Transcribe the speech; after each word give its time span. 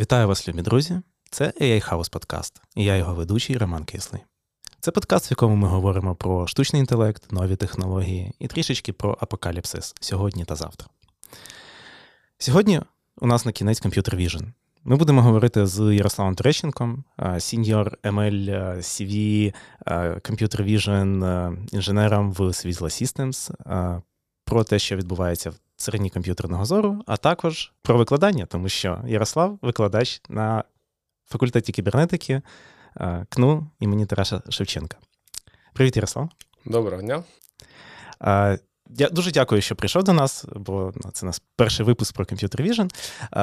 Вітаю 0.00 0.28
вас, 0.28 0.48
любі 0.48 0.62
друзі! 0.62 1.00
Це 1.30 1.52
AI 1.60 1.88
House 1.90 2.12
podcast, 2.12 2.62
і 2.76 2.84
я 2.84 2.96
його 2.96 3.14
ведучий 3.14 3.56
Роман 3.56 3.84
Кислий. 3.84 4.22
Це 4.80 4.90
подкаст, 4.90 5.30
в 5.30 5.32
якому 5.32 5.56
ми 5.56 5.68
говоримо 5.68 6.14
про 6.14 6.46
штучний 6.46 6.80
інтелект, 6.80 7.32
нові 7.32 7.56
технології 7.56 8.32
і 8.38 8.46
трішечки 8.46 8.92
про 8.92 9.18
апокаліпсис 9.20 9.94
сьогодні 10.00 10.44
та 10.44 10.54
завтра. 10.54 10.88
Сьогодні 12.38 12.80
у 13.20 13.26
нас 13.26 13.44
нарешті 13.44 13.82
Computer 13.82 14.14
Vision. 14.14 14.52
Ми 14.84 14.96
будемо 14.96 15.22
говорити 15.22 15.66
з 15.66 15.94
Ярославом 15.94 16.34
Терещенком, 16.34 17.04
senior 17.38 17.98
ML 18.02 18.76
CV 18.76 19.54
Computer 20.30 20.62
Vision 20.70 21.56
інженером 21.72 22.32
в 22.32 22.40
Squizzle 22.40 22.82
Systems, 22.82 23.52
про 24.44 24.64
те, 24.64 24.78
що 24.78 24.96
відбувається 24.96 25.52
в 25.78 26.10
комп'ютерного 26.10 26.64
зору, 26.64 27.02
а 27.06 27.16
також 27.16 27.72
про 27.82 27.98
викладання, 27.98 28.46
тому 28.46 28.68
що 28.68 29.00
Ярослав 29.06 29.58
викладач 29.62 30.22
на 30.28 30.64
факультеті 31.26 31.72
кібернетики 31.72 32.42
КНУ 33.28 33.70
імені 33.80 34.06
Тараса 34.06 34.42
Шевченка. 34.48 34.96
Привіт, 35.72 35.96
Ярослав. 35.96 36.28
Доброго 36.64 37.02
дня. 37.02 37.24
Я 38.90 39.08
дуже 39.12 39.30
дякую, 39.30 39.60
що 39.60 39.76
прийшов 39.76 40.04
до 40.04 40.12
нас, 40.12 40.44
бо 40.56 40.92
ну, 41.04 41.10
це 41.10 41.26
нас 41.26 41.42
перший 41.56 41.86
випуск 41.86 42.14
про 42.14 42.24
Computer 42.24 42.68
Vision. 42.68 42.90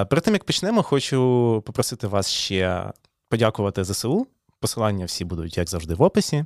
Перед 0.05 0.23
тим 0.23 0.33
як 0.33 0.43
почнемо, 0.43 0.83
хочу 0.83 1.63
попросити 1.65 2.07
вас 2.07 2.29
ще 2.29 2.91
подякувати 3.29 3.83
ЗСУ. 3.83 4.27
Посилання 4.65 5.05
всі 5.05 5.25
будуть, 5.25 5.57
як 5.57 5.69
завжди, 5.69 5.93
в 5.93 6.01
описі. 6.01 6.45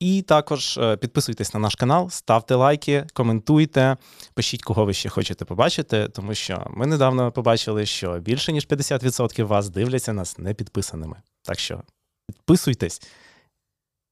І 0.00 0.22
також 0.22 0.78
е, 0.78 0.96
підписуйтесь 0.96 1.54
на 1.54 1.60
наш 1.60 1.74
канал, 1.74 2.10
ставте 2.10 2.54
лайки, 2.54 3.06
коментуйте, 3.12 3.96
пишіть, 4.34 4.62
кого 4.62 4.84
ви 4.84 4.94
ще 4.94 5.08
хочете 5.08 5.44
побачити, 5.44 6.08
тому 6.08 6.34
що 6.34 6.66
ми 6.70 6.86
недавно 6.86 7.32
побачили, 7.32 7.86
що 7.86 8.18
більше 8.18 8.52
ніж 8.52 8.68
50% 8.68 9.44
вас 9.44 9.68
дивляться 9.68 10.12
нас 10.12 10.38
непідписаними. 10.38 11.16
Так 11.42 11.58
що 11.58 11.82
підписуйтесь. 12.26 13.02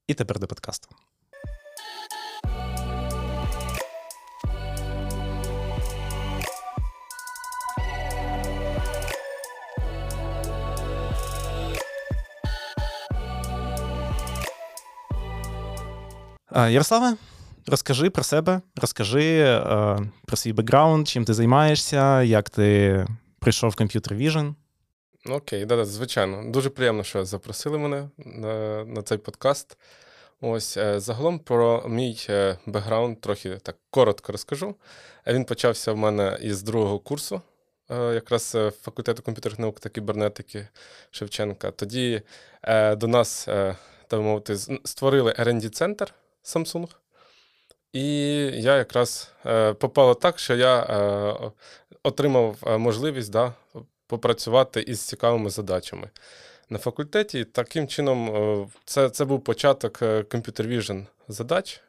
І 0.09 0.14
тепер 0.14 0.39
до 0.39 0.47
подкасту. 0.47 0.89
Ярославе, 16.53 17.17
розкажи 17.67 18.11
про 18.11 18.23
себе, 18.23 18.61
розкажи 18.77 19.39
е, 19.39 19.98
про 20.27 20.37
свій 20.37 20.53
бекграунд, 20.53 21.09
чим 21.09 21.25
ти 21.25 21.34
займаєшся, 21.34 22.23
як 22.23 22.51
ти 22.51 23.07
прийшов 23.39 23.70
в 23.70 23.75
Computer 23.75 24.15
Vision. 24.15 24.55
Okay, 25.28 25.64
да, 25.65 25.77
да, 25.77 25.84
звичайно. 25.84 26.51
Дуже 26.51 26.70
приємно, 26.70 27.05
що 27.05 27.25
запросили 27.25 27.79
мене 27.79 28.09
на 28.19 28.84
на 28.84 29.03
цей 29.03 29.19
подкаст. 29.19 29.77
Ось 30.41 30.77
е, 30.77 31.01
загалом 31.01 31.39
про 31.39 31.84
мій 31.89 32.27
е, 32.31 32.59
бекграунд 32.67 33.20
трохи 33.20 33.57
так 33.57 33.77
коротко 33.91 34.33
розкажу. 34.33 34.75
Він 35.27 35.45
почався 35.45 35.92
в 35.92 35.97
мене 35.97 36.39
із 36.42 36.62
другого 36.62 36.98
курсу, 36.98 37.41
якраз 37.91 38.57
факультету 38.83 39.23
комп'ютерних 39.23 39.59
наук 39.59 39.81
та 39.81 39.89
кібернетики 39.89 40.69
Шевченка. 41.11 41.70
Тоді 41.70 42.23
до 42.97 43.07
нас, 43.07 43.45
так 44.09 44.20
мовити, 44.20 44.57
створили 44.85 45.33
R&D-центр. 45.33 46.14
Samsung. 46.44 46.88
І 47.92 48.02
я 48.62 48.77
якраз 48.77 49.33
е, 49.46 49.72
попало 49.74 50.14
так, 50.14 50.38
що 50.38 50.56
я 50.56 50.80
е, 50.80 51.50
отримав 52.02 52.56
е, 52.66 52.78
можливість 52.78 53.30
да, 53.30 53.52
попрацювати 54.06 54.80
із 54.80 55.00
цікавими 55.00 55.50
задачами 55.50 56.11
на 56.68 56.78
факультеті. 56.78 57.44
Таким 57.44 57.88
чином, 57.88 58.70
це 58.84 59.11
це 59.11 59.24
був 59.24 59.44
початок 59.44 60.02
Computer 60.02 60.66
Vision 60.68 61.06
задач. 61.28 61.80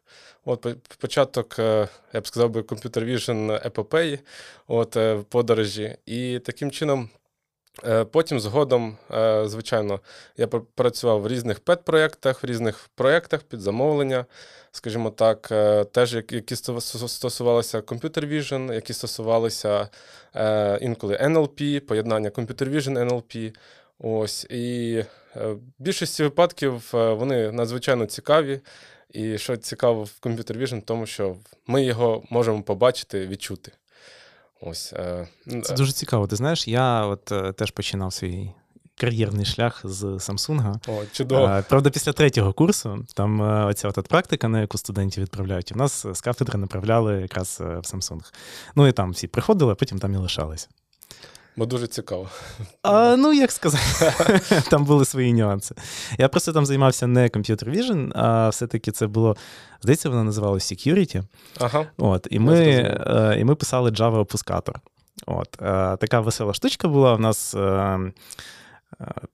От 0.46 0.68
Початок, 0.98 1.56
я 2.14 2.22
б 2.22 2.28
сказав, 2.28 2.50
би, 2.50 2.62
Computer 2.62 3.06
Vision 3.06 3.68
епопеї 3.68 4.20
от, 4.68 4.98
подорожі. 5.30 5.98
І 6.06 6.40
таким 6.40 6.72
чином. 6.72 7.10
Потім 8.12 8.40
згодом, 8.40 8.98
звичайно, 9.46 10.00
я 10.38 10.48
працював 10.48 11.22
в 11.22 11.28
різних 11.28 11.60
пет-проєктах, 11.60 12.44
в 12.44 12.46
різних 12.46 12.90
проєктах 12.96 13.44
під 13.44 13.62
замовлення, 13.62 14.26
скажімо 14.72 15.10
так, 15.10 15.50
е, 15.52 15.84
теж 15.84 16.14
які 16.14 16.56
стосувалися 16.56 17.80
Computer 17.80 18.34
Vision, 18.34 18.74
які 18.74 18.94
стосувалися 18.94 19.90
е, 20.36 20.78
інколи 20.82 21.16
NLP, 21.18 21.80
поєднання 21.80 22.30
Computer 22.30 22.76
Vision 22.76 23.10
NLP. 23.10 23.56
Ось 24.00 24.44
і 24.50 25.04
в 25.36 25.58
більшості 25.80 26.24
випадків 26.24 26.90
вони 26.94 27.52
надзвичайно 27.52 28.06
цікаві. 28.06 28.60
І 29.10 29.38
що 29.38 29.58
цікаво 29.58 30.04
в 30.04 30.18
Computer 30.22 30.62
Vision, 30.62 30.82
тому 30.82 31.06
що 31.06 31.36
ми 31.68 31.84
його 31.84 32.24
можемо 32.30 32.64
побачити, 32.64 33.28
відчути. 33.28 33.72
Ось 34.62 34.94
е, 34.94 35.28
це 35.64 35.74
дуже 35.74 35.92
цікаво. 35.92 36.28
Ти 36.28 36.36
знаєш, 36.36 36.68
я 36.68 37.06
от 37.06 37.32
е, 37.32 37.54
теж 37.54 37.72
починав 37.72 38.14
свій 38.14 38.52
кар'єрний 38.96 39.46
шлях 39.46 39.82
з 39.84 40.04
Samsung. 40.04 40.76
О, 40.88 41.04
чудово. 41.12 41.64
Правда, 41.70 41.90
після 41.90 42.14
третього 42.14 42.54
курсу 42.54 43.06
там 43.16 43.42
е, 43.42 43.66
оця 43.66 43.88
от 43.88 44.08
практика, 44.08 44.48
на 44.48 44.62
яку 44.62 44.78
студентів 44.78 45.24
відправляють, 45.24 45.72
і 45.72 45.74
в 45.74 45.78
нас 45.78 46.06
з 46.14 46.22
кафедри 46.22 46.58
направляли 46.60 47.22
якраз 47.22 47.58
в 47.60 47.96
Samsung. 47.96 48.34
Ну 48.76 48.88
і 48.88 48.92
там 48.92 49.12
всі 49.12 49.28
приходили, 49.28 49.72
а 49.72 49.76
потім 49.76 50.00
там 50.00 50.14
і 50.14 50.18
лишалися. 50.18 50.68
Бо 51.56 51.66
дуже 51.66 51.88
цікаво. 51.88 52.30
А, 52.84 53.16
Ну, 53.16 53.34
як 53.34 53.52
сказати, 53.52 54.14
там 54.70 54.86
були 54.86 55.06
свої 55.06 55.34
нюанси. 55.34 55.76
Я 56.18 56.30
просто 56.30 56.54
там 56.54 56.66
займався 56.66 57.08
не 57.08 57.28
Computer 57.28 57.70
Vision, 57.70 58.12
а 58.16 58.50
все-таки 58.50 58.92
це 58.92 59.08
було, 59.08 59.36
здається, 59.82 60.10
воно 60.10 60.24
називалося 60.24 60.76
Security. 60.76 61.24
Ага. 61.60 61.86
От, 61.98 62.28
І 62.32 62.40
ми 62.40 62.60
е, 62.60 63.36
і 63.40 63.44
ми 63.44 63.56
писали 63.56 63.90
Java-опускатор. 63.90 64.76
От, 65.26 65.62
е, 65.62 65.98
Така 65.98 66.20
весела 66.20 66.54
штучка 66.54 66.88
була. 66.88 67.16
У 67.16 67.20
нас 67.20 67.56
е, 67.56 68.00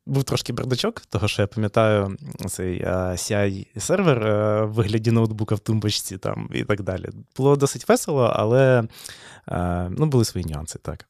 був 0.06 0.24
трошки 0.24 0.54
бардачок, 0.54 1.00
того 1.00 1.28
що 1.28 1.42
я 1.42 1.48
пам'ятаю 1.48 2.18
цей 2.48 2.86
CI-сервер 2.86 4.20
в 4.66 4.74
вигляді 4.74 5.12
ноутбука 5.12 5.56
в 5.56 5.60
тумбочці 5.60 6.18
там 6.18 6.50
і 6.54 6.64
так 6.64 6.82
далі. 6.82 7.10
Було 7.38 7.56
досить 7.56 7.90
весело, 7.90 8.34
але 8.36 8.84
ну, 9.90 10.06
були 10.06 10.26
свої 10.26 10.46
нюанси, 10.46 10.80
так. 10.82 11.06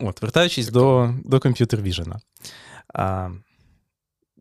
От, 0.00 0.22
Вертаючись 0.22 0.68
до 0.68 1.14
до 1.24 1.36
Computer 1.36 1.82
Vision. 1.82 2.14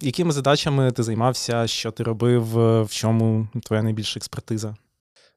Якими 0.01 0.31
задачами 0.31 0.91
ти 0.91 1.03
займався, 1.03 1.67
що 1.67 1.91
ти 1.91 2.03
робив, 2.03 2.43
в 2.83 2.89
чому 2.89 3.47
твоя 3.63 3.83
найбільша 3.83 4.17
експертиза? 4.17 4.75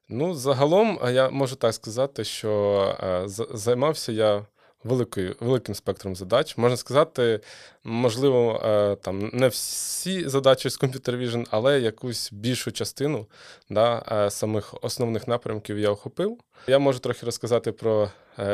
Ну, 0.09 0.33
загалом, 0.33 0.99
я 1.11 1.29
можу 1.29 1.55
так 1.55 1.73
сказати, 1.73 2.23
що 2.23 3.25
займався 3.53 4.11
я 4.11 4.45
великою, 4.83 5.35
великим 5.39 5.75
спектром 5.75 6.15
задач. 6.15 6.57
Можна 6.57 6.77
сказати, 6.77 7.39
можливо, 7.83 8.61
там 9.01 9.29
не 9.33 9.47
всі 9.47 10.29
задачі 10.29 10.69
з 10.69 10.79
Computer 10.79 11.17
Vision, 11.17 11.45
але 11.51 11.79
якусь 11.79 12.31
більшу 12.31 12.71
частину 12.71 13.27
да, 13.69 14.27
самих 14.29 14.75
основних 14.81 15.27
напрямків 15.27 15.79
я 15.79 15.89
охопив. 15.89 16.37
Я 16.67 16.79
можу 16.79 16.99
трохи 16.99 17.25
розказати 17.25 17.71
про 17.71 18.11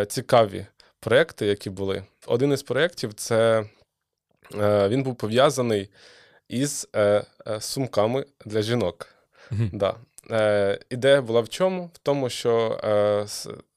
цікаві 0.08 0.66
проекти, 1.06 1.46
які 1.46 1.70
були. 1.70 2.04
Один 2.28 2.52
із 2.52 2.64
проєктів 2.64 3.14
це 3.14 3.66
е, 4.56 4.88
він 4.88 5.04
був 5.04 5.16
пов'язаний 5.16 5.90
із 6.50 6.88
е, 6.96 7.24
е, 7.48 7.62
сумками 7.62 8.26
для 8.46 8.62
жінок. 8.62 9.08
Mm-hmm. 9.52 9.70
Да. 9.74 9.96
Е, 10.32 10.80
Ідея 10.90 11.22
була 11.22 11.42
в 11.42 11.50
чому? 11.50 11.92
В 11.94 11.98
тому, 11.98 12.30
що 12.30 12.80
е, 12.84 13.26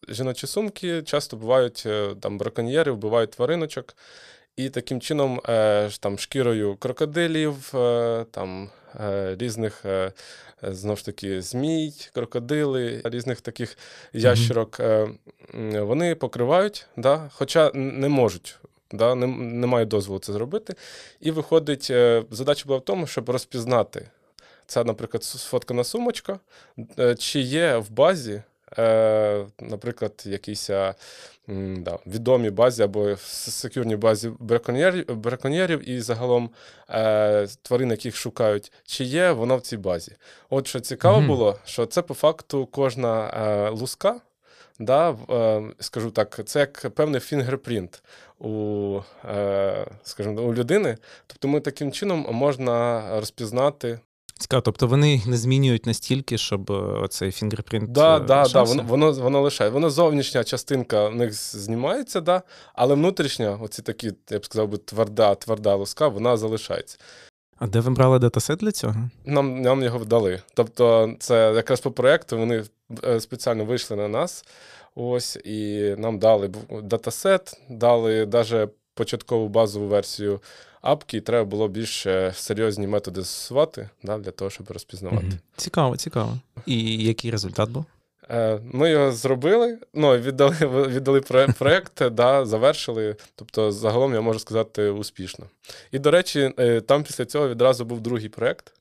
жіночі 0.08 0.46
сумки 0.46 1.02
часто 1.02 1.36
бувають 1.36 1.86
там 2.20 2.38
браконьєри, 2.38 2.92
вбивають 2.92 3.30
твариночок, 3.30 3.96
і 4.58 4.70
таким 4.70 5.00
чином 5.00 5.40
е, 5.48 5.90
там 6.00 6.18
шкірою 6.18 6.76
крокодилів, 6.76 7.72
е, 7.74 8.24
там 8.30 8.70
е, 9.00 9.36
різних 9.38 9.84
знову 10.62 10.96
ж 10.96 11.04
таки 11.04 11.42
змій, 11.42 11.92
крокодили, 12.14 13.00
різних 13.04 13.40
таких 13.40 13.78
ящерок, 14.12 14.80
вони 15.74 16.14
покривають, 16.14 16.86
да, 16.96 17.30
хоча 17.32 17.70
не 17.74 18.08
можуть. 18.08 18.58
Да, 18.92 19.14
не, 19.14 19.26
не 19.26 19.66
мають 19.66 19.88
дозволу 19.88 20.18
це 20.18 20.32
зробити. 20.32 20.74
І 21.20 21.30
виходить, 21.30 21.92
задача 22.30 22.64
була 22.66 22.78
в 22.78 22.84
тому, 22.84 23.06
щоб 23.06 23.30
розпізнати. 23.30 24.08
Це, 24.66 24.84
наприклад, 24.84 25.24
сфоткана 25.24 25.84
сумочка, 25.84 26.38
чи 27.18 27.40
є 27.40 27.76
в 27.76 27.90
базі 27.90 28.42
наприклад, 29.60 30.22
якісь 30.26 30.70
да, 31.76 31.98
відомі 32.06 32.50
базі 32.50 32.82
або 32.82 33.16
секюрні 33.16 33.96
базі 33.96 34.32
браконьєрів, 34.38 35.16
браконьєрів 35.16 35.88
і 35.88 36.00
загалом 36.00 36.50
е, 36.90 37.46
тварин, 37.62 37.90
яких 37.90 38.16
шукають, 38.16 38.72
чи 38.84 39.04
є 39.04 39.30
воно 39.32 39.56
в 39.56 39.60
цій 39.60 39.76
базі. 39.76 40.16
От 40.50 40.66
що 40.66 40.80
цікаво 40.80 41.18
mm-hmm. 41.18 41.26
було, 41.26 41.58
що 41.64 41.86
це 41.86 42.02
по 42.02 42.14
факту 42.14 42.66
кожна 42.66 43.30
е, 43.30 43.70
луска. 43.70 44.20
Да, 44.80 45.16
Скажу 45.80 46.10
так, 46.10 46.40
це 46.44 46.60
як 46.60 46.90
певний 46.94 47.20
fingerprint. 47.20 48.02
у, 48.38 49.00
е, 49.24 49.86
скажімо, 50.02 50.42
у 50.42 50.54
людини. 50.54 50.96
Тобто 51.26 51.48
ми 51.48 51.60
таким 51.60 51.92
чином 51.92 52.26
можна 52.30 53.04
розпізнати. 53.20 54.00
Цікаво, 54.38 54.62
тобто 54.62 54.86
вони 54.86 55.12
їх 55.12 55.26
не 55.26 55.36
змінюють 55.36 55.86
настільки, 55.86 56.38
щоб 56.38 56.70
е, 56.70 56.74
оцей 56.74 57.32
fingerprint. 57.32 57.92
Да, 57.92 58.16
е, 58.16 58.20
да, 58.20 58.44
да, 58.52 58.62
воно, 58.62 58.82
воно, 58.82 59.12
воно 59.12 59.40
лишає. 59.40 59.70
Воно 59.70 59.90
зовнішня 59.90 60.44
частинка 60.44 61.08
в 61.08 61.14
них 61.14 61.34
знімається, 61.34 62.20
да, 62.20 62.42
але 62.74 62.94
внутрішня, 62.94 63.58
оці 63.62 63.82
такі, 63.82 64.12
я 64.30 64.38
б 64.38 64.44
сказав 64.44 64.68
би, 64.68 64.78
тверда, 64.78 65.34
тверда 65.34 65.74
луска, 65.74 66.08
вона 66.08 66.36
залишається. 66.36 66.98
А 67.58 67.66
де 67.66 67.80
ви 67.80 67.90
брали 67.90 68.18
dataset 68.18 68.58
для 68.58 68.72
цього? 68.72 68.94
Нам, 69.24 69.62
нам 69.62 69.82
його 69.82 69.98
надали. 69.98 70.42
Тобто, 70.54 71.14
це 71.18 71.52
якраз 71.54 71.80
по 71.80 71.90
проєкту 71.90 72.38
вони 72.38 72.64
е, 73.04 73.20
спеціально 73.20 73.64
вийшли 73.64 73.96
на 73.96 74.08
нас. 74.08 74.44
Ось, 74.94 75.36
і 75.36 75.94
нам 75.98 76.18
дали 76.18 76.50
датасет, 76.82 77.60
дали 77.68 78.26
навіть 78.26 78.70
початкову 78.94 79.48
базову 79.48 79.86
версію 79.86 80.40
апки, 80.80 81.16
і 81.16 81.20
треба 81.20 81.44
було 81.44 81.68
більш 81.68 82.06
е, 82.06 82.32
серйозні 82.34 82.86
методи 82.86 83.20
застосувати 83.20 83.88
да, 84.02 84.18
для 84.18 84.30
того, 84.30 84.50
щоб 84.50 84.70
розпізнавати. 84.70 85.26
Мгм. 85.26 85.38
Цікаво, 85.56 85.96
цікаво. 85.96 86.38
І 86.66 87.04
який 87.04 87.30
результат 87.30 87.70
був? 87.70 87.84
Е, 88.30 88.60
Ми 88.72 88.90
його 88.90 89.12
зробили, 89.12 89.78
ну, 89.94 90.16
віддали, 90.16 90.56
віддали 90.88 91.20
проєкт, 91.58 92.08
да, 92.10 92.46
завершили. 92.46 93.16
Тобто, 93.34 93.72
загалом 93.72 94.14
я 94.14 94.20
можу 94.20 94.38
сказати 94.38 94.90
успішно. 94.90 95.46
І, 95.92 95.98
до 95.98 96.10
речі, 96.10 96.52
е, 96.58 96.80
там 96.80 97.02
після 97.02 97.24
цього 97.24 97.48
відразу 97.48 97.84
був 97.84 98.00
другий 98.00 98.28
проєкт. 98.28 98.72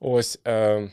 Ось 0.00 0.38
е, 0.46 0.88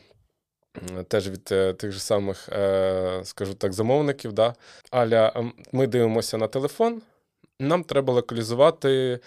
теж 1.08 1.30
від 1.30 1.48
е, 1.52 1.72
тих 1.72 1.92
же 1.92 2.00
самих, 2.00 2.48
е, 2.48 3.20
скажу 3.24 3.54
так, 3.54 3.72
замовників. 3.72 4.32
Да. 4.32 4.54
Аля, 4.90 5.32
ем, 5.36 5.52
ми 5.72 5.86
дивимося 5.86 6.38
на 6.38 6.48
телефон. 6.48 7.02
Нам 7.60 7.84
треба 7.84 8.12
локалізувати 8.12 9.20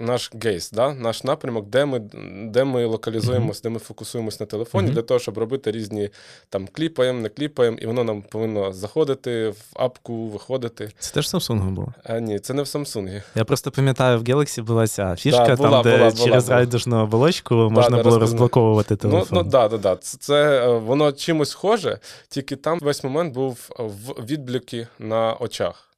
наш 0.00 0.30
гейс, 0.44 0.70
да? 0.70 0.94
наш 0.94 1.24
напрямок, 1.24 1.66
де 1.66 1.84
ми, 1.84 1.98
де 2.44 2.64
ми 2.64 2.84
локалізуємося, 2.84 3.60
де 3.62 3.68
ми 3.68 3.78
фокусуємося 3.78 4.36
на 4.40 4.46
телефоні, 4.46 4.84
Мгм. 4.86 4.94
для 4.94 5.02
того, 5.02 5.20
щоб 5.20 5.38
робити 5.38 5.70
різні 5.70 6.10
там 6.48 6.68
кліпаємо, 6.72 7.20
не 7.20 7.28
кліпаємо, 7.28 7.78
і 7.80 7.86
воно 7.86 8.04
нам 8.04 8.22
повинно 8.22 8.72
заходити 8.72 9.48
в 9.48 9.56
апку, 9.74 10.26
виходити. 10.28 10.90
Це 10.98 11.14
теж 11.14 11.26
Samsung 11.26 11.70
було. 11.70 11.94
А, 12.04 12.18
ні, 12.20 12.38
це 12.38 12.54
не 12.54 12.62
в 12.62 12.66
Samsung. 12.66 13.22
Я 13.34 13.44
просто 13.44 13.70
пам'ятаю, 13.70 14.18
в 14.18 14.22
Galaxy 14.22 14.62
була 14.62 14.86
ця 14.86 15.16
фішка, 15.16 15.46
Да, 15.46 15.56
була, 15.56 15.70
там, 15.70 15.82
де 15.82 15.96
була, 15.98 16.10
була, 16.10 16.24
через 16.26 16.44
була. 16.44 16.56
райдужну 16.56 17.02
оболочку 17.02 17.54
можна 17.54 18.02
було 18.02 18.18
розблоковувати 18.18 18.96
телефон. 18.96 19.28
Ну, 19.32 19.42
ну 19.42 19.50
да, 19.50 19.68
да, 19.68 19.78
да. 19.78 19.96
Це, 19.96 20.18
це 20.20 20.64
е, 20.64 20.78
воно 20.78 21.12
чимось 21.12 21.50
схоже, 21.50 21.98
тільки 22.28 22.56
там 22.56 22.78
весь 22.82 23.04
момент 23.04 23.34
був 23.34 23.70
в 23.78 24.24
відбліки 24.24 24.86
на 24.98 25.34
очах. 25.34 25.88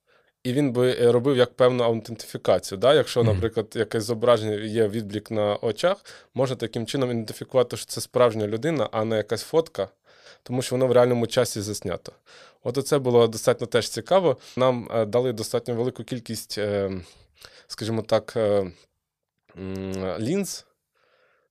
І 0.44 0.52
він 0.52 0.72
би 0.72 0.96
е, 1.00 1.12
робив 1.12 1.36
як 1.36 1.54
певну 1.54 1.84
аутентифікацію. 1.84 2.78
Да? 2.78 2.94
Якщо, 2.94 3.22
наприклад, 3.24 3.66
якесь 3.74 4.04
зображення 4.04 4.54
є 4.54 4.88
відблік 4.88 5.30
на 5.30 5.56
очах, 5.56 6.04
можна 6.34 6.56
таким 6.56 6.86
чином 6.86 7.10
ідентифікувати, 7.10 7.76
що 7.76 7.86
це 7.86 8.00
справжня 8.00 8.46
людина, 8.46 8.88
а 8.92 9.04
не 9.04 9.16
якась 9.16 9.42
фотка, 9.42 9.88
тому 10.42 10.62
що 10.62 10.74
воно 10.74 10.86
в 10.86 10.92
реальному 10.92 11.26
часі 11.26 11.60
заснято. 11.60 12.12
От 12.62 12.78
оце 12.78 12.98
було 12.98 13.26
достатньо 13.26 13.66
теж 13.66 13.88
цікаво. 13.88 14.36
Нам 14.56 14.88
е, 14.94 15.04
дали 15.04 15.32
достатньо 15.32 15.74
велику 15.74 16.04
кількість, 16.04 16.58
е, 16.58 16.90
скажімо 17.66 18.02
так, 18.02 18.36
лінз, 20.18 20.66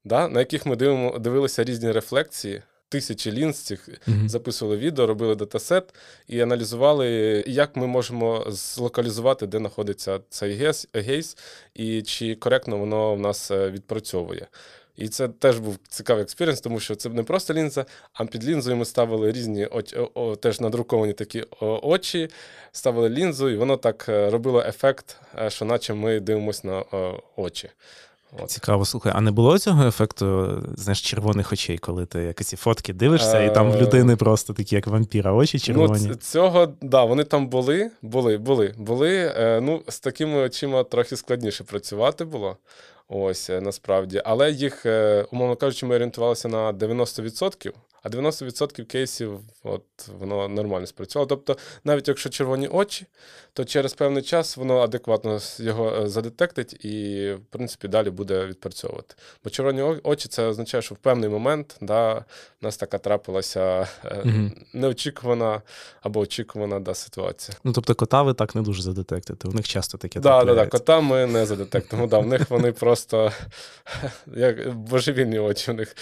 да, 0.03 0.27
на 0.27 0.39
яких 0.39 0.65
ми 0.65 0.75
дивимо, 0.75 1.19
дивилися 1.19 1.63
різні 1.63 1.91
рефлекції. 1.91 2.61
Тисячі 2.93 3.31
лінз 3.31 3.57
цих 3.59 3.89
Мгм. 4.07 4.29
записували 4.29 4.77
відео, 4.77 5.07
робили 5.07 5.35
dataset 5.35 5.93
і 6.27 6.41
аналізували, 6.41 7.07
як 7.47 7.75
ми 7.75 7.87
можемо 7.87 8.45
злокалізувати, 8.47 9.47
де 9.47 9.57
знаходиться 9.57 10.19
цей 10.29 10.53
gaze, 10.93 11.37
і 11.73 12.01
чи 12.01 12.35
коректно 12.35 12.77
воно 12.77 13.15
в 13.15 13.19
нас 13.19 13.51
е, 13.51 13.69
відпрацьовує. 13.71 14.47
І 14.97 15.07
це 15.07 15.27
теж 15.27 15.59
був 15.59 15.77
цікавий 15.89 16.23
experience, 16.23 16.61
тому 16.61 16.79
що 16.79 16.95
це 16.95 17.09
не 17.09 17.23
просто 17.23 17.53
лінза, 17.53 17.85
а 18.13 18.25
під 18.25 18.45
лінзою 18.45 18.77
ми 18.77 18.85
ставили 18.85 19.31
різні 19.31 19.65
о- 19.65 20.09
о, 20.13 20.35
теж 20.35 20.59
надруковані 20.59 21.13
такі 21.13 21.43
очі, 21.61 22.29
ставили 22.71 23.09
лінзу, 23.09 23.49
і 23.49 23.55
воно 23.55 23.77
так 23.77 24.05
е, 24.09 24.29
робило 24.29 24.61
ефект, 24.67 25.17
е, 25.41 25.49
що 25.49 25.65
наче 25.65 25.93
ми 25.93 26.19
дивимося 26.19 26.67
на 26.67 26.83
очі. 27.35 27.69
От. 28.39 28.51
Цікаво, 28.51 28.85
слухай, 28.85 29.13
а 29.15 29.21
не 29.21 29.31
було 29.31 29.59
цього 29.59 29.87
ефекту, 29.87 30.57
знаєш, 30.75 31.01
червоних 31.01 31.53
очей, 31.53 31.77
коли 31.77 32.05
ти 32.05 32.19
якісь 32.19 32.47
ці 32.47 32.55
фотки 32.55 32.93
дивишся, 32.93 33.43
і 33.43 33.53
там 33.53 33.71
в 33.71 33.75
Е, 33.75 33.81
людини 33.81 34.15
просто 34.15 34.53
такі, 34.53 34.75
як 34.75 34.87
вампіра, 34.87 35.33
очі 35.33 35.59
червоні. 35.59 36.05
Ну, 36.07 36.15
цього, 36.15 36.73
да, 36.81 37.03
вони 37.03 37.23
там 37.23 37.47
були, 37.47 37.91
були, 38.01 38.37
були, 38.37 38.73
були. 38.77 39.33
Е, 39.37 39.61
ну, 39.61 39.81
з 39.87 39.99
такими 39.99 40.37
очима 40.37 40.83
трохи 40.83 41.17
складніше 41.17 41.63
працювати 41.63 42.25
було. 42.25 42.57
Ось, 43.07 43.49
е, 43.49 43.61
насправді. 43.61 44.21
Але 44.25 44.51
їх, 44.51 44.85
умовно 45.31 45.55
кажучи, 45.55 45.85
ми 45.85 45.95
орієнтувалися 45.95 46.47
на 46.47 46.73
90%, 46.73 47.71
а 48.03 48.09
90% 48.09 48.85
кейсів 48.85 49.39
от, 49.63 49.83
воно 50.19 50.47
нормально 50.47 50.87
спрацювало. 50.87 51.27
Тобто, 51.27 51.57
навіть 51.83 52.07
якщо 52.07 52.29
червоні 52.29 52.67
очі, 52.67 53.05
то 53.53 53.65
через 53.65 53.93
певний 53.93 54.23
час 54.23 54.57
воно 54.57 54.79
адекватно 54.79 55.39
його 55.57 55.95
е, 55.95 56.09
задетектить 56.09 56.85
і, 56.85 57.31
в 57.31 57.45
принципі, 57.49 57.87
далі 57.87 58.09
буде 58.09 58.45
відпрацьовувати. 58.45 59.15
Бо 59.43 59.49
червоні 59.49 59.81
очі 60.03 60.27
це 60.27 60.45
означає, 60.45 60.81
що 60.81 60.95
в 60.95 60.97
певний 60.97 61.29
момент 61.29 61.77
да, 61.81 62.13
в 62.13 62.25
нас 62.61 62.77
така 62.77 62.97
трапилася 62.97 63.87
Мгм. 64.23 64.51
неочікувана 64.73 65.61
або 66.01 66.19
очікувана 66.19 66.79
да, 66.79 66.93
ситуація. 66.93 67.57
Ну, 67.63 67.73
тобто 67.73 67.95
кота 67.95 68.21
ви 68.21 68.33
так 68.33 68.55
не 68.55 68.61
дуже 68.61 68.81
задетектите, 68.81 69.47
у 69.47 69.51
них 69.51 69.67
часто 69.67 69.97
таке 69.97 70.19
Так, 70.19 70.45
да, 70.45 70.55
да, 70.55 70.67
кота 70.67 71.01
ми 71.01 71.25
не 71.25 71.45
задетектимо. 71.45 72.07
Да, 72.07 72.19
в 72.19 72.27
них 72.27 72.49
вони 72.49 72.71
просто 72.71 73.31
як 74.35 74.73
божевільні 74.73 75.39
очі 75.39 75.71
в 75.71 75.73
них. 75.73 75.95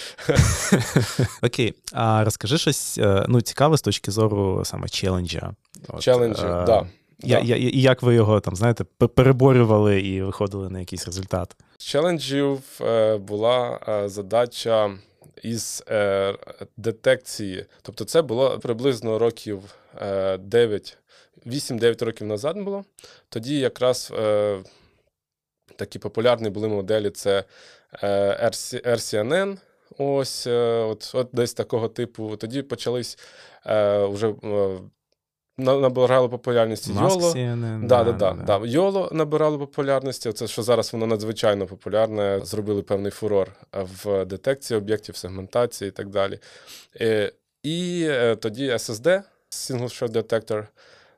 Окей, 1.42 1.74
а 1.94 2.24
розкажи 2.24 2.58
щось 2.58 2.98
е, 2.98 3.26
ну, 3.28 3.42
цікаве 3.42 3.78
з 3.78 3.82
точки 3.82 4.12
зору 4.12 4.66
саме 4.66 4.90
челенджа. 4.90 5.54
От, 5.88 6.02
Челенджі, 6.02 6.46
е, 6.46 6.64
да. 6.66 6.88
Я, 7.20 7.40
я, 7.40 7.56
і 7.56 7.82
як 7.82 8.02
ви 8.02 8.16
його 8.16 8.40
там, 8.40 8.56
знаєте, 8.56 8.84
переборювали 8.84 10.02
і 10.02 10.22
виходили 10.22 10.70
на 10.70 10.80
якийсь 10.80 11.06
результат? 11.06 11.56
З 11.78 11.84
челенджів 11.84 12.62
е, 12.82 13.18
була 13.18 13.80
задача 14.06 14.92
із 15.44 15.84
детекції. 16.78 17.66
Тобто, 17.82 18.06
це 18.06 18.22
було 18.22 18.60
приблизно 18.60 19.20
років 19.20 19.60
е, 20.02 20.38
9, 20.38 20.98
8-9 21.46 22.06
років 22.06 22.28
назад 22.28 22.58
було. 22.58 22.84
Тоді 23.30 23.60
якраз 23.60 24.14
такі 25.76 26.00
популярні 26.00 26.50
були 26.50 26.68
моделі: 26.68 27.10
це 27.10 27.44
RC, 28.04 28.88
RCNN. 28.88 29.58
Ось, 29.98 30.48
е, 30.48 30.79
от, 30.83 31.12
от 31.13 31.29
десь 31.33 31.53
такого 31.53 31.88
типу. 31.88 32.36
Тоді 32.38 32.62
почались 32.62 33.17
е, 33.65 34.05
вже 34.05 34.27
е, 34.43 34.79
на- 35.57 35.79
набирали 35.79 36.29
популярність 36.29 36.89
YOLO. 36.89 37.31
Да, 37.88 38.03
да, 38.03 38.12
да, 38.12 38.33
да. 38.60 38.65
Йоло 38.65 39.10
набирало 39.12 39.60
популярності. 39.60 40.31
Це 40.33 40.48
що 40.48 40.63
зараз 40.63 40.93
воно 40.93 41.07
надзвичайно 41.07 41.65
популярне. 41.67 42.39
Зробили 42.43 42.81
певний 42.81 43.12
фурор 43.12 43.51
в 43.74 44.25
детекції 44.25 44.77
об'єктів, 44.77 45.15
сегментації 45.15 45.88
і 45.88 45.91
так 45.91 46.10
далі. 46.10 46.39
Е, 47.01 47.31
І 47.63 48.05
е, 48.10 48.36
тоді 48.36 48.69
SSD, 48.71 49.21
Single 49.51 49.83
Shot 49.83 50.10
Detector, 50.12 50.67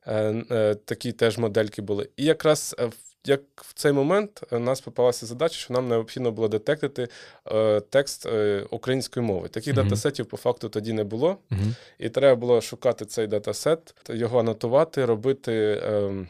е, 0.07 0.43
е, 0.51 0.75
такі 0.75 1.11
теж 1.11 1.37
модельки 1.37 1.81
були. 1.81 2.09
І 2.17 2.25
якраз 2.25 2.75
е, 2.79 2.85
в- 2.85 3.12
як 3.25 3.41
в 3.55 3.73
цей 3.73 3.91
момент 3.91 4.43
у 4.51 4.59
нас 4.59 4.81
попалася 4.81 5.25
задача, 5.25 5.55
що 5.55 5.73
нам 5.73 5.87
необхідно 5.87 6.31
було 6.31 6.47
детектити 6.47 7.07
е, 7.51 7.79
текст 7.79 8.25
е, 8.25 8.65
української 8.69 9.25
мови. 9.25 9.47
Таких 9.49 9.73
Мгм. 9.75 9.83
датасетів 9.83 10.25
по 10.25 10.37
факту 10.37 10.69
тоді 10.69 10.93
не 10.93 11.03
було. 11.03 11.37
Мгм. 11.49 11.75
І 11.99 12.09
треба 12.09 12.35
було 12.35 12.61
шукати 12.61 13.05
цей 13.05 13.27
датасет, 13.27 13.95
його 14.09 14.39
анотувати, 14.39 15.05
робити 15.05 15.81
ем, 15.83 16.27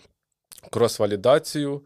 крос-валідацію, 0.72 1.82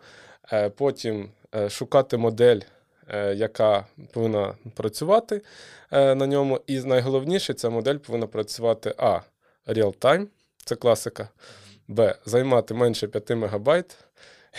е, 0.54 0.70
потім 0.70 1.30
е, 1.56 1.70
шукати 1.70 2.18
модель, 2.18 2.60
е, 3.08 3.34
яка 3.36 3.86
повинна 4.14 4.56
працювати 4.76 5.42
е, 5.92 6.16
на 6.16 6.28
ньому. 6.28 6.62
І 6.68 6.80
найголовніше, 6.80 7.54
ця 7.54 7.70
модель 7.70 7.98
повинна 7.98 8.28
працювати 8.28 8.94
А. 8.98 9.20
Real-time, 9.68 10.28
це 10.66 10.76
класика, 10.76 11.30
Б. 11.88 12.16
Займати 12.26 12.74
менше 12.74 13.08
5 13.08 13.30
мегабайт. 13.30 13.98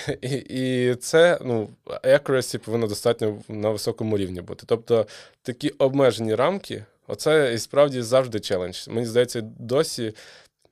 І, 0.22 0.28
і 0.48 0.94
це 0.94 1.38
ну, 1.44 1.68
accuracy 1.86 2.58
повинно 2.58 2.86
достатньо 2.86 3.38
на 3.48 3.70
високому 3.70 4.18
рівні 4.18 4.40
бути. 4.40 4.64
Тобто 4.66 5.06
такі 5.42 5.68
обмежені 5.68 6.34
рамки, 6.34 6.84
оце 7.06 7.54
і 7.54 7.58
справді 7.58 8.02
завжди 8.02 8.40
челендж. 8.40 8.88
Мені 8.88 9.06
здається, 9.06 9.40
досі 9.58 10.14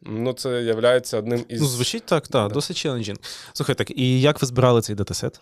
ну 0.02 0.32
це 0.32 0.62
є 0.62 0.72
одним 1.18 1.44
із. 1.48 1.60
Ну, 1.60 1.66
звучить 1.66 2.04
так, 2.06 2.28
так, 2.28 2.48
Да. 2.48 2.54
досить 2.54 2.76
челенджінг. 2.76 3.18
Слухай, 3.52 3.74
так, 3.74 3.90
і 3.90 4.20
як 4.20 4.42
ви 4.42 4.46
збирали 4.46 4.80
цей 4.80 4.96
датасет? 4.96 5.40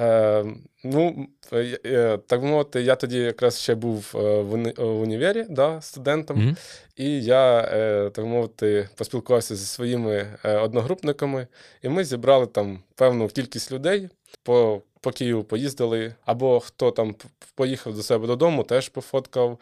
Е, 0.00 0.44
ну, 0.84 1.26
е, 1.52 1.78
е, 1.86 2.18
так 2.26 2.40
би 2.40 2.46
мовити, 2.46 2.82
я 2.82 2.96
тоді 2.96 3.18
якраз 3.18 3.60
ще 3.60 3.74
був 3.74 4.12
е, 4.14 4.18
в, 4.18 4.52
уні- 4.54 4.74
в 4.82 5.00
універі 5.00 5.46
да, 5.50 5.80
студентом, 5.80 6.38
Мгм. 6.38 6.56
і 6.96 7.22
я, 7.24 7.58
е, 7.72 8.10
так 8.10 8.24
би 8.24 8.30
мовити, 8.30 8.88
поспілкувався 8.94 9.56
зі 9.56 9.66
своїми 9.66 10.38
е, 10.44 10.56
одногрупниками, 10.58 11.46
і 11.82 11.88
ми 11.88 12.04
зібрали 12.04 12.46
там 12.46 12.78
певну 12.94 13.28
кількість 13.28 13.72
людей. 13.72 14.08
По, 14.42 14.82
по 15.00 15.10
Києву 15.10 15.44
поїздили, 15.44 16.14
або 16.24 16.60
хто 16.60 16.90
там 16.90 17.14
поїхав 17.54 17.96
до 17.96 18.02
себе 18.02 18.26
додому, 18.26 18.62
теж 18.62 18.88
пофоткав. 18.88 19.58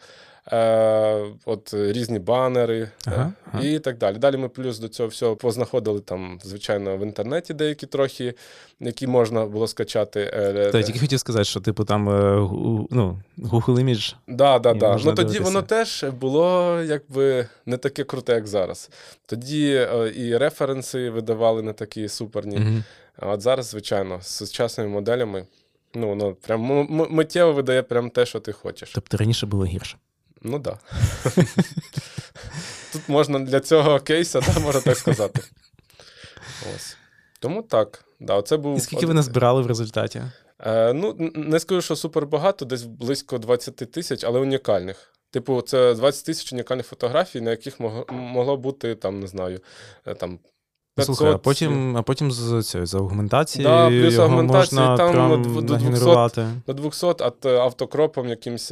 Е, 0.51 1.25
от 1.45 1.73
різні 1.73 2.19
банери 2.19 2.79
е, 2.81 2.91
Ага, 3.05 3.33
ага. 3.51 3.63
і 3.63 3.79
так 3.79 3.97
далі. 3.97 4.17
Далі 4.17 4.37
ми 4.37 4.49
плюс 4.49 4.79
до 4.79 4.87
цього 4.87 5.09
всього 5.09 5.35
познаходили 5.35 5.99
там, 5.99 6.39
звичайно, 6.43 6.97
в 6.97 7.01
інтернеті 7.01 7.53
деякі 7.53 7.85
трохи, 7.85 8.33
які 8.79 9.07
можна 9.07 9.45
було 9.45 9.67
скачати. 9.67 10.31
е, 10.33 10.69
Та 10.71 10.77
я 10.77 10.83
тільки 10.83 10.99
хотів 10.99 11.19
сказати, 11.19 11.45
що, 11.45 11.59
типу, 11.59 11.85
там 11.85 12.03
ну, 12.91 13.19
Google 13.37 13.83
Image. 13.83 14.15
Да, 14.27 14.59
да, 14.59 14.73
да. 14.73 14.93
Ну 14.95 14.99
тоді 15.03 15.15
дивитися. 15.15 15.43
воно 15.43 15.61
теж 15.61 16.05
було 16.19 16.79
якби 16.81 17.47
не 17.65 17.77
таке 17.77 18.03
круте, 18.03 18.33
як 18.33 18.47
зараз. 18.47 18.89
Тоді 19.25 19.73
е, 19.73 20.13
і 20.15 20.37
референси 20.37 21.09
видавали 21.09 21.61
не 21.61 21.73
такі 21.73 22.09
суперні. 22.09 22.83
А 23.19 23.27
от 23.27 23.41
зараз, 23.41 23.65
звичайно, 23.65 24.19
з 24.21 24.27
сучасними 24.27 24.89
моделями, 24.89 25.45
ну 25.93 26.07
воно 26.07 26.33
прям 26.33 26.87
миттєво 26.89 27.53
видає 27.53 27.83
прям 27.83 28.09
те, 28.09 28.25
що 28.25 28.39
ти 28.39 28.51
хочеш. 28.51 28.91
Тобто 28.95 29.17
раніше 29.17 29.45
було 29.45 29.65
гірше. 29.65 29.97
Ну 30.43 30.59
так. 30.59 30.77
Да. 31.25 31.31
Тут 32.93 33.09
можна 33.09 33.39
для 33.39 33.59
цього 33.59 33.99
кейса, 33.99 34.41
да, 34.41 34.59
можна 34.59 34.81
так 34.81 34.97
сказати. 34.97 35.41
Ось. 36.75 36.97
Тому 37.39 37.61
так. 37.61 38.05
Да, 38.19 38.35
оце 38.35 38.57
був 38.57 38.77
І 38.77 38.79
скільки 38.79 39.05
ви 39.05 39.13
назбирали 39.13 39.61
в 39.61 39.67
результаті? 39.67 40.21
Е, 40.59 40.93
ну, 40.93 41.31
не 41.35 41.59
скажу, 41.59 41.81
що 41.81 41.95
супер 41.95 42.25
багато, 42.25 42.65
десь 42.65 42.83
близько 42.83 43.37
20 43.37 43.75
тисяч, 43.75 44.23
але 44.23 44.39
унікальних. 44.39 45.13
Типу, 45.31 45.61
це 45.61 45.93
20 45.93 46.25
тисяч 46.25 46.53
унікальних 46.53 46.87
фотографій, 46.87 47.41
на 47.41 47.51
яких 47.51 47.79
могло, 47.79 48.05
могло 48.09 48.57
бути, 48.57 48.95
там, 48.95 49.19
не 49.19 49.27
знаю, 49.27 49.61
е, 50.05 50.13
там. 50.13 50.39
Ну, 50.97 51.03
Слухай, 51.03 51.33
а 51.33 51.37
потім, 51.37 51.97
а 51.97 52.01
потім 52.01 52.31
з 52.31 52.63
цією 52.63 52.85
з 52.85 52.93
аугментацією 52.93 53.69
Да, 53.73 53.89
плюс 53.89 54.13
його 54.13 54.25
аугментація, 54.25 54.81
можна 54.81 54.97
там 54.97 55.11
прям 55.11 55.65
до 55.65 55.75
200 55.75 56.45
до 56.67 56.73
200, 56.73 57.05
а 57.43 57.47
автокропом 57.49 58.27
якимось, 58.27 58.71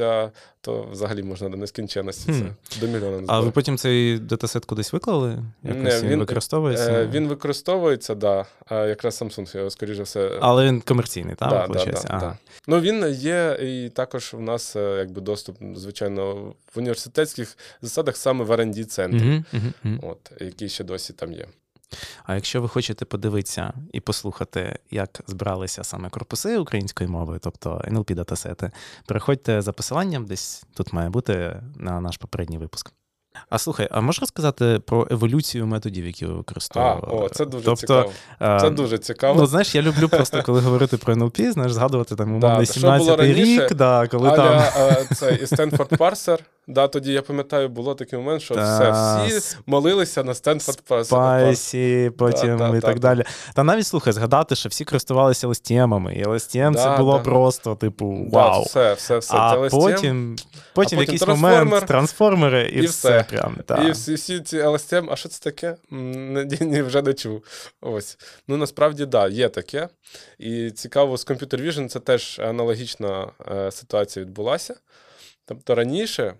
то 0.60 0.88
взагалі 0.92 1.22
можна 1.22 1.48
до 1.48 1.56
нескінченності. 1.56 2.32
Хм. 2.32 2.42
Це 2.68 2.80
до 2.80 2.86
мільйона 2.86 3.24
А 3.26 3.40
ви 3.40 3.50
потім 3.50 3.78
цей 3.78 4.18
датасет 4.18 4.64
кудись 4.64 4.92
виклали? 4.92 5.38
Якось 5.62 5.82
Не, 5.82 6.00
він, 6.00 6.08
він- 6.08 6.18
використовується? 6.18 6.92
Е, 6.92 7.06
він 7.06 7.28
використовується, 7.28 8.14
да. 8.14 8.46
А 8.66 8.74
якраз 8.74 9.22
Samsung, 9.22 9.70
скоріше 9.70 10.02
все. 10.02 10.38
Але 10.40 10.66
він 10.66 10.80
комерційний, 10.80 11.34
так? 11.34 11.50
Да, 11.50 11.66
да, 11.66 11.84
да, 11.84 12.18
да. 12.18 12.38
Ну, 12.66 12.80
він 12.80 13.06
є, 13.08 13.58
і 13.62 13.88
також 13.88 14.32
в 14.34 14.40
нас 14.40 14.76
е, 14.76 14.96
якби 14.98 15.20
доступ, 15.20 15.56
звичайно, 15.74 16.34
в 16.74 16.78
університетських 16.78 17.58
засадах 17.82 18.16
саме 18.16 18.44
в 18.44 18.50
R&D 18.50 18.84
центрі, 18.84 19.44
мгм, 19.52 19.72
мгм. 19.82 20.00
от, 20.02 20.32
який 20.40 20.68
ще 20.68 20.84
досі 20.84 21.12
там 21.12 21.32
є. 21.32 21.46
А 22.24 22.34
якщо 22.34 22.62
ви 22.62 22.68
хочете 22.68 23.04
подивитися 23.04 23.72
і 23.92 24.00
послухати, 24.00 24.78
як 24.90 25.20
збиралися 25.26 25.84
саме 25.84 26.10
корпуси 26.10 26.58
української 26.58 27.10
мови, 27.10 27.38
тобто 27.42 27.84
NLP 27.88 28.14
датасети, 28.14 28.70
переходьте 29.06 29.62
за 29.62 29.72
посиланням, 29.72 30.26
десь 30.26 30.64
тут 30.74 30.92
має 30.92 31.08
бути 31.10 31.62
на 31.76 32.00
наш 32.00 32.16
попередній 32.16 32.58
випуск. 32.58 32.92
А 33.50 33.58
слухай, 33.58 33.88
а 33.90 34.00
можеш 34.00 34.20
розказати 34.20 34.80
про 34.86 35.06
еволюцію 35.10 35.66
методів, 35.66 36.06
які 36.06 36.26
ви 36.26 36.32
А, 36.32 36.36
використовували? 36.36 37.24
о, 37.24 37.28
це 37.28 37.44
дуже 37.44 37.64
тобто, 37.64 37.80
цікаво. 37.80 38.60
Це 38.60 38.70
дуже 38.70 38.98
цікаво. 38.98 39.40
Ну, 39.40 39.46
знаєш, 39.46 39.74
я 39.74 39.82
люблю 39.82 40.08
просто, 40.08 40.42
коли 40.42 40.60
говорити 40.60 40.96
про 40.96 41.14
NLP, 41.14 41.52
знаєш, 41.52 41.72
згадувати 41.72 42.16
там 42.16 42.40
Да, 42.40 42.46
умовний 42.46 42.66
що 42.66 42.80
17-й 42.80 43.32
рік, 43.32 43.74
да, 43.74 44.06
коли 44.06 44.30
там. 44.30 44.40
Аля, 44.46 44.72
е, 44.76 45.06
це 45.14 45.38
і 45.42 45.46
Стенфорд 45.46 45.96
Parser. 45.98 46.38
Да, 46.66 46.88
тоді 46.88 47.12
я 47.12 47.22
пам'ятаю, 47.22 47.68
було 47.68 47.94
такий 47.94 48.18
момент, 48.18 48.42
що 48.42 48.54
все, 48.54 48.90
всі 49.26 49.56
молилися 49.66 50.24
на 50.24 50.34
Stanford 50.34 50.80
Parser. 50.80 51.04
spaCy, 51.06 52.10
потім 52.18 52.58
Да, 52.58 52.70
да, 52.70 52.76
і 52.76 52.80
да, 52.80 52.86
так 52.86 52.98
да. 53.00 53.08
далі. 53.08 53.24
Та 53.54 53.62
навіть 53.64 53.86
слухай, 53.86 54.12
згадати, 54.12 54.56
що 54.56 54.68
всі 54.68 54.84
користувалися 54.84 55.48
LSTM 55.48 55.76
-ами, 55.76 56.12
і 56.12 56.24
LSTM 56.24 56.74
це 56.74 56.96
було 56.98 57.12
да. 57.12 57.18
просто, 57.24 57.74
типу, 57.74 58.26
Да, 58.30 58.38
вау. 58.38 58.62
все, 58.62 58.94
все, 58.94 59.18
все. 59.18 59.34
а 59.36 59.68
потім, 59.70 60.36
потім 60.74 60.98
в 60.98 61.02
якийсь 61.02 61.26
момент 61.26 61.86
трансформери, 61.86 62.68
і 62.68 62.80
все. 62.86 63.21
Прям. 63.30 63.58
Та. 63.66 63.88
І 63.88 63.90
всі, 63.90 64.14
всі 64.14 64.40
ці 64.40 64.58
LSTM, 64.58 65.08
а 65.12 65.16
що 65.16 65.28
це 65.28 65.50
таке? 65.50 65.76
Ні, 65.90 66.58
ні, 66.60 66.82
вже 66.82 67.02
не 67.02 67.14
чув. 67.14 67.44
Ось. 67.80 68.18
Ну 68.48 68.56
насправді, 68.56 69.06
да, 69.06 69.28
є 69.28 69.48
таке. 69.48 69.88
І 70.38 70.70
цікаво, 70.70 71.16
з 71.16 71.26
Computer 71.26 71.66
Vision 71.66 71.88
це 71.88 72.00
теж 72.00 72.38
аналогічна 72.38 73.32
е, 73.52 73.70
ситуація 73.70 74.24
відбулася. 74.24 74.74
Тобто 75.44 75.74
раніше, 75.74 76.34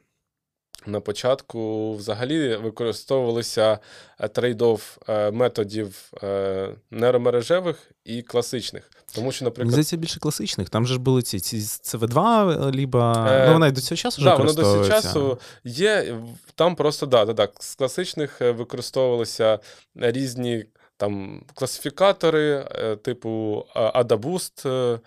на 0.86 1.00
початку, 1.00 1.94
взагалі 1.94 2.56
використовувалися 2.56 3.78
е, 4.20 4.26
трейд-офф 4.26 4.80
е, 5.08 5.30
методів 5.30 6.12
е, 6.22 6.68
нейромережевих 6.90 7.90
і 8.04 8.22
класичних. 8.22 8.90
Тому 9.14 9.32
що, 9.32 9.44
наприклад, 9.44 9.70
здається, 9.70 9.96
більше 9.96 10.20
класичних. 10.20 10.70
Там 10.70 10.86
же 10.86 10.94
ж 10.94 11.00
були 11.00 11.22
ці, 11.22 11.40
ці 11.40 11.58
CV2, 11.58 12.76
либо... 12.76 12.98
Е, 13.28 13.46
ну, 13.46 13.52
вона 13.52 13.66
і 13.66 13.72
до 13.72 13.80
цього 13.80 13.96
часу 13.96 14.22
Да, 14.22 14.34
воно 14.34 14.52
до 14.52 14.62
цього 14.62 14.88
часу 14.88 15.38
є. 15.64 16.18
Там 16.54 16.76
просто 16.76 17.06
да, 17.06 17.24
да, 17.24 17.32
да, 17.32 17.48
з 17.60 17.74
класичних 17.74 18.40
використовувалися 18.40 19.58
різні 19.94 20.64
там 20.96 21.42
класифікатори, 21.54 22.66
типу 23.02 23.64
AdaBoost, 23.76 24.98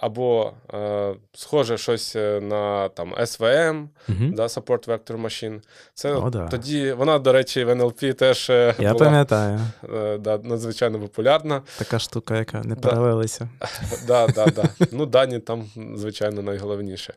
або 0.00 0.52
е, 0.74 1.14
схоже 1.34 1.78
щось 1.78 2.16
е, 2.16 2.40
на 2.40 2.88
там 2.88 3.14
SVM, 3.14 3.88
Мгм. 4.08 4.34
да, 4.34 4.46
Support 4.46 4.86
Vector 4.88 5.20
Machine. 5.22 5.60
Це 5.94 6.12
О, 6.14 6.30
да. 6.30 6.48
тоді 6.48 6.92
вона, 6.92 7.18
до 7.18 7.32
речі, 7.32 7.64
в 7.64 7.68
NLP 7.70 8.14
теж 8.14 8.50
е, 8.50 8.74
Я 8.78 8.92
була 8.92 9.04
пам'ятаю. 9.04 9.60
е, 9.94 10.18
да, 10.18 10.38
надзвичайно 10.38 11.00
популярна. 11.00 11.62
Така 11.78 11.98
штука, 11.98 12.36
яка 12.36 12.60
не 12.60 12.74
Да. 12.74 12.80
паралелися. 12.88 13.48
Да, 14.06 14.26
да, 14.26 14.46
да. 14.46 14.68
Ну, 14.92 15.06
дані 15.06 15.38
там, 15.38 15.70
звичайно, 15.94 16.42
найголовніше. 16.42 17.14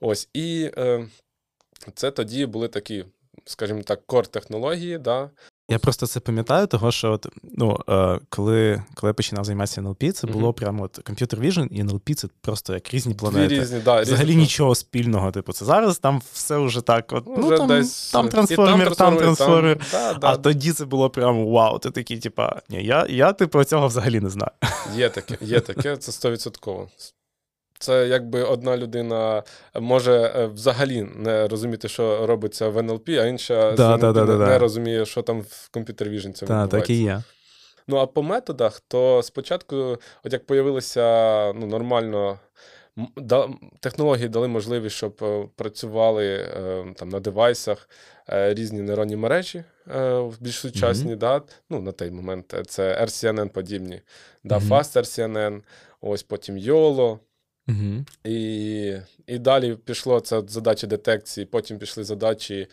Ось. 0.00 0.28
І 0.34 0.70
е, 0.78 1.06
це 1.94 2.10
тоді 2.10 2.46
були 2.46 2.68
такі, 2.68 3.04
скажімо 3.44 3.82
так, 3.82 4.00
кор-технології, 4.06 4.98
да. 4.98 5.30
Я 5.68 5.78
просто 5.78 6.06
це 6.06 6.20
пам'ятаю, 6.20 6.66
того 6.66 6.92
що 6.92 7.12
от, 7.12 7.26
ну, 7.42 7.78
е, 7.88 8.18
коли, 8.28 8.82
коли 8.94 9.10
я 9.10 9.14
починав 9.14 9.44
займатися 9.44 9.80
NLP, 9.80 10.12
це 10.12 10.26
було 10.26 10.52
прямо 10.52 10.82
от 10.84 11.10
Computer 11.10 11.40
Vision 11.40 11.66
і 11.70 11.82
NLP 11.84 12.14
це 12.14 12.28
просто 12.40 12.74
як 12.74 12.94
різні 12.94 13.12
Дві 13.12 13.18
планети. 13.18 13.60
різні, 13.60 13.80
да, 13.80 14.00
Взагалі 14.02 14.26
різні. 14.28 14.42
нічого 14.42 14.74
спільного. 14.74 15.30
Типу, 15.32 15.52
це 15.52 15.64
зараз 15.64 15.98
там 15.98 16.22
все 16.32 16.58
вже 16.58 16.80
так. 16.80 17.12
От, 17.12 17.24
Ну, 17.26 17.46
вже 17.48 17.56
там, 17.56 17.68
десь, 17.68 18.10
там 18.10 18.26
і 18.26 18.28
трансформер, 18.30 18.96
там 18.96 19.16
трансформер. 19.16 19.78
да, 19.92 20.14
да, 20.14 20.26
А 20.32 20.36
тоді 20.36 20.72
це 20.72 20.84
було 20.84 21.10
прямо 21.10 21.50
вау. 21.50 21.78
Ти 21.78 21.90
такий, 21.90 22.18
типа, 22.18 22.60
ні, 22.68 22.84
я, 22.84 23.06
я 23.10 23.32
типу 23.32 23.64
цього 23.64 23.86
взагалі 23.86 24.20
не 24.20 24.30
знаю. 24.30 24.50
Є 24.96 25.08
таке, 25.08 25.38
є 25.40 25.60
таке, 25.60 25.96
це 25.96 26.28
100%. 26.28 26.86
Це 27.78 28.08
якби 28.08 28.42
одна 28.42 28.76
людина 28.76 29.42
може 29.80 30.32
е, 30.36 30.46
взагалі 30.46 31.08
не 31.16 31.48
розуміти, 31.48 31.88
що 31.88 32.26
робиться 32.26 32.68
в 32.68 32.76
NLP, 32.76 33.20
а 33.20 33.26
інша 33.26 33.72
Да, 33.72 33.96
да, 33.96 34.12
да, 34.12 34.20
не, 34.20 34.26
да, 34.26 34.38
да. 34.38 34.46
не 34.46 34.58
розуміє, 34.58 35.06
що 35.06 35.22
там 35.22 35.40
в 35.40 35.70
Computer 35.72 36.08
Vision 36.08 36.32
це 36.32 36.46
Так, 36.46 36.70
так 36.70 36.90
і 36.90 37.02
є. 37.02 37.22
Ну, 37.88 37.96
а 37.96 38.06
по 38.06 38.22
методах, 38.22 38.80
то 38.88 39.22
спочатку, 39.22 39.76
от 40.24 40.32
як 40.32 40.46
появилися 40.46 41.52
ну, 41.52 41.66
нормально. 41.66 42.38
Да, 43.16 43.48
технології 43.80 44.28
дали 44.28 44.48
можливість, 44.48 44.96
щоб 44.96 45.18
е, 45.22 45.48
працювали 45.56 46.26
е, 46.26 46.84
там, 46.96 47.08
на 47.08 47.20
девайсах 47.20 47.88
е, 48.28 48.54
різні 48.54 48.82
нейронні 48.82 49.16
мережі 49.16 49.64
е, 49.96 50.30
більш 50.40 50.54
сучасні, 50.54 51.16
да? 51.16 51.42
ну, 51.70 51.80
на 51.80 51.92
той 51.92 52.10
момент 52.10 52.54
е, 52.54 52.62
це 52.64 53.04
RCNN 53.04 53.48
подібні, 53.48 54.00
да, 54.44 54.58
Мгм. 54.58 54.68
Fast 54.68 54.96
RCNN, 54.96 55.62
ось 56.00 56.22
потім 56.22 56.56
YOLO. 56.56 57.18
Угу. 57.68 58.04
І, 58.24 58.96
і 59.26 59.38
далі 59.38 59.76
пішло 59.84 60.20
це 60.20 60.42
задачі 60.48 60.86
детекції, 60.86 61.46
потім 61.46 61.78
пішли 61.78 62.04
задачі, 62.04 62.68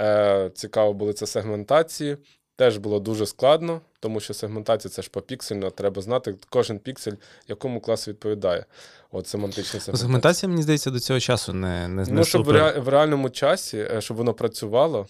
е, 0.00 0.50
цікаво 0.54 0.92
були 0.92 1.12
це 1.12 1.26
сегментації. 1.26 2.16
Теж 2.56 2.76
було 2.76 3.00
дуже 3.00 3.26
складно, 3.26 3.80
тому 4.00 4.20
що 4.20 4.34
сегментація 4.34 4.90
це 4.90 5.02
ж 5.02 5.10
попіксельно, 5.10 5.70
треба 5.70 6.02
знати 6.02 6.34
кожен 6.48 6.78
піксель, 6.78 7.12
якому 7.48 7.80
класу 7.80 8.10
відповідає. 8.10 8.64
От 9.10 9.26
семантична 9.28 9.64
сегментація. 9.64 9.96
Сегментація, 9.96 10.50
мені 10.50 10.62
здається, 10.62 10.90
до 10.90 11.00
цього 11.00 11.20
часу 11.20 11.52
не, 11.52 11.88
не, 11.88 12.04
не 12.04 12.12
Ну, 12.12 12.24
щоб 12.24 12.44
в, 12.44 12.50
ре- 12.50 12.80
в 12.80 12.88
реальному 12.88 13.30
часі, 13.30 13.78
е, 13.78 14.00
щоб 14.00 14.16
воно 14.16 14.34
працювало, 14.34 15.06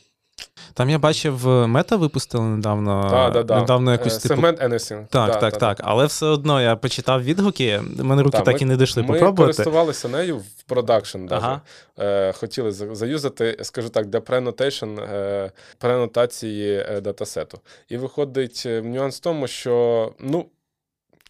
Там 0.75 0.91
я 0.91 0.99
бачив, 0.99 1.49
е, 1.49 1.67
мета 1.67 1.97
випустили 1.97 2.43
недавно 2.43 3.07
Да, 3.11 3.31
да, 3.31 3.43
да. 3.43 3.61
недавно 3.61 3.91
Е, 3.91 3.93
якусь 3.93 4.17
типу. 4.19 4.35
Segment 4.35 4.61
Anything. 4.61 5.07
Так, 5.11 5.33
Да, 5.33 5.35
так, 5.39 5.53
да, 5.53 5.59
так. 5.59 5.81
Але 5.85 6.07
все 6.07 6.27
одно 6.27 6.63
я 6.63 6.77
почитав 6.77 7.23
відгуки, 7.25 7.81
в 7.99 8.05
мене 8.05 8.23
руки 8.23 8.39
Да, 8.39 8.45
так 8.45 8.55
ми- 8.55 8.61
і 8.61 8.65
не 8.65 8.77
дійшли 8.77 9.03
Ми 9.03 9.33
користувалися 9.33 10.09
нею 10.09 10.39
в 10.39 10.63
production. 10.67 11.27
Ага. 11.31 11.61
Е, 11.99 12.33
хотіли 12.33 12.73
за 12.73 12.91
use 12.91 13.19
ати, 13.19 13.57
скажу 13.63 13.89
так, 13.89 14.07
для 14.07 14.21
preannotation, 14.21 14.99
е, 14.99 15.53
преанотації 15.79 16.85
е, 16.89 17.01
dataset 17.01 17.47
у. 17.47 17.61
І 17.89 17.97
виходить 17.97 18.63
нюанс 18.83 19.17
в 19.17 19.21
тому, 19.21 19.47
що 19.47 20.13
ну. 20.21 20.47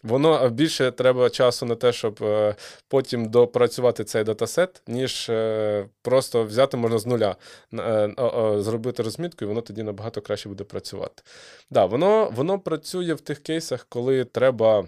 Воно 0.03 0.49
більше 0.49 0.91
треба 0.91 1.29
часу 1.29 1.65
на 1.65 1.75
те, 1.75 1.93
щоб 1.93 2.19
е, 2.21 2.55
потім 2.87 3.29
допрацювати 3.29 4.03
цей 4.03 4.23
датасет, 4.23 4.81
ніж 4.87 5.29
е, 5.29 5.85
просто 6.01 6.43
взяти 6.43 6.77
можна 6.77 6.97
з 6.97 7.05
нуля, 7.05 7.35
е, 7.73 8.13
зробити 8.57 9.03
розмітку, 9.03 9.45
і 9.45 9.47
воно 9.47 9.61
тоді 9.61 9.83
набагато 9.83 10.21
краще 10.21 10.49
буде 10.49 10.63
працювати. 10.63 11.23
Да, 11.69 11.85
воно, 11.85 12.29
воно 12.35 12.59
працює 12.59 13.13
в 13.13 13.21
тих 13.21 13.39
кейсах, 13.39 13.85
коли 13.89 14.25
треба 14.25 14.87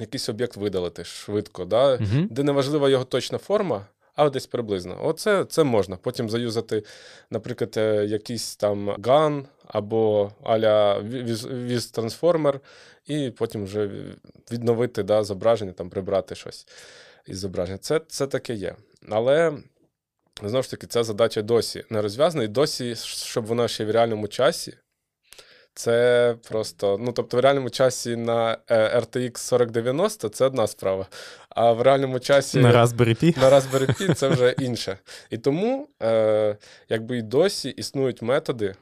якийсь 0.00 0.28
об'єкт 0.28 0.56
видалити 0.56 1.04
швидко. 1.04 1.64
Да? 1.64 1.94
Угу. 1.94 2.26
де 2.30 2.42
неважлива 2.42 2.88
його 2.88 3.04
точна 3.04 3.38
форма, 3.38 3.86
а 4.20 4.30
десь 4.30 4.46
приблизно. 4.46 4.98
Оце 5.02 5.44
це 5.44 5.64
можна. 5.64 5.96
Потім 5.96 6.30
заюзати, 6.30 6.82
наприклад, 7.30 7.74
е, 7.76 8.06
якийсь 8.06 8.56
там 8.56 8.90
GAN 8.90 9.44
або 9.66 10.32
аля 10.42 11.00
Transformer, 11.00 12.60
і 13.06 13.30
потім 13.30 13.64
вже 13.64 13.90
відновити 14.52 15.02
да, 15.02 15.24
зображення, 15.24 15.72
там 15.72 15.90
прибрати 15.90 16.34
щось 16.34 16.66
із 17.26 17.38
зображення. 17.38 17.78
Це, 17.78 18.00
це 18.08 18.26
таке 18.26 18.54
є. 18.54 18.76
Але. 19.08 19.52
Знову 20.42 20.62
ж 20.62 20.70
таки, 20.70 20.86
ця 20.86 21.04
задача 21.04 21.42
досі 21.42 21.84
не 21.90 22.02
розв'язана, 22.02 22.44
і 22.44 22.48
досі, 22.48 22.94
щоб 22.96 23.46
вона 23.46 23.68
ще 23.68 23.84
в 23.84 23.90
реальному 23.90 24.28
часі. 24.28 24.76
Це 25.80 26.36
просто, 26.48 26.98
ну 27.00 27.12
тобто, 27.12 27.36
в 27.36 27.40
реальному 27.40 27.70
часі 27.70 28.16
на 28.16 28.58
е, 28.70 28.98
RTX 29.00 29.50
4090 29.50 30.28
це 30.28 30.44
одна 30.44 30.66
справа. 30.66 31.06
А 31.48 31.72
в 31.72 31.82
реальному 31.82 32.20
часі 32.20 32.58
На 32.58 32.72
Raspberry 32.72 33.24
Pi. 33.24 33.38
на 33.40 33.50
Raspberry 33.50 33.86
Pi 34.00 34.14
це 34.14 34.28
вже 34.28 34.54
інше. 34.58 34.98
І 35.30 35.38
тому, 35.38 35.88
е, 36.02 36.56
якби 36.88 37.18
і 37.18 37.22
досі 37.22 37.68
існують 37.68 38.22
методи, 38.22 38.74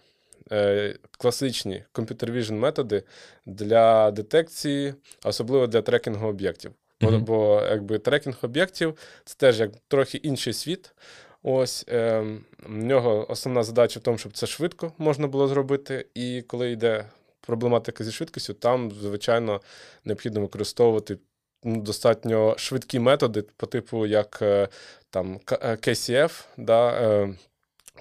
е, 0.52 0.95
класичні 1.19 1.85
computer 1.95 2.31
vision 2.33 2.52
методи 2.52 3.02
для 3.47 4.11
детекції, 4.11 4.95
особливо 5.25 5.67
для 5.67 5.83
трекінгу 5.83 6.28
об'єктів. 6.28 6.71
Бо, 7.00 7.11
Мгм. 7.11 7.25
бо 7.25 7.62
якби 7.71 7.99
трекінг 7.99 8.37
об'єктів 8.43 8.95
це 9.25 9.35
теж 9.38 9.61
як 9.61 9.71
трохи 9.88 10.19
інший 10.19 10.52
світ. 10.52 10.93
Ось 11.42 11.85
е, 11.88 12.21
в 12.62 12.76
нього 12.76 13.30
основна 13.30 13.62
задача 13.62 14.00
в 14.00 14.02
тому, 14.02 14.18
щоб 14.18 14.33
це 14.33 14.47
швидко 14.47 14.92
можна 14.99 15.26
було 15.26 15.49
зробити. 15.49 16.07
І 16.14 16.42
коли 16.42 16.71
йде 16.71 17.04
проблематика 17.40 18.04
зі 18.04 18.12
швидкістю, 18.12 18.54
там, 18.54 18.90
звичайно, 18.90 19.61
необхідно 20.04 20.40
використовувати 20.40 21.18
достатньо 21.62 22.54
швидкі 22.59 22.99
методи, 22.99 23.42
по 23.42 23.66
типу 23.66 24.07
як 24.07 24.38
е, 24.42 24.68
там 25.11 25.40
е, 25.52 25.76
KCF, 25.76 26.45
да, 26.57 26.90
е, 26.90 27.35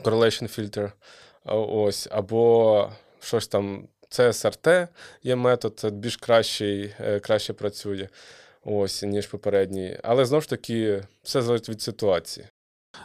Correlation 0.04 0.60
Filter, 0.60 0.92
ось, 1.46 2.08
або 2.12 2.92
щось 3.22 3.48
там 3.48 3.88
CSRT 4.10 4.88
є 5.24 5.36
метод, 5.36 5.80
це 5.80 5.90
більш 5.90 6.18
кращий, 6.18 6.94
е, 7.00 7.20
краще 7.20 7.54
працює, 7.54 8.10
ось, 8.64 9.04
ніж 9.04 9.28
попередній. 9.28 10.00
Але 10.04 10.26
знову 10.26 10.42
ж 10.42 10.50
таки, 10.50 11.04
все 11.24 11.42
залежить 11.42 11.70
від 11.70 11.82
ситуації. 11.82 12.48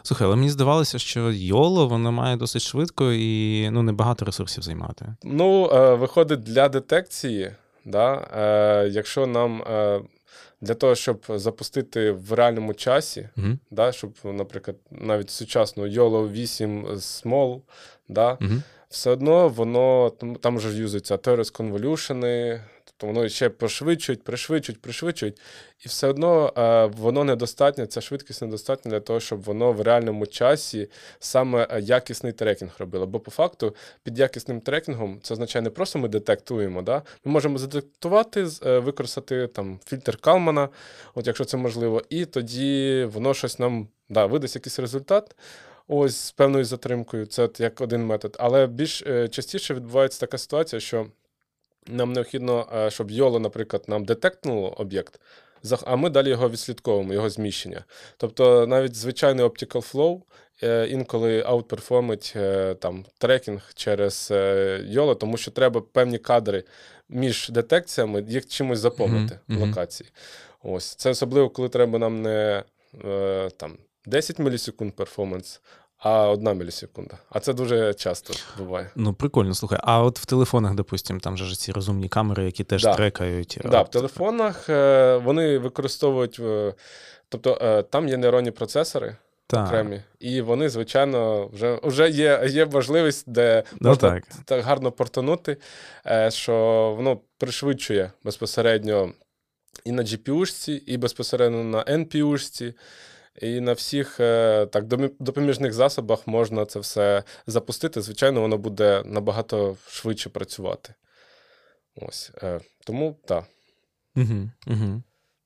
Слухай, 0.03 0.27
але 0.27 0.35
мені 0.35 0.49
здавалося, 0.49 0.99
що 0.99 1.19
YOLO 1.25 1.87
воно 1.87 2.11
має 2.11 2.35
досить 2.37 2.61
швидко 2.61 3.11
і 3.11 3.69
ну, 3.69 3.83
небагато 3.83 4.25
ресурсів 4.25 4.63
займати. 4.63 5.15
Ну, 5.23 5.69
е, 5.73 5.95
виходить, 5.95 6.43
для 6.43 6.69
детекції, 6.69 7.51
да, 7.85 8.27
е, 8.37 8.89
якщо 8.89 9.27
нам 9.27 9.61
е, 9.61 10.01
для 10.61 10.73
того, 10.73 10.95
щоб 10.95 11.25
запустити 11.29 12.11
в 12.11 12.33
реальному 12.33 12.73
часі, 12.73 13.29
Угу. 13.37 13.47
да, 13.71 13.91
щоб, 13.91 14.11
наприклад, 14.23 14.77
навіть 14.91 15.29
сучасну 15.29 15.83
YOLO 15.83 16.31
8 16.31 16.85
Small, 16.87 17.61
да, 18.09 18.37
Угу. 18.41 18.51
все 18.89 19.11
одно 19.11 19.49
воно 19.49 20.11
там, 20.41 20.57
вже 20.57 20.77
юзуються 20.77 21.15
Torres 21.15 21.51
конволюшени, 21.51 22.61
тобто 23.03 23.19
воно 23.19 23.29
ще 23.29 23.49
пришвидшують, 23.49 24.23
пришвидшують, 24.23 24.81
пришвидшують, 24.81 25.39
і 25.85 25.89
все 25.89 26.07
одно 26.07 26.53
е, 26.57 26.85
воно 26.85 27.23
недостатньо, 27.23 27.85
ця 27.85 28.01
швидкість 28.01 28.41
недостатня 28.41 28.91
для 28.91 28.99
того, 28.99 29.19
щоб 29.19 29.43
воно 29.43 29.73
в 29.73 29.81
реальному 29.81 30.25
часі 30.25 30.89
саме 31.19 31.67
е, 31.71 31.81
якісний 31.81 32.33
трекінг 32.33 32.71
робило. 32.79 33.07
Бо 33.07 33.19
по 33.19 33.31
факту 33.31 33.75
під 34.03 34.19
якісним 34.19 34.61
трекінгом 34.61 35.19
це 35.21 35.33
означає 35.33 35.63
не 35.63 35.69
просто 35.69 35.99
ми 35.99 36.07
детектуємо, 36.07 36.81
да? 36.81 37.01
ми 37.25 37.31
можемо 37.31 37.57
задетектувати, 37.57 38.47
е, 38.65 38.79
використати 38.79 39.47
там 39.47 39.79
фільтр 39.85 40.17
Калмана, 40.17 40.69
от 41.15 41.27
якщо 41.27 41.45
це 41.45 41.57
можливо, 41.57 42.01
і 42.09 42.25
тоді 42.25 43.07
воно 43.13 43.33
щось 43.33 43.59
нам 43.59 43.87
да, 44.09 44.25
видасть 44.25 44.55
якийсь 44.55 44.79
результат. 44.79 45.35
Ось 45.87 46.17
з 46.17 46.31
певною 46.31 46.65
затримкою, 46.65 47.25
це 47.25 47.49
як 47.57 47.81
один 47.81 48.05
метод. 48.05 48.35
Але 48.39 48.67
більш 48.67 49.01
е, 49.01 49.27
частіше 49.27 49.73
відбувається 49.73 50.19
така 50.19 50.37
ситуація, 50.37 50.79
що 50.79 51.05
нам 51.87 52.13
необхідно, 52.13 52.67
е, 52.75 52.91
щоб 52.91 53.11
YOLO, 53.11 53.39
наприклад, 53.39 53.83
нам 53.87 54.05
детектнуло 54.05 54.69
об'єкт, 54.69 55.19
а 55.85 55.95
ми 55.95 56.09
далі 56.09 56.29
його 56.29 56.49
відслідковуємо, 56.49 57.13
його 57.13 57.29
зміщення. 57.29 57.83
Тобто 58.17 58.67
навіть 58.67 58.95
звичайний 58.95 59.45
optical 59.45 59.93
flow 59.93 60.21
е, 60.63 60.87
інколи 60.87 61.43
аутперформить 61.45 62.33
е, 62.35 62.75
там 62.75 63.05
трекінг 63.17 63.71
через 63.75 64.31
YOLO, 64.91 65.15
тому 65.15 65.37
що 65.37 65.51
треба 65.51 65.81
певні 65.81 66.17
кадри 66.17 66.63
між 67.09 67.49
детекціями 67.49 68.25
їх 68.27 68.47
чимось 68.47 68.79
заповнити 68.79 69.39
Мгм, 69.47 69.59
мгм. 69.59 69.69
локації. 69.69 70.09
Ось 70.63 70.95
це 70.95 71.09
особливо, 71.09 71.49
коли 71.49 71.69
треба 71.69 71.99
нам 71.99 72.21
не 72.21 72.63
там 73.57 73.77
10 74.05 74.39
мілісекунд 74.39 74.93
перформанс, 74.93 75.61
а 76.03 76.29
1 76.29 76.57
мілісекунда. 76.57 77.17
А 77.29 77.39
це 77.39 77.53
дуже 77.53 77.93
часто 77.93 78.33
буває. 78.57 78.89
Ну, 78.95 79.13
прикольно, 79.13 79.53
слухай. 79.53 79.79
А 79.83 80.01
от 80.03 80.19
в 80.19 80.25
телефонах, 80.25 80.75
допустим, 80.75 81.19
там 81.19 81.37
же 81.37 81.45
ж 81.45 81.59
ці 81.59 81.71
розумні 81.71 82.09
камери, 82.09 82.45
які 82.45 82.63
теж 82.63 82.83
Да. 82.83 82.93
трекають. 82.95 83.59
Да, 83.65 83.81
в 83.81 83.89
телефонах 83.91 84.69
е, 84.69 85.17
вони 85.17 85.57
використовують, 85.57 86.37
е, 86.39 86.73
тобто 87.29 87.57
е, 87.61 87.83
там 87.83 88.07
є 88.07 88.17
нейронні 88.17 88.51
процесори 88.51 89.15
Так. 89.47 89.67
окремі, 89.67 90.01
і 90.19 90.41
вони, 90.41 90.69
звичайно, 90.69 91.47
вже, 91.53 91.79
вже 91.83 92.09
є, 92.09 92.43
є 92.49 92.65
можливість, 92.65 93.29
де 93.31 93.63
Ну, 93.79 93.89
можна 93.89 94.09
так. 94.09 94.23
так 94.45 94.63
гарно 94.63 94.91
портанути, 94.91 95.57
що 96.29 96.53
воно 96.97 97.19
пришвидшує 97.37 98.11
безпосередньо 98.23 99.11
і 99.85 99.91
на 99.91 100.03
GPU-шці, 100.03 100.71
і 100.85 100.97
безпосередньо 100.97 101.63
на 101.63 101.83
NPU-шці. 101.83 102.73
І 103.41 103.61
на 103.61 103.73
всіх 103.73 104.19
е, 104.19 104.65
так 104.65 104.85
допоміжних 105.19 105.73
засобах 105.73 106.27
можна 106.27 106.65
це 106.65 106.79
все 106.79 107.23
запустити. 107.47 108.01
Звичайно, 108.01 108.41
воно 108.41 108.57
буде 108.57 109.03
набагато 109.05 109.77
швидше 109.87 110.29
працювати. 110.29 110.93
Ось. 111.95 112.31
Е, 112.43 112.59
тому 112.85 113.17
так, 113.25 113.43
Угу, 114.15 114.49
угу. 114.67 115.01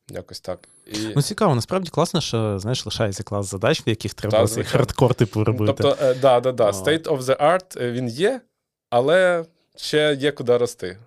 якось 0.10 0.40
так. 0.40 0.60
І, 0.88 0.98
Ну, 1.16 1.22
цікаво, 1.22 1.56
насправді 1.56 1.90
класно, 1.90 2.22
що 2.22 2.60
знаєш, 2.60 2.86
лишається 2.86 3.24
клас 3.24 3.46
задач, 3.52 3.88
в 3.88 3.90
яких 3.90 4.14
треба 4.14 4.48
цей 4.48 4.64
хардкор 4.64 5.16
типу 5.16 5.44
робити. 5.44 5.74
тобто, 5.78 6.06
е, 6.06 6.14
да, 6.14 6.40
да, 6.40 6.52
да, 6.52 6.70
state 6.70 7.04
of 7.04 7.22
the 7.22 7.42
art 7.42 7.92
він 7.92 8.08
є, 8.08 8.42
але 8.90 9.46
ще 9.76 10.18
є 10.20 10.32
куди 10.32 10.58
рости. 10.58 10.98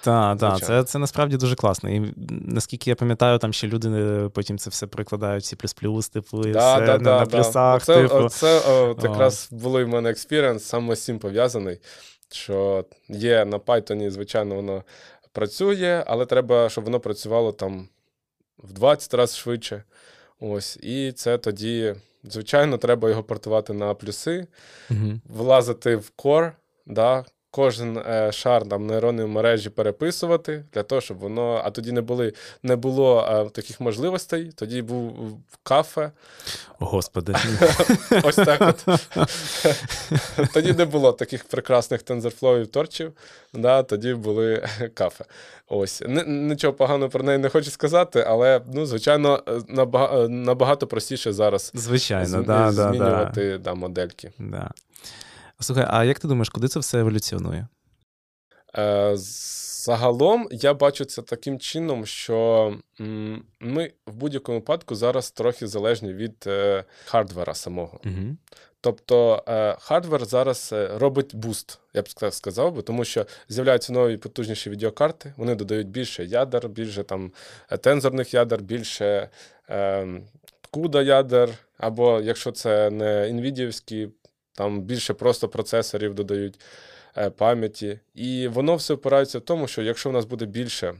Так, 0.00 0.38
так, 0.38 0.58
це, 0.60 0.84
це 0.84 0.98
насправді 0.98 1.36
дуже 1.36 1.54
класно. 1.56 1.90
І 1.90 2.14
наскільки 2.30 2.90
я 2.90 2.96
пам'ятаю, 2.96 3.38
там 3.38 3.52
ще 3.52 3.66
люди 3.66 3.88
е, 3.88 4.28
потім 4.28 4.58
це 4.58 4.70
все 4.70 4.86
перекладають 4.86 5.44
в 5.44 5.46
C++, 5.46 6.10
типу, 6.12 6.48
і 6.48 6.52
Да, 6.52 6.76
все 6.76 6.86
да, 6.86 6.92
на, 6.92 6.98
да, 6.98 7.20
на 7.20 7.26
плюсах, 7.26 7.84
Це, 7.84 8.02
типу. 8.02 8.28
це 8.28 8.60
от 8.60 9.04
якраз 9.04 9.48
було 9.50 9.84
в 9.84 9.88
мене 9.88 10.10
experience 10.10 10.64
саме 10.64 10.96
з 10.96 11.04
цим 11.04 11.18
пов'язаний. 11.18 11.78
Що 12.32 12.84
є 13.08 13.44
на 13.44 13.58
Python, 13.58 14.10
звичайно, 14.10 14.54
воно 14.54 14.82
працює, 15.32 16.04
але 16.06 16.26
треба, 16.26 16.68
щоб 16.68 16.84
воно 16.84 17.00
працювало 17.00 17.52
там 17.52 17.88
в 18.58 18.72
20 18.72 19.14
разів 19.14 19.36
швидше. 19.36 19.82
Ось, 20.40 20.76
і 20.76 21.12
це 21.12 21.38
тоді, 21.38 21.94
звичайно, 22.24 22.78
треба 22.78 23.08
його 23.10 23.22
портувати 23.22 23.72
на 23.72 23.94
плюси, 23.94 24.46
Мгм. 24.90 25.20
влазити 25.28 25.96
в 25.96 26.12
core, 26.18 26.52
да, 26.86 27.24
кожен 27.58 27.98
е, 27.98 28.32
шар 28.32 28.68
там 28.68 28.86
нейронної 28.86 29.28
мережі 29.28 29.70
переписувати 29.70 30.64
для 30.74 30.82
того, 30.82 31.00
щоб 31.00 31.18
воно. 31.18 31.62
А 31.64 31.70
тоді 31.70 31.92
не 31.92 32.00
були, 32.00 32.32
не 32.62 32.76
було 32.76 33.28
е, 33.30 33.50
таких 33.50 33.80
можливостей. 33.80 34.52
Тоді 34.54 34.82
був 34.82 35.38
кафе. 35.62 36.10
Господи. 36.78 37.34
Ось 38.22 38.36
так 38.36 38.60
от. 38.60 38.86
Тоді 40.54 40.72
не 40.72 40.84
було 40.84 41.12
таких 41.12 41.44
прекрасних 41.44 42.04
TensorFlow 42.04 42.66
торчів, 42.66 43.12
да, 43.54 43.82
тоді 43.82 44.14
були 44.14 44.66
кафе. 44.94 45.24
Ось. 45.68 46.02
Нічого 46.26 46.72
поганого 46.72 47.10
про 47.10 47.22
неї 47.24 47.38
не 47.38 47.48
хочу 47.48 47.70
сказати, 47.70 48.24
але, 48.28 48.60
ну, 48.72 48.86
звичайно, 48.86 49.42
наба- 49.68 50.28
набагато 50.28 50.86
простіше 50.86 51.32
зараз 51.32 51.70
Звичайно, 51.74 52.42
да, 52.42 52.42
да, 52.42 52.72
да. 52.72 52.88
змінювати 52.88 53.58
да, 53.58 53.74
модельки. 53.74 54.32
Да. 54.38 54.70
Слухай, 55.60 55.86
а 55.88 56.04
як 56.04 56.18
ти 56.18 56.28
думаєш, 56.28 56.48
куди 56.48 56.68
це 56.68 56.80
все 56.80 57.00
еволюціонує? 57.00 57.68
Е, 58.78 59.12
Загалом 59.88 60.48
я 60.50 60.74
бачу 60.74 61.04
це 61.04 61.22
таким 61.22 61.58
чином, 61.58 62.06
що 62.06 62.74
ми 63.60 63.92
в 64.06 64.14
будь-якому 64.14 64.58
випадку 64.58 64.94
зараз 64.94 65.30
трохи 65.30 65.66
залежні 65.66 66.12
від 66.12 66.44
е, 66.46 66.84
hardware 67.04 67.48
а 67.48 67.54
самого. 67.54 68.00
Угу. 68.04 68.36
Тобто 68.80 69.44
е, 69.48 69.76
hardware 69.80 70.24
зараз 70.24 70.70
е, 70.72 70.90
робить 70.98 71.36
boost, 71.36 71.78
я 71.94 72.02
б 72.02 72.08
сказав, 72.30 72.74
би, 72.74 72.82
тому 72.82 73.04
що 73.04 73.26
з'являються 73.48 73.92
нові 73.92 74.16
потужніші 74.16 74.70
відеокарти, 74.70 75.34
вони 75.36 75.54
додають 75.54 75.88
більше 75.88 76.24
ядер, 76.24 76.68
більше 76.68 77.02
там 77.02 77.32
е, 77.70 77.76
тензорних 77.76 78.34
ядер, 78.34 78.62
більше 78.62 79.28
е, 79.70 80.06
CUDA 80.72 81.02
ядер, 81.02 81.50
або 81.78 82.20
якщо 82.20 82.52
це 82.52 82.90
не 82.90 83.32
NVIDIA, 83.32 84.10
там 84.58 84.80
більше 84.80 85.14
просто 85.14 85.48
процесорів 85.48 86.14
додають 86.14 86.60
е, 87.16 87.30
пам'яті. 87.30 88.00
І 88.14 88.48
воно 88.48 88.76
все 88.76 88.94
опирається 88.94 89.38
в 89.38 89.42
тому, 89.42 89.68
що 89.68 89.82
якщо 89.82 90.10
в 90.10 90.12
нас 90.12 90.24
буде 90.24 90.46
більше 90.46 90.94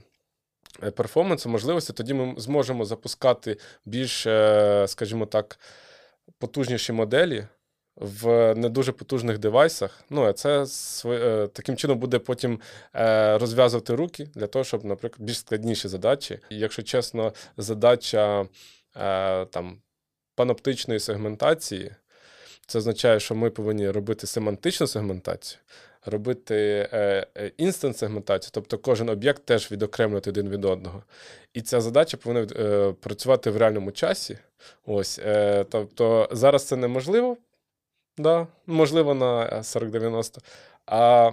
е, 0.83 0.91
перформансу, 0.91 1.49
можливості, 1.49 1.93
тоді 1.93 2.15
ми 2.15 2.35
зможемо 2.37 2.85
запускати 2.85 3.57
більш, 3.85 4.27
е, 4.27 4.85
скажімо 4.89 5.27
так, 5.27 5.59
потужніші 6.39 6.93
моделі 6.93 7.47
в 7.97 8.55
не 8.55 8.69
дуже 8.69 8.93
потужних 8.93 9.39
девайсах. 9.39 10.05
Ну, 10.11 10.25
а 10.25 10.33
це 10.33 10.67
таким 11.53 11.77
чином 11.77 11.99
буде 11.99 12.19
потім 12.19 12.61
розв'язувати 13.41 13.95
руки 13.95 14.29
для 14.35 14.47
того, 14.47 14.65
щоб, 14.65 14.85
наприклад, 14.85 15.27
більш 15.27 15.39
складніші 15.39 15.89
задачі. 15.89 16.39
І, 16.51 16.59
якщо 16.59 16.83
чесно, 16.83 17.33
задача 17.57 18.47
там 19.51 19.83
паноптичної 20.35 21.01
сегментації. 21.01 21.93
Це 22.69 22.79
означає, 22.79 23.21
що 23.21 23.35
ми 23.35 23.51
повинні 23.51 23.91
робити 23.91 24.27
семантичну 24.27 24.87
сегментацію, 24.87 25.61
робити 26.07 26.89
е, 26.93 27.27
е, 27.37 27.53
інстант-сегментацію, 27.59 28.51
тобто 28.53 28.79
кожен 28.79 29.09
об'єкт 29.09 29.45
теж 29.45 29.73
відокремлювати 29.73 30.31
один 30.31 30.49
від 30.49 30.65
одного. 30.65 31.03
І 31.55 31.61
ця 31.63 31.81
задача 31.81 32.17
повинна 32.17 32.47
е, 32.57 32.93
працювати 32.93 33.51
в 33.51 33.57
реальному 33.57 33.93
часі. 33.93 34.39
Ось, 34.87 35.21
тобто 35.69 36.29
зараз 36.33 36.65
це 36.67 36.77
неможливо, 36.77 37.37
да, 38.19 38.47
можливо, 38.67 39.15
на 39.15 39.63
4090, 39.63 40.41
а 40.87 41.31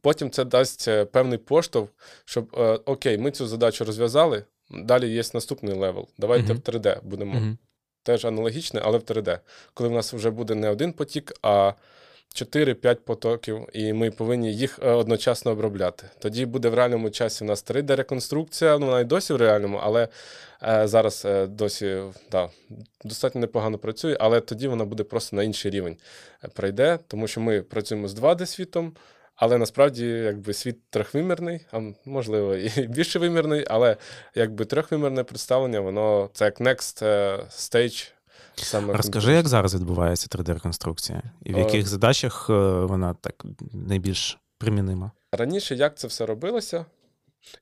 потім 0.00 0.30
це 0.30 0.44
дасть 0.44 0.88
певний 1.12 1.38
поштовх, 1.38 1.90
щоб 2.24 2.56
okay, 2.84 3.18
ми 3.18 3.30
цю 3.30 3.46
задачу 3.46 3.84
розв'язали. 3.84 4.44
Далі 4.70 5.08
є 5.08 5.22
наступний 5.34 5.74
level. 5.74 6.08
Давайте 6.18 6.52
Мгм. 6.52 6.62
в 6.66 6.68
3D 6.70 7.00
будемо 7.02 7.36
Угу. 7.38 7.56
Теж 8.02 8.24
аналогічне, 8.24 8.80
але 8.84 8.98
в 8.98 9.02
3D. 9.02 9.38
Коли 9.74 9.88
в 9.88 9.92
нас 9.92 10.12
вже 10.12 10.30
буде 10.30 10.54
не 10.54 10.70
один 10.70 10.92
потік, 10.92 11.32
а 11.42 11.72
4-5 12.34 12.94
потоків, 12.94 13.68
і 13.72 13.92
ми 13.92 14.10
повинні 14.10 14.54
їх 14.54 14.78
е, 14.82 14.90
одночасно 14.90 15.50
обробляти. 15.50 16.04
Тоді 16.18 16.46
буде 16.46 16.68
в 16.68 16.74
реальному 16.74 17.10
часі 17.10 17.44
у 17.44 17.46
нас 17.46 17.64
3D-реконструкція, 17.64 18.78
ну 18.78 18.86
вона 18.86 19.00
і 19.00 19.04
досі 19.04 19.32
в 19.32 19.36
реальному, 19.36 19.80
але 19.82 20.08
е, 20.62 20.88
зараз 20.88 21.22
е, 21.24 21.46
досі 21.46 22.02
да, 22.32 22.48
достатньо 23.04 23.40
непогано 23.40 23.78
працює, 23.78 24.16
але 24.20 24.40
тоді 24.40 24.68
вона 24.68 24.84
буде 24.84 25.04
просто 25.04 25.36
на 25.36 25.42
інший 25.42 25.70
рівень 25.70 25.96
е, 26.44 26.48
пройде, 26.54 26.98
тому 27.08 27.28
що 27.28 27.40
ми 27.40 27.62
працюємо 27.62 28.08
з 28.08 28.18
2D-світом. 28.18 28.90
Але 29.40 29.58
насправді 29.58 30.06
якби 30.06 30.54
світ 30.54 30.90
трьохвимірний, 30.90 31.60
а 31.72 31.80
можливо 32.04 32.54
і 32.54 32.86
більше 32.86 33.18
вимірний, 33.18 33.64
але 33.70 33.96
якби 34.34 34.64
трьохвимірне 34.64 35.24
представлення, 35.24 35.80
воно 35.80 36.30
це 36.32 36.44
як 36.44 36.60
next 36.60 37.04
е, 37.04 37.38
stage 37.50 38.10
саме 38.56 38.94
Розкажи, 38.94 39.32
як 39.32 39.48
зараз 39.48 39.74
відбувається 39.74 40.28
3D-реконструкція, 40.30 41.22
і 41.44 41.52
в 41.52 41.56
Е, 41.56 41.60
яких 41.60 41.88
задачах 41.88 42.46
е, 42.50 42.52
вона 42.84 43.14
так 43.14 43.44
найбільш 43.72 44.38
примінима? 44.58 45.10
Раніше 45.32 45.74
як 45.74 45.98
це 45.98 46.06
все 46.06 46.26
робилося, 46.26 46.84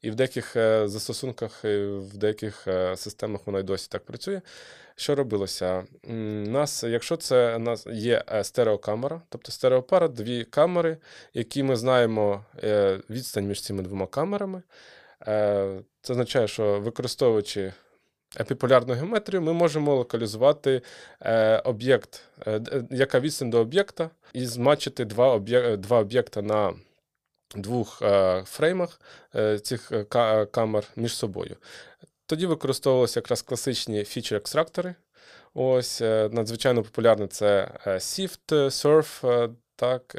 і 0.03 0.11
в 0.11 0.15
деяких 0.15 0.53
застосунках, 0.85 1.61
і 1.65 1.85
в 1.87 2.17
деяких 2.17 2.69
системах 2.97 3.41
воно 3.47 3.59
й 3.59 3.63
досі 3.63 3.89
так 3.91 4.05
працює. 4.05 4.41
Що 4.99 5.15
робилося? 5.15 5.85
Нас, 6.47 6.83
якщо 6.83 7.17
це 7.17 7.59
нас 7.59 7.87
є 7.87 8.25
е, 8.33 8.45
стереокамера, 8.45 9.23
тобто 9.29 9.53
стереопара, 9.53 10.09
дві 10.09 10.45
камери, 10.45 10.97
які 11.35 11.63
ми 11.63 11.77
знаємо 11.77 12.45
е, 12.65 13.01
відстань 13.11 13.47
між 13.47 13.63
цими 13.63 13.83
двома 13.83 14.07
камерами. 14.07 14.63
Е, 15.29 15.81
Це 16.03 16.13
означає, 16.13 16.49
що 16.49 16.81
використовуючи 16.81 17.73
епіполярну 18.41 18.95
геометрію, 18.95 19.43
ми 19.43 19.53
можемо 19.53 19.97
локалізувати 19.97 20.83
об'єкт, 21.65 22.23
яка 22.91 23.21
відстань 23.21 23.51
до 23.51 23.59
об'єкта, 23.61 24.11
і 24.33 24.47
змачити 24.47 25.05
два, 25.05 25.37
об'є- 25.37 25.77
два 25.77 25.99
об'єкта 26.01 26.43
на 26.43 26.75
двох 27.57 28.03
фреймах 28.45 29.01
цих 29.63 29.93
ка- 30.09 30.47
камер 30.47 30.85
між 30.97 31.15
собою. 31.17 31.57
Тоді 32.27 32.47
використовувалися 32.47 33.21
якраз 33.21 33.43
класичні 33.43 34.05
фічер-екстрактори. 34.05 34.95
Ось 35.55 36.01
е, 36.01 36.29
надзвичайно 36.33 36.83
популярне 36.83 37.27
це 37.27 37.71
е, 37.87 37.95
Sift, 37.95 38.55
е, 38.55 38.69
Surf, 38.69 39.49
так, 39.77 40.17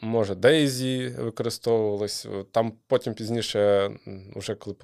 може 0.00 0.34
Daisy 0.34 1.22
використовувалось. 1.22 2.26
Там 2.52 2.72
потім 2.86 3.14
пізніше, 3.14 3.90
вже 4.36 4.54
коли 4.54 4.76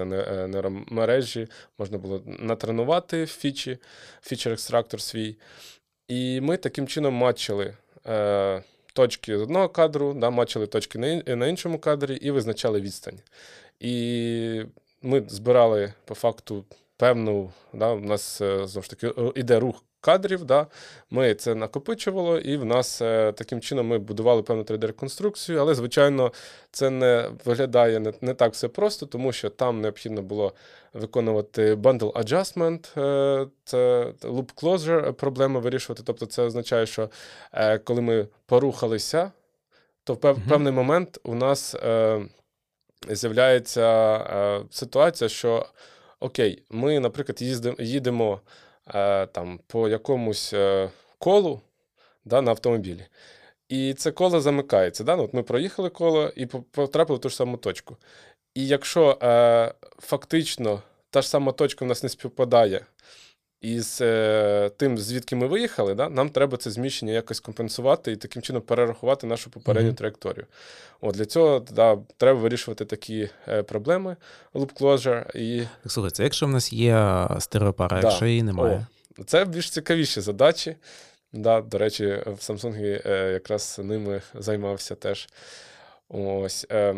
е, 0.00 0.46
нейромережі, 0.46 1.48
можна 1.78 1.98
було 1.98 2.22
натренувати 2.26 3.26
фічі, 3.26 3.78
фічер-екстрактор 4.22 5.00
свій. 5.00 5.36
І 6.08 6.40
ми 6.40 6.56
таким 6.56 6.86
чином 6.86 7.14
матчили 7.14 7.76
точки 8.92 9.38
з 9.38 9.40
одного 9.40 9.68
кадру, 9.68 10.14
да, 10.14 10.30
матчили 10.30 10.66
точки 10.66 10.98
на 11.26 11.46
іншому 11.46 11.78
кадрі 11.78 12.14
і 12.14 12.30
визначали 12.30 12.80
відстань. 12.80 13.20
І 13.80 14.64
ми 15.02 15.22
збирали 15.28 15.92
по 16.04 16.14
факту 16.14 16.64
певну, 16.96 17.52
да, 17.72 17.92
у 17.92 18.00
нас 18.00 18.40
е, 18.40 18.66
знову 18.66 18.82
ж 18.82 18.90
таки 18.90 19.12
іде 19.34 19.60
рух 19.60 19.84
кадрів. 20.00 20.44
Да, 20.44 20.66
ми 21.10 21.34
це 21.34 21.54
накопичувало, 21.54 22.38
і 22.38 22.56
в 22.56 22.64
нас 22.64 23.02
е, 23.02 23.32
таким 23.32 23.60
чином 23.60 23.86
ми 23.86 23.98
будували 23.98 24.42
певну 24.42 24.62
3D-реконструкцію, 24.62 25.56
але, 25.58 25.74
звичайно, 25.74 26.32
це 26.70 26.90
не 26.90 27.30
виглядає 27.44 28.00
не, 28.00 28.12
не 28.20 28.34
так 28.34 28.52
все 28.52 28.68
просто, 28.68 29.06
тому 29.06 29.32
що 29.32 29.50
там 29.50 29.80
необхідно 29.80 30.22
було 30.22 30.52
виконувати 30.92 31.74
bundle 31.74 32.12
adjustment, 32.12 33.00
е, 33.00 33.46
це 33.64 34.12
loop 34.22 34.54
closure 34.62 35.12
проблема 35.12 35.60
вирішувати. 35.60 36.02
Тобто, 36.06 36.26
це 36.26 36.42
означає, 36.42 36.86
що 36.86 37.10
коли 37.84 38.00
ми 38.00 38.26
порухалися, 38.46 39.32
то 40.04 40.14
в 40.14 40.20
певний 40.48 40.72
момент 40.72 41.18
у 41.24 41.34
нас 41.34 41.76
з'являється 43.08 44.16
е, 44.16 44.64
ситуація, 44.70 45.28
що 45.28 45.66
окей, 46.20 46.62
ми, 46.70 47.00
наприклад, 47.00 47.42
їздимо, 47.42 47.76
їдемо 47.78 48.40
е, 48.94 49.26
там, 49.26 49.60
по 49.66 49.88
якомусь 49.88 50.52
е, 50.52 50.90
колу 51.18 51.60
да, 52.24 52.42
на 52.42 52.50
автомобілі. 52.50 53.06
І 53.68 53.94
це 53.94 54.10
коло 54.10 54.40
замикається. 54.40 55.04
Да? 55.04 55.16
Ну, 55.16 55.24
от 55.24 55.34
ми 55.34 55.42
проїхали 55.42 55.90
коло 55.90 56.32
і 56.36 56.46
по- 56.46 56.62
потрапили 56.62 57.18
в 57.18 57.20
ту 57.20 57.28
ж 57.28 57.36
саму 57.36 57.56
точку. 57.56 57.96
І 58.54 58.66
якщо 58.66 59.18
е, 59.22 59.74
фактично 59.98 60.82
та 61.10 61.22
ж 61.22 61.28
сама 61.28 61.52
точка 61.52 61.84
в 61.84 61.88
нас 61.88 62.02
не 62.02 62.08
співпадає 62.08 62.86
із 63.62 63.98
е, 64.00 64.70
тим, 64.76 64.98
звідки 64.98 65.36
ми 65.36 65.46
виїхали, 65.46 65.94
да, 65.94 66.08
нам 66.08 66.30
треба 66.30 66.56
це 66.56 66.70
зміщення 66.70 67.12
якось 67.12 67.40
компенсувати 67.40 68.12
і 68.12 68.16
таким 68.16 68.42
чином 68.42 68.62
перерахувати 68.62 69.26
нашу 69.26 69.50
попередню 69.50 69.88
Мгм. 69.88 69.96
траєкторію. 69.96 70.46
От, 71.00 71.14
для 71.14 71.24
цього 71.24 71.60
да, 71.60 71.98
треба 72.16 72.40
вирішувати 72.40 72.84
такі 72.84 73.28
е, 73.48 73.62
проблеми, 73.62 74.16
loop 74.54 74.72
closure, 74.80 75.36
і 75.36 75.60
Так, 75.82 75.92
слухай, 75.92 76.10
це 76.10 76.22
якщо 76.22 76.46
в 76.46 76.48
нас 76.48 76.72
є 76.72 77.28
стереопара, 77.40 78.00
Да. 78.00 78.08
якщо 78.08 78.26
її 78.26 78.42
немає. 78.42 78.86
це 79.26 79.44
більш 79.44 79.70
цікавіші 79.70 80.20
задачі. 80.20 80.76
Да, 81.32 81.60
до 81.60 81.78
речі, 81.78 82.06
в 82.26 82.30
Samsung 82.30 83.02
е, 83.06 83.32
якраз 83.32 83.80
ними 83.84 84.22
займався 84.34 84.94
теж. 84.94 85.28
Ось. 86.08 86.66
Е, 86.70 86.94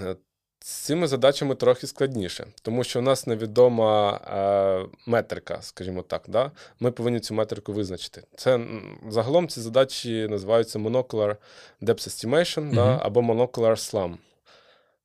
е, 0.00 0.16
з 0.64 0.72
цими 0.72 1.06
задачами 1.06 1.54
трохи 1.54 1.86
складніше, 1.86 2.46
тому 2.62 2.84
що 2.84 2.98
у 2.98 3.02
нас 3.02 3.26
невідома 3.26 4.16
е, 4.16 4.96
метрика, 5.06 5.62
скажімо 5.62 6.02
так. 6.02 6.22
Да? 6.28 6.50
Ми 6.80 6.90
повинні 6.90 7.20
цю 7.20 7.34
метрику 7.34 7.72
визначити. 7.72 8.22
Це 8.36 8.60
загалом 9.08 9.48
ці 9.48 9.60
задачі 9.60 10.26
називаються 10.30 10.78
Monocular 10.78 11.36
Depth 11.82 12.08
Estimation 12.08 12.74
да? 12.74 13.00
Або 13.02 13.20
Monocular 13.20 13.70
SLAM. 13.70 14.16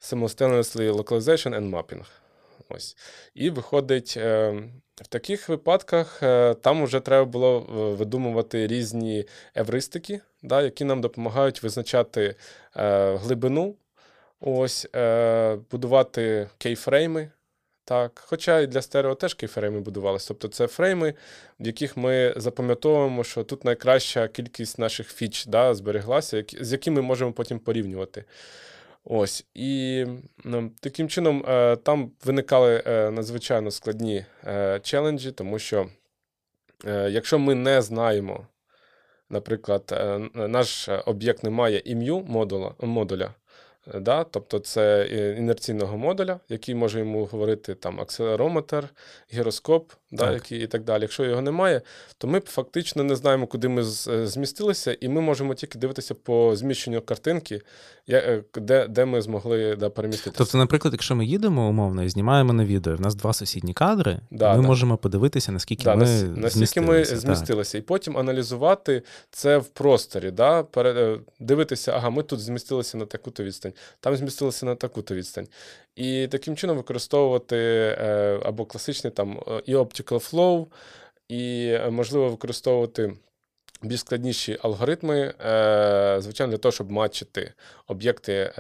Simultaneously 0.02 0.92
Localization 0.94 1.60
and 1.60 1.70
Mapping. 1.70 2.06
Ось. 2.70 2.98
І 3.34 3.50
виходить, 3.50 4.14
е, 4.18 4.64
в 4.96 5.08
таких 5.08 5.50
випадках 5.50 6.24
е, 6.24 6.54
там 6.54 6.84
вже 6.84 7.00
треба 7.00 7.26
було 7.26 7.58
е, 7.70 7.96
видумувати 7.96 8.68
різні 8.68 9.26
евристики, 9.56 10.22
да, 10.44 10.62
які 10.62 10.86
нам 10.86 11.02
допомагають 11.02 11.64
визначати 11.64 12.36
е, 12.76 13.16
глибину, 13.16 13.76
ось, 14.40 14.88
е, 14.96 15.58
будувати 15.72 16.50
кейфрейми, 16.58 17.32
Так, 17.90 18.22
хоча 18.26 18.60
і 18.60 18.68
для 18.68 18.82
стерео 18.82 19.16
теж 19.16 19.34
кейфрейми 19.34 19.80
будувалися. 19.80 20.28
Тобто 20.28 20.48
це 20.48 20.68
фрейми, 20.68 21.14
в 21.60 21.68
яких 21.68 21.98
ми 21.98 22.34
запам'ятовуємо, 22.38 23.24
що 23.24 23.44
тут 23.44 23.66
найкраща 23.66 24.28
кількість 24.28 24.80
наших 24.80 25.12
фіч 25.12 25.46
да, 25.46 25.74
збереглася, 25.74 26.44
з 26.62 26.72
якими 26.72 27.02
ми 27.02 27.08
можемо 27.08 27.34
потім 27.34 27.60
порівнювати. 27.60 28.26
Ось. 29.04 29.46
І 29.54 30.06
ну, 30.44 30.72
таким 30.80 31.10
чином 31.10 31.46
е, 31.48 31.76
там 31.76 32.12
виникали 32.26 32.84
е, 32.86 33.12
надзвичайно 33.12 33.72
складні 33.72 34.26
е, 34.48 34.80
челенджі, 34.84 35.32
тому 35.32 35.60
що 35.60 35.90
якщо 37.10 37.40
ми 37.40 37.56
не 37.56 37.82
знаємо, 37.82 38.48
наприклад, 39.30 40.02
наш 40.34 40.90
об'єкт 41.06 41.44
не 41.44 41.50
має 41.50 41.82
ім'ю 41.86 42.20
модуля, 42.20 42.76
модуля 42.80 43.34
Да? 43.96 44.24
Тобто 44.24 44.60
це 44.60 45.08
інерційного 45.38 45.98
модуля, 45.98 46.40
який 46.50 46.76
може 46.76 47.00
йому 47.00 47.26
говорити 47.26 47.76
там 47.76 48.00
акселерометр, 48.00 48.90
гіроскоп, 49.34 49.92
да, 50.12 50.32
який 50.32 50.64
і 50.64 50.68
так 50.68 50.84
далі. 50.84 51.02
Якщо 51.02 51.26
його 51.26 51.42
немає, 51.42 51.82
то 52.18 52.28
ми 52.28 52.40
фактично 52.40 53.04
не 53.04 53.16
знаємо, 53.16 53.48
куди 53.48 53.68
ми 53.68 53.84
змістилися, 53.84 54.98
і 55.02 55.10
ми 55.10 55.22
можемо 55.22 55.54
тільки 55.54 55.80
дивитися 55.80 56.16
по 56.16 56.56
зміщенню 56.56 57.02
картинки, 57.02 57.62
е, 58.10 58.44
де 58.56 58.88
де 58.88 59.06
ми 59.06 59.22
змогли 59.22 59.76
да, 59.76 59.90
переміститися. 59.90 60.38
Тобто, 60.38 60.58
наприклад, 60.58 60.94
якщо 60.94 61.16
ми 61.16 61.26
їдемо 61.26 61.70
умовно 61.70 62.04
і 62.04 62.10
знімаємо 62.10 62.54
на 62.54 62.66
відео, 62.66 62.96
в 62.96 63.02
нас 63.02 63.16
два 63.16 63.34
сусідні 63.34 63.74
кадри, 63.74 64.20
да, 64.32 64.56
ми 64.56 64.62
да. 64.62 64.68
можемо 64.68 64.98
подивитися, 64.98 65.52
наскільки 65.52 65.84
да, 65.84 65.96
ми 65.96 66.06
наскільки 66.06 66.50
змістилися. 66.50 67.16
ми 67.16 67.20
змістилися, 67.20 67.78
і 67.78 67.82
потім 67.82 68.18
аналізувати 68.18 69.02
це 69.32 69.58
в 69.58 69.66
просторі, 69.66 70.32
да, 70.32 70.66
е, 70.78 71.20
дивитися, 71.40 71.92
ага, 71.92 72.10
ми 72.10 72.24
тут 72.24 72.40
змістилися 72.40 72.98
на 72.98 73.06
таку-то 73.06 73.44
відстань 73.44 73.74
там 74.00 74.16
змістилося 74.16 74.66
на 74.66 74.76
таку-то 74.76 75.16
відстань. 75.16 75.48
І 75.96 76.28
таким 76.28 76.56
чином 76.56 76.78
використовувати 76.78 77.58
е, 77.58 78.40
або 78.44 78.66
класичний 78.66 79.14
там 79.14 79.40
е, 79.48 79.62
і 79.66 79.76
Optical 80.00 80.32
Flow, 80.32 80.66
і 81.28 81.68
е, 81.68 81.90
можливо 81.90 82.30
використовувати. 82.30 83.14
Більш 83.82 84.00
складніші 84.00 84.58
алгоритми, 84.62 85.34
звичайно, 86.22 86.52
для 86.52 86.58
того, 86.58 86.72
щоб 86.72 86.92
матчити 86.92 87.54
об'єкти 87.88 88.52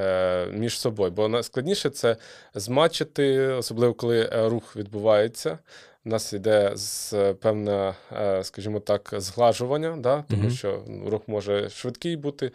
між 0.51 0.79
собою. 0.79 1.11
Бо 1.11 1.27
найскладніше 1.27 1.89
це 1.89 2.17
зматчити, 2.53 3.39
особливо 3.47 3.93
коли 3.93 4.29
рух 4.33 4.75
відбувається. 4.75 5.59
У 6.05 6.09
нас 6.09 6.33
йде 6.33 6.71
з 6.75 7.13
певне, 7.33 7.93
скажімо 8.41 8.79
так, 8.79 9.13
зглажування, 9.17 9.97
да? 9.97 10.23
тому 10.29 10.43
mm-hmm. 10.43 10.57
що 10.57 10.83
рух 11.05 11.21
може 11.27 11.69
швидкий 11.69 12.15
бути, 12.15 12.51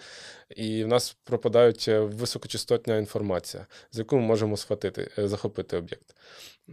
і 0.56 0.84
в 0.84 0.88
нас 0.88 1.16
пропадають 1.24 1.84
е, 1.88 2.00
високочастотна 2.00 2.96
інформація, 2.96 3.66
з 3.92 3.98
яку 3.98 4.16
ми 4.16 4.22
можемо 4.22 4.56
схватити, 4.56 5.10
е, 5.18 5.28
захопити 5.28 5.76
об'єкт. 5.76 6.16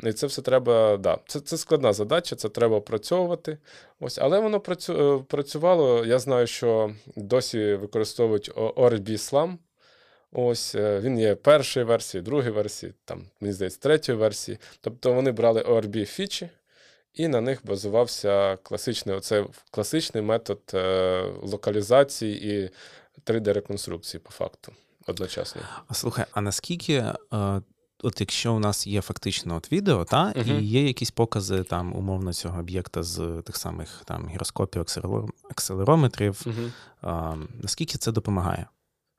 І 0.04 0.13
це 0.13 0.27
все 0.27 0.41
треба, 0.41 0.97
да, 0.97 1.17
це 1.27 1.39
це 1.39 1.58
складна 1.58 1.93
задача, 1.93 2.36
це 2.36 2.49
треба 2.49 2.77
опрацьовувати. 2.77 3.58
Ось, 3.99 4.17
Але 4.17 4.39
воно 4.39 4.60
працю, 4.60 5.19
е, 5.19 5.23
працювало. 5.27 6.06
Я 6.06 6.19
знаю, 6.19 6.47
що 6.47 6.95
досі 7.15 7.73
використовують 7.75 8.51
ORB 8.51 9.10
SLAM. 9.10 9.58
Ось 10.32 10.75
він 10.75 11.19
є 11.19 11.36
першої 11.36 11.86
версії, 11.86 12.21
другої 12.21 12.51
версії, 12.51 12.93
там, 13.06 13.23
мені 13.41 13.54
здається, 13.54 13.80
третьої 13.80 14.17
версії. 14.17 14.58
Тобто 14.82 15.13
вони 15.13 15.32
брали 15.32 15.62
ORB 15.62 16.06
фічі. 16.06 16.49
І 17.13 17.27
на 17.27 17.41
них 17.41 17.60
базувався 17.63 18.58
класичний 18.63 19.15
оце 19.15 19.45
класичний 19.71 20.23
метод 20.23 20.60
е, 20.73 21.21
локалізації 21.41 22.54
і 22.54 22.69
3D-реконструкції 23.25 24.19
по 24.19 24.32
факту 24.32 24.73
одночасно. 25.08 25.62
Слухай, 25.91 26.25
а 26.32 26.41
наскільки, 26.41 26.93
е, 26.93 27.62
от 28.03 28.21
якщо 28.21 28.53
у 28.53 28.59
нас 28.59 28.87
є 28.87 29.01
фактично 29.01 29.55
от 29.55 29.71
відео, 29.71 30.05
та, 30.05 30.33
угу. 30.35 30.45
і 30.45 30.63
є 30.63 30.87
якісь 30.87 31.11
покази 31.11 31.63
там 31.63 31.95
умовно 31.95 32.33
цього 32.33 32.59
об'єкта 32.59 33.03
з 33.03 33.41
тих 33.45 33.57
самих 33.57 34.01
там 34.05 34.29
гіроскопів, 34.29 34.85
акселерометрів, 35.49 36.41
угу. 36.45 36.71
е, 37.13 37.37
наскільки 37.61 37.97
це 37.97 38.11
допомагає? 38.11 38.65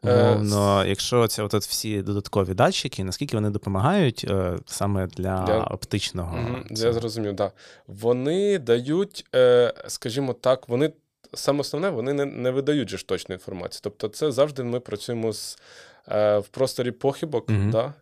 Умовно, 0.03 0.85
якщо 0.87 1.29
це 1.29 1.43
от 1.43 1.55
всі 1.55 2.03
додаткові 2.03 2.55
датчики, 2.55 3.05
наскільки 3.05 3.37
вони 3.37 3.51
допомагають 3.51 4.27
е, 4.29 4.59
саме 4.67 5.07
для, 5.07 5.45
для... 5.45 5.65
оптичного? 5.65 6.39
Угу, 6.39 6.57
Я 6.71 6.93
зрозумів, 6.93 7.37
так. 7.37 7.37
Да. 7.37 7.53
Вони 7.95 8.59
дають, 8.59 9.25
е, 9.35 9.75
скажімо 9.89 10.33
так, 10.33 10.69
вони 10.69 10.93
саме 11.35 11.61
основне, 11.61 11.91
вони 11.91 12.13
не 12.13 12.25
не 12.25 12.51
видають 12.51 12.89
же 12.89 12.99
ж 12.99 13.07
точну 13.07 13.35
інформацію. 13.35 13.81
Тобто, 13.83 14.09
це 14.09 14.33
завжди 14.33 14.63
ми 14.63 14.81
працюємо 14.81 15.33
з, 15.33 15.59
е, 16.09 16.39
в 16.39 16.49
просторі 16.49 16.91
похибок. 16.91 17.51
Угу. 17.51 17.71
Да? 17.73 17.95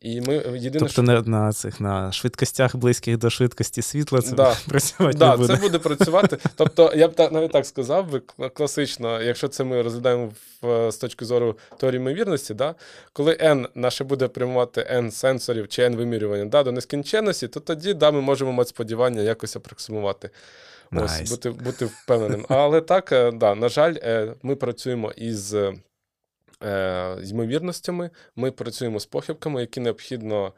І 0.00 0.20
ми 0.20 0.34
єдине, 0.34 0.78
Тобто 0.78 0.88
що... 0.88 1.02
не 1.02 1.22
на 1.22 1.52
цих 1.52 1.80
на 1.80 2.12
швидкостях 2.12 2.76
близьких 2.76 3.18
до 3.18 3.30
швидкості 3.30 3.82
світла 3.82 4.20
це 4.22 4.34
да. 4.34 4.56
працювати 4.68 5.18
да, 5.18 5.30
не 5.30 5.36
буде. 5.36 5.54
це 5.54 5.60
буде 5.60 5.78
працювати. 5.78 6.38
Тобто, 6.56 6.92
я 6.96 7.08
б 7.08 7.14
так 7.14 7.32
навіть 7.32 7.52
так 7.52 7.66
сказав, 7.66 8.10
би 8.10 8.20
класично, 8.48 9.22
якщо 9.22 9.48
це 9.48 9.64
ми 9.64 9.82
розглядаємо 9.82 10.32
в, 10.62 10.92
з 10.92 10.96
точки 10.96 11.24
зору 11.24 11.58
теорії 11.78 12.00
ймовірності, 12.00 12.54
да, 12.54 12.74
коли 13.12 13.32
n 13.32 13.68
наше 13.74 14.04
буде 14.04 14.28
прямувати 14.28 14.80
n 14.92 15.10
сенсорів 15.10 15.68
чи 15.68 15.82
n 15.82 15.96
вимірювання 15.96 16.44
да, 16.44 16.62
до 16.62 16.72
нескінченності, 16.72 17.48
то 17.48 17.60
тоді 17.60 17.94
да, 17.94 18.10
ми 18.10 18.20
можемо 18.20 18.52
мати 18.52 18.68
сподівання 18.68 19.22
якось 19.22 19.56
апроксимувати. 19.56 20.30
Nice. 20.92 21.22
Ось, 21.22 21.30
бути 21.30 21.50
бути 21.50 21.84
впевненим. 21.84 22.46
Але 22.48 22.80
так, 22.80 23.12
е, 23.12 23.32
да, 23.32 23.54
на 23.54 23.68
жаль, 23.68 23.94
е, 24.02 24.34
ми 24.42 24.56
працюємо 24.56 25.12
із 25.16 25.54
Е, 25.54 25.74
ймовірностями. 27.22 28.10
Ми 28.36 28.50
працюємо 28.50 29.00
з 29.00 29.06
похибками, 29.06 29.60
які 29.60 29.80
необхідно 29.80 30.52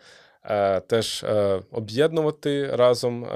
е, 0.44 0.80
теж 0.80 1.24
е, 1.24 1.62
об'єднувати 1.70 2.76
разом. 2.76 3.26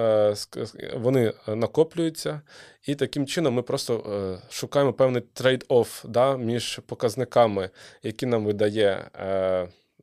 Вони 0.95 1.33
накоплюються, 1.49 2.41
і 2.87 2.95
таким 2.95 3.27
чином 3.27 3.55
ми 3.55 3.63
просто 3.63 4.41
шукаємо 4.51 4.93
певний 4.93 5.23
трейд-офф 5.35 6.09
да, 6.09 6.37
між 6.37 6.81
показниками, 6.87 7.71
які 8.03 8.27
нам 8.27 8.45
видає. 8.45 9.11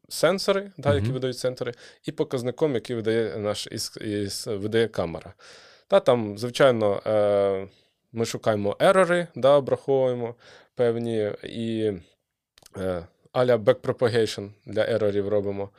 Сенсори, 0.10 0.71
да, 0.78 0.93
які 0.95 1.08
uh-huh. 1.08 1.13
видають 1.13 1.38
сенсори, 1.38 1.74
і 2.04 2.12
показником, 2.12 2.74
який 2.74 2.95
видає 2.95 3.38
наш 3.38 3.67
із, 3.71 3.97
із, 4.02 4.47
видає 4.47 4.88
камера. 4.88 5.34
Та 5.88 6.00
Там, 6.00 6.38
звичайно, 6.38 7.02
е, 7.08 7.67
ми 8.12 8.26
шукаємо 8.26 8.78
ерори, 8.80 9.28
да, 9.36 9.56
обраховуємо 9.56 10.36
певні 10.76 11.32
і 11.43 11.91
Е, 12.77 13.05
аля 13.31 13.57
backpropagation 13.57 14.49
для 14.65 14.86
ерорів 14.86 15.27
робимо. 15.27 15.69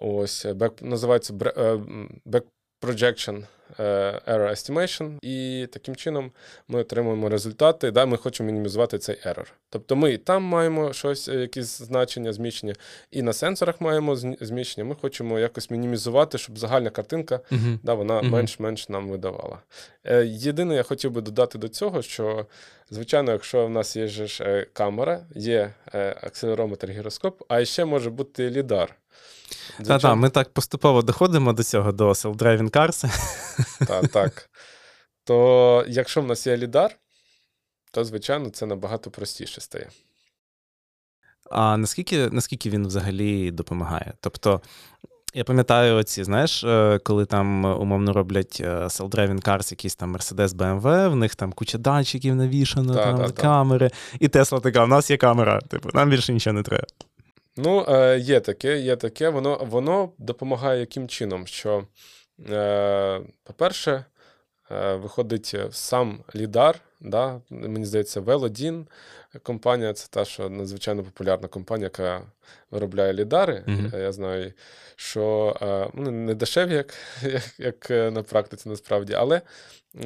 Ось, 0.00 0.46
back, 0.46 0.84
називається 0.84 1.34
е, 1.34 1.74
back 2.26 2.42
projection 2.84 3.44
е, 3.78 3.82
error 4.26 4.50
estimation, 4.50 5.18
і 5.22 5.66
таким 5.72 5.96
чином 5.96 6.30
ми 6.68 6.80
отримуємо 6.80 7.28
результати. 7.28 7.90
Да, 7.90 8.06
Ми 8.06 8.16
хочемо 8.16 8.46
мінімізувати 8.46 8.98
цей 8.98 9.18
ерор. 9.24 9.52
Тобто 9.70 9.96
ми 9.96 10.12
і 10.12 10.18
там 10.18 10.42
маємо 10.42 10.92
щось, 10.92 11.28
якісь 11.28 11.78
значення, 11.78 12.32
зміщення, 12.32 12.74
і 13.10 13.22
на 13.22 13.32
сенсорах 13.32 13.80
маємо 13.80 14.16
зміщення. 14.16 14.84
Ми 14.84 14.94
хочемо 14.94 15.38
якось 15.38 15.70
мінімізувати, 15.70 16.38
щоб 16.38 16.58
загальна 16.58 16.90
картинка 16.90 17.40
uh-huh. 17.50 17.78
да, 17.82 17.94
вона 17.94 18.20
uh-huh. 18.20 18.30
менш-менш 18.30 18.88
нам 18.88 19.08
видавала. 19.08 19.58
Єдине, 20.24 20.74
я 20.74 20.82
хотів 20.82 21.10
би 21.10 21.20
додати 21.20 21.58
до 21.58 21.68
цього, 21.68 22.02
що 22.02 22.46
Звичайно, 22.90 23.32
якщо 23.32 23.66
в 23.66 23.70
нас 23.70 23.96
є 23.96 24.06
ж 24.06 24.44
е, 24.44 24.66
камера, 24.72 25.26
є 25.34 25.74
е, 25.94 26.16
акселерометр 26.22 26.90
гіроскоп, 26.90 27.42
а 27.48 27.64
ще 27.64 27.84
може 27.84 28.10
бути 28.10 28.50
лідар. 28.50 28.96
Так, 29.86 30.02
так, 30.02 30.16
ми 30.16 30.30
так 30.30 30.52
поступово 30.52 31.02
доходимо 31.02 31.52
до 31.52 31.62
цього, 31.62 31.92
до 31.92 32.08
self-driving 32.08 32.70
cars. 32.70 33.04
Так, 33.86 34.08
так. 34.08 34.50
То 35.24 35.84
якщо 35.88 36.20
в 36.22 36.26
нас 36.26 36.46
є 36.46 36.56
лідар, 36.56 36.96
то, 37.92 38.04
звичайно, 38.04 38.50
це 38.50 38.66
набагато 38.66 39.10
простіше 39.10 39.60
стає. 39.60 39.88
А 41.50 41.76
наскільки 41.76 42.30
наскільки 42.30 42.70
він 42.70 42.86
взагалі 42.86 43.50
допомагає? 43.50 44.12
Тобто, 44.20 44.60
я 45.34 45.44
пам'ятаю, 45.44 45.96
оці, 45.96 46.24
знаєш, 46.24 46.64
е, 46.64 47.00
коли 47.04 47.26
там 47.26 47.64
умовно 47.64 48.12
роблять 48.12 48.58
е, 48.60 48.84
self-driving 48.84 49.48
cars, 49.48 49.72
якісь 49.72 49.96
там 49.96 50.16
Mercedes 50.16 50.48
BMW, 50.48 51.08
в 51.08 51.16
них 51.16 51.34
там 51.34 51.52
куча 51.52 51.78
датчиків 51.78 52.34
навішано, 52.34 52.94
та, 52.94 53.04
там 53.04 53.32
та, 53.32 53.42
камери. 53.42 53.88
Та. 53.88 53.96
І 54.20 54.28
Тесла 54.28 54.60
така: 54.60 54.84
у 54.84 54.86
нас 54.86 55.10
є 55.10 55.16
камера, 55.16 55.60
типу, 55.60 55.88
нам 55.94 56.10
більше 56.10 56.32
нічого 56.32 56.54
не 56.54 56.62
треба. 56.62 56.84
Ну, 57.56 57.86
е, 57.88 58.18
є 58.18 58.40
таке, 58.40 58.78
є 58.78 58.96
таке. 58.96 59.28
Воно 59.28 59.64
воно 59.64 60.12
допомагає 60.18 60.80
яким 60.80 61.08
чином? 61.08 61.46
Що, 61.46 61.86
по-перше, 63.42 64.04
виходить 64.70 65.56
сам 65.70 66.24
лідар, 66.34 66.80
да, 67.00 67.40
мені 67.50 67.84
здається, 67.84 68.20
Велодін 68.20 68.86
компанія 69.42 69.92
це 69.92 70.08
та, 70.10 70.24
що 70.24 70.48
надзвичайно 70.48 71.02
популярна 71.02 71.48
компанія, 71.48 71.86
яка 71.86 72.22
виробляє 72.70 73.12
лідари. 73.12 73.64
Mm-hmm. 73.66 73.98
Я 73.98 74.12
знаю, 74.12 74.52
що 74.96 75.56
ну, 75.94 76.10
не 76.10 76.34
дешеві, 76.34 76.74
як, 76.74 76.94
як, 77.22 77.42
як 77.58 77.90
е, 77.90 78.10
на 78.10 78.22
практиці, 78.22 78.68
насправді, 78.68 79.14
але 79.14 79.40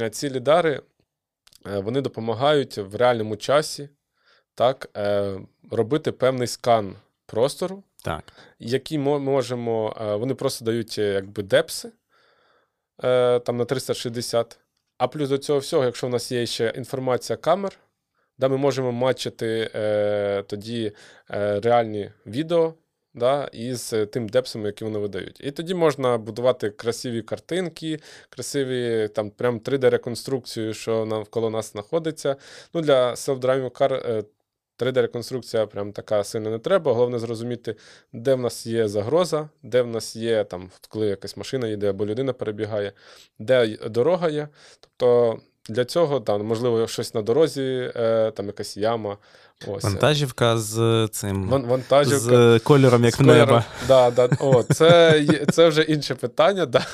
е, 0.00 0.10
ці 0.10 0.30
лідари 0.30 0.82
вони 1.64 2.00
допомагають 2.00 2.78
в 2.78 2.96
реальному 2.96 3.36
часі 3.36 3.88
так, 4.54 4.98
робити 5.70 6.12
певний 6.12 6.46
скан 6.46 6.96
простору 7.32 7.82
Так. 8.04 8.24
які 8.58 8.98
ми 8.98 9.18
можемо. 9.18 9.96
е, 10.00 10.14
Вони 10.16 10.34
просто 10.34 10.64
дають 10.64 10.96
е, 10.98 11.02
якби 11.12 11.42
депси 11.42 11.90
е, 13.04 13.38
там 13.40 13.56
на 13.56 13.64
360. 13.64 14.58
А 14.98 15.08
плюс 15.08 15.28
до 15.28 15.38
цього 15.38 15.58
всього, 15.58 15.84
якщо 15.84 16.06
в 16.06 16.10
нас 16.10 16.32
є 16.32 16.46
ще 16.46 16.72
інформація 16.76 17.36
камер, 17.36 17.78
де 18.38 18.48
ми 18.48 18.56
можемо 18.56 18.92
матчити 18.92 19.70
е, 19.74 20.42
тоді 20.46 20.92
е, 21.30 21.60
реальні 21.60 22.10
відео 22.26 22.74
да, 23.14 23.48
із 23.52 23.94
тим 24.12 24.28
депсом, 24.28 24.66
які 24.66 24.84
вони 24.84 24.98
видають. 24.98 25.40
І 25.40 25.50
тоді 25.50 25.74
можна 25.74 26.18
будувати 26.18 26.70
красиві 26.70 27.22
картинки, 27.22 28.00
красиві 28.30 29.08
там 29.08 29.30
прям 29.30 29.60
3D-реконструкцію, 29.60 30.74
що 30.74 31.06
навколо 31.06 31.50
нас 31.50 31.72
знаходиться. 31.72 32.36
Ну, 32.74 32.80
для 32.80 33.10
self-driving 33.12 33.70
car 33.70 34.24
3D-реконструкція 34.78 35.66
прям 35.66 35.92
така 35.92 36.24
сильно 36.24 36.50
не 36.50 36.58
треба. 36.58 36.92
Головне 36.92 37.18
зрозуміти, 37.18 37.76
де 38.12 38.34
в 38.34 38.40
нас 38.40 38.66
є 38.66 38.88
загроза, 38.88 39.48
де 39.62 39.82
в 39.82 39.86
нас 39.86 40.16
є, 40.16 40.44
там, 40.44 40.70
коли 40.88 41.06
якась 41.06 41.36
машина 41.36 41.68
їде 41.68 41.90
або 41.90 42.06
людина 42.06 42.32
перебігає, 42.32 42.92
де 43.38 43.76
дорога 43.76 44.28
є. 44.28 44.48
Тобто 44.80 45.38
для 45.68 45.84
цього, 45.84 46.20
там, 46.20 46.46
можливо, 46.46 46.86
щось 46.86 47.14
на 47.14 47.22
дорозі, 47.22 47.92
е, 47.96 48.30
там 48.30 48.46
якась 48.46 48.76
яма. 48.76 49.18
Ось. 49.66 49.84
Вантажівка 49.84 50.58
з 50.58 51.08
цим 51.12 51.48
Вантажівка. 51.48 52.18
з 52.18 52.58
кольором, 52.58 53.04
як 53.04 53.14
З 53.14 53.16
в 53.16 53.18
кольором. 53.18 53.62
Да, 53.88 54.10
да. 54.10 54.28
О, 54.40 54.62
це, 54.62 55.24
це 55.52 55.68
вже 55.68 55.82
інше 55.82 56.14
питання. 56.14 56.66
Да. 56.66 56.86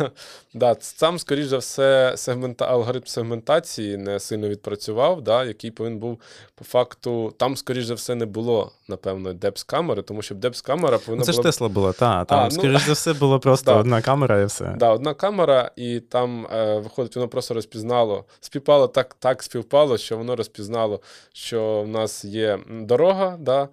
Да. 0.55 0.77
Сам, 0.81 1.18
скоріш 1.18 1.46
за 1.46 1.59
все, 1.59 2.14
сегмента... 2.16 2.64
алгоритм 2.64 3.07
сегментації 3.07 3.96
не 3.96 4.20
сильно 4.20 4.48
відпрацював, 4.48 5.22
да, 5.22 5.44
який 5.44 5.70
повинен 5.70 5.98
був 5.98 6.20
по 6.55 6.64
факту. 6.64 7.35
Там, 7.38 7.57
скоріш 7.57 7.85
за 7.85 7.94
все, 7.94 8.14
не 8.14 8.27
було, 8.27 8.72
напевно, 8.88 9.33
депс-камери, 9.33 10.03
тому 10.03 10.22
що 10.22 10.35
депс-камера 10.35 10.98
повинна 10.98 11.20
Ну, 11.20 11.24
це 11.24 11.33
ж 11.33 11.38
була. 11.38 11.48
Тесла 11.50 11.68
була, 11.68 11.92
та, 11.92 12.24
там, 12.24 12.38
А, 12.38 12.48
ну, 12.62 12.79
за 12.79 12.92
все, 12.92 13.12
було 13.12 13.40
просто 13.40 13.64
да. 13.72 13.79
одна 13.79 14.03
камера 14.03 14.40
і 14.42 14.44
все. 14.44 14.74
Да, 14.79 14.90
одна 14.90 15.14
камера, 15.14 15.70
і 15.77 16.00
там 16.00 16.46
е, 16.55 16.79
виходить, 16.79 17.16
воно 17.16 17.29
просто 17.29 17.55
розпізнало. 17.55 18.24
Співпало 18.40 18.88
так, 18.88 19.16
так 19.18 19.42
співпало, 19.42 19.98
що 19.98 20.16
воно 20.16 20.37
розпізнало, 20.37 21.00
що 21.33 21.83
в 21.83 21.88
нас 21.88 22.24
є 22.24 22.54
дорога, 22.71 23.37
да, 23.40 23.69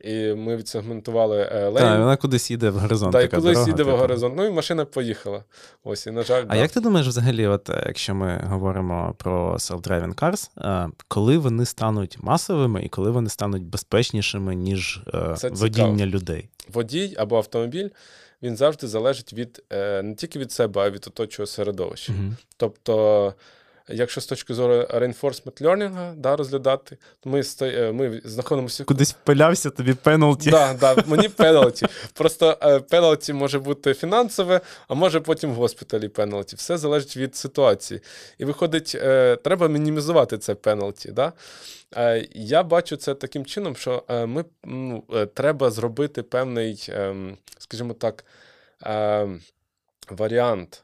і 0.00 0.34
ми 0.34 0.56
відсегментували 0.56 1.48
е, 1.52 1.62
лейн. 1.64 1.76
Так, 1.88 1.98
вона 1.98 2.16
кудись 2.16 2.50
їде 2.50 2.70
в 2.70 2.78
горизонт. 2.78 3.12
Така 3.12 3.36
кудись 3.36 3.52
дорога, 3.52 3.66
їде 3.70 3.82
в 3.82 3.86
типу. 3.86 3.98
горизонт. 3.98 4.34
Ну 4.36 4.44
і 4.46 4.50
машина 4.50 4.84
поїхала. 4.84 5.44
Ось, 5.84 6.06
і 6.06 6.10
на 6.10 6.22
жаль, 6.22 6.42
А 6.48 6.54
да. 6.54 6.56
як 6.56 6.70
ти 6.70 6.80
думаєш, 6.80 7.08
взагалі, 7.08 7.46
от 7.46 7.70
е, 7.70 7.82
якщо 7.86 8.14
ми 8.14 8.40
говоримо 8.46 9.14
про 9.18 9.54
self-driving 9.54 10.14
cars, 10.14 10.50
е, 10.86 10.90
коли 11.08 11.38
вони 11.38 11.64
стануть 11.66 12.18
масовими 12.20 12.82
і 12.82 12.88
коли 12.88 13.10
вони 13.10 13.28
стануть 13.30 13.62
безпечнішими, 13.62 14.54
ніж 14.54 15.02
Це 15.36 15.48
водіння 15.48 15.96
цікаво. 15.96 16.06
людей? 16.06 16.48
водій 16.72 17.14
або 17.18 17.36
автомобіль 17.36 17.88
він 18.42 18.56
завжди 18.56 18.86
залежить 18.86 19.32
від 19.32 19.62
не 20.02 20.14
тільки 20.18 20.38
від 20.38 20.52
себе, 20.52 20.80
а 20.80 20.90
від 20.90 21.04
оточого 21.06 21.46
середовища. 21.46 22.12
Мгм. 22.12 22.36
Тобто, 22.56 23.34
якщо 23.88 24.20
з 24.20 24.26
точки 24.26 24.54
зору 24.54 24.74
reinforcement 24.74 25.62
learning 25.62 26.14
да, 26.16 26.36
розглядати, 26.36 26.98
то 27.20 27.30
ми, 27.30 27.42
е, 27.62 27.92
ми 27.92 28.20
знаходимося 28.24 28.84
Кудись 28.84 29.12
впилявся 29.12 29.70
тобі 29.70 29.94
пеналті. 29.94 30.50
Да, 30.50 30.74
да, 30.74 30.96
мені 31.06 31.28
пеналті. 31.28 31.86
Просто 32.12 32.58
е, 32.62 32.80
пеналті 32.80 33.32
може 33.32 33.58
бути 33.58 33.94
фінансове, 33.94 34.60
а 34.88 34.94
може 34.94 35.20
потім 35.20 35.52
в 35.52 35.54
госпіталі 35.54 36.08
пеналті. 36.08 36.56
Все 36.56 36.78
залежить 36.78 37.16
від 37.16 37.36
ситуації. 37.36 38.00
І 38.38 38.44
виходить, 38.44 38.92
е, 38.94 39.36
треба 39.36 39.68
мінімізувати 39.68 40.38
це 40.38 40.54
пеналті. 40.54 41.12
Да? 41.12 41.32
Я 42.34 42.62
бачу 42.62 42.96
це 42.96 43.14
таким 43.14 43.46
чином, 43.46 43.76
що 43.76 44.04
ми 44.08 44.44
ну, 44.64 45.04
треба 45.34 45.70
зробити 45.70 46.22
певний, 46.22 46.88
ем, 46.88 47.36
скажімо 47.58 47.94
так, 47.94 48.24
ем, 48.82 49.40
варіант 50.10 50.82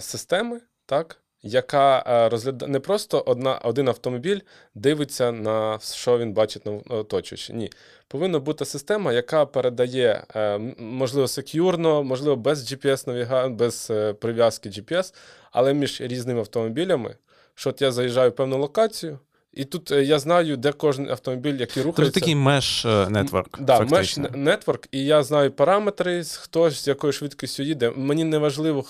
системи, 0.00 0.60
так? 0.86 1.20
Яка 1.42 2.04
е, 2.06 2.28
розглядає 2.28 2.72
не 2.72 2.80
просто 2.80 3.22
одна, 3.26 3.58
один 3.58 3.88
автомобіль 3.88 4.40
дивиться 4.74 5.32
на 5.32 5.78
що 5.78 6.18
він 6.18 6.32
бачить 6.32 6.66
на 6.66 6.72
оточуючи. 6.88 7.52
Ні. 7.52 7.70
Повинна 8.08 8.38
бути 8.38 8.64
система, 8.64 9.12
яка 9.12 9.46
передає, 9.46 10.24
е, 10.36 10.58
можливо, 10.78 11.28
секюрно, 11.28 12.02
можливо, 12.02 12.36
без 12.36 12.72
GPS-навіга, 12.72 13.48
без 13.48 13.88
е, 13.90 14.12
прив'язки 14.12 14.68
GPS, 14.68 15.14
але 15.52 15.74
між 15.74 16.00
різними 16.00 16.40
автомобілями. 16.40 17.14
Що 17.54 17.70
от 17.70 17.82
я 17.82 17.92
заїжджаю 17.92 18.30
в 18.30 18.34
певну 18.34 18.58
локацію, 18.58 19.18
і 19.52 19.64
тут 19.64 19.90
я 19.90 20.18
знаю, 20.18 20.56
де 20.56 20.72
кожен 20.72 21.10
автомобіль, 21.10 21.54
який 21.54 21.82
Тобто 21.82 21.88
рухається. 21.88 22.20
такий 22.20 22.34
меш 22.34 22.84
нетворк. 23.08 23.60
Да, 23.60 23.80
меш 23.80 24.16
нетворк, 24.16 24.88
і 24.92 25.04
я 25.04 25.22
знаю 25.22 25.50
параметри, 25.50 26.24
хто 26.24 26.70
з 26.70 26.88
якою 26.88 27.12
швидкістю 27.12 27.62
їде. 27.62 27.92
Мені 27.96 28.24
не 28.24 28.38
важливо, 28.38 28.84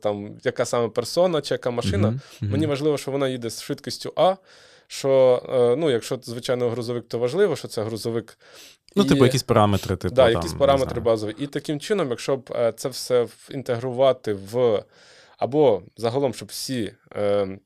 там, 0.00 0.38
яка 0.44 0.64
саме 0.64 0.88
персона 0.88 1.40
чи 1.40 1.54
яка 1.54 1.70
машина. 1.70 2.20
Мені 2.40 2.66
важливо, 2.66 2.98
що 2.98 3.10
вона 3.10 3.28
їде 3.28 3.50
з 3.50 3.62
швидкістю 3.62 4.12
А. 4.16 4.36
Що, 4.88 5.42
е, 5.48 5.76
ну, 5.76 5.90
якщо 5.90 6.18
звичайно 6.22 6.70
грузовик, 6.70 7.08
то 7.08 7.18
важливо, 7.18 7.56
що 7.56 7.68
це 7.68 7.82
грузовик. 7.82 8.38
Ну, 8.96 9.02
І- 9.02 9.08
типу, 9.08 9.24
якісь 9.24 9.42
параметри, 9.42 9.96
типу. 9.96 10.14
да, 10.14 10.24
там, 10.24 10.32
якісь 10.32 10.52
параметри 10.52 11.00
базові. 11.00 11.34
І 11.38 11.46
таким 11.46 11.80
чином, 11.80 12.10
якщо 12.10 12.36
б 12.36 12.52
е, 12.56 12.72
це 12.76 12.88
все 12.88 13.26
інтегрувати 13.50 14.32
в 14.32 14.82
або 15.38 15.82
загалом, 15.96 16.34
щоб 16.34 16.48
всі 16.48 16.92
е, 17.16 17.58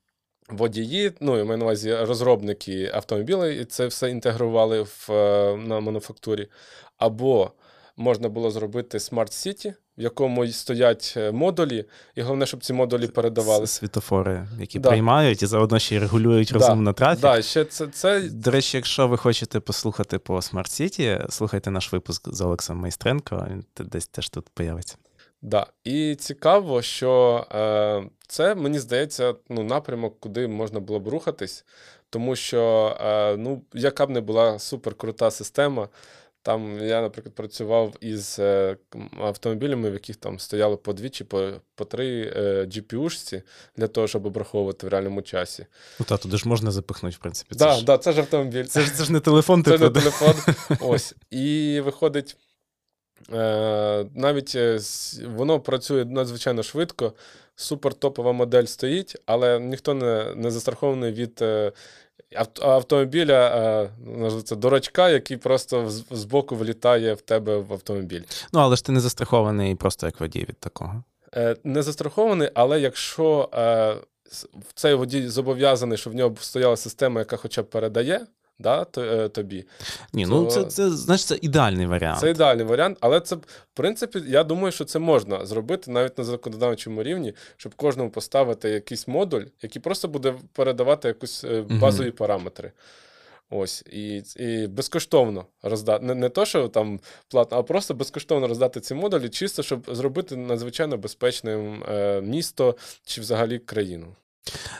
водії, 0.48 1.12
ну 1.20 1.38
я 1.38 1.44
маю 1.44 1.59
на 1.59 1.64
увазі 1.64 1.94
розробники 1.94 2.90
автомобілів, 2.94 3.61
і 3.61 3.64
це 3.64 3.87
все 3.87 4.11
інтегрували 4.11 4.83
в, 4.83 5.07
е, 5.12 5.57
на 5.57 5.81
мануфактурі, 5.81 6.48
або 6.98 7.50
можна 7.96 8.29
було 8.29 8.50
зробити 8.50 8.98
Smart 8.98 9.31
City, 9.31 9.74
в 10.00 10.02
якому 10.02 10.46
стоять 10.46 11.14
е, 11.16 11.32
модулі, 11.32 11.84
і 12.14 12.22
головне, 12.22 12.46
щоб 12.46 12.64
ці 12.64 12.72
модулі 12.72 13.06
передавали. 13.06 13.64
С- 13.64 13.70
Світофори, 13.72 14.48
які 14.60 14.78
Да. 14.78 14.88
приймають 14.88 15.42
і 15.42 15.46
заодно 15.46 15.78
ще 15.78 15.96
й 15.96 15.98
регулюють 15.98 16.48
Да, 16.48 16.54
розумно 16.54 16.92
трафік. 16.92 17.20
Да, 17.22 17.42
ще 17.42 17.64
це, 17.64 17.86
це 17.86 18.20
До 18.20 18.50
речі, 18.50 18.76
якщо 18.76 19.08
ви 19.08 19.16
хочете 19.16 19.60
послухати 19.60 20.18
по 20.18 20.36
Smart 20.36 20.68
City, 20.80 21.30
слухайте 21.30 21.70
наш 21.70 21.92
випуск 21.92 22.34
з 22.34 22.40
Олексом 22.40 22.76
Майстренко, 22.76 23.46
він 23.50 23.64
десь 23.78 24.06
теж 24.06 24.28
тут 24.28 24.48
появиться. 24.54 24.96
Да. 25.42 25.66
І 25.84 26.14
цікаво, 26.14 26.82
що 26.82 27.44
е, 27.54 28.02
це, 28.28 28.54
мені 28.54 28.78
здається, 28.78 29.34
ну, 29.48 29.62
напрямок, 29.64 30.20
куди 30.20 30.48
можна 30.48 30.80
було 30.80 31.00
б 31.00 31.08
рухатись, 31.08 31.64
тому 32.10 32.36
що, 32.36 32.96
е, 33.00 33.36
ну, 33.36 33.62
яка 33.74 34.06
б 34.06 34.10
не 34.10 34.20
була 34.20 34.58
суперкрута 34.58 35.30
система. 35.30 35.88
Там 36.42 36.79
я, 36.81 37.00
наприклад, 37.03 37.35
працював 37.35 37.94
із 38.00 38.37
е, 38.38 38.76
автомобілями, 39.20 39.90
в 39.90 39.92
яких 39.92 40.16
там 40.16 40.38
стояло 40.38 40.76
по 40.76 40.92
дві 40.92 41.11
чи 41.11 41.24
по, 41.24 41.53
по 41.74 41.85
три 41.85 42.33
е, 42.37 42.64
GPU-шці 42.64 43.42
для 43.76 43.87
того, 43.88 44.09
щоб 44.09 44.26
обраховувати 44.26 44.87
в 44.87 44.90
реальному 44.90 45.22
часі. 45.22 45.66
Ну 46.00 46.07
та 46.09 46.16
туди 46.16 46.37
ж 46.37 46.48
можна 46.48 46.70
запихнути, 46.70 47.16
в 47.16 47.18
принципі. 47.18 47.55
Так, 47.55 47.79
Це, 47.79 47.85
да, 47.85 47.98
це 47.98 48.12
ж 48.12 48.20
автомобіль. 48.20 48.64
це, 48.64 48.81
ж, 48.81 48.94
це 48.94 49.05
ж 49.05 49.12
не 49.12 49.20
телефон, 49.20 49.64
Це 49.64 49.70
типу. 49.70 49.85
не 49.85 49.90
телефон. 49.90 50.55
Ось. 50.81 51.14
І 51.31 51.81
виходить, 51.85 52.37
е, 53.33 54.07
навіть 54.14 54.53
е, 54.55 54.79
воно 55.26 55.61
працює 55.61 56.05
надзвичайно 56.05 56.62
швидко. 56.62 57.12
Супертопова 57.57 58.33
модель 58.33 58.64
стоїть, 58.64 59.16
але 59.26 59.61
ніхто 59.61 59.94
не, 59.94 60.35
не 60.35 60.50
застрахований 60.50 61.12
від 61.12 61.38
е, 61.42 61.72
автомобіля, 62.62 63.90
це 64.44 64.56
дурачка, 64.56 65.10
який 65.10 65.36
просто 65.36 65.90
з, 66.10 66.24
боку 66.24 66.56
влітає 66.56 67.14
в 67.14 67.20
тебе 67.20 67.56
в 67.56 67.72
автомобіль. 67.72 68.22
Ну, 68.52 68.60
але 68.60 68.76
ж 68.76 68.84
ти 68.84 68.92
не 68.92 69.00
застрахований 69.00 69.74
просто 69.74 70.06
як 70.06 70.20
водій 70.20 70.46
від 70.48 70.58
такого. 70.58 71.04
Е, 71.36 71.56
не 71.64 71.82
застрахований, 71.82 72.50
але 72.54 72.80
якщо 72.80 73.48
е, 73.54 73.96
цей 74.74 74.94
водій 74.94 75.28
зобов'язаний, 75.28 75.98
щоб 75.98 76.12
в 76.12 76.16
нього 76.16 76.36
стояла 76.40 76.76
система, 76.76 77.20
яка 77.20 77.36
хоча 77.36 77.62
б 77.62 77.70
передає 77.70 78.26
да, 78.60 78.86
е, 78.98 79.28
тобі, 79.28 79.64
Ні, 80.12 80.26
ну 80.26 80.46
це, 80.46 80.64
це, 80.64 80.90
знаєш, 80.90 81.24
це 81.24 81.38
ідеальний 81.42 81.86
варіант. 81.86 82.20
Це 82.20 82.30
ідеальний 82.30 82.66
варіант, 82.66 82.98
але 83.00 83.20
це, 83.20 83.36
в 83.36 83.42
принципі, 83.74 84.22
я 84.26 84.44
думаю, 84.44 84.72
що 84.72 84.84
це 84.84 84.98
можна 84.98 85.46
зробити 85.46 85.90
навіть 85.90 86.18
на 86.18 86.24
законодавчому 86.24 87.02
рівні, 87.02 87.34
щоб 87.56 87.74
кожному 87.74 88.10
поставити 88.10 88.68
якийсь 88.68 89.08
модуль, 89.08 89.44
який 89.62 89.82
просто 89.82 90.08
буде 90.08 90.34
передавати 90.52 91.08
якусь 91.08 91.44
е, 91.44 91.64
базові 91.80 92.10
параметри. 92.10 92.72
Ось, 93.52 93.84
і, 93.92 94.22
і 94.36 94.66
безкоштовно 94.66 95.46
роздати. 95.62 96.04
Не, 96.04 96.14
не 96.14 96.28
то, 96.28 96.44
що 96.44 96.68
там 96.68 97.00
платно, 97.28 97.58
а 97.58 97.62
просто 97.62 97.94
безкоштовно 97.94 98.48
роздати 98.48 98.80
ці 98.80 98.94
модулі, 98.94 99.28
чисто, 99.28 99.62
щоб 99.62 99.86
зробити 99.88 100.36
надзвичайно 100.36 100.96
безпечним 100.96 101.84
е, 101.88 102.20
місто 102.20 102.76
чи 103.04 103.20
взагалі 103.20 103.58
країну. 103.58 104.16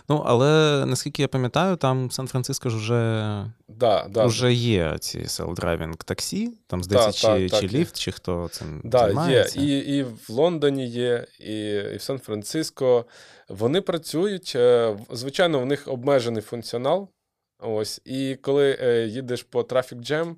Ну, 0.09 0.23
але 0.27 0.85
наскільки 0.87 1.23
я 1.23 1.29
пам'ятаю, 1.29 1.77
там 1.77 2.09
в 2.09 2.13
Сан-Франциско 2.13 2.71
ж 2.71 2.77
вже, 2.77 3.47
Да, 3.69 4.07
да, 4.11 4.27
вже 4.27 4.53
є 4.53 4.97
ці 5.01 5.19
селф-драйвінг 5.19 5.97
таксі, 6.05 6.59
там 6.67 6.83
здається, 6.85 7.29
Так, 7.29 7.39
чи, 7.41 7.49
так, 7.49 7.61
чи 7.61 7.69
ліфт, 7.69 7.99
чи 7.99 8.13
хто 8.13 8.49
цим 8.53 8.81
Да, 8.85 8.99
є. 8.99 9.05
займається. 9.05 9.61
І, 9.61 9.67
і 9.67 10.03
в 10.03 10.19
Лондоні 10.29 10.87
є, 10.89 11.27
і, 11.41 11.55
і 11.95 11.97
в 11.97 12.03
Сан-Франциско. 12.03 13.05
Вони 13.49 13.81
працюють. 13.81 14.53
е, 14.57 14.97
Звичайно, 15.11 15.61
в 15.61 15.67
них 15.67 15.89
обмежений 15.89 16.43
функціонал. 16.43 17.09
Ось, 17.63 18.01
і 18.05 18.39
коли 18.43 18.79
е, 18.83 19.07
їдеш 19.07 19.43
по 19.43 19.61
Traffic 19.63 19.99
Jam, 20.11 20.35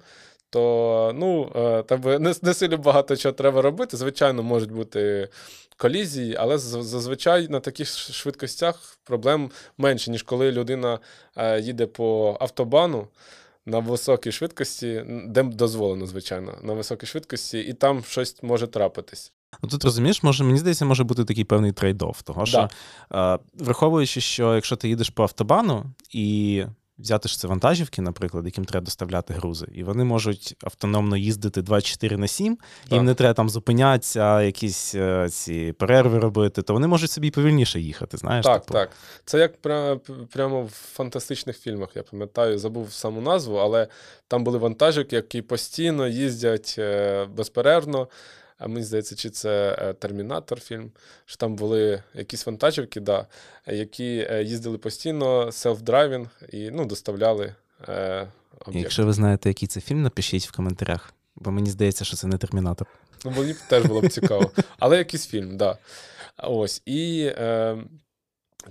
то 0.51 1.13
ну, 1.15 1.53
е, 1.57 1.83
тебе 1.83 2.19
не, 2.19 2.35
не 2.43 2.55
сильно 2.55 2.77
багато 2.77 3.17
чого 3.17 3.33
треба 3.33 3.63
робити. 3.63 3.97
Звичайно, 3.97 4.43
можуть 4.43 4.73
бути 4.73 5.29
колізії, 5.83 6.37
але 6.39 6.59
зазвичай 6.59 7.49
на 7.49 7.61
таких 7.61 7.89
швидкостях 7.89 8.99
проблем 9.05 9.51
менше, 9.79 10.11
ніж 10.11 10.23
коли 10.23 10.53
людина 10.53 10.99
е, 11.37 11.61
їде 11.61 11.87
по 11.87 12.37
автобану 12.41 13.09
на 13.67 13.79
високій 13.79 14.33
швидкості, 14.33 15.05
де 15.27 15.43
дозволено, 15.43 16.07
звичайно, 16.07 16.59
на 16.63 16.73
високій 16.73 17.07
швидкості, 17.07 17.59
і 17.59 17.73
там 17.73 18.05
щось 18.05 18.43
може 18.43 18.67
трапитись. 18.67 19.33
Ну 19.63 19.69
тут 19.69 19.85
розумієш, 19.85 20.23
може, 20.23 20.45
мені 20.45 20.59
здається, 20.59 20.85
може 20.85 21.05
бути 21.05 21.25
такий 21.25 21.45
певний 21.45 21.73
трейд-офф, 21.73 22.23
того 22.23 22.47
що, 22.47 22.69
е, 23.13 23.39
враховуючи, 23.55 24.21
що 24.21 24.55
якщо 24.55 24.77
ти 24.77 24.89
їдеш 24.89 25.11
по 25.11 25.23
автобану 25.23 25.85
і 26.11 26.65
взяти 26.99 27.29
ж 27.29 27.39
це 27.39 27.49
вантажівки, 27.49 28.03
наприклад, 28.03 28.45
яким 28.45 28.65
треба 28.65 28.85
доставляти 28.85 29.35
грузи, 29.35 29.67
і 29.75 29.83
вони 29.85 30.05
можуть 30.05 30.57
автономно 30.65 31.17
їздити 31.17 31.63
24 31.63 32.17
на 32.17 32.29
7, 32.29 32.57
Так. 32.57 32.93
їм 32.93 33.05
не 33.05 33.15
треба 33.15 33.35
там 33.35 33.51
зупинятися, 33.51 34.43
якісь 34.43 34.95
е, 34.95 35.29
ці 35.31 35.73
перерви 35.79 36.19
робити, 36.19 36.63
то 36.63 36.73
вони 36.73 36.87
можуть 36.87 37.11
собі 37.11 37.31
повільніше 37.31 37.81
їхати, 37.81 38.17
знаєш? 38.17 38.45
Так, 38.47 38.63
типу. 38.63 38.73
так. 38.75 38.91
Це 39.25 39.39
як 39.39 39.61
пря- 39.63 40.27
прямо 40.27 40.63
в 40.63 40.71
фантастичних 40.71 41.59
фільмах, 41.59 41.89
я 41.95 42.03
пам'ятаю, 42.03 42.59
забув 42.59 42.93
саму 42.93 43.21
назву, 43.21 43.57
але 43.57 43.89
там 44.29 44.45
були 44.45 44.59
вантажівки, 44.59 45.17
які 45.17 45.43
постійно 45.43 46.09
їздять 46.09 46.75
е, 46.79 47.25
безперервно. 47.37 48.09
А 48.63 48.69
мені 48.69 48.85
здається, 48.85 49.17
чи 49.17 49.31
це 49.31 49.77
е, 49.79 49.93
Термінатор 49.93 50.61
фільм, 50.61 50.91
що 51.25 51.37
там 51.37 51.57
були 51.57 52.03
якісь 52.15 52.47
вантажівки, 52.47 53.01
да, 53.01 53.27
які 53.67 54.27
е, 54.31 54.43
їздили 54.43 54.79
постійно, 54.79 55.47
селф-драйвінг 55.47 56.29
і 56.53 56.71
ну, 56.71 56.85
доставляли 56.85 57.55
е, 57.89 58.29
об'єкт. 58.67 58.85
Якщо 58.85 59.07
ви 59.07 59.13
знаєте, 59.13 59.49
який 59.49 59.69
це 59.69 59.81
фільм, 59.81 60.03
напишіть 60.03 60.49
в 60.49 60.57
коментарях, 60.57 61.15
бо 61.37 61.51
мені 61.51 61.71
здається, 61.71 62.05
що 62.05 62.17
це 62.17 62.27
не 62.27 62.39
термінатор. 62.39 62.87
Ну, 63.25 63.31
мені 63.31 63.53
б 63.53 63.57
теж 63.69 63.85
було 63.85 64.01
б 64.01 64.09
цікаво. 64.09 64.51
Але 64.79 64.99
якийсь 64.99 65.27
фільм, 65.27 65.49
так. 65.49 65.59
Да. 65.59 65.79
Ось. 66.49 66.83
І 66.87 67.33
е, 67.37 67.77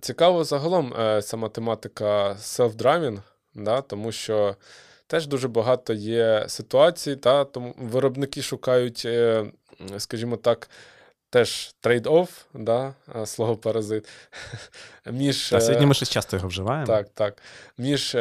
цікаво 0.01 0.43
загалом 0.43 0.93
е, 0.93 1.21
сама 1.21 1.49
тематика 1.49 2.33
self-driving, 2.33 3.21
да, 3.55 3.81
тому 3.81 4.11
що 4.11 4.55
теж 5.11 5.27
дуже 5.27 5.47
багато 5.47 5.93
є 5.93 6.45
ситуацій, 6.47 7.15
та, 7.15 7.45
тому 7.45 7.75
виробники 7.77 8.41
шукають, 8.41 9.03
е, 9.05 9.45
скажімо 9.97 10.37
так, 10.37 10.69
теж 11.29 11.75
трейд-офф, 11.83 12.27
да, 12.53 12.93
е, 13.15 13.25
слово 13.25 13.57
паразит. 13.57 14.09
між, 15.11 15.49
Та 15.49 15.61
сьогодні 15.61 15.83
е, 15.83 15.87
ми 15.87 15.93
щось 15.93 16.09
часто 16.09 16.37
його 16.37 16.47
вживаємо. 16.47 16.87
так, 16.87 17.09
так. 17.13 17.37
Між 17.77 18.15
е, 18.15 18.19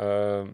е, 0.00 0.46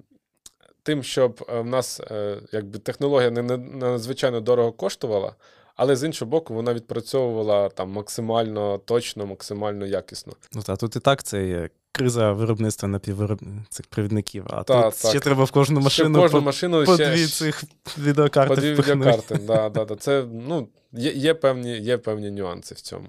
тим, 0.82 1.03
щоб 1.03 1.46
в 1.48 1.64
нас 1.64 2.01
е, 2.01 2.38
якби 2.53 2.78
технологія 2.78 3.30
не 3.30 3.57
надзвичайно 3.57 4.40
дорого 4.40 4.72
коштувала, 4.72 5.34
але 5.81 5.97
з 5.97 6.05
іншого 6.05 6.31
боку, 6.31 6.55
вона 6.55 6.74
відпрацьовувала 6.74 7.68
там 7.68 7.91
максимально 7.91 8.78
точно, 8.78 9.26
максимально 9.26 9.87
якісно. 9.87 10.33
Ну 10.53 10.62
та 10.62 10.76
тут 10.76 10.97
і 10.97 11.01
так 11.01 11.22
це 11.22 11.47
є 11.47 11.68
криза 11.93 12.33
виробництва 12.33 12.89
напіввироб... 12.89 13.41
цих 13.68 13.87
провідників. 13.87 14.45
А 14.51 14.62
Та, 14.62 14.83
тут 14.83 15.01
так. 15.03 15.11
ще 15.11 15.20
треба 15.20 15.45
в 15.45 15.51
кожну 15.51 15.81
Ще 15.81 15.85
машину 15.85 16.20
кожну 16.20 16.39
по, 16.39 16.45
машину 16.45 16.85
по 16.85 16.95
ще, 16.95 17.11
дві 17.11 17.26
ще- 17.26 17.28
цих 17.28 17.64
відеокарти. 17.99 18.55
по 18.55 18.61
дві 18.61 18.72
відеокарти. 18.72 19.35
Да, 19.35 19.68
да, 19.74 19.85
да. 19.85 19.97
Це 19.97 20.24
ну, 20.33 20.68
є, 20.93 21.12
є, 21.12 21.35
певні, 21.35 21.78
є 21.78 21.99
певні 21.99 22.31
нюанси 22.31 22.74
в 22.74 22.81
цьому. 22.81 23.07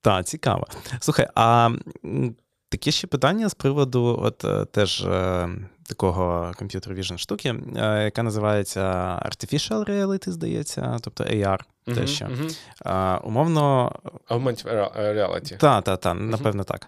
Так, 0.00 0.26
цікаво. 0.26 0.66
Слухай, 1.00 1.28
а 1.34 1.70
таке 2.68 2.90
ще 2.90 3.06
питання 3.06 3.48
з 3.48 3.54
приводу 3.54 4.20
от 4.22 4.44
е, 4.44 4.64
теж 4.64 5.00
е, 5.00 5.48
такого 5.90 6.52
computer 6.60 6.98
vision 6.98 7.18
штуки, 7.18 7.54
е, 7.76 8.04
яка 8.04 8.22
називається 8.22 8.80
Artificial 9.26 9.84
Reality, 9.90 10.30
здається, 10.30 10.98
тобто 11.02 11.24
AR. 11.24 11.58
Те, 11.84 11.92
Мгм, 11.92 12.06
що. 12.06 12.24
мгм. 12.24 12.48
А, 12.84 13.20
умовно, 13.24 13.92
Augmented 14.28 14.66
reality. 14.98 15.56
Так, 15.56 15.84
та, 15.84 15.96
та, 15.96 16.14
напевно, 16.14 16.64
так. 16.64 16.86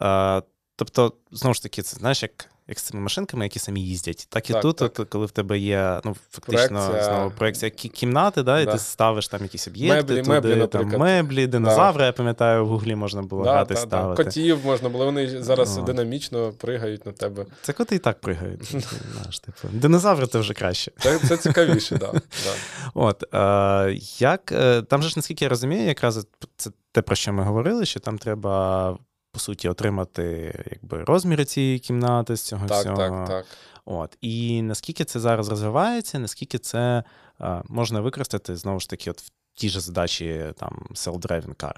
А, 0.00 0.42
тобто, 0.76 1.12
знову 1.30 1.54
ж 1.54 1.62
таки, 1.62 1.82
це 1.82 1.96
знаєш, 1.96 2.22
як, 2.22 2.50
як 2.68 2.78
з 2.78 2.82
цими 2.82 3.00
машинками, 3.02 3.44
які 3.44 3.58
самі 3.58 3.80
їздять, 3.80 4.26
так 4.30 4.50
і 4.50 4.52
Так, 4.52 4.62
тут, 4.62 4.76
так. 4.76 5.00
от, 5.00 5.08
коли 5.08 5.26
в 5.26 5.30
тебе 5.30 5.58
є 5.58 6.00
ну, 6.04 6.16
фактично 6.30 6.68
Проекція. 6.68 7.04
знову 7.04 7.30
проекція 7.30 7.70
кімнати, 7.70 8.42
да, 8.42 8.60
і 8.60 8.64
Да. 8.64 8.72
ти 8.72 8.78
ставиш 8.78 9.28
там 9.28 9.42
якісь 9.42 9.68
об'єкти, 9.68 9.96
Меблі, 9.96 10.16
туди, 10.16 10.30
меблі, 10.30 10.66
там, 10.66 10.88
меблі, 10.88 11.46
динозаври, 11.46 12.04
я 12.04 12.12
пам'ятаю, 12.12 12.64
в 12.64 12.68
гуглі 12.68 12.94
можна 12.94 13.22
було 13.22 13.44
Да, 13.44 13.52
грати 13.52 13.74
да, 13.74 13.80
да. 13.80 13.86
ставити. 13.86 14.24
Котів 14.24 14.66
можна 14.66 14.88
було, 14.88 15.04
вони 15.04 15.42
зараз 15.42 15.78
О. 15.78 15.82
динамічно 15.82 16.52
пригають 16.52 17.06
на 17.06 17.12
тебе. 17.12 17.46
Це 17.62 17.72
коти 17.72 17.94
і 17.96 17.98
так 17.98 18.20
пригають. 18.20 18.64
знаєш, 19.12 19.38
типу. 19.38 19.68
Динозаври 19.72 20.26
це 20.26 20.38
вже 20.38 20.54
краще. 20.54 20.92
Це, 20.98 21.18
це 21.18 21.36
цікавіше, 21.36 21.98
так. 21.98 22.12
Да, 22.12 22.20
да. 22.44 22.50
От, 22.94 23.34
е, 23.34 23.98
як, 24.18 24.52
е, 24.52 24.82
там 24.82 25.02
же 25.02 25.08
ж, 25.08 25.14
наскільки 25.18 25.44
я 25.44 25.48
розумію, 25.48 25.86
якраз 25.86 26.26
це 26.56 26.70
те, 26.92 27.02
про 27.02 27.16
що 27.16 27.32
ми 27.32 27.42
говорили, 27.42 27.86
що 27.86 28.00
там 28.00 28.18
треба, 28.18 28.98
по 29.34 29.40
суті, 29.40 29.68
отримати 29.68 30.54
якби, 30.70 31.04
розміри 31.04 31.44
цієї 31.44 31.78
кімнати 31.78 32.36
з 32.36 32.42
цього 32.42 32.66
Так, 32.66 32.80
всього. 32.80 32.96
так, 32.96 33.28
так. 33.28 33.46
От. 33.84 34.18
І 34.20 34.62
наскільки 34.62 35.04
це 35.04 35.20
зараз 35.20 35.48
розвивається, 35.48 36.18
наскільки 36.18 36.58
це 36.58 37.04
е, 37.40 37.62
можна 37.68 38.00
використати, 38.00 38.56
знову 38.56 38.80
ж 38.80 38.90
таки, 38.90 39.10
от 39.10 39.20
в 39.20 39.30
ті 39.54 39.68
ж 39.68 39.80
задачі 39.80 40.52
там 40.58 40.86
self-driving 40.94 41.56
car. 41.56 41.74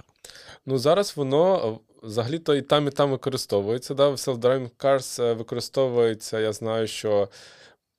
Ну, 0.66 0.78
зараз 0.78 1.16
воно 1.16 1.56
е, 1.56 2.06
взагалі-то 2.06 2.54
і 2.54 2.62
там, 2.62 2.88
і 2.88 2.90
там 2.90 3.10
використовується. 3.10 3.94
Да? 3.94 4.08
В 4.08 4.12
self-driving 4.14 4.70
cars 4.78 5.22
е, 5.22 5.32
використовується, 5.32 6.40
я 6.40 6.52
знаю, 6.52 6.86
що 6.86 7.28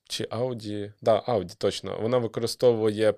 чи 0.10 0.24
Audi, 0.24 0.94
да, 1.02 1.24
Audi 1.28 1.56
точно, 1.58 2.00
вона 2.02 2.18
використовує 2.18 3.12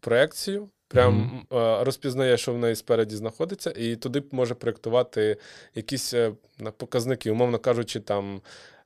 проекцію, 0.00 0.68
прям 0.88 1.14
Мгм. 1.14 1.58
е, 1.62 1.84
розпізнає, 1.84 2.36
що 2.36 2.52
в 2.52 2.58
неї 2.58 2.76
спереді 2.76 3.16
знаходиться, 3.16 3.70
і 3.76 3.96
туди 3.96 4.22
може 4.32 4.54
проєктувати 4.54 5.36
якісь 5.74 6.14
е, 6.14 6.32
показники, 6.76 7.30
умовно 7.30 7.58
кажучи, 7.58 8.00
там. 8.00 8.40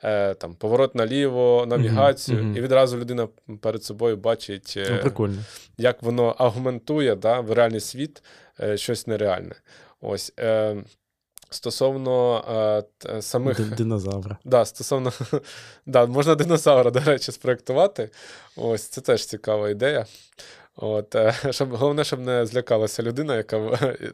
е, 0.05 0.35
Там 0.35 0.55
поворот 0.55 0.95
наліво, 0.95 1.65
навігацію, 1.69 2.39
мгм. 2.43 2.57
і 2.57 2.61
відразу 2.61 2.99
людина 2.99 3.29
перед 3.61 3.85
собою 3.85 4.17
бачить, 4.17 4.75
Ну, 4.91 4.99
прикольно. 5.01 5.43
як 5.79 6.03
воно 6.03 6.29
агментує 6.39 7.17
да, 7.17 7.41
в 7.41 7.53
реальний 7.53 7.81
світ 7.81 8.23
щось 8.77 9.07
нереальне. 9.07 9.55
Ось. 10.01 10.33
Стосовно 11.53 12.45
е, 13.07 13.23
самих. 13.23 13.75
Динозавра. 13.77 14.37
Да, 14.45 14.65
стосовно, 14.65 15.13
да, 15.87 16.07
можна 16.07 16.35
динозавра, 16.35 16.91
до 16.91 17.01
речі, 17.01 17.33
спроектувати. 17.33 18.11
Ось 18.57 18.83
це 18.89 19.01
теж 19.01 19.27
цікава 19.27 19.71
ідея. 19.71 20.07
От, 20.77 21.15
е, 21.15 21.35
щоб, 21.51 21.75
головне, 21.75 22.05
щоб 22.05 22.21
не 22.21 22.47
злякалася 22.47 23.03
людина, 23.03 23.37
яка 23.37 23.57
е, 23.57 24.13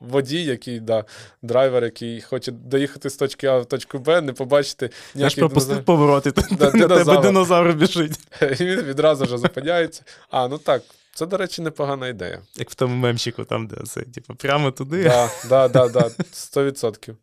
водій, 0.00 0.44
який, 0.44 0.80
да, 0.80 1.04
драйвер, 1.42 1.84
який 1.84 2.20
хоче 2.20 2.52
доїхати 2.52 3.10
з 3.10 3.16
точки 3.16 3.46
А 3.46 3.58
в 3.58 3.66
точку 3.66 3.98
Б, 3.98 4.20
не 4.20 4.32
побачити 4.32 4.90
Я 5.14 5.28
ж 5.28 5.36
пропустив 5.36 5.84
повороти, 5.84 6.32
Да, 6.50 6.70
тебе 6.70 7.18
динозавр. 7.18 7.72
біжить. 7.74 8.18
І 8.60 8.64
він 8.64 8.82
відразу 8.82 9.26
ж 9.26 9.38
зупиняється. 9.38 10.02
А, 10.30 10.48
ну 10.48 10.58
так, 10.58 10.82
це, 11.14 11.26
до 11.26 11.36
речі, 11.36 11.62
непогана 11.62 12.08
ідея. 12.08 12.42
Як 12.56 12.70
в 12.70 12.74
тому 12.74 12.96
мемчику, 12.96 13.44
там, 13.44 13.66
де 13.66 13.76
це, 13.84 14.02
типу, 14.02 14.34
прямо 14.34 14.70
туди. 14.70 15.02
Да, 15.04 15.30
да, 15.48 15.68
да, 15.68 15.88
да, 15.88 16.10
100%. 16.32 17.14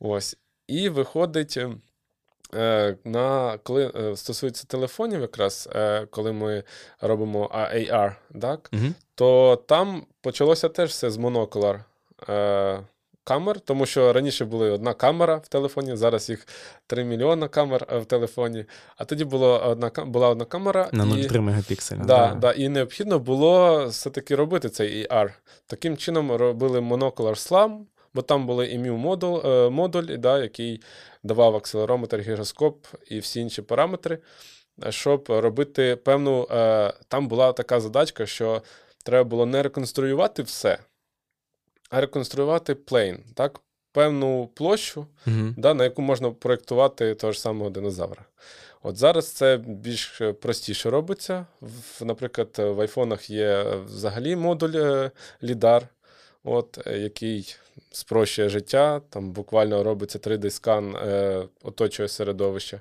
Ось. 0.00 0.36
І 0.68 0.88
виходить, 0.88 1.56
е, 1.56 1.70
на, 3.04 3.58
коли 3.62 3.92
е, 3.96 4.16
стосується 4.16 4.64
телефонів, 4.66 5.20
якраз, 5.20 5.68
е, 5.74 6.06
коли 6.10 6.32
ми 6.32 6.62
робимо 7.00 7.50
AR, 7.74 8.14
так, 8.40 8.68
Мгм. 8.72 8.94
то 9.14 9.56
там 9.66 10.02
почалося 10.20 10.68
теж 10.68 10.90
все 10.90 11.10
з 11.10 11.16
монокуляр 11.16 11.84
е, 12.28 12.80
камер, 13.24 13.60
тому 13.60 13.86
що 13.86 14.12
раніше 14.12 14.44
була 14.44 14.70
одна 14.70 14.94
камера 14.94 15.36
в 15.36 15.48
телефоні, 15.48 15.96
зараз 15.96 16.30
їх 16.30 16.46
3 16.86 17.04
мільйона 17.04 17.48
камер 17.48 17.86
е, 17.92 17.98
в 17.98 18.04
телефоні. 18.04 18.64
А 18.96 19.04
тоді 19.04 19.24
була 19.24 19.58
одна, 19.58 19.90
була 20.04 20.28
одна 20.28 20.44
камера. 20.44 20.88
На 20.92 21.04
і... 21.04 21.06
0,3 21.06 21.40
мегапікселя. 21.40 22.00
Да, 22.04 22.34
да, 22.40 22.52
і 22.52 22.68
необхідно 22.68 23.18
було 23.18 23.84
все-таки 23.86 24.36
робити 24.36 24.68
цей 24.68 25.08
ER. 25.08 25.30
Таким 25.66 25.96
чином 25.96 26.32
робили 26.32 26.80
Monocular 26.80 27.50
SLAM, 27.50 27.78
бо 28.14 28.22
там 28.22 28.46
були 28.46 28.66
EMU 28.66 28.96
модуль, 28.96 29.40
е, 29.44 29.70
модуль 29.70 30.04
да, 30.18 30.38
який 30.38 30.80
давав 31.22 31.56
акселерометр, 31.56 32.20
гіроскоп 32.20 32.86
і 33.08 33.18
всі 33.18 33.40
інші 33.40 33.62
параметри, 33.62 34.18
е, 34.86 34.92
щоб 34.92 35.24
робити 35.28 35.96
певну. 35.96 36.46
е, 36.50 36.92
Там 37.08 37.28
була 37.28 37.52
така 37.52 37.80
задачка, 37.80 38.26
що 38.26 38.62
треба 39.04 39.24
було 39.28 39.46
не 39.46 39.62
реконструювати 39.62 40.42
все, 40.42 40.78
а 41.90 42.00
реконструювати 42.00 42.74
плейн, 42.74 43.18
так? 43.34 43.60
певну 43.94 44.46
площу, 44.54 45.06
Мгм. 45.26 45.54
да, 45.58 45.74
на 45.74 45.84
яку 45.84 46.02
можна 46.02 46.30
проєктувати 46.30 47.14
того 47.14 47.32
ж 47.32 47.40
самого 47.40 47.70
динозавра. 47.70 48.24
От 48.82 48.96
зараз 48.96 49.28
це 49.32 49.56
більш 49.56 50.22
простіше 50.40 50.90
робиться. 50.90 51.46
В, 51.60 52.04
наприклад, 52.04 52.48
в 52.58 52.80
айфонах 52.80 53.30
є 53.30 53.62
взагалі 53.86 54.36
модуль 54.36 54.74
е, 54.76 55.10
лідар, 55.42 55.88
от, 56.44 56.78
який 56.86 57.56
спрощує 57.90 58.48
життя. 58.48 59.00
Там 59.10 59.32
буквально 59.32 59.82
робиться 59.82 60.18
3D-скан, 60.18 60.96
е, 60.96 61.44
оточує 61.62 62.08
середовище. 62.08 62.80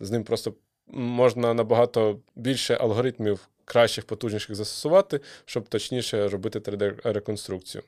З 0.00 0.10
ним 0.10 0.24
просто 0.24 0.54
можна 0.86 1.54
набагато 1.54 2.18
більше 2.36 2.74
алгоритмів 2.74 3.48
кращих, 3.64 4.04
потужніших 4.04 4.56
застосувати, 4.56 5.20
щоб 5.44 5.68
точніше 5.68 6.28
робити 6.28 6.58
3D-реконструкцію. 6.58 7.82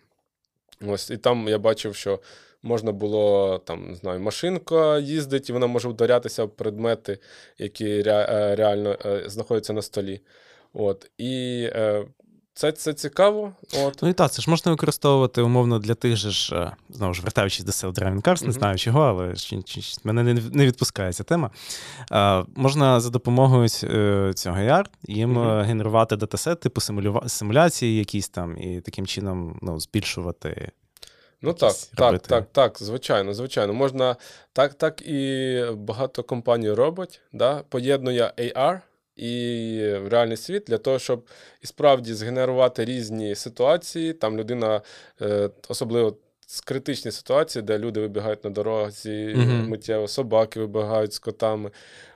Ось, 0.86 1.10
І 1.10 1.16
там 1.16 1.48
я 1.48 1.58
бачив, 1.58 1.94
що 1.94 2.20
можна 2.62 2.92
було 2.92 3.58
там, 3.58 3.88
не 3.88 3.94
знаю, 3.94 4.20
машинка 4.20 4.98
їздить, 4.98 5.50
і 5.50 5.52
вона 5.52 5.66
може 5.66 5.88
вдарятися 5.88 6.44
в 6.44 6.50
предмети, 6.50 7.18
які 7.58 8.02
ре, 8.02 8.54
реально 8.56 8.98
е, 9.06 9.22
знаходяться 9.26 9.72
на 9.72 9.82
столі. 9.82 10.20
От, 10.72 11.10
І 11.18 11.62
е, 11.72 12.04
це 12.54 12.72
це 12.72 12.94
цікаво. 12.94 13.52
От. 13.84 13.98
Ну 14.02 14.08
і 14.08 14.12
так, 14.12 14.32
це 14.32 14.42
ж 14.42 14.50
можна 14.50 14.72
використовувати 14.72 15.42
умовно 15.42 15.78
для 15.78 15.94
тих 15.94 16.16
же 16.16 16.30
ж, 16.30 16.56
е, 16.56 16.72
знову 16.90 17.14
ж 17.14 17.22
вертаючись 17.22 17.64
до 17.64 17.72
self-driving 17.72 18.22
cars, 18.22 18.42
не 18.42 18.48
mm-hmm. 18.48 18.52
знаю 18.52 18.78
чого, 18.78 19.00
але 19.02 19.34
мене 20.04 20.34
не 20.34 20.66
відпускає 20.66 21.12
ця 21.12 21.24
тема. 21.24 21.50
А, 22.10 22.44
Можна 22.56 23.00
за 23.00 23.10
допомогою 23.10 23.68
цього 24.34 24.56
AR 24.56 24.84
їм 25.02 25.38
mm-hmm. 25.38 25.64
генерувати 25.64 26.16
датасет, 26.16 26.60
типу 26.60 26.80
симуляції 27.26 27.98
якісь 27.98 28.28
там, 28.28 28.58
і 28.58 28.80
таким 28.80 29.06
чином 29.06 29.58
ну, 29.62 29.80
збільшувати. 29.80 30.70
Ну 31.42 31.52
так, 31.52 31.74
так, 31.94 32.18
так, 32.22 32.46
так, 32.52 32.76
звичайно, 32.80 33.34
звичайно. 33.34 33.72
Можна 33.72 34.16
так, 34.52 34.74
так 34.74 35.02
і 35.02 35.60
багато 35.74 36.22
компаній 36.22 36.72
робить, 36.72 37.20
да, 37.32 37.62
поєднує 37.68 38.32
AR 38.38 38.80
і 39.16 39.78
в 40.02 40.08
реальний 40.08 40.36
світ 40.36 40.64
для 40.66 40.78
того, 40.78 40.98
щоб 40.98 41.28
і 41.62 41.66
справді 41.66 42.14
згенерувати 42.14 42.84
різні 42.84 43.34
ситуації. 43.34 44.12
Там 44.12 44.38
людина, 44.38 44.80
е, 45.22 45.50
особливо 45.68 46.16
з 46.46 46.60
критичні 46.60 47.10
ситуації, 47.10 47.62
де 47.62 47.78
люди 47.78 48.00
вибігають 48.00 48.44
на 48.44 48.50
дорозі, 48.50 49.34
угу. 49.36 49.68
миттєво 49.68 50.08
собаки 50.08 50.60
вибігають 50.60 51.12
з 51.12 51.18
котами. 51.18 51.70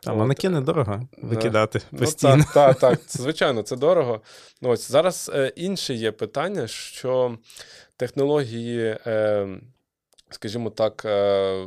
А 0.07 0.15
манекени 0.15 0.61
дорого 0.61 1.09
викидати 1.23 1.81
ну, 1.93 1.99
постійно. 1.99 2.45
Так, 2.55 2.79
так, 2.79 2.79
так, 2.79 3.01
звичайно, 3.09 3.63
це 3.63 3.77
дорого. 3.77 4.21
Ну, 4.63 4.69
ось 4.69 4.91
Зараз 4.91 5.31
е, 5.35 5.53
інше 5.57 5.95
є 5.95 6.13
питання, 6.13 6.67
що 6.67 7.39
технології, 7.97 8.99
е, 9.07 9.49
скажімо 10.31 10.71
так, 10.71 11.03
е, 11.05 11.67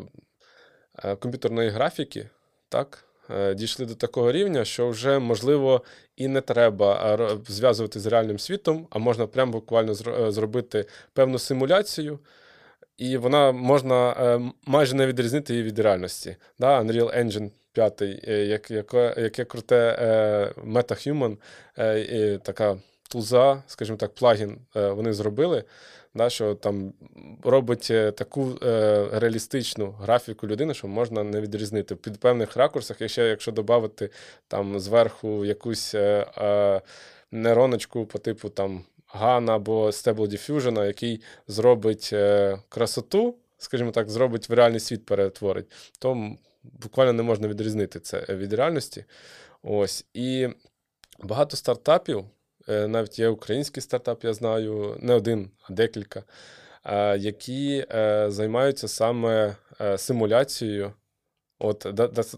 е, 1.03 1.15
комп'ютерної 1.15 1.69
графіки, 1.69 2.29
так. 2.69 3.05
Е, 3.37 3.53
дійшли 3.55 3.85
до 3.85 3.95
такого 3.95 4.31
рівня, 4.31 4.65
що 4.65 4.89
вже 4.89 5.19
можливо 5.19 5.81
і 6.15 6.27
не 6.27 6.41
треба 6.41 7.39
зв'язувати 7.47 7.99
з 7.99 8.05
реальним 8.05 8.39
світом, 8.39 8.87
а 8.89 8.99
можна 8.99 9.27
прямо 9.27 9.51
буквально 9.51 9.91
е, 9.91 10.31
зробити 10.31 10.85
певну 11.13 11.39
симуляцію. 11.39 12.19
І 12.97 13.17
вона 13.17 13.51
можна 13.51 14.11
е, 14.11 14.41
майже 14.65 14.95
не 14.95 15.07
відрізнити 15.07 15.53
її 15.53 15.65
від 15.65 15.79
реальності. 15.79 16.35
Да? 16.59 16.81
Unreal 16.81 17.23
Engine 17.23 17.51
5, 17.73 18.01
як, 18.27 18.71
яке, 18.71 19.15
яке 19.17 19.45
круте 19.45 19.95
MetaHuman, 20.67 21.37
така 22.37 22.77
тулза, 23.09 23.63
скажімо 23.67 23.97
так, 23.97 24.13
плагін 24.13 24.57
вони 24.73 25.13
зробили 25.13 25.63
да, 26.15 26.29
що 26.29 26.55
там 26.55 26.93
робить 27.43 27.87
е, 27.91 28.11
таку 28.11 28.57
е, 28.63 29.07
реалістичну 29.11 29.91
графіку 29.91 30.47
людини, 30.47 30.73
що 30.73 30.87
можна 30.87 31.23
не 31.23 31.41
відрізнити. 31.41 31.95
Під 31.95 32.19
певних 32.19 32.57
ракурсах, 32.57 33.01
якщо 33.01 33.21
якщо 33.21 33.51
додати 33.51 34.09
там 34.47 34.79
зверху 34.79 35.45
якусь 35.45 35.95
е, 35.95 36.25
е, 36.37 36.81
нейроночку 37.31 38.05
по 38.05 38.19
типу 38.19 38.49
там 38.49 38.83
GAN 39.15 39.51
або 39.51 39.87
Stable 39.87 40.27
Diffusion, 40.27 40.85
який 40.85 41.21
зробить 41.47 42.09
е, 42.13 42.57
красоту, 42.69 43.35
скажімо 43.57 43.91
так, 43.91 44.09
зробить 44.09 44.49
в 44.49 44.53
реальний 44.53 44.79
світ 44.79 45.05
перетворить, 45.05 45.71
то 45.99 46.35
буквально 46.63 47.13
не 47.13 47.23
можна 47.23 47.47
відрізнити 47.47 47.99
це 47.99 48.25
від 48.29 48.53
реальності. 48.53 49.05
Ось. 49.63 50.05
І 50.13 50.47
багато 51.23 51.57
стартапів. 51.57 52.25
Е, 52.71 52.87
навіть 52.87 53.19
є 53.19 53.27
український 53.27 53.83
стартап, 53.83 54.23
я 54.23 54.33
знаю, 54.33 54.97
не 54.99 55.13
один, 55.13 55.51
а 55.69 55.73
декілька, 55.73 56.23
які 57.17 57.85
е, 57.91 58.25
займаються 58.31 58.87
саме 58.87 59.55
е, 59.81 59.97
симуляцією 59.97 60.93
от 61.59 61.87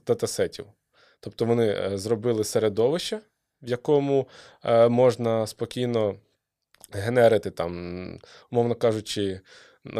датасетів. 0.06 0.66
Тобто 1.20 1.46
вони 1.46 1.98
зробили 1.98 2.44
середовище, 2.44 3.20
в 3.62 3.70
якому 3.70 4.28
можна 4.90 5.48
спокійно 5.48 6.16
генерити, 6.92 7.52
там, 7.52 8.20
умовно 8.52 8.76
кажучи, 8.76 9.42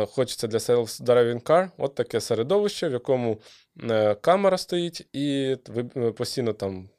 хочеться 0.08 0.48
для 0.48 0.58
self-driving 0.58 1.44
car, 1.44 1.70
от 1.78 1.96
таке 1.96 2.22
середовище, 2.22 2.90
в 2.90 2.92
якому 2.92 3.42
камера 4.22 4.58
стоїть, 4.58 5.08
і 5.14 5.58
постійно 6.18 6.54
там 6.54 6.90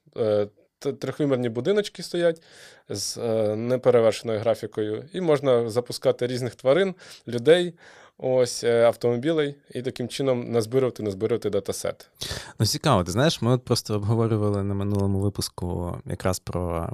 трьохвимірні 0.79 1.49
будиночки 1.49 2.03
стоять 2.03 2.43
з 2.89 3.19
е, 3.19 3.57
неперевершеною 3.57 4.41
графікою, 4.41 5.09
і 5.13 5.21
можна 5.21 5.71
запускати 5.71 6.27
різних 6.27 6.55
тварин, 6.55 6.95
людей. 7.29 7.75
Ось 8.19 8.65
е, 8.65 8.85
автомобілей, 8.85 9.55
і 9.71 9.83
таким 9.83 10.09
чином 10.09 10.53
назбирувати, 10.53 11.03
назбирувати 11.03 11.51
датасет. 11.51 12.11
Ну, 12.59 12.67
цікаво, 12.67 13.05
ти 13.05 13.13
знаєш, 13.13 13.43
ми 13.43 13.51
от 13.51 13.65
просто 13.65 13.95
обговорювали 13.95 14.63
на 14.63 14.75
минулому 14.75 15.21
випуску 15.21 15.97
якраз 16.07 16.39
про 16.39 16.91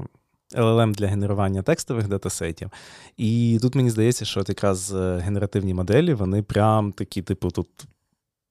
LLM 0.55 0.93
для 0.93 1.07
генерування 1.07 1.63
текстових 1.63 2.09
датасетів. 2.09 2.71
І 3.17 3.59
тут 3.63 3.75
мені 3.75 3.91
здається, 3.91 4.25
що 4.25 4.41
от 4.41 4.49
якраз 4.49 4.95
е, 4.95 5.19
генеративні 5.19 5.75
моделі, 5.75 6.15
вони 6.15 6.43
прям 6.43 6.93
такі, 6.93 7.23
типу, 7.23 7.51
тут 7.51 7.69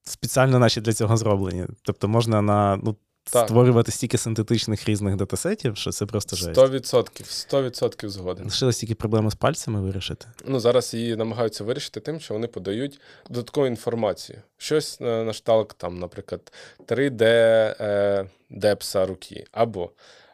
спеціально 0.02 0.58
наші 0.58 0.80
для 0.80 0.92
цього 0.92 1.16
зроблені. 1.16 1.66
Тобто 1.82 2.08
можна 2.08 2.42
на 2.42 2.76
ну, 2.76 2.96
так. 3.32 3.48
створювати 3.48 3.92
стільки 3.92 4.18
синтетичних 4.18 4.88
різних 4.88 5.16
датасетів, 5.16 5.76
що 5.76 5.90
це 5.90 6.06
просто 6.06 6.36
жесть. 6.36 6.60
100%, 6.60 7.24
100% 7.50 8.08
згоден. 8.08 8.44
Лишилось 8.44 8.78
тільки 8.78 8.94
проблеми 8.94 9.30
з 9.30 9.34
пальцями 9.34 9.80
вирішити. 9.80 10.26
Ну, 10.44 10.60
зараз 10.60 10.94
її 10.94 11.16
намагаються 11.16 11.64
вирішити 11.64 12.00
тим, 12.00 12.20
що 12.20 12.34
вони 12.34 12.46
подають 12.46 13.00
додаткову 13.30 13.66
інформацію. 13.66 14.38
Щось 14.56 15.00
на 15.00 15.32
шталк, 15.32 15.74
там, 15.74 15.98
наприклад, 15.98 16.52
3D 16.86 17.22
е, 17.22 18.26
депса 18.50 19.06
руки, 19.06 19.44
або 19.52 19.90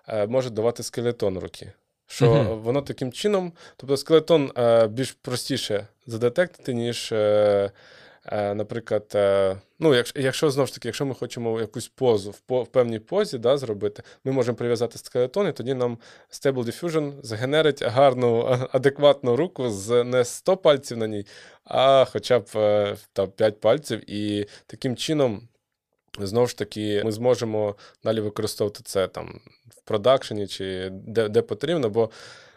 е, 0.09 0.26
може 0.26 0.51
давати 0.51 0.82
скелетон 0.82 1.38
руки. 1.38 1.72
Що 2.09 2.32
uh 2.32 2.61
воно 2.61 2.82
таким 2.82 3.12
чином, 3.12 3.53
тобто 3.76 3.97
скелетон 3.97 4.53
е, 4.59 4.86
більш 4.86 5.12
простіше 5.12 5.86
задетектити, 6.07 6.74
ніж. 6.74 7.12
Е, 7.12 7.16
Е, 7.16 7.70
наприклад, 8.32 9.12
е, 9.14 9.56
ну, 9.78 9.94
якщо 9.94 10.20
якщо 10.20 10.50
знову 10.50 10.66
ж 10.66 10.74
таки, 10.74 10.88
якщо 10.88 11.06
ми 11.06 11.14
хочемо 11.14 11.60
якусь 11.60 11.88
позу 11.88 12.30
в 12.30 12.62
в 12.62 12.66
певній 12.66 12.98
позі 12.98 13.38
да, 13.38 13.58
зробити, 13.58 14.02
ми 14.24 14.32
можемо 14.32 14.56
прив'язати 14.56 14.98
скелетон, 14.98 15.48
і 15.48 15.52
тоді 15.52 15.74
нам 15.74 15.98
Stable 16.30 16.64
Diffusion 16.64 17.12
згенерить 17.22 17.82
гарну, 17.82 18.58
адекватну 18.72 19.36
руку 19.36 19.70
з 19.70 20.04
не 20.04 20.24
100 20.24 20.56
пальців 20.56 20.98
на 20.98 21.06
ній, 21.06 21.26
а 21.64 22.04
хоча 22.04 22.38
б 22.38 22.46
е, 22.56 22.96
там, 23.12 23.30
5 23.30 23.60
пальців. 23.60 24.10
І 24.10 24.46
таким 24.66 24.96
чином. 24.96 25.48
Знову 26.20 26.46
ж 26.46 26.58
таки, 26.58 27.02
ми 27.04 27.12
зможемо 27.12 27.74
далі 28.04 28.20
використовувати 28.20 28.80
це 28.84 29.08
там 29.08 29.40
в 29.68 29.80
продакшені 29.80 30.46
чи 30.46 30.88
де 30.92 31.28
де 31.28 31.42
потрібно, 31.42 31.90
бо 31.90 32.10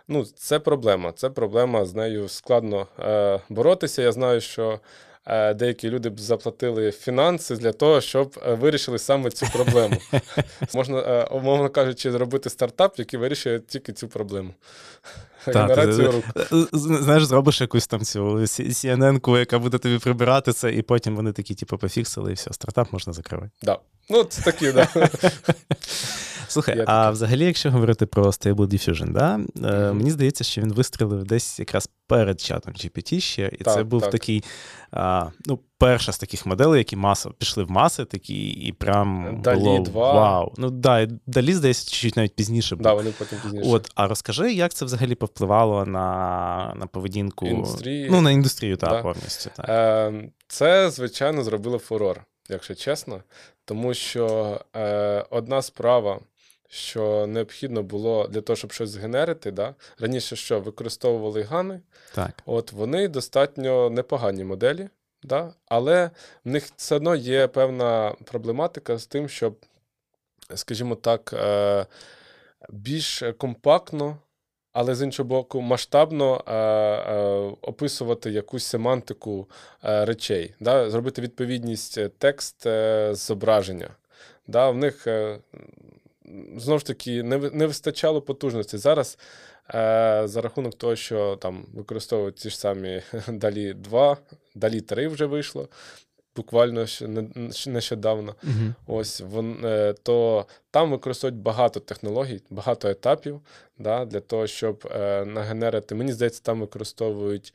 ну, 0.07 0.25
це 0.25 0.59
проблема. 0.59 1.11
Це 1.11 1.29
проблема, 1.29 1.85
з 1.85 1.95
нею 1.95 2.27
складно 2.27 2.87
е, 2.99 3.39
боротися. 3.49 4.01
Я 4.01 4.11
знаю, 4.11 4.41
що 4.41 4.79
Е, 4.79 5.08
деякі 5.53 5.89
люди 5.89 6.09
б 6.09 6.19
заплатили 6.19 6.91
фінанси 6.91 7.55
для 7.55 7.71
того, 7.71 8.01
щоб 8.01 8.39
е, 8.47 8.53
вирішили 8.53 8.99
саме 8.99 9.29
цю 9.29 9.45
проблему. 9.53 9.97
Можна, 10.73 10.99
е, 10.99 11.23
умовно 11.23 11.69
кажучи, 11.69 12.11
зробити 12.11 12.49
стартап, 12.49 12.99
який 12.99 13.19
вирішує 13.19 13.59
тільки 13.59 13.93
цю 13.93 14.07
проблему. 14.07 14.53
Генерацію 15.45 16.11
рук. 16.11 16.25
Знаєш, 16.73 17.25
зробиш 17.25 17.61
якусь 17.61 17.87
там 17.87 18.01
цю 18.01 18.19
CNN-ку, 18.39 19.37
яка 19.37 19.59
буде 19.59 19.77
тобі 19.77 19.99
прибирати 19.99 20.53
це, 20.53 20.73
і 20.73 20.81
потім 20.81 21.15
вони 21.15 21.31
такі, 21.31 21.55
типу, 21.55 21.77
пофіксили, 21.77 22.31
і 22.31 22.33
все, 22.33 22.53
стартап 22.53 22.93
можна 22.93 23.13
закривати. 23.13 23.51
Да. 23.61 23.79
Ну, 24.09 24.23
це 24.23 24.41
такі, 24.41 24.71
да. 24.71 24.87
Слухай, 26.51 26.77
Я 26.77 26.83
а 26.83 26.85
таки. 26.85 27.13
взагалі, 27.13 27.45
якщо 27.45 27.71
говорити 27.71 28.05
про 28.05 28.23
Stable 28.23 28.55
Diffusion, 28.55 29.11
да, 29.11 29.39
mm-hmm. 29.55 29.93
мені 29.93 30.11
здається, 30.11 30.43
що 30.43 30.61
він 30.61 30.73
вистрілив 30.73 31.23
десь 31.23 31.59
якраз 31.59 31.89
перед 32.07 32.41
чатом 32.41 32.73
GPT 32.73 33.19
ще, 33.19 33.49
і 33.53 33.63
так, 33.63 33.73
це 33.73 33.83
був 33.83 34.01
так. 34.01 34.11
такий, 34.11 34.43
а, 34.91 35.27
ну, 35.45 35.59
перша 35.77 36.11
з 36.11 36.17
таких 36.17 36.45
моделей, 36.45 36.77
які 36.77 36.95
масово 36.95 37.35
пішли 37.37 37.63
в 37.63 37.71
маси, 37.71 38.05
такі, 38.05 38.49
і 38.49 38.71
прям 38.71 39.39
Далі 39.43 39.59
було 39.59 39.79
2. 39.79 40.13
вау. 40.13 40.53
Ну 40.57 40.69
да, 40.69 41.07
Далі, 41.27 41.53
здається, 41.53 41.91
чуть 41.91 42.17
навіть 42.17 42.35
пізніше. 42.35 42.75
Да, 42.75 42.93
вони 42.93 43.11
потім 43.17 43.39
пізніше. 43.43 43.69
От, 43.69 43.91
А 43.95 44.07
розкажи, 44.07 44.53
як 44.53 44.73
це 44.73 44.85
взагалі 44.85 45.15
повпливало 45.15 45.85
на 45.85 46.73
на 46.75 46.87
поведінку 46.87 47.47
індустрії. 47.47 48.07
Ну, 48.11 48.21
на 48.21 48.31
індустрію, 48.31 48.77
так, 48.77 48.89
да. 48.89 49.01
повністю. 49.01 49.49
Так. 49.55 49.65
Е, 49.69 50.29
Це, 50.47 50.89
звичайно, 50.89 51.43
зробило 51.43 51.77
фурор, 51.77 52.21
якщо 52.49 52.75
чесно. 52.75 53.23
Тому 53.65 53.93
що 53.93 54.57
е, 54.75 55.25
одна 55.29 55.61
справа 55.61 56.19
що 56.69 57.27
необхідно 57.27 57.83
було 57.83 58.27
для 58.27 58.41
того, 58.41 58.57
щоб 58.57 58.71
щось 58.71 58.89
згенерити. 58.89 59.51
Да? 59.51 59.75
Раніше 59.99 60.35
що 60.35 60.59
використовували 60.59 61.43
гани, 61.43 61.81
так. 62.15 62.31
от 62.45 62.71
вони 62.71 63.07
достатньо 63.07 63.89
непогані 63.89 64.43
моделі, 64.43 64.89
да? 65.23 65.53
але 65.65 66.11
в 66.45 66.49
них 66.49 66.69
все 66.75 66.95
одно 66.95 67.15
є 67.15 67.47
певна 67.47 68.15
проблематика 68.25 68.97
з 68.97 69.05
тим, 69.05 69.29
щоб 69.29 69.55
скажімо 70.55 70.95
так, 70.95 71.33
е, 71.33 71.85
більш 72.69 73.23
компактно, 73.37 74.17
але 74.73 74.95
з 74.95 75.01
іншого 75.01 75.29
боку, 75.29 75.61
масштабно 75.61 76.43
е, 76.47 76.53
е, 76.53 77.17
описувати 77.61 78.31
якусь 78.31 78.65
семантику 78.65 79.49
е, 79.83 80.05
речей, 80.05 80.53
да? 80.59 80.89
зробити 80.89 81.21
відповідність 81.21 81.97
е, 81.97 82.09
текст 82.17 82.65
е, 82.65 83.09
зображення. 83.13 83.89
Да? 84.47 84.69
В 84.69 84.77
них 84.77 85.07
знову 86.57 86.79
ж 86.79 86.85
таки 86.85 87.23
не, 87.23 87.37
не 87.37 87.65
вистачало 87.65 88.21
потужності. 88.21 88.77
Зараз 88.77 89.17
е, 89.73 90.21
за 90.25 90.41
рахунок 90.41 90.75
того, 90.75 90.95
що 90.95 91.35
там 91.35 91.65
використовують 91.73 92.35
ті 92.35 92.49
ж 92.49 92.59
самі 92.59 93.01
далі 93.27 93.73
2, 93.73 94.17
далі 94.55 94.81
3 94.81 95.07
вже 95.07 95.25
вийшло. 95.25 95.67
Буквально 96.35 96.85
нещодавно, 97.67 98.35
uh-huh. 98.43 98.73
ось 98.87 99.21
вон, 99.21 99.65
е, 99.65 99.93
то 100.03 100.45
там 100.71 100.91
використовують 100.91 101.41
багато 101.41 101.79
технологій, 101.79 102.41
багато 102.49 102.89
етапів 102.89 103.41
да, 103.77 104.05
для 104.05 104.19
того, 104.19 104.47
щоб 104.47 104.91
е, 104.91 105.25
нагенерити. 105.25 105.95
Мені 105.95 106.13
здається, 106.13 106.41
там 106.43 106.59
використовують 106.59 107.53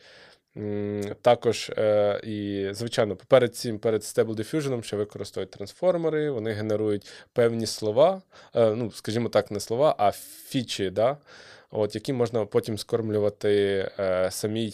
також, 1.22 1.70
е, 1.76 2.20
і, 2.24 2.68
звичайно, 2.72 3.16
перед 3.16 3.56
цим, 3.56 3.78
перед 3.78 4.02
Stable 4.02 4.34
Diffusion 4.34 4.82
ще 4.82 4.96
використовують 4.96 5.50
трансформери, 5.50 6.30
вони 6.30 6.52
генерують 6.52 7.06
певні 7.32 7.66
слова, 7.66 8.22
е, 8.54 8.70
ну, 8.70 8.90
скажімо 8.90 9.28
так, 9.28 9.50
не 9.50 9.60
слова, 9.60 9.94
а 9.98 10.12
фічі, 10.46 10.90
да, 10.90 11.16
от, 11.70 11.94
які 11.94 12.12
можна 12.12 12.46
потім 12.46 12.78
скормлювати 12.78 13.52
е, 13.98 14.30
самій 14.30 14.70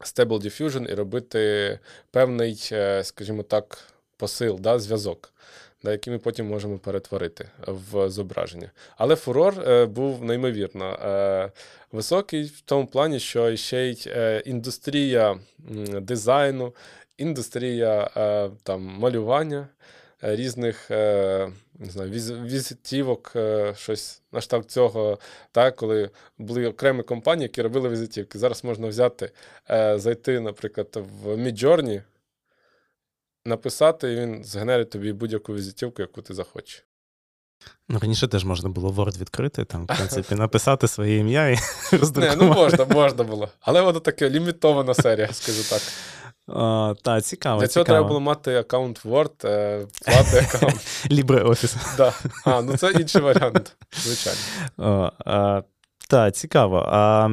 Stable 0.00 0.42
Diffusion 0.42 0.90
і 0.92 0.94
робити 0.94 1.78
певний, 2.10 2.54
скажімо 3.02 3.42
так, 3.42 3.78
посил, 4.16 4.58
да, 4.60 4.78
зв'язок 4.78 5.32
на 5.84 5.92
які 5.92 6.10
ми 6.10 6.18
потім 6.18 6.46
можемо 6.46 6.78
перетворити 6.78 7.48
в 7.66 8.08
зображення. 8.10 8.70
Але 8.96 9.16
фурор 9.16 9.60
е, 9.60 9.86
був 9.86 10.24
неймовірно 10.24 10.92
е, 10.92 11.50
високий 11.92 12.44
в 12.44 12.60
тому 12.60 12.86
плані, 12.86 13.20
що 13.20 13.56
ще 13.56 13.84
й 13.84 14.04
е, 14.06 14.42
індустрія 14.46 15.38
дизайну, 16.00 16.74
індустрія 17.18 18.10
там, 18.62 18.82
малювання. 18.82 19.68
Різних 20.26 20.90
не 20.90 21.90
знаю, 21.90 22.10
візитівок, 22.44 23.36
щось 23.76 24.22
на 24.32 24.40
штаб 24.40 24.64
цього, 24.64 25.18
так, 25.52 25.76
коли 25.76 26.10
були 26.38 26.66
окремі 26.66 27.02
компанії, 27.02 27.42
які 27.42 27.62
робили 27.62 27.88
візитівки. 27.88 28.38
Зараз 28.38 28.64
можна 28.64 28.88
взяти, 28.88 29.30
зайти, 29.94 30.40
наприклад, 30.40 30.88
в 31.22 31.28
Midjourney, 31.28 32.02
написати, 33.46 34.12
і 34.12 34.16
він 34.16 34.44
згенерить 34.44 34.90
тобі 34.90 35.12
будь-яку 35.12 35.54
візитівку, 35.54 36.02
яку 36.02 36.22
ти 36.22 36.34
захочеш. 36.34 36.84
Ну, 37.88 37.98
раніше 37.98 38.28
теж 38.28 38.44
можна 38.44 38.68
було 38.68 38.90
Word 38.90 39.18
відкрити, 39.18 39.64
там, 39.64 39.84
в 39.84 39.86
принципі, 39.96 40.34
написати 40.34 40.88
своє 40.88 41.18
ім'я 41.18 41.48
і 41.48 41.58
роздрукувати. 41.92 42.36
Не, 42.40 42.46
ну 42.46 42.54
можна, 42.54 42.84
можна 42.84 43.24
було. 43.24 43.48
Але 43.60 43.80
воно 43.80 44.00
таке 44.00 44.30
лімітована 44.30 44.94
серія, 44.94 45.28
скажу 45.32 45.62
так. 45.70 45.82
О, 46.46 46.94
та, 47.02 47.20
цікаво. 47.20 47.60
Для 47.60 47.68
цього 47.68 47.84
цікаво. 47.84 47.96
треба 47.96 48.08
було 48.08 48.20
мати 48.20 48.56
аккаунт 48.56 49.04
Word, 49.04 49.48
е, 49.48 49.86
плати 50.04 50.38
аккаунт. 50.38 50.74
LibreOffice. 51.10 51.96
Да. 51.96 52.12
А, 52.44 52.62
ну 52.62 52.76
це 52.76 52.92
інший 52.92 53.22
варіант, 53.22 53.76
звичайно. 53.96 54.38
О, 54.78 55.12
а, 55.24 55.62
Так, 56.08 56.34
цікаво. 56.34 56.88
А, 56.88 57.28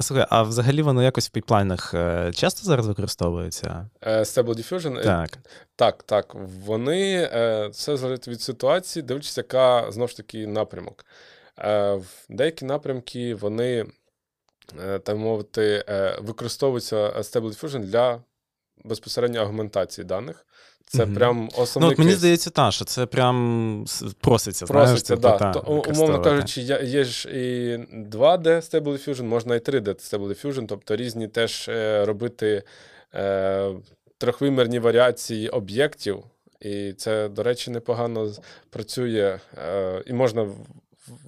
Слухай, 0.00 0.26
а 0.30 0.42
взагалі 0.42 0.82
воно 0.82 1.02
якось 1.02 1.28
в 1.28 1.30
піплайнах 1.30 1.94
е, 1.94 2.32
часто 2.34 2.66
зараз 2.66 2.86
використовується? 2.86 3.90
Е, 4.00 4.20
Stable 4.20 4.54
Diffusion? 4.54 5.04
Так. 5.04 5.38
Так, 5.76 6.02
так. 6.02 6.34
Вони 6.64 7.28
це 7.72 7.96
залежить 7.96 8.28
від 8.28 8.42
ситуації, 8.42 9.02
дивлячись, 9.02 9.38
яка 9.38 9.92
знову 9.92 10.08
ж 10.08 10.16
таки 10.16 10.46
напрямок. 10.46 11.06
В 11.56 12.04
деякі 12.28 12.64
напрямки 12.64 13.34
вони, 13.34 13.86
так 15.02 15.16
мовити, 15.16 15.84
використовуються 16.20 16.96
Stable 16.96 17.60
Diffusion 17.60 17.78
для 17.78 18.20
безпосередньо 18.84 19.40
агментації 19.40 20.04
даних. 20.04 20.46
Це 20.86 21.04
угу. 21.04 21.14
прям 21.14 21.48
основний. 21.56 21.88
Ну, 21.88 21.92
от 21.92 21.98
Мені 21.98 22.10
кейс. 22.10 22.18
здається, 22.18 22.50
та, 22.50 22.70
що 22.70 22.84
це 22.84 23.06
прям 23.06 23.86
проситься. 24.20 24.66
Проситься, 24.66 25.16
знаєш, 25.16 25.40
да. 25.40 25.52
Та, 25.52 25.60
умовно 25.60 26.22
кажучи, 26.22 26.60
є 26.82 27.04
ж 27.04 27.28
і 27.28 27.76
2D 27.92 28.46
Stable 28.46 28.82
Diffusion, 28.82 29.22
можна 29.22 29.56
і 29.56 29.58
3D 29.58 29.84
Stable 29.84 30.28
Diffusion, 30.28 30.66
тобто 30.66 30.96
різні 30.96 31.28
теж 31.28 31.68
е, 31.68 32.04
робити 32.04 32.62
е, 33.14 33.70
трьохвимірні 34.18 34.78
варіації 34.78 35.48
об'єктів. 35.48 36.24
І 36.60 36.92
це, 36.92 37.28
до 37.28 37.42
речі, 37.42 37.70
непогано 37.70 38.32
працює, 38.70 39.38
е, 39.58 40.02
і 40.06 40.12
можна 40.12 40.50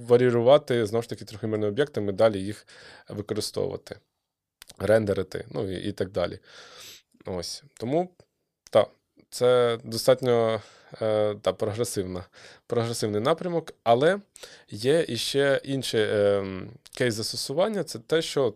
варіювати 0.09 0.87
знову 0.87 1.03
ж 1.03 1.09
таки 1.09 1.25
трьохвимірними 1.25 1.73
об'єктами, 1.73 2.13
далі 2.13 2.41
їх 2.41 2.67
використовувати, 3.09 3.97
рендерити, 4.79 5.45
ну 5.51 5.73
і, 5.73 5.89
і 5.89 5.93
так 5.93 6.11
далі. 6.11 6.39
Ось. 7.27 7.63
Тому 7.75 8.11
так, 8.71 8.89
це 9.31 9.79
достатньо 9.85 10.61
е, 11.03 11.35
та, 11.43 11.53
прогресивна, 11.53 12.25
прогресивний 12.67 13.21
напрямок, 13.21 13.73
але 13.85 14.19
є 14.71 15.05
іще 15.09 15.61
інший 15.65 16.03
е, 16.03 16.45
кейс 16.97 17.15
застосування 17.15 17.85
це 17.85 17.99
те, 17.99 18.23
що, 18.23 18.55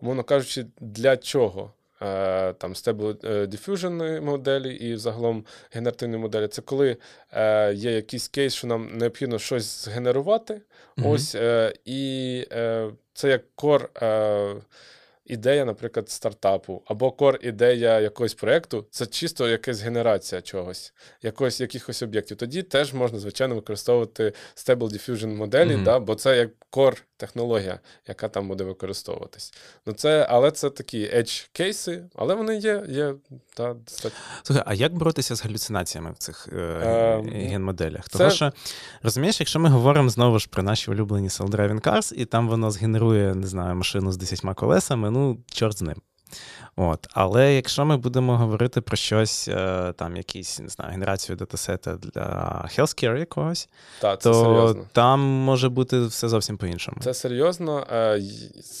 умовно 0.00 0.24
кажучи, 0.24 0.66
для 0.80 1.16
чого 1.16 1.72
е, 2.02 2.52
там 2.52 2.72
Stable 2.72 3.26
е, 3.26 3.46
Diffusion 3.46 4.20
моделі 4.20 4.74
і 4.74 4.96
загалом 4.96 5.44
генеративні 5.70 6.16
моделі, 6.16 6.48
це 6.48 6.62
коли 6.62 6.96
е, 7.32 7.74
є 7.74 7.92
якийсь 7.92 8.28
кейс, 8.28 8.54
що 8.54 8.66
нам 8.66 8.98
необхідно 8.98 9.38
щось 9.38 9.84
згенерувати. 9.84 10.54
Mm-hmm. 10.54 11.10
Ось, 11.10 11.34
е, 11.34 11.74
І 11.84 12.44
е, 12.52 12.90
це 13.14 13.28
як 13.28 13.42
кор. 13.54 13.90
Е, 14.02 14.54
ідея, 15.24 15.64
наприклад, 15.64 16.10
стартапу, 16.10 16.82
або 16.86 17.10
кор 17.10 17.38
ідея 17.42 18.00
якогось 18.00 18.34
проєкту, 18.34 18.86
це 18.90 19.06
чисто 19.06 19.48
якась 19.48 19.80
генерація 19.82 20.42
чогось, 20.42 20.94
якогось, 21.22 21.60
якихось 21.60 22.02
об'єктів. 22.02 22.36
Тоді 22.36 22.62
теж 22.62 22.92
можна, 22.92 23.18
звичайно, 23.18 23.54
використовувати 23.54 24.32
Stable 24.54 24.88
Diffusion 24.88 25.26
моделі, 25.26 25.74
mm-hmm. 25.74 25.84
да, 25.84 25.98
бо 25.98 26.14
це 26.14 26.36
як 26.36 26.50
кор 26.70 26.96
технологія, 27.22 27.80
яка 28.08 28.28
там 28.28 28.48
буде 28.48 28.64
використовуватись. 28.64 29.52
Ну, 29.86 29.92
це, 29.92 30.26
Але 30.30 30.50
це 30.50 30.70
такі 30.70 30.98
edge 30.98 31.48
кейси, 31.52 32.04
але 32.14 32.34
вони 32.34 32.56
є. 32.56 32.84
є 32.88 33.14
та, 33.54 33.74
достатньо. 33.74 34.18
Слухай, 34.42 34.64
а 34.66 34.74
як 34.74 34.94
боротися 34.94 35.36
з 35.36 35.44
галюцинаціями 35.44 36.12
в 36.12 36.18
цих 36.18 36.48
е, 36.52 36.56
е, 36.56 37.22
генмоделях? 37.26 38.08
Це... 38.08 38.18
Тому 38.18 38.30
що, 38.30 38.52
розумієш, 39.02 39.40
якщо 39.40 39.60
ми 39.60 39.68
говоримо 39.68 40.08
знову 40.08 40.38
ж 40.38 40.48
про 40.48 40.62
наші 40.62 40.90
улюблені 40.90 41.28
self-driving 41.28 41.80
cars, 41.80 42.14
і 42.14 42.24
там 42.24 42.48
воно 42.48 42.70
згенерує, 42.70 43.34
не 43.34 43.46
знаю, 43.46 43.74
машину 43.74 44.12
з 44.12 44.16
10 44.16 44.54
колесами, 44.54 45.10
ну, 45.10 45.38
чорт 45.46 45.78
з 45.78 45.82
ним. 45.82 45.96
От. 46.76 47.06
Але 47.10 47.54
якщо 47.54 47.84
ми 47.84 47.96
будемо 47.96 48.36
говорити 48.36 48.80
про 48.80 48.96
щось, 48.96 49.48
е, 49.48 49.92
там 49.96 50.16
якісь, 50.16 50.60
не 50.60 50.68
знаю, 50.68 50.90
генерацію 50.90 51.36
датасета 51.36 51.96
для 51.96 52.24
healthcare 52.76 53.18
якогось, 53.18 53.68
Та, 54.00 54.16
це 54.16 54.30
то 54.30 54.44
серйозно. 54.44 54.86
там 54.92 55.20
може 55.20 55.68
бути 55.68 56.00
все 56.00 56.28
зовсім 56.28 56.56
по-іншому. 56.56 56.96
Це 57.00 57.14
серйозно. 57.14 57.86
Е, 57.92 58.22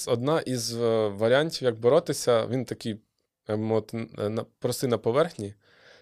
одна 0.06 0.40
із 0.40 0.76
е, 0.76 1.08
варіантів, 1.08 1.62
як 1.62 1.80
боротися, 1.80 2.46
він 2.46 2.64
такий 2.64 3.00
простий 4.58 4.90
на 4.90 4.98
поверхні, 4.98 5.54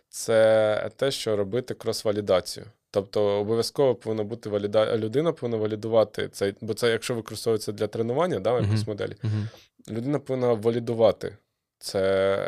це 0.09 0.90
те, 0.96 1.11
що 1.11 1.36
робити 1.36 1.74
крос-валідацію. 1.74 2.64
Тобто 2.90 3.22
обов'язково 3.22 3.94
повинна 3.94 4.24
бути 4.24 4.51
валіда... 4.51 4.96
людина 4.96 5.32
повинна 5.32 5.57
валідувати 5.57 6.28
цей, 6.28 6.55
бо 6.61 6.74
це, 6.74 6.90
якщо 6.90 7.14
використовується 7.14 7.72
для 7.72 7.86
тренування, 7.86 8.40
да, 8.40 8.61
якоїсь 8.61 8.80
uh-huh. 8.80 8.88
моделі, 8.88 9.16
uh-huh. 9.24 9.46
Людина 9.89 10.18
повинна 10.18 10.53
валідувати 10.53 11.37
це, 11.78 12.01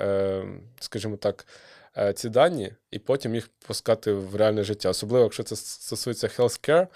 е, 0.03 0.47
скажімо 0.81 1.17
так, 1.17 1.47
е, 1.99 2.13
ці 2.13 2.29
дані, 2.29 2.73
і 2.91 2.99
потім 2.99 3.35
їх 3.35 3.49
пускати 3.67 4.13
в 4.13 4.37
реальне 4.37 4.65
життя. 4.65 4.89
Особливо, 4.89 5.25
якщо 5.25 5.43
це 5.43 5.57
стосується 5.57 6.27
healthcare, 6.27 6.87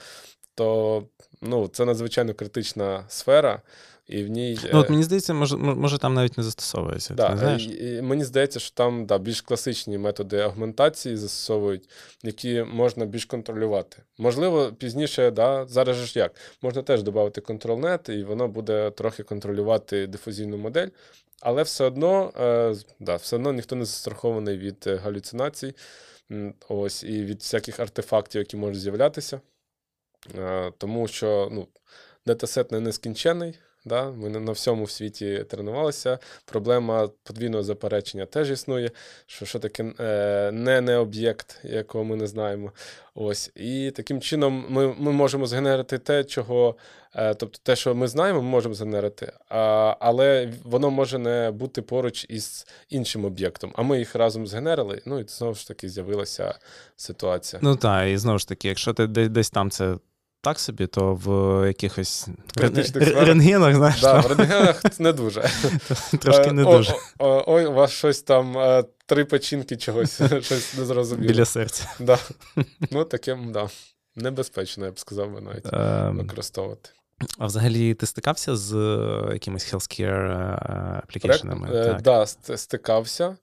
то 0.54 1.02
ну, 1.42 1.68
це 1.68 1.84
надзвичайно 1.84 2.34
критична 2.34 3.04
сфера. 3.08 3.62
І 4.08 4.24
в 4.24 4.28
ній... 4.28 4.58
Ну, 4.72 4.78
от 4.78 4.90
Мені 4.90 5.02
здається, 5.02 5.34
може 5.34 5.56
може 5.56 5.98
там 5.98 6.14
навіть 6.14 6.38
не 6.38 6.44
застосовується. 6.44 7.14
Да, 7.14 7.30
не 7.30 7.36
знаєш? 7.36 7.66
І, 7.66 7.96
і 7.96 8.02
Мені 8.02 8.24
здається, 8.24 8.60
що 8.60 8.74
там 8.74 9.06
да, 9.06 9.18
більш 9.18 9.40
класичні 9.40 9.98
методи 9.98 10.38
агментації 10.38 11.16
застосовують, 11.16 11.88
які 12.22 12.62
можна 12.62 13.06
більш 13.06 13.24
контролювати. 13.24 13.96
Можливо, 14.18 14.72
пізніше, 14.78 15.30
да, 15.30 15.66
зараз 15.66 15.96
ж 15.96 16.18
як, 16.18 16.34
можна 16.62 16.82
теж 16.82 17.02
додати 17.02 17.40
контролнет, 17.40 18.08
і 18.08 18.22
воно 18.22 18.48
буде 18.48 18.90
трохи 18.90 19.22
контролювати 19.22 20.06
дифузійну 20.06 20.56
модель, 20.56 20.88
але 21.40 21.62
все 21.62 21.84
одно 21.84 22.32
е, 22.40 22.74
да, 23.00 23.16
все 23.16 23.36
одно 23.36 23.52
ніхто 23.52 23.76
не 23.76 23.84
застрахований 23.84 24.58
від 24.58 24.84
е, 24.86 24.96
галюцинацій, 24.96 25.74
ось, 26.68 27.04
і 27.04 27.24
від 27.24 27.38
всяких 27.38 27.80
артефактів, 27.80 28.38
які 28.38 28.56
можуть 28.56 28.80
з'являтися. 28.80 29.40
Е, 30.38 30.72
тому 30.78 31.08
що 31.08 31.48
ну, 31.52 31.68
датасет 32.26 32.72
не 32.72 32.80
нескінчений 32.80 33.58
Да? 33.86 34.10
Ми 34.10 34.28
на 34.28 34.52
всьому 34.52 34.84
в 34.84 34.90
світі 34.90 35.44
тренувалися. 35.48 36.18
Проблема 36.44 37.08
подвійного 37.22 37.62
заперечення 37.62 38.26
теж 38.26 38.50
існує. 38.50 38.90
Що 39.26 39.46
що 39.46 39.58
таке 39.58 39.92
е, 40.00 40.50
не 40.52 40.80
не 40.80 40.96
об'єкт, 40.96 41.60
якого 41.64 42.04
ми 42.04 42.16
не 42.16 42.26
знаємо. 42.26 42.72
Ось. 43.14 43.50
І 43.54 43.92
таким 43.96 44.20
чином 44.20 44.64
ми 44.68 44.94
ми 44.98 45.12
можемо 45.12 45.46
згенерити 45.46 45.98
те, 45.98 46.24
чого, 46.24 46.76
е, 47.14 47.34
тобто 47.34 47.58
те, 47.62 47.76
що 47.76 47.94
ми 47.94 48.08
знаємо, 48.08 48.42
ми 48.42 48.48
можемо 48.48 48.74
згенерити, 48.74 49.32
а, 49.48 49.96
але 50.00 50.52
воно 50.64 50.90
може 50.90 51.18
не 51.18 51.50
бути 51.50 51.82
поруч 51.82 52.26
із 52.28 52.66
іншим 52.88 53.24
об'єктом. 53.24 53.72
А 53.76 53.82
ми 53.82 53.98
їх 53.98 54.14
разом 54.14 54.46
згенерили, 54.46 55.02
ну 55.06 55.18
і 55.18 55.24
знову 55.28 55.54
ж 55.54 55.68
таки 55.68 55.88
з'явилася 55.88 56.54
ситуація. 56.96 57.60
Ну 57.62 57.76
так, 57.76 58.08
і 58.08 58.16
знову 58.16 58.38
ж 58.38 58.48
таки, 58.48 58.68
якщо 58.68 58.94
ти 58.94 59.06
десь 59.06 59.50
там 59.50 59.70
це 59.70 59.96
так 60.40 60.58
собі, 60.58 60.86
то 60.86 61.14
в 61.14 61.66
якихось 61.66 62.28
рентгенах, 63.14 63.74
знаєш. 63.74 64.00
Да, 64.00 64.20
в 64.20 64.26
рентгенах 64.26 65.00
не 65.00 65.12
дуже. 65.12 65.40
Трошки 66.20 66.52
не 66.52 66.64
дуже. 66.64 66.94
Ой, 67.18 67.66
у 67.66 67.72
вас 67.72 67.90
щось 67.90 68.22
там, 68.22 68.58
е, 68.58 68.84
три 69.06 69.24
печінки 69.24 69.76
чогось, 69.76 70.20
щось 70.40 70.74
незрозуміло. 70.78 71.28
Біля 71.28 71.44
серця. 71.44 71.94
Да. 72.00 72.18
Ну, 72.90 73.04
таким, 73.04 73.52
да. 73.52 73.68
Небезпечно, 74.16 74.84
я 74.86 74.92
б 74.92 74.98
сказав 74.98 75.34
би 75.34 75.40
навіть 75.40 75.72
ем, 75.72 76.18
використовувати. 76.18 76.90
А 77.38 77.46
взагалі 77.46 77.94
ти 77.94 78.06
стикався 78.06 78.56
з 78.56 78.74
е, 78.74 79.32
якимись 79.32 79.74
healthcare 79.74 80.30
е, 80.30 81.00
аплікейшенами? 81.02 81.68
Так, 81.68 82.02
да, 82.02 82.26
стикався. 82.56 83.36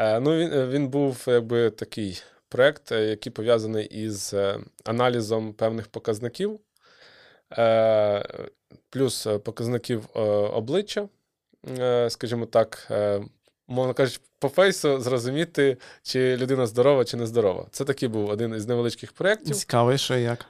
Ну, 0.00 0.36
Він 0.36 0.66
він 0.68 0.88
був 0.88 1.24
якби 1.26 1.70
такий 1.70 2.22
проєкт, 2.48 2.92
е, 2.92 3.04
який 3.04 3.32
пов'язаний 3.32 3.86
із 3.86 4.34
е, 4.34 4.58
аналізом 4.84 5.52
певних 5.52 5.88
показників, 5.88 6.60
е, 7.58 8.24
плюс 8.90 9.26
показників 9.44 10.04
обличчя, 10.52 11.08
скажімо 12.08 12.46
так, 12.46 12.92
мовно 13.68 13.94
кажучи, 13.94 14.20
по 14.38 14.48
фейсу 14.48 15.00
зрозуміти, 15.00 15.76
чи 16.02 16.36
людина 16.36 16.66
здорова, 16.66 17.04
чи 17.04 17.16
не 17.16 17.26
здорова. 17.26 17.66
Це 17.70 17.84
такий 17.84 18.08
був 18.08 18.28
один 18.28 18.54
із 18.54 18.66
невеличких 18.66 19.12
проєктів. 19.12 19.56
Цікавий, 19.56 19.98
що 19.98 20.16
як. 20.16 20.46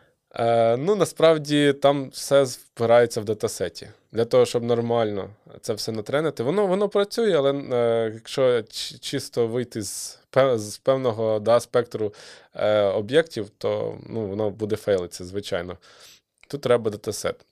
Ну, 0.78 0.96
насправді 0.96 1.72
там 1.72 2.10
все 2.10 2.42
впирається 2.42 3.20
в 3.20 3.24
датасеті. 3.24 3.88
Для 4.12 4.24
того, 4.24 4.46
щоб 4.46 4.64
нормально 4.64 5.30
це 5.60 5.72
все 5.72 5.92
натренити. 5.92 6.42
Воно 6.42 6.66
воно 6.66 6.88
працює, 6.88 7.32
але 7.38 7.52
е, 7.52 8.10
якщо 8.14 8.62
чисто 9.00 9.46
вийти 9.46 9.82
з 9.82 10.17
з 10.54 10.78
певного 10.78 11.38
да, 11.38 11.60
спектру 11.60 12.14
е, 12.54 12.82
об'єктів, 12.82 13.48
то 13.58 13.98
ну, 14.06 14.26
воно 14.26 14.50
буде 14.50 14.76
фейлитися, 14.76 15.24
звичайно. 15.24 15.76
Тут 16.48 16.60
треба 16.60 16.90
датасет. 16.90 17.46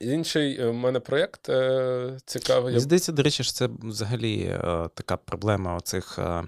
Інший 0.00 0.68
в 0.68 0.72
мене 0.72 1.00
проєкт 1.00 1.48
е, 1.48 2.18
цікавий. 2.26 2.78
Здається, 2.78 3.12
до 3.12 3.22
речі, 3.22 3.42
що 3.42 3.52
це 3.52 3.68
взагалі 3.82 4.40
е, 4.40 4.88
така 4.94 5.16
проблема 5.16 5.76
оцих. 5.76 6.18
Е, 6.18 6.42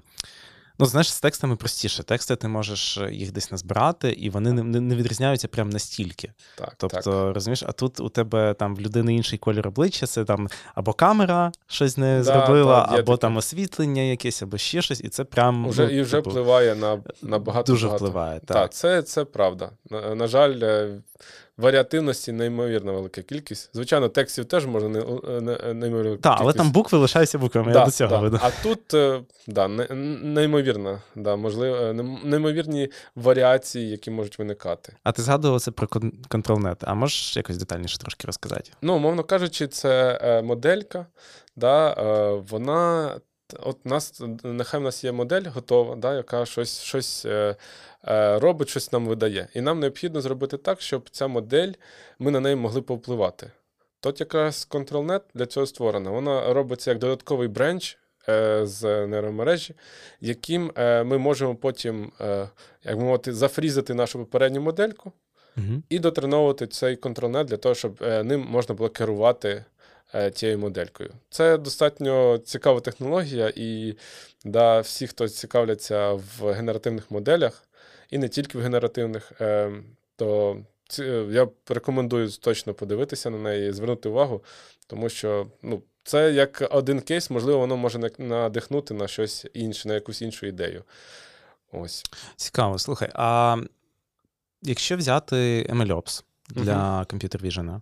Ну, 0.80 0.86
знаєш, 0.86 1.12
з 1.12 1.20
текстами 1.20 1.56
простіше. 1.56 2.02
Тексти 2.02 2.36
ти 2.36 2.48
можеш 2.48 2.98
е, 2.98 3.10
їх 3.12 3.32
десь 3.32 3.50
назбирати, 3.50 4.10
і 4.10 4.30
вони 4.30 4.52
не 4.52 4.80
не 4.80 4.96
відрізняються 4.96 5.48
прям 5.48 5.70
настільки. 5.70 6.32
Так, 6.58 6.74
Тобто, 6.76 7.00
так. 7.00 7.34
розумієш, 7.34 7.64
а 7.66 7.72
тут 7.72 8.00
у 8.00 8.08
тебе 8.08 8.54
там 8.54 8.76
в 8.76 8.80
людини 8.80 9.14
інший 9.14 9.38
колір 9.38 9.68
обличчя, 9.68 10.06
це 10.06 10.24
там 10.24 10.48
або 10.74 10.92
камера 10.92 11.52
щось 11.66 11.96
не 11.96 12.16
да, 12.16 12.22
зробила, 12.22 12.86
так, 12.86 12.98
або 12.98 13.16
там 13.16 13.36
освітлення 13.36 14.02
якесь, 14.02 14.42
або 14.42 14.58
ще 14.58 14.82
щось, 14.82 15.00
і 15.00 15.08
це 15.08 15.24
прям 15.24 15.66
уже, 15.66 15.82
ну, 15.84 15.90
і 15.90 16.02
вже 16.02 16.16
типу, 16.16 16.30
впливає 16.30 16.74
на 16.74 17.02
на 17.22 17.38
багато. 17.38 17.72
Дуже 17.72 17.86
багато. 17.86 18.04
впливає. 18.04 18.40
Так, 18.40 18.56
Так, 18.56 18.72
це, 18.72 19.02
це 19.02 19.24
правда. 19.24 19.70
На, 19.90 20.14
на 20.14 20.26
жаль. 20.26 20.54
Е, 21.58 21.62
варіативності 21.62 22.32
неймовірно 22.32 22.92
велика 22.92 23.22
кількість. 23.22 23.70
Звичайно, 23.72 24.08
текстів 24.08 24.44
теж 24.44 24.66
можна 24.66 24.88
не, 24.88 25.40
не, 25.40 25.74
неймовірно 25.74 26.16
Так, 26.16 26.38
але 26.40 26.52
там 26.52 26.70
букви 26.70 26.98
лишаються 26.98 27.38
буквами. 27.38 27.72
Да, 27.72 27.78
я 27.78 27.84
до 27.84 27.90
цього 27.90 28.10
да. 28.10 28.18
веду. 28.18 28.40
А 28.42 28.50
тут 28.62 28.94
е, 28.94 29.20
да, 29.46 29.68
неймовірно, 29.68 31.02
да, 31.14 31.36
можливо, 31.36 31.76
е, 31.76 31.92
неймовірні 32.24 32.90
варіації, 33.16 33.90
які 33.90 34.10
можуть 34.10 34.38
виникати. 34.38 34.92
А 35.04 35.12
ти 35.12 35.22
згадував 35.22 35.60
це 35.60 35.70
про 35.70 35.88
контролнет, 36.28 36.78
а 36.80 36.94
можеш 36.94 37.36
якось 37.36 37.56
детальніше 37.56 37.98
трошки 37.98 38.26
розказати? 38.26 38.70
Ну, 38.82 38.96
умовно 38.96 39.24
кажучи, 39.24 39.66
це 39.66 40.20
е, 40.22 40.42
моделька, 40.42 41.06
да, 41.56 41.94
вона. 42.50 43.14
От 43.62 43.86
нас, 43.86 44.22
нехай 44.44 44.80
в 44.80 44.82
нас 44.82 45.04
є 45.04 45.12
модель 45.12 45.42
готова, 45.54 45.96
да, 45.96 46.14
яка 46.14 46.46
щось 46.46 46.80
щось 46.80 47.24
е, 47.24 47.30
е, 47.30 47.56
робить, 48.38 48.68
щось 48.68 48.92
нам 48.92 49.06
видає. 49.06 49.48
І 49.54 49.60
нам 49.60 49.80
необхідно 49.80 50.20
зробити 50.20 50.56
так, 50.56 50.80
щоб 50.80 51.10
ця 51.10 51.26
модель, 51.26 51.72
ми 52.18 52.30
на 52.30 52.40
неї 52.40 52.56
могли 52.56 52.82
повпливати. 52.82 53.50
Тут 54.00 54.20
якраз 54.20 54.68
ControlNet 54.70 55.20
для 55.34 55.46
цього 55.46 55.66
створена. 55.66 56.10
Вона 56.10 56.52
робиться 56.52 56.90
як 56.90 56.98
додатковий 56.98 57.48
бренч 57.48 57.98
е, 58.28 58.66
з 58.66 59.06
нейромережі, 59.06 59.74
яким 60.20 60.72
е, 60.76 61.04
ми 61.04 61.18
можемо 61.18 61.54
потім, 61.54 62.12
е, 62.20 62.48
як 62.84 62.96
мовити, 62.96 63.34
зафрізати 63.34 63.94
нашу 63.94 64.18
попередню 64.18 64.60
модельку 64.60 65.12
угу. 65.56 65.82
і 65.88 65.98
дотреновувати 65.98 66.66
цей 66.66 66.96
ControlNet 66.96 67.44
для 67.44 67.56
того, 67.56 67.74
щоб 67.74 67.98
е, 68.02 68.24
ним 68.24 68.40
можна 68.40 68.74
було 68.74 68.90
керувати. 68.90 69.64
Е, 70.14 70.30
тією 70.30 70.58
моделькою. 70.58 71.10
Це 71.30 71.58
достатньо 71.58 72.38
цікава 72.38 72.80
технологія, 72.80 73.52
і 73.56 73.94
да, 74.44 74.80
всі, 74.80 75.06
хто 75.06 75.28
цікавляться 75.28 76.12
в 76.12 76.52
генеративних 76.52 77.10
моделях, 77.10 77.67
і 78.10 78.18
не 78.18 78.28
тільки 78.28 78.58
в 78.58 78.60
генеративних, 78.60 79.32
е, 79.40 79.72
то 80.16 80.56
я 81.30 81.48
рекомендую 81.68 82.30
точно 82.30 82.74
подивитися 82.74 83.30
на 83.30 83.38
неї, 83.38 83.72
звернути 83.72 84.08
увагу, 84.08 84.44
тому 84.86 85.08
що 85.08 85.46
ну, 85.62 85.82
це 86.04 86.32
як 86.32 86.68
один 86.70 87.00
кейс, 87.00 87.30
можливо, 87.30 87.58
воно 87.58 87.76
може 87.76 88.10
надихнути 88.18 88.94
на 88.94 89.08
щось 89.08 89.46
інше, 89.54 89.88
на 89.88 89.94
якусь 89.94 90.22
іншу 90.22 90.46
ідею. 90.46 90.84
Ось. 91.72 92.04
Цікаво, 92.36 92.78
слухай. 92.78 93.10
А 93.14 93.56
якщо 94.62 94.96
взяти 94.96 95.66
MLOps 95.70 96.24
для 96.48 96.74
uh-huh. 96.74 97.14
Computer 97.14 97.46
Vision, 97.46 97.80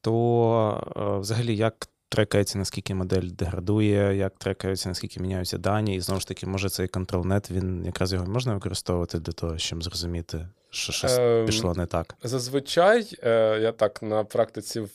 то 0.00 0.84
е, 0.96 1.20
взагалі 1.20 1.56
як 1.56 1.88
трекається, 2.08 2.58
наскільки 2.58 2.94
модель 2.94 3.22
деградує, 3.22 4.16
як 4.16 4.38
трекається, 4.38 4.88
наскільки 4.88 5.20
міняються 5.20 5.58
дані, 5.58 5.94
і 5.94 6.00
знову 6.00 6.20
ж 6.20 6.28
таки, 6.28 6.46
може 6.46 6.68
цей 6.68 6.88
контролнет, 6.88 7.50
він 7.50 7.84
якраз 7.84 8.12
його 8.12 8.26
можна 8.26 8.54
використовувати 8.54 9.18
для 9.18 9.32
того, 9.32 9.58
щоб 9.58 9.82
зрозуміти, 9.82 10.48
що 10.70 10.92
щось 10.92 11.18
ем, 11.18 11.46
пішло 11.46 11.74
не 11.74 11.86
так. 11.86 12.14
Зазвичай, 12.22 13.18
е, 13.22 13.58
я 13.60 13.72
так 13.72 14.02
на 14.02 14.24
практиці 14.24 14.80
в, 14.80 14.90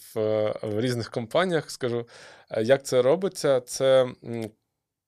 в 0.64 0.80
різних 0.80 1.12
компаніях 1.12 1.72
скажу, 1.72 2.07
е, 2.51 2.64
як 2.64 2.86
це 2.86 3.01
робиться, 3.01 3.62
це 3.62 4.07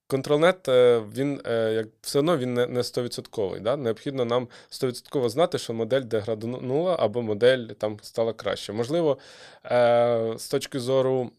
Контролнет, 0.08 0.68
е, 0.70 1.04
він 1.16 1.42
е, 1.46 1.74
як 1.74 1.88
все 2.02 2.20
одно 2.20 2.38
він 2.38 2.54
не 2.54 2.82
100%. 2.82 3.60
Да? 3.60 3.78
Необхідно 3.78 4.26
нам 4.26 4.48
100% 4.70 5.30
знати, 5.30 5.58
що 5.58 5.74
модель 5.74 6.02
деградунула 6.02 6.98
або 7.00 7.22
модель 7.22 7.68
там 7.68 7.98
стала 8.02 8.34
краще. 8.34 8.74
Можливо, 8.74 9.18
е, 9.66 10.34
з 10.38 10.48
точки 10.48 10.80
зору 10.80 11.32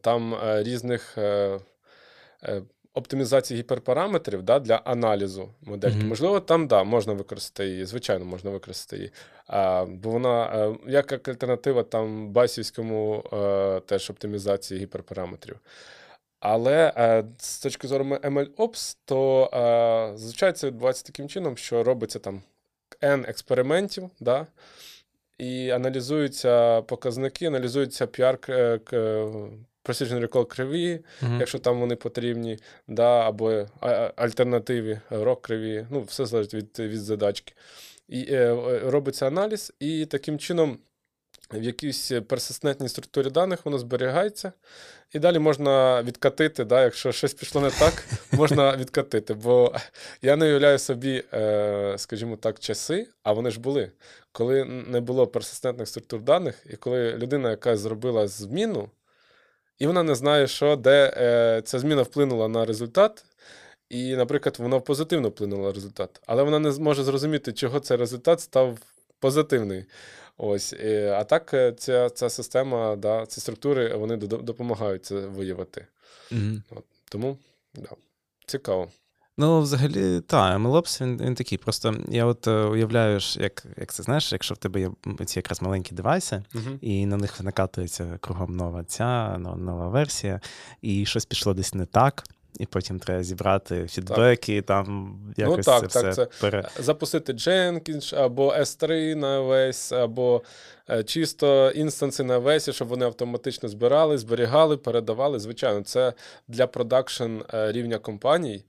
там 0.00 0.36
різних 0.42 1.18
оптимізацій 2.94 3.54
гіперпараметрів 3.54 4.42
да, 4.42 4.58
для 4.58 4.74
аналізу 4.74 5.48
модельки. 5.62 5.98
Mm-hmm. 5.98 6.08
Можливо, 6.08 6.40
там 6.40 6.66
да, 6.66 6.84
можна 6.84 7.12
використати 7.12 7.68
її, 7.70 7.84
звичайно, 7.84 8.24
можна 8.24 8.50
використати 8.50 8.96
її. 8.96 9.10
А, 9.46 9.84
Бо 9.88 10.10
вона 10.10 10.76
як 10.86 11.28
альтернатива 11.28 11.82
там 11.82 12.28
баєсівській 12.28 13.24
теж 13.86 14.10
оптимізації 14.10 14.80
гіперпараметрів. 14.80 15.56
Але 16.40 16.92
е, 16.96 17.24
з 17.38 17.58
точки 17.58 17.88
зору 17.88 18.04
MLOps, 18.04 18.96
то 19.04 19.50
е, 19.54 20.18
зазвичай 20.18 20.52
це 20.52 20.66
відбувається 20.66 21.04
таким 21.04 21.28
чином, 21.28 21.56
що 21.56 21.82
робиться 21.82 22.18
там 22.18 22.42
N 23.02 23.30
експериментів, 23.30 24.10
да, 24.20 24.46
і 25.38 25.70
аналізуються 25.70 26.82
показники, 26.82 27.46
аналізуються 27.46 28.06
PR 28.06 28.38
Precision 29.86 30.26
Recall 30.28 30.46
криві, 30.46 31.00
mm-hmm. 31.22 31.38
якщо 31.38 31.58
там 31.58 31.80
вони 31.80 31.96
потрібні, 31.96 32.58
да, 32.88 33.28
або 33.28 33.66
альтернативі, 34.16 35.00
ROC 35.10 35.42
криві, 35.42 35.86
ну, 35.90 36.02
все 36.02 36.26
залежить 36.26 36.54
від 36.54 36.78
від 36.78 37.00
задачки. 37.00 37.52
І 38.08 38.26
е, 38.30 38.56
робиться 38.84 39.26
аналіз, 39.26 39.72
і 39.80 40.06
таким 40.06 40.38
чином 40.38 40.78
в 41.52 41.62
якійсь 41.62 42.12
персистентній 42.28 42.88
структурі 42.88 43.30
даних 43.30 43.64
воно 43.64 43.78
зберігається, 43.78 44.52
і 45.12 45.18
далі 45.18 45.38
можна 45.38 46.02
відкатити, 46.02 46.64
да, 46.64 46.84
якщо 46.84 47.12
щось 47.12 47.34
пішло 47.34 47.60
не 47.60 47.70
так, 47.70 48.04
можна 48.32 48.76
відкатити. 48.76 49.34
Бо 49.34 49.74
я 50.22 50.36
не 50.36 50.46
уявляю 50.46 50.78
собі, 50.78 51.24
е, 51.34 51.94
скажімо 51.98 52.36
так, 52.36 52.58
часи, 52.58 53.08
а 53.22 53.32
вони 53.32 53.50
ж 53.50 53.60
були, 53.60 53.92
коли 54.32 54.64
не 54.64 55.00
було 55.00 55.26
персистентних 55.26 55.88
структур 55.88 56.22
даних, 56.22 56.66
і 56.70 56.76
коли 56.76 57.12
людина, 57.12 57.50
яка 57.50 57.76
зробила 57.76 58.28
зміну, 58.28 58.90
і 59.78 59.86
вона 59.86 60.02
не 60.02 60.14
знає, 60.14 60.46
що, 60.46 60.76
де 60.76 61.12
е, 61.16 61.62
ця 61.64 61.78
зміна 61.78 62.02
вплинула 62.02 62.48
на 62.48 62.64
результат. 62.64 63.24
І, 63.88 64.16
наприклад, 64.16 64.56
воно 64.58 64.80
позитивно 64.80 65.28
вплинуло 65.28 65.66
на 65.66 65.72
результат, 65.72 66.20
але 66.26 66.42
вона 66.42 66.58
не 66.58 66.72
зможе 66.72 67.04
зрозуміти, 67.04 67.52
чого 67.52 67.80
цей 67.80 67.96
результат 67.96 68.40
став 68.40 68.78
позитивний. 69.20 69.84
Ось. 70.38 70.72
А 71.12 71.24
так, 71.24 71.54
е, 71.54 71.72
ця 71.72 72.10
ця 72.10 72.30
система, 72.30 72.96
да, 72.96 73.26
ці 73.26 73.40
структури 73.40 73.96
вони 73.96 74.16
допомагають 74.16 75.04
це 75.04 75.14
виявити. 75.14 75.86
Mm-hmm. 76.32 76.62
От, 76.70 76.84
Тому 77.10 77.38
да, 77.74 77.88
цікаво. 78.46 78.88
Ну, 79.38 79.60
взагалі, 79.60 80.20
так, 80.20 80.60
MLOps, 80.60 81.02
він 81.02 81.18
він 81.20 81.34
такий. 81.34 81.58
Просто 81.58 81.94
я 82.08 82.24
от 82.24 82.46
уявляю, 82.46 83.20
як 83.34 83.66
як 83.76 83.92
це 83.92 84.02
знаєш, 84.02 84.32
якщо 84.32 84.54
в 84.54 84.58
тебе 84.58 84.80
є 84.80 84.90
ці 85.24 85.38
якраз 85.38 85.62
маленькі 85.62 85.94
девайси, 85.94 86.42
uh-huh. 86.54 86.78
і 86.80 87.06
на 87.06 87.16
них 87.16 87.40
накатується 87.40 88.18
кругом 88.20 88.56
нова 88.56 88.84
ця, 88.84 89.38
нова 89.38 89.88
версія, 89.88 90.40
і 90.82 91.06
щось 91.06 91.26
пішло 91.26 91.54
десь 91.54 91.74
не 91.74 91.86
так 91.86 92.24
і 92.60 92.66
потім 92.66 92.98
треба 92.98 93.22
зібрати 93.22 93.86
фідбеки, 93.86 94.62
так. 94.62 94.66
там 94.66 95.18
ну 95.26 95.32
якось 95.36 95.66
ну, 95.66 95.72
так, 95.72 95.90
це 95.90 96.02
так, 96.02 96.12
все 96.12 96.24
це 96.24 96.30
пере... 96.40 96.68
запустити 96.78 97.32
Jenkins 97.32 98.16
або 98.16 98.52
S3 98.52 99.14
на 99.14 99.40
весь, 99.40 99.92
або 99.92 100.42
е, 100.90 101.04
чисто 101.04 101.70
інстанси 101.70 102.24
на 102.24 102.38
весі, 102.38 102.72
щоб 102.72 102.88
вони 102.88 103.04
автоматично 103.04 103.68
збирали, 103.68 104.18
зберігали, 104.18 104.76
передавали. 104.76 105.38
Звичайно, 105.38 105.82
це 105.82 106.12
для 106.48 106.66
продакшн 106.66 107.38
е, 107.54 107.72
рівня 107.72 107.98
компаній. 107.98 108.64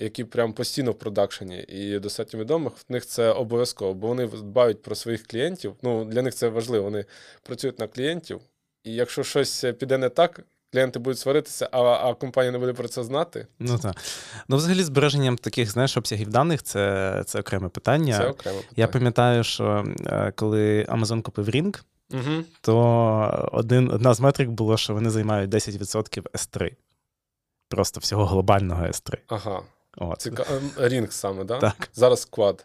Які 0.00 0.24
прям 0.24 0.52
постійно 0.52 0.90
в 0.90 0.98
продакшені 0.98 1.62
і 1.68 1.98
достатньо 1.98 2.40
відомих, 2.40 2.72
в 2.72 2.92
них 2.92 3.06
це 3.06 3.30
обов'язково, 3.30 3.94
бо 3.94 4.06
вони 4.06 4.26
дбають 4.26 4.82
про 4.82 4.94
своїх 4.94 5.26
клієнтів. 5.26 5.74
Ну 5.82 6.04
для 6.04 6.22
них 6.22 6.34
це 6.34 6.48
важливо. 6.48 6.84
Вони 6.84 7.04
працюють 7.42 7.78
на 7.78 7.86
клієнтів, 7.86 8.40
і 8.84 8.94
якщо 8.94 9.22
щось 9.22 9.64
піде 9.78 9.98
не 9.98 10.08
так, 10.08 10.40
клієнти 10.72 10.98
будуть 10.98 11.18
сваритися, 11.18 11.68
а 11.72 11.80
а 11.80 12.14
компанія 12.14 12.52
не 12.52 12.58
буде 12.58 12.72
про 12.72 12.88
це 12.88 13.04
знати. 13.04 13.46
Ну 13.58 13.78
так. 13.78 13.96
Ну, 14.48 14.56
взагалі, 14.56 14.82
збереженням 14.82 15.36
таких, 15.36 15.70
знаєш, 15.70 15.96
обсягів 15.96 16.28
даних 16.28 16.62
це 16.62 17.22
це 17.26 17.40
окреме 17.40 17.68
питання. 17.68 18.18
Це 18.18 18.26
окреме 18.26 18.58
питання. 18.58 18.74
Я 18.76 18.88
пам'ятаю, 18.88 19.44
що 19.44 19.84
е, 20.06 20.32
коли 20.36 20.84
Amazon 20.84 21.22
купив 21.22 21.48
Ring, 21.48 21.82
угу. 22.12 22.44
то 22.60 23.50
один, 23.52 23.90
одна 23.90 24.14
з 24.14 24.20
метрик 24.20 24.48
було, 24.48 24.76
що 24.76 24.94
вони 24.94 25.10
займають 25.10 25.50
10% 25.50 26.22
S3. 26.22 26.70
Просто 27.68 28.00
всього 28.00 28.26
глобального 28.26 28.84
S3. 28.84 29.18
Ага. 29.26 29.62
От. 29.96 30.20
Ціка... 30.20 30.42
Ring 30.76 31.10
саме, 31.10 31.44
да? 31.44 31.58
так? 31.58 31.88
Зараз 31.94 32.28
Quad. 32.32 32.64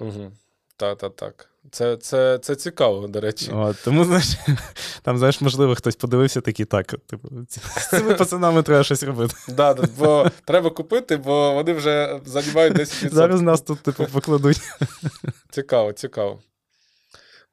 Угу. 0.00 0.32
Так, 0.76 0.98
так, 0.98 1.16
так. 1.16 1.50
Це 1.70 1.96
це, 1.96 2.38
це 2.38 2.56
цікаво, 2.56 3.08
до 3.08 3.20
речі. 3.20 3.50
От, 3.52 3.76
Тому, 3.84 4.04
знаєш, 4.04 4.26
там, 5.02 5.18
знаєш, 5.18 5.40
можливо, 5.40 5.74
хтось 5.74 5.96
подивився 5.96 6.40
такий 6.40 6.66
так. 6.66 6.94
Типу, 7.06 7.28
з 7.48 7.88
цими 7.88 8.14
пацанами 8.14 8.62
треба 8.62 8.84
щось 8.84 9.02
робити. 9.02 9.34
Да, 9.48 9.74
бо 9.98 10.30
треба 10.44 10.70
купити, 10.70 11.16
бо 11.16 11.54
вони 11.54 11.72
вже 11.72 12.20
займають 12.24 12.74
10%. 12.74 13.10
Зараз 13.10 13.40
нас 13.40 13.60
тут, 13.60 13.80
типу, 13.80 14.06
покладуть. 14.06 14.60
Цікаво, 15.50 15.92
цікаво. 15.92 16.40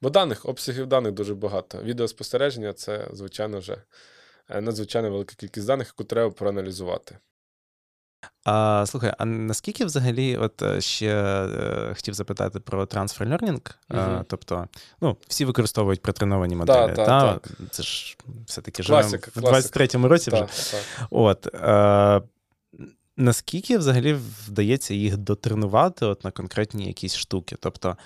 Бо 0.02 0.10
даних, 0.10 0.46
обсягів 0.46 0.86
даних 0.86 1.12
дуже 1.12 1.34
багато. 1.34 1.82
Відеоспостереження 1.82 2.72
це, 2.72 3.08
звичайно, 3.12 3.58
вже 3.58 3.82
е, 4.50 4.60
надзвичайно 4.60 5.10
велика 5.10 5.34
кількість 5.34 5.66
даних, 5.66 5.86
яку 5.86 6.04
треба 6.04 6.30
проаналізувати. 6.30 7.18
А, 8.44 8.84
Слухай, 8.86 9.12
а 9.18 9.24
наскільки 9.24 9.84
взагалі, 9.84 10.36
от 10.36 10.62
е, 10.62 10.80
ще 10.80 11.06
е, 11.06 11.94
хотів 11.94 12.14
запитати 12.14 12.60
про 12.60 12.84
transfer 12.84 13.28
learning? 13.28 13.74
Угу. 13.90 14.24
Тобто, 14.28 14.68
ну, 15.00 15.16
всі 15.28 15.44
використовують 15.44 16.02
протреновані 16.02 16.56
моделі. 16.56 16.92
Да, 16.96 17.04
та? 17.04 17.32
так. 17.32 17.48
Це 17.70 17.82
ж 17.82 18.16
все-таки 18.46 18.82
живемо 18.82 19.08
в 19.08 19.40
23-му 19.40 20.02
та, 20.02 20.08
році 20.08 20.30
вже. 20.30 20.40
Так. 20.40 20.80
От, 21.10 21.54
е, 21.54 22.22
Наскільки 23.18 23.78
взагалі 23.78 24.16
вдається 24.46 24.94
їх 24.94 25.16
дотренувати 25.16 26.06
от 26.06 26.24
на 26.24 26.30
конкретні 26.30 26.86
якісь 26.86 27.16
штуки? 27.16 27.56
Тобто, 27.60 27.96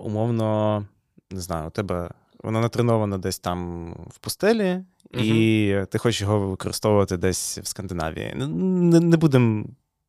умовно, 0.00 0.86
не 1.30 1.40
знаю, 1.40 1.68
у 1.68 1.70
тебе 1.70 2.10
воно 2.42 2.60
натреновано 2.60 3.18
десь 3.18 3.38
там 3.38 3.92
в 4.10 4.18
пустелі, 4.18 4.80
і 5.10 5.74
угу. 5.76 5.86
ти 5.86 5.98
хочеш 5.98 6.20
його 6.20 6.38
використовувати 6.38 7.16
десь 7.16 7.58
в 7.58 7.66
Скандинавії. 7.66 8.34
Не, 8.34 9.00
не 9.00 9.16
будемо 9.16 9.64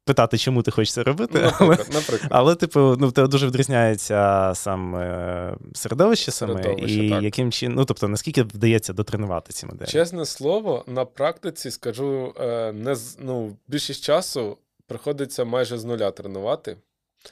питати, 0.10 0.38
чому 0.38 0.64
ти 0.64 0.72
хочеш 0.72 0.94
це 0.94 1.04
робити, 1.04 1.40
ну, 1.44 1.52
але, 1.60 1.78
наприклад. 1.78 2.28
але 2.30 2.56
типу, 2.56 2.80
ну, 3.00 3.08
в 3.08 3.12
тебе 3.12 3.28
дуже 3.28 3.48
відрізняється 3.48 4.52
сам 4.56 4.96
е, 4.96 5.58
середовище 5.74 6.32
саме, 6.32 6.64
середовище, 6.64 7.06
і 7.06 7.10
так. 7.10 7.24
яким 7.24 7.52
чином, 7.52 7.76
ну 7.76 7.86
тобто, 7.86 8.08
наскільки 8.08 8.44
вдається 8.44 8.94
дотренувати 8.94 9.54
ці 9.54 9.66
моделі? 9.66 9.90
Чесне 9.90 10.26
слово, 10.26 10.84
на 10.88 11.06
практиці 11.06 11.72
скажу, 11.72 12.34
е, 12.40 12.72
не 12.72 12.96
ну, 13.20 13.58
більшість 13.68 14.04
часу 14.04 14.58
приходиться 14.88 15.46
майже 15.46 15.78
з 15.78 15.86
нуля 15.86 16.12
тренувати. 16.12 16.78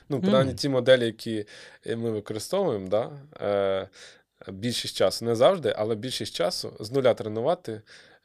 Ну, 0.09 0.21
принаймні, 0.21 0.53
mm. 0.53 0.55
ті 0.55 0.69
моделі, 0.69 1.05
які 1.05 1.45
ми 1.85 2.11
використовуємо, 2.11 2.87
да, 2.87 3.09
е, 3.41 3.89
більшість 4.51 4.95
часу. 4.95 5.25
Не 5.25 5.35
завжди, 5.35 5.73
але 5.77 5.95
більшість 5.95 6.35
часу 6.35 6.73
з 6.79 6.91
нуля 6.91 7.13
тренувати, 7.13 7.81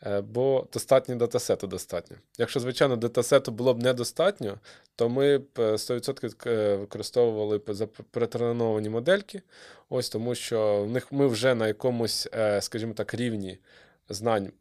е, 0.07 0.21
бо 0.21 0.67
достатньо 0.73 1.17
датасету 1.17 1.67
достатньо. 1.67 2.17
Якщо, 2.39 2.61
звичайно, 2.61 2.97
датасету 2.97 3.53
було 3.53 3.75
б 3.75 3.83
недостатньо, 3.83 4.59
то 4.97 5.09
ми 5.09 5.39
б 5.39 5.47
100% 5.57 6.35
е, 6.47 6.51
е, 6.51 6.77
використовували 6.77 7.59
перетреновані 8.11 8.89
модельки, 8.89 9.43
ось 9.89 10.09
тому 10.09 10.35
що 10.35 10.85
в 10.85 10.91
них 10.91 11.13
ми 11.13 11.27
вже 11.27 11.55
на 11.55 11.67
якомусь, 11.67 12.29
скажімо 12.61 12.93
так, 12.93 13.15
рівні 13.15 13.59
знань. 14.09 14.53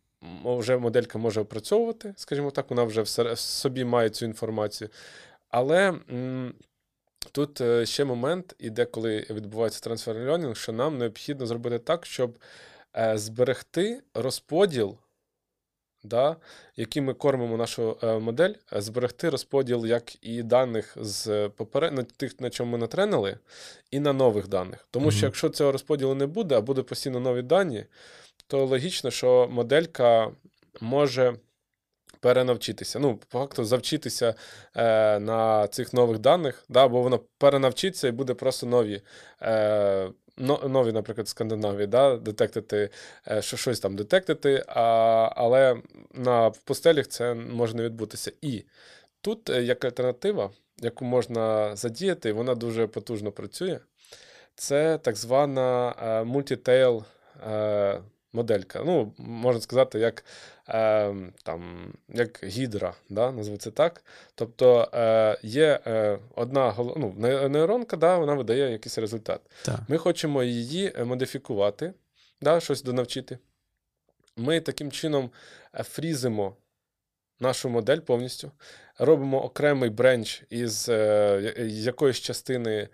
Вже 0.44 0.78
моделька 0.78 1.18
може 1.18 1.42
опрацьовувати, 1.42 2.14
скажімо 2.18 2.52
так, 2.52 2.70
вона 2.70 2.84
вже 2.84 3.02
в 3.02 3.38
собі 3.38 3.86
має 3.86 4.10
цю 4.10 4.26
інформацію. 4.26 4.90
Але 5.50 5.94
Тут 7.32 7.62
е, 7.62 7.86
ще 7.86 8.06
момент 8.06 8.56
іде, 8.60 8.86
коли 8.86 9.26
відбувається 9.30 9.82
трансфер 9.82 10.16
learning, 10.16 10.56
що 10.56 10.72
нам 10.72 10.98
необхідно 10.98 11.46
зробити 11.46 11.80
так, 11.80 12.06
щоб 12.06 12.38
е, 12.98 13.18
зберегти 13.18 14.04
розподіл, 14.14 14.98
да, 16.04 16.36
який 16.76 17.02
ми 17.02 17.14
кормимо 17.14 17.58
нашу 17.58 17.98
е, 18.04 18.20
модель, 18.20 18.54
зберегти 18.72 19.30
розподіл 19.30 19.86
як 19.86 20.26
і 20.26 20.44
даних 20.44 20.98
з 21.02 21.50
попередньо 21.50 22.04
тих, 22.04 22.40
на 22.40 22.50
чому 22.50 22.72
ми 22.72 22.78
натренили, 22.78 23.38
і 23.92 24.00
на 24.00 24.14
нових 24.14 24.48
даних. 24.48 24.88
Тому 24.92 25.08
mm-hmm. 25.08 25.12
що 25.12 25.26
якщо 25.26 25.50
цього 25.50 25.72
розподілу 25.72 26.16
не 26.16 26.26
буде, 26.26 26.58
а 26.58 26.62
буде 26.62 26.84
постійно 26.84 27.20
нові 27.20 27.42
дані, 27.42 27.86
то 28.48 28.66
логічно, 28.66 29.12
що 29.12 29.48
моделька 29.52 30.32
може 30.82 31.36
перенавчитися. 32.22 33.00
Ну, 33.00 33.18
по 33.18 33.40
факту, 33.40 33.66
завчитися 33.66 34.36
е, 34.76 35.20
на 35.20 35.68
цих 35.68 35.94
нових 35.94 36.20
даних, 36.20 36.64
да, 36.70 36.88
бо 36.88 37.02
воно 37.02 37.20
перенавчиться 37.38 38.08
і 38.08 38.12
буде 38.12 38.34
просто 38.34 38.68
нові. 38.68 39.02
Е, 39.42 40.10
Нові, 40.38 40.92
наприклад, 40.92 41.28
Скандинавії, 41.28 41.88
да, 41.88 42.18
детектити, 42.18 42.90
е, 43.28 43.42
що 43.42 43.58
щось 43.58 43.80
там 43.80 43.96
детектити, 43.96 44.64
а, 44.68 44.82
але 45.36 45.82
на 46.14 46.48
в 46.48 46.58
пустелях 46.58 47.08
це 47.08 47.34
може 47.34 47.76
не 47.76 47.84
відбутися. 47.84 48.32
І 48.42 48.64
тут 49.22 49.50
е, 49.50 49.64
як 49.64 49.86
альтернатива, 49.86 50.52
яку 50.82 51.06
можна 51.06 51.76
задіяти, 51.76 52.34
вона 52.34 52.56
дуже 52.56 52.88
потужно 52.88 53.32
працює. 53.32 53.80
Це 54.56 54.98
так 54.98 55.16
звана 55.16 55.94
мультітейл 56.26 57.04
моделька. 58.34 58.84
Ну, 58.86 59.14
можна 59.18 59.62
сказати, 59.62 60.00
як 60.00 60.26
е, 60.70 61.16
там, 61.44 61.94
як 62.10 62.44
гідра, 62.44 62.94
да, 63.10 63.34
це 63.60 63.72
так. 63.72 64.04
Тобто 64.36 64.90
е, 64.94 65.38
є 65.44 65.80
е, 65.88 66.20
одна 66.36 66.76
ну, 66.78 67.16
нейронка, 67.50 67.98
да, 67.98 68.18
вона 68.18 68.34
видає 68.34 68.72
якийсь 68.72 68.98
результат. 68.98 69.42
Так. 69.66 69.80
Ми 69.88 69.98
хочемо 69.98 70.44
її 70.44 70.94
е, 70.96 71.04
модифікувати, 71.04 71.94
да, 72.42 72.60
щось 72.60 72.84
донавчити. 72.84 73.38
Ми 74.38 74.62
таким 74.62 74.92
чином 74.92 75.32
е, 75.80 75.84
фрізимо 75.84 76.56
нашу 77.40 77.70
модель 77.70 78.00
повністю, 78.00 78.52
робимо 78.98 79.44
окремий 79.44 79.90
бренч 79.90 80.44
із 80.50 80.90
е, 80.90 81.54
якоїсь 81.68 82.18
частини 82.20 82.88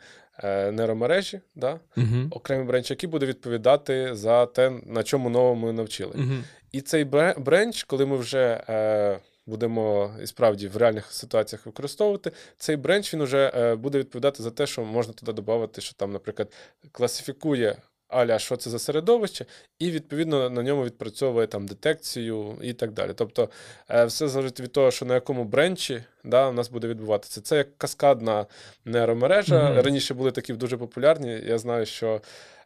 нейромережі, 0.44 1.40
да? 1.56 1.80
uh 1.98 2.28
окремий 2.32 2.68
бренч, 2.68 2.90
який 2.90 3.10
буде 3.10 3.26
відповідати 3.26 4.16
за 4.16 4.46
те, 4.46 4.72
на 4.86 5.04
чому 5.04 5.30
новому 5.30 5.66
ми 5.66 5.74
навчили. 5.74 6.14
uh 6.16 6.44
І 6.72 6.82
цей 6.82 7.04
бренч, 7.38 7.84
коли 7.84 8.06
ми 8.06 8.18
вже 8.18 8.64
е, 8.70 9.20
будемо 9.46 10.16
і 10.22 10.28
справді 10.28 10.68
в 10.68 10.78
реальних 10.78 11.12
ситуаціях 11.12 11.66
використовувати, 11.66 12.32
цей 12.58 12.76
бренч 12.76 13.14
він 13.14 13.24
вже 13.24 13.52
е, 13.56 13.76
буде 13.76 14.00
відповідати 14.00 14.44
за 14.44 14.52
те, 14.52 14.68
що 14.68 14.86
можна 14.86 15.14
туди 15.14 15.34
додати, 15.34 15.82
що 15.82 15.94
там, 15.94 16.12
наприклад, 16.12 16.54
класифікує 16.92 17.78
аля, 18.08 18.40
що 18.40 18.58
це 18.58 18.70
за 18.70 18.80
середовище, 18.80 19.46
і 19.80 19.92
відповідно 19.92 20.50
на 20.50 20.64
ньому 20.64 20.84
відпрацьовує 20.84 21.48
там 21.48 21.68
детекцію 21.68 22.58
і 22.62 22.74
так 22.74 22.92
далі. 22.92 23.12
Тобто 23.16 23.50
е, 23.90 24.06
все 24.06 24.28
залежить 24.28 24.60
від 24.60 24.72
того, 24.72 24.92
що 24.92 25.06
на 25.06 25.14
якому 25.14 25.44
бренчі 25.44 26.04
да, 26.24 26.48
у 26.48 26.54
нас 26.54 26.70
буде 26.70 26.88
відбуватися. 26.88 27.42
Це 27.42 27.58
як 27.58 27.78
каскадна 27.78 28.46
нейромережа. 28.86 29.56
Mm-hmm. 29.56 29.82
Раніше 29.82 30.14
були 30.14 30.32
такі 30.32 30.54
дуже 30.54 30.78
популярні. 30.78 31.42
Я 31.46 31.58
знаю, 31.58 31.86
що. 31.86 32.22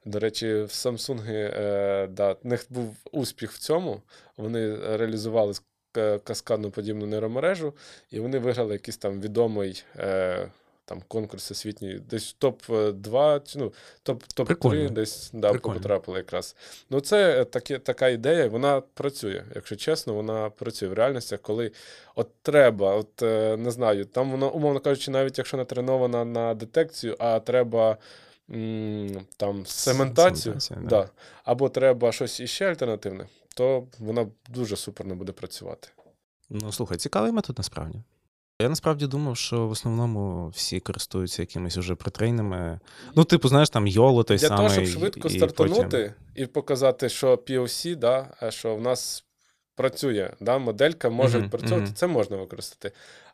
До 0.06 0.20
речі, 0.20 0.54
в 0.54 0.68
Samsung 0.68 1.22
е, 1.28 2.08
да, 2.12 2.32
в 2.32 2.38
них 2.48 2.66
був 2.70 2.96
успіх 3.12 3.52
в 3.52 3.58
цьому. 3.58 4.02
Вони 4.38 4.76
реалізували 4.76 5.54
каскадну 6.24 6.72
подібну 6.72 7.06
нейромережу, 7.06 7.74
і 8.12 8.20
вони 8.20 8.40
виграли 8.40 8.74
якийсь 8.74 8.98
там 8.98 9.22
відомий 9.22 9.84
е, 9.98 10.48
там 10.92 11.02
конкурс 11.08 11.52
освітній, 11.52 11.94
десь 12.10 12.36
топ-2, 12.40 13.42
ну, 13.56 13.74
топ-3 14.06 14.46
Прикольно. 14.46 14.90
десь 14.90 15.30
да, 15.34 15.54
потрапили 15.54 16.18
якраз. 16.18 16.56
Ну, 16.90 17.00
це 17.00 17.46
таке, 17.46 17.80
така 17.80 18.08
ідея, 18.08 18.48
вона 18.48 18.82
працює. 18.82 19.44
Якщо 19.56 19.76
чесно, 19.76 20.14
вона 20.14 20.50
працює 20.50 20.90
в 20.90 20.94
реальності, 20.94 21.38
коли 21.42 21.72
от 22.16 22.30
треба, 22.42 22.96
от 22.96 23.22
е, 23.22 23.58
не 23.58 23.72
знаю, 23.72 24.06
там 24.06 24.32
воно, 24.32 24.52
умовно 24.52 24.80
кажучи, 24.80 25.12
навіть 25.12 25.38
якщо 25.38 25.58
не 25.58 25.66
тренована 25.66 26.26
на 26.26 26.54
детекцію, 26.54 27.16
а 27.20 27.40
треба. 27.40 27.98
Там 29.38 29.66
да. 30.82 30.88
да. 30.90 31.10
або 31.44 31.70
треба 31.70 32.12
щось 32.12 32.40
іще 32.40 32.66
альтернативне, 32.66 33.28
то 33.56 33.88
вона 34.00 34.28
дуже 34.50 34.76
суперно 34.76 35.16
буде 35.16 35.32
працювати. 35.32 35.88
Ну, 36.50 36.72
слухай, 36.72 36.98
цікавий 36.98 37.32
метод 37.32 37.58
насправді. 37.58 38.04
Я 38.62 38.70
насправді 38.70 39.08
думав, 39.08 39.38
що 39.38 39.68
в 39.68 39.72
основному 39.72 40.50
всі 40.50 40.80
користуються 40.80 41.42
якимись 41.42 41.78
уже 41.78 41.96
притрейними. 41.96 42.80
Ну, 43.16 43.24
типу, 43.24 43.48
знаєш, 43.48 43.70
там 43.70 43.88
YOLO 43.88 44.24
той 44.24 44.38
Для 44.38 44.48
самий. 44.48 44.70
того, 44.70 44.86
щоб 44.86 45.00
швидко 45.00 45.28
і 45.28 45.38
стартанути 45.38 45.84
потім- 45.84 46.14
і 46.36 46.46
показати, 46.46 47.10
що 47.10 47.36
POC, 47.36 47.96
да, 47.96 48.28
що 48.50 48.76
в 48.76 48.82
нас 48.82 49.26
працює, 49.76 50.32
да, 50.40 50.58
моделька 50.58 51.10
може 51.10 51.38
Мгм, 51.38 51.44
відпрацьовувати, 51.46 51.86
мгм. 51.86 51.96
це 51.96 52.08
можна 52.08 52.38
використати. 52.38 52.92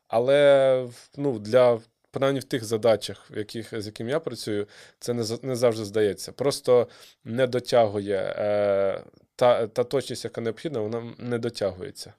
Але 0.08 0.88
ну, 1.18 1.40
для 1.40 1.80
принаймні 2.12 2.40
в 2.40 2.44
тих 2.44 2.66
задачах, 2.66 3.32
в 3.32 3.38
яких, 3.38 3.82
з 3.82 3.86
яким 3.86 4.10
я 4.10 4.20
працюю, 4.20 4.68
це 5.00 5.14
не, 5.14 5.24
не 5.42 5.56
завжди 5.56 5.86
здається. 5.86 6.32
Просто 6.32 6.88
не 7.24 7.48
дотягує 7.48 8.36
е, 8.38 9.04
та, 9.36 9.68
та 9.68 9.84
точність, 9.84 10.24
яка 10.24 10.42
необхідна, 10.42 10.80
вона 10.80 11.04
не 11.18 11.38
дотягується. 11.38 12.14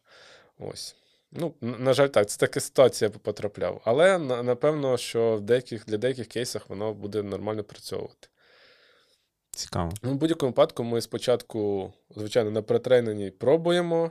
Ось. 0.59 0.97
Ну, 1.33 1.55
на 1.61 1.93
жаль, 1.93 2.09
так, 2.09 2.29
це 2.29 2.39
така 2.39 2.61
ситуація 2.61 3.11
потрапляв. 3.11 3.81
Але 3.85 4.19
напевно, 4.19 4.97
що 4.97 5.37
в 5.37 5.41
деяких, 5.41 5.85
для 5.87 5.97
деяких 5.97 6.27
кейсах 6.27 6.71
воно 6.71 6.95
буде 6.95 7.23
нормально 7.23 7.65
працьовувати. 7.65 8.29
Цікаво. 9.51 9.93
Ну, 10.03 10.11
в 10.11 10.15
будь-якому 10.15 10.51
випадку 10.51 10.85
ми 10.85 11.01
спочатку, 11.01 11.93
звичайно, 12.17 12.51
на 12.51 12.63
претрейненні 12.63 13.31
пробуємо, 13.31 14.11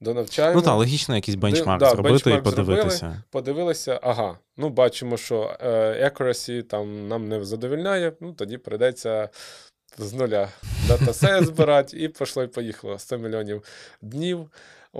донавчаємо, 0.00 0.54
Ну 0.54 0.62
так, 0.62 0.76
логічно 0.76 1.14
якийсь 1.14 1.36
бенчмарк 1.36 1.80
да, 1.80 1.90
зробити 1.90 2.30
і 2.30 2.32
бенчмарк 2.32 2.54
зробили. 2.54 2.76
подивитися. 2.76 3.22
подивилися, 3.30 4.00
ага, 4.02 4.38
ну 4.56 4.68
бачимо, 4.68 5.16
що 5.16 5.56
е, 5.60 6.10
accuracy 6.10 6.62
там 6.62 7.08
нам 7.08 7.28
не 7.28 7.44
задовільняє, 7.44 8.12
ну 8.20 8.32
тоді 8.32 8.58
прийдеться 8.58 9.28
з 9.98 10.12
нуля 10.12 10.48
датасет 10.88 11.46
збирати, 11.46 11.98
і 11.98 12.08
пішло 12.08 12.42
і 12.42 12.46
поїхало 12.46 12.98
100 12.98 13.18
мільйонів 13.18 13.62
днів. 14.02 14.50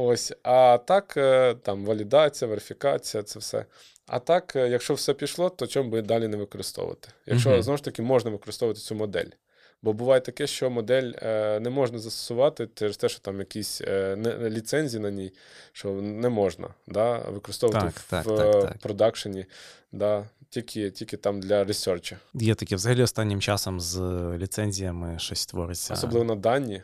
Ось, 0.01 0.33
а 0.43 0.79
так, 0.87 1.15
е, 1.17 1.55
там 1.55 1.85
валідація, 1.85 2.49
верифікація, 2.49 3.23
це 3.23 3.39
все. 3.39 3.65
А 4.07 4.19
так, 4.19 4.57
е, 4.57 4.69
якщо 4.69 4.95
все 4.95 5.15
пішло, 5.15 5.51
то 5.51 5.67
чому 5.67 5.91
би 5.91 6.03
далі 6.03 6.29
не 6.29 6.37
використовувати? 6.37 7.09
Якщо 7.27 7.51
Мгм. 7.51 7.63
знову 7.63 7.77
ж 7.77 7.85
таки 7.85 8.03
можна 8.03 8.31
використовувати 8.31 8.81
цю 8.81 8.95
модель. 8.95 9.31
Бо 9.83 9.93
буває 9.93 10.21
таке, 10.21 10.47
що 10.47 10.71
модель 10.71 11.13
е, 11.23 11.61
не 11.61 11.71
можна 11.71 11.99
застосувати 11.99 12.69
через 12.75 12.97
те, 12.97 13.09
що 13.09 13.21
там 13.21 13.39
якісь 13.39 13.81
е, 13.81 14.17
не, 14.17 14.51
ліцензії 14.51 15.03
на 15.03 15.11
ній, 15.11 15.33
що 15.73 15.93
не 15.93 16.29
можна 16.29 16.69
да, 16.87 17.19
використовувати 17.19 17.87
Так, 17.87 17.97
в, 17.97 18.11
так, 18.11 18.27
в 18.27 18.37
так, 18.37 18.63
так. 18.63 18.79
продакшені, 18.79 19.47
да, 19.93 20.25
тільки, 20.51 20.91
тільки 20.91 21.17
там 21.17 21.41
для 21.41 21.65
ресерчу. 21.65 22.17
Є 22.35 22.55
таке 22.55 22.77
взагалі 22.77 23.03
останнім 23.03 23.41
часом 23.41 23.81
з 23.81 23.99
ліцензіями 24.39 25.19
щось 25.19 25.47
твориться. 25.47 25.95
Особливо 25.95 26.25
на 26.25 26.35
дані. 26.35 26.83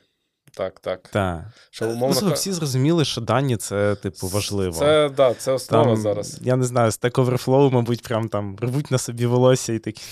Так, 0.57 0.81
так. 0.81 1.09
Так. 1.09 1.45
Що, 1.71 1.85
Ну, 1.87 1.93
умовно, 1.93 2.21
ка- 2.21 2.35
всі 2.35 2.53
зрозуміли, 2.53 3.05
що 3.05 3.21
дані 3.21 3.57
це, 3.57 3.95
типу, 3.95 4.29
важливо. 4.29 4.79
Це, 4.79 5.09
да, 5.17 5.35
це 5.35 5.53
основа 5.53 5.85
там, 5.85 5.97
зараз. 5.97 6.39
Я 6.43 6.57
не 6.57 6.65
знаю, 6.65 6.91
Stack 6.91 7.13
Overflow, 7.25 7.71
мабуть, 7.73 8.03
прям 8.03 8.29
там 8.29 8.57
рвуть 8.61 8.91
на 8.91 8.99
собі 8.99 9.27
волосся 9.27 9.73
і 9.73 9.79
такі. 9.79 10.03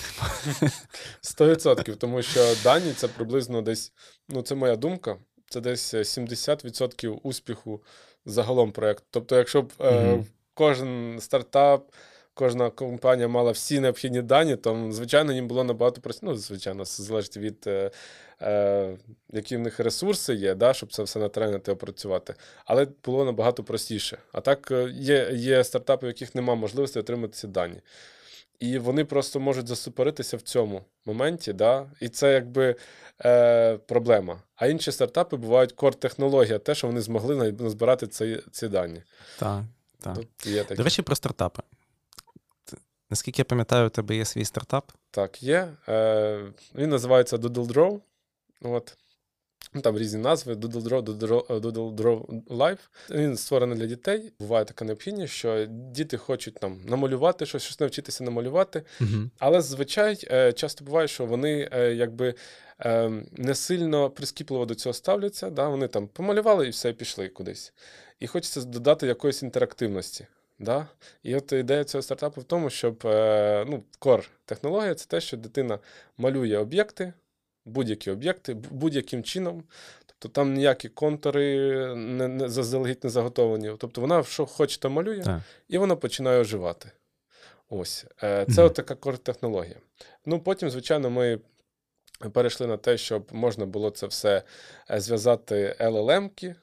100%, 1.21 1.95
тому 1.95 2.21
що 2.21 2.55
дані 2.63 2.93
це 2.93 3.07
приблизно 3.07 3.61
десь, 3.61 3.93
ну 4.29 4.41
це 4.41 4.55
моя 4.55 4.75
думка, 4.75 5.15
це 5.49 5.61
десь 5.61 5.93
е, 5.93 5.97
70% 5.99 7.19
успіху 7.23 7.83
загалом 8.25 8.71
проєкту. 8.71 9.05
Тобто, 9.11 9.35
якщо 9.35 9.61
б 9.61 9.71
е, 9.81 10.23
кожен 10.53 11.17
стартап, 11.21 11.91
кожна 12.33 12.69
компанія 12.69 13.27
мала 13.27 13.51
всі 13.51 13.79
необхідні 13.79 14.21
дані, 14.21 14.55
то, 14.55 14.87
звичайно, 14.91 15.33
їм 15.33 15.47
було 15.47 15.63
набагато 15.63 16.01
простіше. 16.01 16.25
Ну, 16.25 16.35
звичайно, 16.35 16.85
залежить 16.85 17.37
від, 17.37 17.63
е, 17.67 17.91
е, 18.41 18.97
які 19.29 19.57
в 19.57 19.59
них 19.59 19.79
ресурси 19.79 20.33
є, 20.33 20.55
да, 20.55 20.73
щоб 20.73 20.93
це 20.93 21.03
все 21.03 21.19
натренити, 21.19 21.71
опрацювати. 21.71 22.35
Але 22.65 22.87
було 23.05 23.25
набагато 23.25 23.63
простіше. 23.63 24.17
А 24.31 24.41
так 24.41 24.71
е, 24.71 24.89
є, 24.93 25.29
є 25.33 25.63
стартапи, 25.63 26.07
в 26.07 26.09
яких 26.09 26.35
немає 26.35 26.59
можливості 26.59 26.99
отримати 26.99 27.33
ці 27.33 27.47
дані. 27.47 27.81
І 28.59 28.77
вони 28.77 29.05
просто 29.05 29.39
можуть 29.39 29.67
засупоритися 29.67 30.37
в 30.37 30.41
цьому 30.41 30.81
моменті, 31.05 31.53
да? 31.53 31.85
і 31.99 32.09
це 32.09 32.33
якби 32.33 32.75
е, 33.25 33.77
проблема. 33.77 34.41
А 34.55 34.67
інші 34.67 34.91
стартапи 34.91 35.37
бувають 35.37 35.73
кор-технологія, 35.73 36.59
те, 36.59 36.75
що 36.75 36.87
вони 36.87 37.01
змогли 37.01 37.51
назбирати 37.51 38.07
ці, 38.07 38.39
ці 38.51 38.67
дані. 38.67 39.03
Так, 39.39 39.63
так. 39.99 40.15
Тут 40.15 40.27
є 40.45 40.63
такі. 40.63 40.75
До 40.75 40.83
речі, 40.83 41.01
про 41.01 41.15
стартапи. 41.15 41.61
Наскільки 43.13 43.41
я 43.41 43.45
пам'ятаю, 43.45 43.87
у 43.87 43.89
тебе 43.89 44.15
є 44.15 44.25
свій 44.25 44.45
стартап? 44.45 44.91
Так, 45.11 45.43
є. 45.43 45.67
Е, 45.89 46.51
він 46.75 46.89
називається 46.89 47.37
Doodle 47.37 47.67
Draw. 47.67 47.99
От. 48.61 48.97
Ну, 49.73 49.81
Там 49.81 49.97
різні 49.97 50.21
назви: 50.21 50.53
Doodle 50.53 50.81
Draw, 50.81 51.03
Doodle, 51.03 51.59
Doodle 51.59 51.95
Draw 51.95 52.43
Live. 52.43 52.77
Він 53.09 53.37
створений 53.37 53.77
для 53.77 53.85
дітей. 53.85 54.33
Буває 54.39 54.65
така 54.65 54.85
необхідність, 54.85 55.33
що 55.33 55.65
діти 55.69 56.17
хочуть 56.17 56.55
там 56.55 56.81
намалювати 56.85 57.45
щось, 57.45 57.63
щось 57.63 57.79
навчитися 57.79 58.23
намалювати. 58.23 58.83
Угу. 59.01 59.29
Але 59.39 59.61
зазвичай 59.61 60.27
е, 60.31 60.53
часто 60.53 60.85
буває, 60.85 61.07
що 61.07 61.25
вони 61.25 61.69
е, 61.71 61.93
якби 61.93 62.35
е, 62.79 63.11
не 63.31 63.55
сильно 63.55 64.09
прискіпливо 64.09 64.65
до 64.65 64.75
цього 64.75 64.93
ставляться. 64.93 65.49
Да? 65.49 65.67
Вони 65.67 65.87
там 65.87 66.07
помалювали 66.07 66.67
і 66.67 66.69
все, 66.69 66.93
пішли 66.93 67.29
кудись. 67.29 67.73
І 68.19 68.27
хочеться 68.27 68.61
додати 68.61 69.07
якоїсь 69.07 69.43
інтерактивності. 69.43 70.27
Да? 70.59 70.87
І 71.23 71.35
от 71.35 71.51
ідея 71.51 71.83
цього 71.83 72.01
стартапу 72.01 72.41
в 72.41 72.43
тому, 72.43 72.69
щоб 72.69 73.01
е, 73.05 73.65
ну, 73.67 73.83
core 73.99 74.29
технологія 74.45 74.95
це 74.95 75.05
те, 75.05 75.21
що 75.21 75.37
дитина 75.37 75.79
малює 76.17 76.57
об'єкти, 76.57 77.13
будь-які 77.65 78.11
об'єкти, 78.11 78.53
будь-яким 78.53 79.23
чином. 79.23 79.63
Тобто 80.05 80.29
там 80.29 80.53
ніякі 80.53 80.89
контури 80.89 81.57
не, 81.95 82.27
не 82.27 82.49
заздалегідь 82.49 83.03
не 83.03 83.09
заготовлені. 83.09 83.71
Тобто 83.79 84.01
вона 84.01 84.23
що 84.23 84.45
хоче, 84.45 84.79
то 84.79 84.89
малює, 84.89 85.23
Так. 85.23 85.41
і 85.67 85.77
воно 85.77 85.97
починає 85.97 86.39
оживати. 86.39 86.91
Ось. 87.69 88.05
Е, 88.23 88.45
Це 88.55 88.63
от 88.63 88.73
така 88.73 88.95
кор-технологія. 88.95 89.77
Ну, 90.25 90.39
потім, 90.39 90.69
звичайно, 90.69 91.09
ми 91.09 91.39
перейшли 92.33 92.67
на 92.67 92.77
те, 92.77 92.97
щоб 92.97 93.27
можна 93.31 93.65
було 93.65 93.89
це 93.89 94.07
все 94.07 94.43
е, 94.91 94.99
зв'язати 94.99 95.75
LLM-ки, 95.79 96.55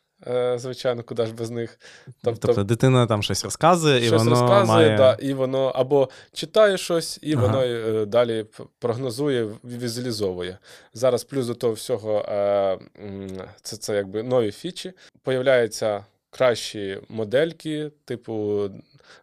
звичайно, 0.56 1.02
куди 1.02 1.26
ж 1.26 1.34
без 1.34 1.50
них. 1.50 1.78
Тобто, 2.22 2.46
Тобто, 2.46 2.64
дитина 2.64 3.06
там 3.06 3.22
щось 3.22 3.44
розказує, 3.44 4.06
і 4.06 4.10
воно 4.10 4.30
розказує, 4.30 4.66
має... 4.66 4.96
да, 4.96 5.16
і 5.20 5.32
воно 5.32 5.64
або 5.66 6.08
читає 6.32 6.78
щось, 6.78 7.18
і 7.22 7.34
Ага. 7.34 7.46
воно 7.46 7.62
е, 7.62 8.06
далі 8.06 8.46
прогнозує, 8.78 9.48
візуалізовує. 9.64 10.58
Зараз 10.94 11.24
плюс 11.24 11.46
до 11.46 11.54
того 11.54 11.72
всього 11.72 12.18
е, 12.18 12.78
це, 13.62 13.76
це 13.76 13.96
якби 13.96 14.22
нові 14.22 14.52
фічі. 14.52 14.92
Появляються 15.22 16.04
кращі 16.30 16.98
модельки, 17.08 17.90
типу 18.04 18.70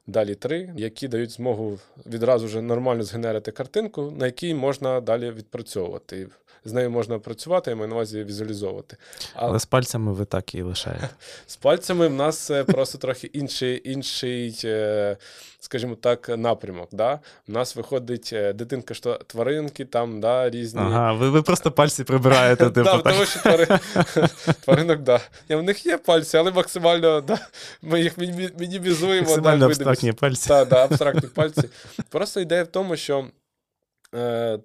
далі 0.07 0.35
3, 0.35 0.73
які 0.77 1.07
дають 1.07 1.31
змогу 1.31 1.79
відразу 2.05 2.45
вже 2.45 2.61
нормально 2.61 3.03
згенерити 3.03 3.51
картинку, 3.51 4.13
на 4.17 4.25
якій 4.25 4.53
можна 4.53 5.01
далі 5.01 5.31
відпрацьовувати. 5.31 6.27
З 6.67 6.73
нею 6.73 6.89
можна 6.89 7.19
працювати, 7.19 7.71
я 7.71 7.75
маю 7.75 7.87
на 7.87 7.95
увазі 7.95 8.23
візуалізовувати. 8.23 8.97
А 9.33 9.45
Але 9.45 9.59
з 9.59 9.65
пальцями 9.65 10.13
ви 10.13 10.25
так 10.25 10.55
і 10.55 10.61
лишаєте. 10.61 11.09
з 11.47 11.55
пальцями 11.55 12.07
в 12.07 12.13
нас 12.13 12.51
е, 12.51 12.63
просто 12.63 12.97
трохи 12.97 13.27
інший, 13.27 13.91
інший, 13.91 14.59
е, 14.63 15.17
скажімо 15.59 15.95
так, 15.95 16.29
напрямок. 16.29 16.89
Да? 16.91 17.19
У 17.47 17.51
нас 17.51 17.75
виходить 17.75 18.29
е, 18.33 18.53
дитинка, 18.53 18.93
що 18.93 19.13
тваринки, 19.13 19.85
там 19.85 20.19
да, 20.21 20.49
різні. 20.49 20.81
Ага, 20.81 21.13
ви, 21.13 21.29
ви 21.29 21.41
просто 21.41 21.71
пальці 21.71 22.03
прибираєте, 22.03 22.65
типу, 22.69 22.83
да, 22.83 22.99
так. 22.99 23.13
тому 23.13 23.25
що 23.25 23.39
твари... 23.39 23.67
тваринок, 24.65 24.99
да. 24.99 25.19
Ні, 25.49 25.55
в 25.55 25.63
них 25.63 25.85
є 25.85 25.97
пальці, 25.97 26.37
але 26.37 26.51
максимально 26.51 27.21
да, 27.21 27.39
ми 27.81 28.01
їх 28.01 28.17
мінімізуємо. 28.57 29.27
Максимально 29.27 29.65
абстрактні 29.65 30.13
пальці. 30.13 30.47
Так, 30.47 30.69
да, 30.69 30.83
абстрактні 30.83 31.29
пальці. 31.29 31.69
Просто 32.09 32.39
ідея 32.39 32.63
в 32.63 32.67
тому, 32.67 32.95
що 32.95 33.25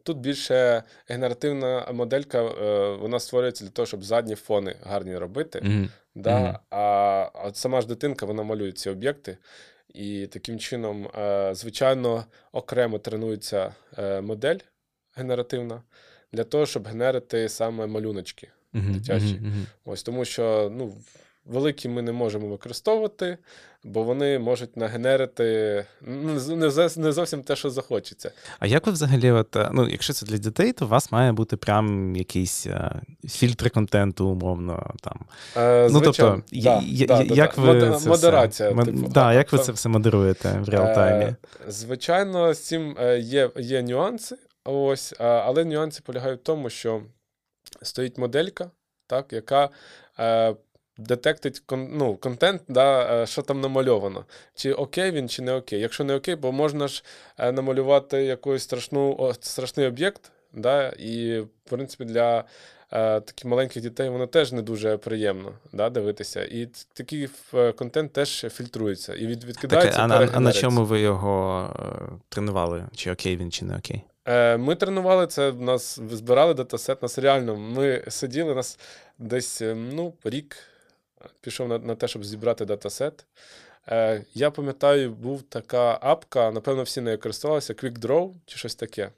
тут 0.02 0.18
більше 0.18 0.82
генеративна 1.08 1.88
моделька, 1.92 2.42
е, 2.42 2.96
вона 2.96 3.20
створюється 3.20 3.64
для 3.64 3.70
того, 3.70 3.86
щоб 3.86 4.04
задні 4.04 4.34
фони 4.34 4.76
гарні 4.82 5.16
робити. 5.16 5.60
Мгм. 5.62 5.88
Да? 6.14 6.40
Мгм. 6.40 6.56
А, 6.70 6.78
а 7.34 7.48
от 7.48 7.56
сама 7.56 7.80
ж 7.80 7.86
дитинка 7.86 8.26
вона 8.26 8.42
малює 8.42 8.72
ці 8.72 8.90
об'єкти, 8.90 9.36
і 9.94 10.26
таким 10.26 10.58
чином, 10.58 11.06
е, 11.18 11.54
звичайно, 11.54 12.24
окремо 12.52 12.98
тренується 12.98 13.74
е, 13.98 14.20
модель 14.20 14.58
генеративна 15.14 15.82
для 16.32 16.44
того, 16.44 16.66
щоб 16.66 16.88
генерити 16.88 17.48
саме 17.48 17.86
малюночки. 17.86 18.48
Дитячі. 18.72 19.24
мгм, 19.24 19.46
мгм. 19.48 19.66
Ось 19.84 20.02
тому 20.02 20.24
що 20.24 20.72
ну, 20.76 20.94
великі 21.44 21.88
ми 21.88 22.02
не 22.02 22.12
можемо 22.12 22.46
використовувати, 22.48 23.38
бо 23.84 24.02
вони 24.02 24.38
можуть 24.38 24.76
нагенерити 24.76 25.84
не 26.96 27.12
зовсім 27.12 27.42
те, 27.42 27.56
що 27.56 27.70
захочеться. 27.70 28.30
А 28.58 28.66
як 28.66 28.86
ви 28.86 28.92
взагалі, 28.92 29.30
от, 29.30 29.56
е, 29.56 29.70
ну, 29.72 29.88
якщо 29.88 30.12
це 30.12 30.26
для 30.26 30.36
дітей, 30.36 30.72
то 30.72 30.84
у 30.84 30.88
вас 30.88 31.12
має 31.12 31.32
бути 31.32 31.56
прям 31.56 32.16
якийсь 32.16 32.66
е, 32.66 33.00
фільтр 33.28 33.70
контенту, 33.70 34.26
умовно. 34.28 34.94
Там. 35.00 35.20
Е, 35.56 35.88
Ну, 35.90 36.00
тобто, 36.00 36.42
да, 36.52 36.82
я- 36.84 37.06
да, 37.06 37.22
я- 37.22 37.34
як 37.34 37.52
да. 37.56 37.62
ви 37.62 37.98
це 37.98 38.08
модерація. 38.08 38.70
все, 38.70 38.84
типу, 38.84 39.08
да, 39.08 39.32
як 39.32 39.52
ви 39.52 39.58
це 39.58 39.72
все 39.72 39.88
модеруєте 39.88 40.58
в 40.60 40.68
реалтаймі? 40.68 41.24
Е, 41.24 41.36
Звичайно, 41.68 42.54
з 42.54 42.58
цим 42.58 42.96
е, 43.00 43.18
є, 43.18 43.50
є 43.56 43.82
нюанси, 43.82 44.36
ось, 44.64 45.14
але 45.18 45.64
нюанси 45.64 46.02
полягають 46.04 46.40
в 46.40 46.42
тому, 46.42 46.70
що 46.70 47.02
стоїть 47.82 48.18
моделька, 48.18 48.70
так, 49.06 49.32
яка 49.32 49.68
е, 50.18 50.54
детектить 50.98 51.60
кон, 51.60 51.88
ну, 51.92 52.16
контент, 52.16 52.62
да, 52.68 53.22
е, 53.22 53.26
що 53.26 53.42
там 53.42 53.60
намальовано. 53.60 54.24
Чи 54.54 54.72
окей 54.72 55.10
він, 55.10 55.28
чи 55.28 55.42
не 55.42 55.54
окей. 55.54 55.80
Якщо 55.80 56.04
не 56.04 56.14
окей, 56.14 56.36
бо 56.36 56.52
можна 56.52 56.88
ж 56.88 57.04
е, 57.38 57.52
намалювати 57.52 58.24
якийсь 58.24 58.62
страшну, 58.62 59.32
страшний 59.40 59.86
об'єкт, 59.86 60.32
да, 60.52 60.88
і, 60.88 61.40
в 61.40 61.70
принципі, 61.70 62.04
для 62.04 62.38
е, 62.92 63.20
таких 63.20 63.44
маленьких 63.44 63.82
дітей 63.82 64.08
воно 64.08 64.26
теж 64.26 64.52
не 64.52 64.62
дуже 64.62 64.96
приємно 64.96 65.52
да, 65.72 65.90
дивитися. 65.90 66.44
І 66.44 66.68
такий 66.92 67.28
контент 67.76 68.12
теж 68.12 68.46
фільтрується 68.50 69.14
і 69.14 69.26
від, 69.26 69.40
Так, 69.68 69.94
а, 69.96 70.28
а 70.32 70.40
на 70.40 70.52
чому 70.52 70.84
ви 70.84 71.00
його 71.00 71.70
тренували? 72.28 72.84
Чи 72.94 73.12
окей 73.12 73.36
він, 73.36 73.50
чи 73.50 73.64
не 73.64 73.76
окей? 73.76 74.04
Ми 74.58 74.74
тренували 74.74 75.26
це, 75.26 75.50
в 75.50 75.60
нас 75.60 76.00
збирали 76.10 76.54
датасет, 76.54 77.02
нас 77.02 77.18
реально. 77.18 77.56
Ми 77.56 78.04
сиділи, 78.08 78.54
нас 78.54 78.78
десь 79.18 79.62
ну, 79.76 80.14
рік 80.24 80.56
пішов 81.40 81.68
на, 81.68 81.78
на 81.78 81.94
те, 81.94 82.08
щоб 82.08 82.24
зібрати 82.24 82.64
датасет. 82.64 83.26
Е, 83.88 84.24
Я 84.34 84.50
пам'ятаю, 84.50 85.10
був 85.10 85.42
така 85.42 85.98
апка, 86.02 86.50
напевно, 86.50 86.82
всі 86.82 87.00
нею 87.00 87.18
користувалися, 87.20 87.72
QuickDraw 87.72 88.32
чи 88.46 88.58
щось 88.58 88.74
таке. 88.74 89.10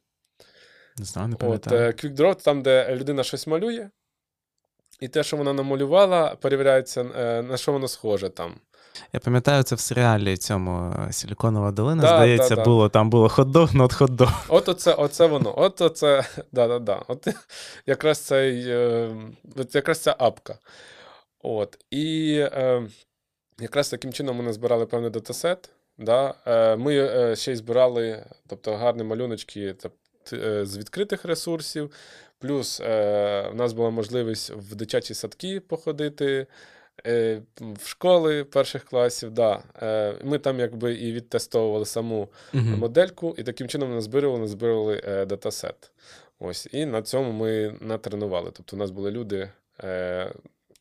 Не 0.99 1.05
знаю, 1.05 1.29
не 1.29 1.35
От, 1.35 1.39
пам'ятаю. 1.41 1.81
е, 1.83 1.87
QuickDraw, 1.91 2.43
там, 2.45 2.63
де 2.63 2.97
людина 2.97 3.23
щось 3.25 3.47
малює, 3.47 3.89
і 5.01 5.09
те, 5.09 5.23
що 5.23 5.37
вона 5.37 5.53
намалювала, 5.53 6.35
перевіряється, 6.35 7.01
е, 7.19 7.43
на 7.43 7.57
що 7.57 7.73
воно 7.73 7.89
схоже 7.89 8.29
там. 8.29 8.55
Я 9.13 9.21
пам'ятаю 9.21 9.63
це 9.63 9.75
в 9.75 9.81
серіалі 9.81 10.37
цьому 10.37 10.95
е, 11.09 11.13
Силіконова 11.13 11.71
долина, 11.71 12.03
Да, 12.03 12.09
здається, 12.17 12.49
да, 12.49 12.55
да. 12.57 12.65
було 12.65 12.89
там 12.89 13.11
було 13.11 13.29
хот-дог, 13.29 13.77
not 13.77 13.99
хот-дог. 13.99 14.31
От 14.49 14.69
оце, 14.69 14.95
оце 14.95 15.27
воно. 15.27 15.59
От 15.59 15.81
оце, 15.81 16.25
да-да-да. 16.53 17.03
От 17.09 17.29
якраз 17.87 18.19
цей, 18.19 18.71
е, 18.71 19.11
от 19.57 19.75
якраз 19.75 19.99
ця 19.99 20.17
апка. 20.19 20.59
От. 21.47 21.79
І 21.91 22.35
е, 22.53 22.87
якраз 23.61 23.89
таким 23.89 24.13
чином 24.13 24.37
ми 24.37 24.43
назбирали 24.43 24.87
певний 24.87 25.11
датасет. 25.11 25.71
Да? 25.99 26.35
Е, 26.47 26.77
ми 26.77 26.97
е, 26.99 27.37
ще 27.37 27.53
й 27.53 27.57
збирали 27.57 28.25
тобто, 28.49 28.75
гарні 28.77 29.03
малюночки 29.05 29.75
е, 30.33 30.65
з 30.67 30.79
відкритих 30.79 31.25
ресурсів. 31.25 31.91
Плюс 32.39 32.81
е, 32.81 33.49
в 33.53 33.55
нас 33.55 33.73
була 33.73 33.91
можливість 33.91 34.51
в 34.51 34.75
дитячі 34.75 35.15
садки 35.15 35.61
походити. 35.61 36.47
е, 37.07 37.43
В 37.61 37.87
школи 37.89 38.45
перших 38.45 38.85
класів, 38.85 39.31
да. 39.31 39.63
Е, 39.83 40.15
Ми 40.25 40.39
там 40.39 40.61
якби 40.61 40.95
і 40.95 41.13
відтестовували 41.13 41.87
саму 41.87 42.29
Мгм. 42.53 42.79
модельку, 42.79 43.35
і 43.39 43.43
таким 43.43 43.69
чином 43.69 43.95
назбирували 43.95 45.03
е, 45.05 45.25
датасет. 45.27 45.91
Ось, 46.39 46.69
і 46.73 46.87
на 46.87 47.03
цьому 47.03 47.33
ми 47.33 47.77
натренували. 47.81 48.51
Тобто, 48.55 48.77
у 48.77 48.79
нас 48.79 48.91
були 48.91 49.11
люди, 49.11 49.51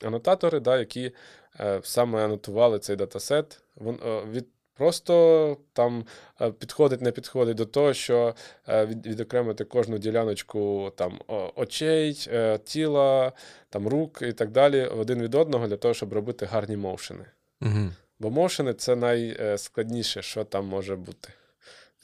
анотатори, 0.03 0.59
да, 0.59 0.77
які 0.77 1.11
е, 1.59 1.79
саме 1.83 2.25
анотували 2.25 2.79
цей 2.79 2.95
датасет. 2.95 3.61
Вон, 3.75 3.99
е, 4.05 4.21
від, 4.31 4.45
просто 4.73 5.57
там 5.73 6.05
е, 6.41 6.51
підходить, 6.51 7.01
не 7.01 7.11
підходить 7.11 7.57
до 7.57 7.65
того, 7.65 7.93
що 7.93 8.35
від, 8.67 9.07
відокремити 9.07 9.63
кожну 9.63 9.97
діляночку 9.97 10.91
там, 10.95 11.19
очей, 11.55 12.27
тіла, 12.63 13.31
там, 13.69 13.87
рук 13.87 14.21
і 14.21 14.33
так 14.33 14.51
далі 14.51 14.85
один 14.85 15.21
від 15.21 15.35
одного 15.35 15.67
для 15.67 15.77
того, 15.77 15.93
щоб 15.93 16.13
робити 16.13 16.45
гарні 16.45 16.77
моушени. 16.77 17.25
Мгм. 17.61 17.95
Бо 18.19 18.29
моушени 18.29 18.73
це 18.73 18.95
найскладніше, 18.95 20.21
що 20.21 20.43
там 20.43 20.65
може 20.65 20.95
бути. 20.95 21.29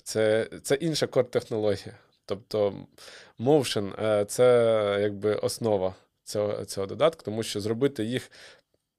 Це, 0.04 0.50
це 0.64 0.76
інша 0.76 1.08
кор-технологія. 1.08 1.94
Тобто 2.26 2.74
е, 4.00 4.26
це 4.26 4.98
якби 5.02 5.36
основа 5.36 5.96
цього, 6.30 6.66
цього 6.66 6.88
додатку, 6.88 7.24
тому 7.26 7.44
що 7.44 7.62
зробити 7.62 8.04
їх 8.04 8.32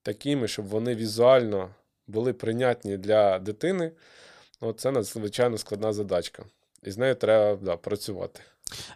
такими, 0.03 0.49
щоб 0.49 0.67
вони 0.67 0.95
візуально 0.95 1.71
були 2.07 2.33
прийнятні 2.33 2.97
для 2.97 3.39
дитини, 3.39 3.93
ну, 4.63 4.73
це 4.73 4.91
надзвичайно 4.91 5.59
складна 5.59 5.93
задачка. 5.93 6.45
І 6.83 6.91
з 6.91 6.99
нею 6.99 7.15
треба 7.15 7.59
да, 7.63 7.77
працювати. 7.77 8.41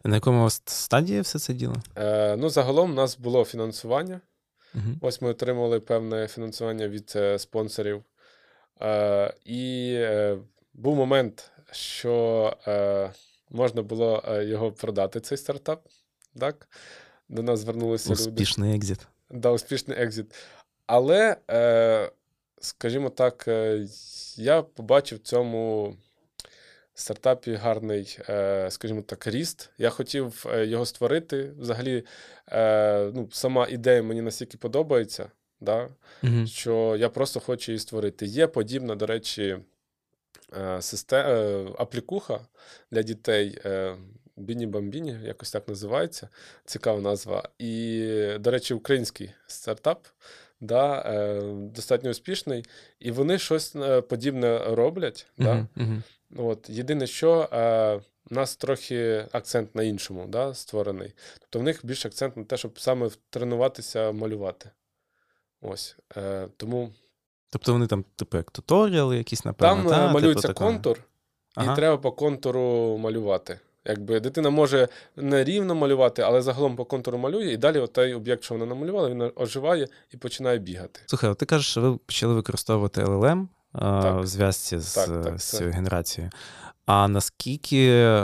На 0.05 0.15
якому 0.15 0.51
стадії 0.51 1.21
все 1.21 1.39
це 1.39 1.55
діло? 1.55 1.75
Е, 1.97 2.37
ну, 2.37 2.49
загалом 2.49 2.91
у 2.91 2.95
нас 2.95 3.19
було 3.19 3.45
фінансування. 3.45 4.21
Мгм. 4.75 4.99
Ось 5.01 5.21
ми 5.21 5.29
отримали 5.29 5.81
певне 5.81 6.29
фінансування 6.29 6.89
від 6.89 7.13
е, 7.17 7.39
спонсорів. 7.39 8.05
Е, 8.83 9.35
і 9.45 9.95
е, 9.97 10.39
був 10.75 10.97
момент, 10.97 11.51
що 11.71 12.57
е, 12.67 13.11
можна 13.51 13.83
було 13.83 14.25
е, 14.29 14.45
його 14.45 14.73
продати, 14.73 15.21
цей 15.21 15.39
стартап. 15.39 15.87
Так? 16.41 16.69
До 17.29 17.43
нас 17.43 17.61
звернулися 17.61 18.11
люди. 18.11 18.23
Успішний 18.23 18.77
екзит. 18.77 18.99
Да, 19.31 19.51
успішний 19.51 19.99
екзит. 19.99 20.35
Але, 20.87 21.37
е, 21.51 22.11
скажімо 22.61 23.11
так, 23.11 23.45
е, 23.49 23.87
я 24.37 24.63
побачив 24.63 25.19
в 25.19 25.23
цьому 25.23 25.95
стартапі 26.95 27.55
гарний, 27.55 28.19
е, 28.29 28.71
скажімо 28.71 29.03
так, 29.03 29.27
ріст. 29.27 29.71
Я 29.79 29.91
хотів 29.91 30.47
е, 30.55 30.67
його 30.67 30.87
створити. 30.87 31.53
Взагалі, 31.59 32.05
е, 32.53 33.11
ну, 33.15 33.29
сама 33.33 33.67
ідея 33.71 34.03
мені 34.03 34.23
настільки 34.23 34.57
подобається, 34.59 35.31
да, 35.61 35.89
Мгм. 36.23 36.47
що 36.47 36.97
я 36.99 37.09
просто 37.09 37.41
хочу 37.41 37.73
її 37.73 37.79
створити. 37.79 38.27
Є 38.27 38.47
подібна, 38.47 38.95
до 38.95 39.07
речі, 39.07 39.59
е, 40.57 40.83
система, 40.83 41.29
аплікуха 41.79 42.41
для 42.91 43.03
дітей. 43.03 43.59
Е, 44.39 44.41
Біні 44.41 44.67
Бамбіні, 44.67 45.19
якось 45.25 45.53
так 45.53 45.69
називається. 45.69 46.29
Цікава 46.65 47.01
назва. 47.01 47.49
І, 47.59 48.01
до 48.41 48.51
речі, 48.51 48.75
український 48.75 49.31
стартап, 49.47 50.07
да, 50.61 51.03
е, 51.07 51.41
достатньо 51.55 52.11
успішний, 52.11 52.65
і 52.99 53.11
вони 53.11 53.39
щось 53.39 53.77
е, 53.77 54.01
подібне 54.01 54.59
роблять. 54.59 55.27
Да? 55.39 55.55
Мгм. 55.55 55.69
Мгм. 55.75 56.03
От, 56.37 56.71
єдине, 56.71 57.07
що 57.07 57.49
е, 57.53 58.01
у 58.31 58.35
нас 58.35 58.57
трохи 58.57 59.27
акцент 59.33 59.75
на 59.75 59.83
іншому 59.83 60.27
да, 60.29 60.55
створений. 60.55 61.13
Тобто 61.39 61.59
в 61.59 61.63
них 61.63 61.81
більш 61.87 62.07
акцент 62.07 62.37
на 62.37 62.45
те, 62.45 62.57
щоб 62.57 62.81
саме 62.81 63.11
тренуватися 63.31 64.13
малювати. 64.13 64.71
Ось. 65.63 65.97
Е, 66.17 66.49
тому 66.57 66.93
Тобто 67.51 67.73
вони 67.73 67.87
там, 67.87 68.05
типу, 68.17 68.37
як 68.37 68.51
туторіали 68.51 69.17
якісь, 69.17 69.45
напевно. 69.45 69.91
там 69.91 69.93
та, 69.93 70.09
е, 70.09 70.13
малюється 70.13 70.49
типу, 70.49 70.59
контур, 70.59 71.01
Ага. 71.55 71.73
і 71.73 71.77
треба 71.77 71.97
по 71.97 72.13
контуру 72.13 72.99
малювати. 72.99 73.61
Якби 73.85 74.21
дитина 74.21 74.51
може 74.51 74.89
не 75.17 75.45
рівно 75.45 75.75
малювати, 75.75 76.23
але 76.23 76.43
загалом 76.43 76.77
по 76.77 76.85
контуру 76.85 77.19
малює, 77.19 77.53
і 77.53 77.57
далі 77.57 77.87
той 77.87 78.15
об'єкт, 78.15 78.45
що 78.45 78.55
вона 78.55 78.67
намалювала, 78.67 79.11
він 79.11 79.33
оживає 79.37 79.89
і 80.11 80.17
починає 80.17 80.59
бігати. 80.59 81.01
Слухай, 81.07 81.31
от 81.31 81.39
ти 81.39 81.47
кажеш, 81.47 81.67
що 81.67 81.81
ви 81.81 81.97
почали 81.97 82.35
використовувати 82.35 83.05
LLM 83.05 83.47
а, 83.73 84.03
Так. 84.03 84.23
в 84.23 84.27
зв'язці 84.27 84.79
з, 84.79 84.95
Так, 84.95 85.23
так, 85.25 85.41
з 85.41 85.51
цією 85.51 85.73
генерацією. 85.73 86.31
А 86.87 87.09
наскільки, 87.09 88.17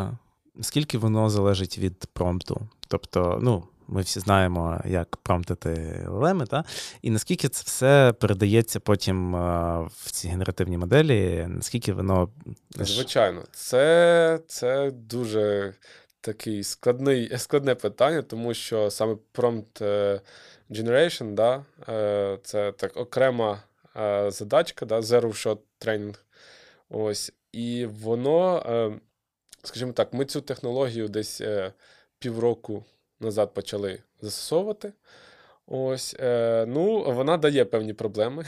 наскільки 0.54 0.98
воно 0.98 1.30
залежить 1.30 1.78
від 1.78 2.06
промпту? 2.12 2.68
Тобто, 2.88 3.38
ну, 3.42 3.64
ми 3.90 4.00
всі 4.00 4.20
знаємо, 4.20 4.80
як 4.84 5.16
промптити 5.16 5.70
LLM, 6.08 6.46
та? 6.46 6.64
і 7.02 7.10
наскільки 7.10 7.48
це 7.48 7.62
все 7.66 8.12
передається 8.20 8.80
потім 8.80 9.32
в 9.86 10.10
ці 10.10 10.28
генеративні 10.28 10.78
моделі, 10.78 11.46
наскільки 11.48 11.92
воно. 11.92 12.28
Звичайно, 12.76 13.42
це, 13.52 14.40
це 14.46 14.90
дуже 14.90 15.74
такий 16.20 16.64
складний, 16.64 17.38
складне 17.38 17.74
питання, 17.74 18.22
тому 18.22 18.54
що 18.54 18.90
саме 18.90 19.16
prompt 19.34 19.84
е, 19.84 20.20
generation, 20.70 21.34
да, 21.34 21.64
е, 21.88 22.38
це 22.42 22.72
так 22.72 22.96
окрема 22.96 23.62
е, 23.96 24.30
задачка, 24.30 24.86
да, 24.86 25.00
zero 25.00 25.28
shot 25.28 25.58
training. 25.80 26.18
Ось. 26.88 27.32
І 27.52 27.86
воно, 27.86 28.62
е, 28.66 29.00
скажімо 29.62 29.92
так, 29.92 30.12
ми 30.12 30.24
цю 30.24 30.40
технологію 30.40 31.08
десь 31.08 31.40
е, 31.40 31.72
півроку 32.18 32.84
назад 33.20 33.54
почали 33.54 34.02
застосовувати. 34.20 34.92
Ось, 35.66 36.16
е, 36.20 36.64
ну, 36.68 37.12
вона 37.12 37.36
дає 37.36 37.64
певні 37.64 37.92
проблеми. 37.92 38.44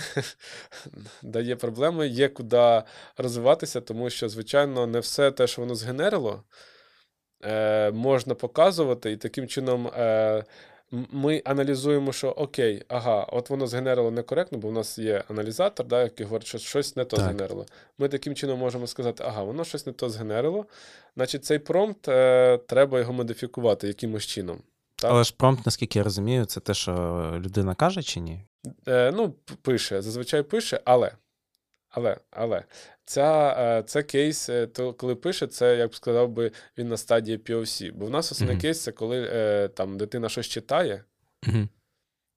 дає 1.22 1.56
проблеми, 1.56 2.08
є 2.08 2.28
куди 2.28 2.82
розвиватися, 3.16 3.80
тому 3.80 4.10
що, 4.10 4.28
звичайно, 4.28 4.86
не 4.86 4.98
все 5.00 5.30
те, 5.30 5.46
що 5.46 5.62
воно 5.62 5.74
згенерило, 5.74 6.44
е, 7.44 7.90
можна 7.90 8.34
показувати, 8.34 9.12
і 9.12 9.16
таким 9.16 9.48
чином 9.48 9.86
е, 9.86 10.44
ми 10.92 11.42
аналізуємо, 11.44 12.12
що 12.12 12.28
окей, 12.28 12.82
ага, 12.88 13.22
от 13.22 13.50
воно 13.50 13.66
згенерило 13.66 14.10
некоректно, 14.10 14.58
бо 14.58 14.68
в 14.68 14.72
нас 14.72 14.98
є 14.98 15.24
аналізатор, 15.28 15.86
да, 15.86 16.02
який 16.02 16.26
говорить, 16.26 16.46
що 16.46 16.58
щось 16.58 16.96
не 16.96 17.04
то 17.04 17.16
Так. 17.16 17.24
згенерило. 17.24 17.66
Ми 17.98 18.08
таким 18.08 18.34
чином 18.34 18.58
можемо 18.58 18.86
сказати, 18.86 19.24
ага, 19.26 19.42
воно 19.42 19.64
щось 19.64 19.86
не 19.86 19.92
то 19.92 20.10
згенерило. 20.10 20.66
Значить, 21.16 21.44
цей 21.44 21.58
промпт 21.58 22.08
е, 22.08 22.58
треба 22.66 22.98
його 22.98 23.12
модифікувати 23.12 23.86
якимось 23.88 24.26
чином. 24.26 24.62
Так. 24.96 25.10
Але 25.10 25.24
ж 25.24 25.34
промпт, 25.36 25.66
наскільки 25.66 25.98
я 25.98 26.04
розумію, 26.04 26.44
це 26.44 26.60
те, 26.60 26.74
що 26.74 26.92
людина 27.38 27.74
каже 27.74 28.02
чи 28.02 28.20
ні? 28.20 28.44
Е, 28.88 29.12
ну, 29.16 29.34
пише, 29.62 30.02
зазвичай 30.02 30.42
пише, 30.42 30.80
але. 30.84 31.12
Але, 31.90 32.16
але 32.30 32.64
ця, 33.04 33.56
е, 33.58 33.82
це 33.82 34.02
кейс, 34.02 34.48
е, 34.48 34.66
то 34.66 34.92
коли 34.92 35.14
пише, 35.14 35.46
це 35.46 35.76
я 35.76 35.88
б 35.88 35.94
сказав 35.94 36.28
би 36.28 36.50
він 36.78 36.88
на 36.88 36.96
стадії 36.96 37.38
POC. 37.38 37.92
Бо 37.92 38.06
в 38.06 38.10
нас 38.10 38.32
основний 38.32 38.56
Мгм. 38.56 38.62
кейс 38.62 38.82
це 38.82 38.92
коли 38.92 39.30
е, 39.32 39.68
там 39.68 39.98
дитина 39.98 40.28
щось 40.28 40.46
читає, 40.46 41.04
Угу. 41.48 41.68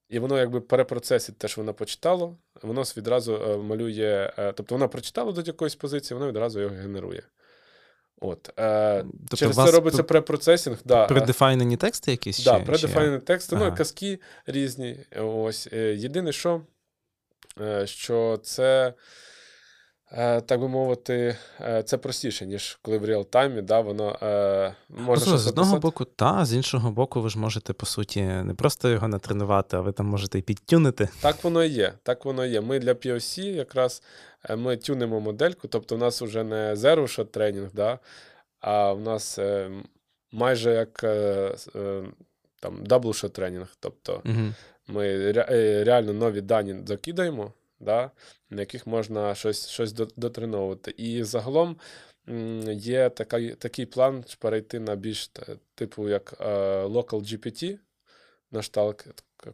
і 0.10 0.20
воно 0.20 0.38
якби 0.38 0.62
перепроцесить 0.62 1.38
те, 1.38 1.48
що 1.48 1.62
вона 1.62 1.74
почитала, 1.74 2.36
воно 2.62 2.82
відразу 2.82 3.64
малює. 3.64 4.34
тобто 4.56 4.76
вона 4.76 4.88
прочитала 4.88 5.32
до 5.32 5.42
якоїсь 5.42 5.76
позиції, 5.76 6.18
воно 6.18 6.30
відразу 6.30 6.60
його 6.60 6.76
генерує. 6.76 7.24
От. 8.22 8.60
Е, 8.60 9.04
Тобто 9.04 9.38
через 9.38 9.56
це 9.56 9.72
робиться 9.72 9.98
тут 9.98 10.08
препроцесінг. 10.08 10.78
Да, 10.86 11.08
предефайнені 11.08 11.78
тексти 11.78 12.12
якісь? 12.12 12.44
Да, 12.44 12.60
чи, 12.60 12.66
предефайнені 12.66 13.20
тексти, 13.20 13.56
ну, 13.56 13.76
казки 13.76 14.20
різні. 14.46 15.06
Ось. 15.22 15.68
Єдине, 15.74 16.32
що, 16.32 16.62
що 17.86 18.40
це, 18.44 18.94
так 20.42 20.60
би 20.60 20.68
мовити, 20.68 21.38
е, 21.62 21.84
це 21.84 21.98
простіше, 21.98 22.46
ніж 22.46 22.80
коли 22.82 22.98
в 22.98 23.06
реал-таймі, 23.06 23.62
да, 23.62 23.80
воно 23.80 24.20
е, 24.24 24.76
щось 25.16 25.28
з 25.40 25.48
одного 25.48 25.80
боку, 25.80 26.06
та, 26.06 26.46
з 26.46 26.54
іншого 26.54 26.92
боку, 26.92 27.22
ви 27.22 27.30
ж 27.30 27.40
можете, 27.40 27.74
по 27.74 27.86
суті, 27.86 28.22
не 28.22 28.54
просто 28.54 28.90
його 28.90 29.08
натренувати, 29.08 29.78
а 29.78 29.82
ви 29.82 29.92
там 29.92 30.06
можете 30.06 30.40
і 30.40 30.42
підтюнити. 30.42 31.10
Так 31.22 31.44
воно 31.44 31.64
і 31.64 31.70
є. 31.70 31.94
Так 32.04 32.26
воно 32.26 32.46
і 32.46 32.50
є. 32.50 32.62
Ми 32.62 32.80
для 32.80 32.94
POC 32.94 33.42
якраз 33.42 34.04
е, 34.50 34.56
ми 34.56 34.78
тюнимо 34.78 35.20
модельку, 35.20 35.68
тобто 35.68 35.96
у 35.96 35.98
нас 35.98 36.22
вже 36.22 36.44
не 36.44 36.74
zero 36.74 37.02
shot 37.02 37.26
тренінг, 37.26 37.70
да, 37.74 38.00
а 38.60 38.94
в 38.94 39.02
нас 39.02 39.40
е, 39.40 39.72
майже 40.32 40.74
як 40.74 41.04
е, 41.04 41.56
е, 41.76 42.04
там 42.60 42.84
double 42.84 43.24
shot 43.24 43.30
тренінг. 43.30 43.68
Тобто 43.80 44.22
Угу. 44.26 44.42
ми 44.88 45.32
ре- 45.32 45.54
е, 45.54 45.84
реально 45.84 46.14
нові 46.14 46.42
дані 46.42 46.76
закидаємо, 46.86 47.54
да, 47.80 48.11
на 48.49 48.61
яких 48.61 48.88
можна 48.88 49.35
щось, 49.35 49.68
щось 49.68 49.93
дотреновувати. 49.93 50.93
І 50.97 51.23
загалом 51.23 51.77
є 52.72 53.10
така, 53.10 53.49
такий 53.49 53.85
план 53.85 54.23
перейти 54.39 54.80
на 54.80 54.95
більш 54.95 55.31
типу 55.76 56.10
як 56.10 56.34
е, 56.39 56.45
local 56.84 57.22
GPT 57.22 57.77
на 58.52 58.61
шталк. 58.61 59.06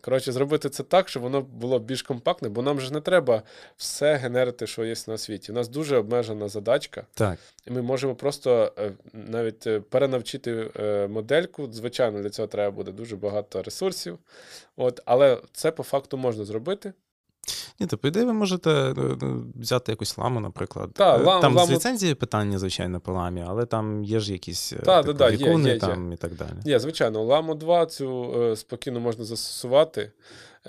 Коротше, 0.01 0.31
зробити 0.31 0.69
це 0.69 0.83
так, 0.83 1.09
щоб 1.09 1.23
воно 1.23 1.41
було 1.41 1.79
більш 1.79 2.01
компактне, 2.01 2.49
бо 2.49 2.61
нам 2.61 2.81
же 2.81 2.93
не 2.93 3.01
треба 3.01 3.43
все 3.77 4.15
генерити, 4.15 4.67
що 4.67 4.85
є 4.85 4.95
на 5.07 5.17
світі. 5.17 5.51
У 5.51 5.55
нас 5.55 5.67
дуже 5.67 5.97
обмежена 5.97 6.47
задачка. 6.47 7.05
Так. 7.13 7.39
І 7.67 7.71
ми 7.71 7.81
можемо 7.81 8.15
просто 8.15 8.73
е, 8.77 8.91
навіть 9.13 9.67
е, 9.67 9.79
перенавчити 9.79 10.69
модельку. 11.09 11.71
Звичайно, 11.71 12.21
для 12.21 12.29
цього 12.29 12.47
треба 12.47 12.71
буде 12.71 12.91
дуже 12.91 13.15
багато 13.15 13.63
ресурсів. 13.63 14.19
От, 14.75 15.01
але 15.05 15.41
це 15.51 15.71
по 15.71 15.83
факту 15.83 16.17
можна 16.17 16.45
зробити. 16.45 16.93
Ні, 17.79 17.87
то 17.87 17.97
по 17.97 18.07
ідеї 18.07 18.25
ви 18.25 18.33
можете 18.33 18.69
е, 18.71 18.93
е, 19.01 19.17
взяти 19.59 19.91
якусь 19.91 20.17
ламу, 20.17 20.39
наприклад. 20.39 20.89
Та, 20.93 21.15
Е, 21.17 21.23
лам- 21.23 21.41
там 21.41 21.55
ламу- 21.57 21.67
з 21.67 21.71
ліцензією 21.71 22.15
питання, 22.15 22.59
звичайно, 22.59 22.99
по 22.99 23.11
ламі, 23.13 23.45
але 23.47 23.65
там 23.65 24.03
є 24.03 24.19
ж 24.19 24.31
якісь 24.33 24.73
Та, 24.85 25.01
типу, 25.03 25.13
да, 25.13 25.29
да, 25.31 25.35
є, 25.35 25.53
є, 25.57 25.73
є. 25.73 25.79
там 25.79 26.13
і 26.13 26.15
так 26.15 26.35
далі. 26.35 26.49
Ні, 26.65 26.79
звичайно, 26.79 27.23
ламу 27.23 27.55
2 27.55 27.85
цю 27.85 28.53
спокійно 28.55 28.99
можна 28.99 29.25
застосувати, 29.25 30.11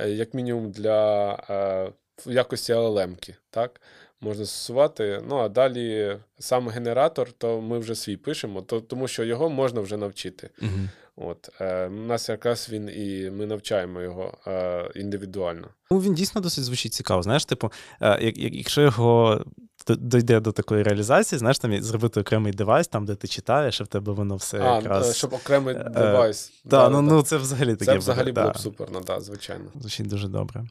як 0.06 0.34
мінімум 0.34 0.70
для 0.70 1.30
е, 1.50 1.92
якості 2.26 2.72
LLM-ки, 2.72 3.34
так? 3.50 3.80
Можна 4.20 4.44
застосувати. 4.44 5.22
Ну, 5.28 5.36
а 5.36 5.48
далі 5.48 6.16
сам 6.38 6.68
генератор, 6.68 7.32
то 7.32 7.60
ми 7.60 7.78
вже 7.78 7.94
свій 7.94 8.16
пишемо, 8.16 8.62
то, 8.62 8.80
тому 8.80 9.08
що 9.08 9.24
його 9.24 9.48
можна 9.50 9.80
вже 9.80 9.96
навчити. 9.96 10.50
Угу. 10.62 10.70
От, 11.16 11.48
е, 11.60 11.86
у 11.86 11.90
нас 12.06 12.28
якраз 12.28 12.68
він 12.72 12.88
і 12.88 13.30
ми 13.30 13.46
навчаємо 13.46 14.00
його 14.00 14.38
е, 14.46 14.90
індивідуально. 14.94 15.68
Ну, 15.90 15.98
він 16.00 16.14
дійсно 16.14 16.40
досить 16.40 16.64
звучить 16.64 16.94
цікаво. 16.94 17.22
Знаєш, 17.22 17.44
типу, 17.44 17.72
е, 18.00 18.24
як, 18.24 18.38
як, 18.38 18.54
якщо 18.54 18.80
його 18.82 19.44
д- 19.88 19.96
дойде 19.96 20.40
до 20.40 20.52
такої 20.52 20.82
реалізації, 20.82 21.38
знаєш, 21.38 21.58
там 21.58 21.82
зробити 21.82 22.20
окремий 22.20 22.52
девайс, 22.52 22.88
там, 22.88 23.04
де 23.04 23.14
ти 23.14 23.28
читаєш, 23.28 23.80
і 23.80 23.84
в 23.84 23.86
тебе 23.86 24.12
воно 24.12 24.36
все 24.36 24.60
а, 24.60 24.76
якраз. 24.76 25.10
е, 25.10 25.14
щоб 25.14 25.32
окремий 25.32 25.74
е, 25.74 25.90
девайс. 25.90 26.48
Та, 26.48 26.68
Да, 26.70 26.88
ну, 26.88 26.96
да, 27.08 27.14
ну 27.14 27.22
це 27.22 27.36
взагалі 27.36 27.76
таке 27.76 27.84
Це 27.92 27.98
взагалі 27.98 28.24
буде, 28.32 28.40
було 28.40 28.52
да. 28.52 28.58
б 28.58 28.62
супер, 28.62 28.88
ну 28.92 29.00
так, 29.00 29.20
звичайно. 29.20 29.64
Звучить 29.80 30.06
дуже 30.08 30.28
добре. 30.28 30.64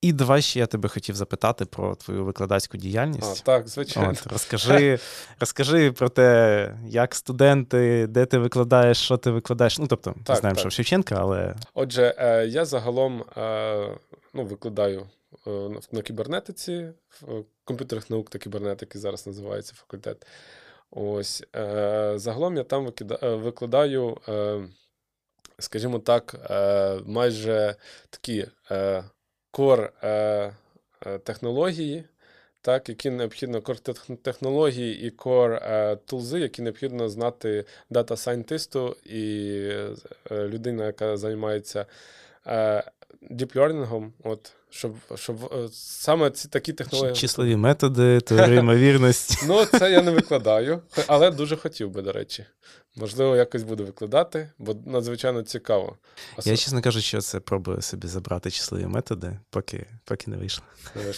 І 0.00 0.12
давай 0.12 0.42
ще 0.42 0.58
я 0.58 0.66
тебе 0.66 0.88
хотів 0.88 1.14
запитати 1.16 1.64
про 1.64 1.94
твою 1.94 2.24
викладацьку 2.24 2.76
А, 2.76 2.80
діяльність. 2.80 3.44
так, 3.44 3.68
звичайно. 3.68 4.10
От, 4.10 4.32
розкажи, 4.32 4.98
розкажи 5.40 5.92
про 5.92 6.08
те, 6.08 6.74
як 6.86 7.14
студенти, 7.14 8.06
де 8.06 8.26
ти 8.26 8.38
викладаєш, 8.38 8.98
що 8.98 9.16
ти 9.16 9.30
викладаєш. 9.30 9.78
Ну, 9.78 9.86
тобто, 9.86 10.10
ми 10.10 10.22
Так, 10.24 10.36
знаємо, 10.36 10.54
так. 10.54 10.60
що 10.60 10.68
в 10.68 10.72
Шевченка, 10.72 11.14
але 11.18 11.54
Отже, 11.74 12.14
е, 12.18 12.46
я 12.46 12.64
загалом 12.64 13.24
е, 13.36 13.98
ну, 14.34 14.44
викладаю 14.44 15.06
е, 15.46 15.50
на- 15.92 16.02
кібернетиці, 16.02 16.88
в 17.20 17.44
комп'ютерних 17.64 18.10
наук 18.10 18.30
та 18.30 18.38
кібернетики 18.38 18.98
зараз 18.98 19.26
називається 19.26 19.74
факультет. 19.76 20.26
Ось 20.90 21.44
загалом 22.14 22.56
я 22.56 22.64
там 22.64 22.92
викладаю, 23.22 24.18
скажімо 25.58 25.98
так, 25.98 26.34
майже 27.06 27.74
такі 28.10 28.46
кор 29.50 29.92
е, 30.02 30.08
е, 31.06 31.18
технології. 31.18 32.04
Так, 32.62 32.88
які 32.88 33.10
необхідно 33.10 33.62
кор 33.62 33.78
технології 34.22 35.06
і 35.06 35.10
кор 35.10 35.52
е, 35.52 35.96
тулзи, 36.06 36.40
які 36.40 36.62
необхідно 36.62 37.08
знати 37.08 37.64
дата 37.90 38.16
сайентисту 38.16 38.96
і 39.04 39.62
людина, 40.30 40.86
яка 40.86 41.16
займається 41.16 41.86
діплернінгом, 43.30 44.12
от, 44.24 44.52
щоб, 44.70 44.94
щоб 45.14 45.36
саме 45.72 46.30
ці 46.30 46.48
такі 46.48 46.72
технології. 46.72 47.14
числові 47.14 47.56
методи, 47.56 48.20
теорія 48.20 48.60
ймовірності. 48.60 49.46
Ну, 49.48 49.64
це 49.64 49.92
я 49.92 50.02
не 50.02 50.10
викладаю, 50.10 50.82
але 51.06 51.30
дуже 51.30 51.56
хотів 51.56 51.90
би, 51.90 52.02
до 52.02 52.12
речі. 52.12 52.44
Можливо, 52.96 53.36
якось 53.36 53.62
буду 53.62 53.84
викладати, 53.84 54.50
бо 54.58 54.76
надзвичайно 54.86 55.42
цікаво. 55.42 55.96
Я, 56.44 56.56
чесно 56.56 56.82
кажучи, 56.82 57.20
це 57.20 57.40
пробую 57.40 57.82
собі 57.82 58.06
забрати 58.06 58.50
числові 58.50 58.86
методи, 58.86 59.38
поки, 59.50 59.86
поки 60.04 60.30
не 60.30 60.36
вийшло. 60.36 60.64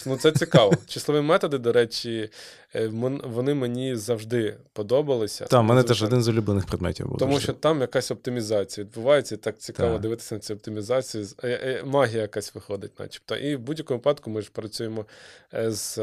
Ну, 0.05 0.17
це 0.17 0.31
цікаво. 0.31 0.73
Числові 0.87 1.21
методи, 1.21 1.57
до 1.57 1.71
речі, 1.71 2.29
е, 2.75 2.87
вони 3.23 3.53
мені 3.53 3.95
завжди 3.95 4.57
подобалися. 4.73 5.45
Та, 5.45 5.59
в 5.59 5.63
мене 5.63 5.83
теж 5.83 6.03
один 6.03 6.23
з 6.23 6.27
улюблених 6.27 6.65
предметів 6.65 7.07
був. 7.07 7.17
Тому 7.17 7.31
завжди. 7.31 7.43
що 7.43 7.53
там 7.53 7.81
якась 7.81 8.11
оптимізація 8.11 8.85
відбувається, 8.85 9.35
і 9.35 9.37
так 9.37 9.59
цікаво 9.59 9.91
Так. 9.93 10.01
дивитися 10.01 10.35
на 10.35 10.41
цю 10.41 10.53
оптимізацію. 10.53 11.27
Е, 11.43 11.49
е, 11.49 11.83
Магія 11.85 12.21
якась 12.21 12.55
виходить, 12.55 12.99
начебто. 12.99 13.35
І 13.35 13.55
в 13.55 13.59
будь-якому 13.59 13.97
випадку 13.97 14.29
ми 14.29 14.41
ж 14.41 14.51
працюємо 14.51 15.05
з 15.53 15.97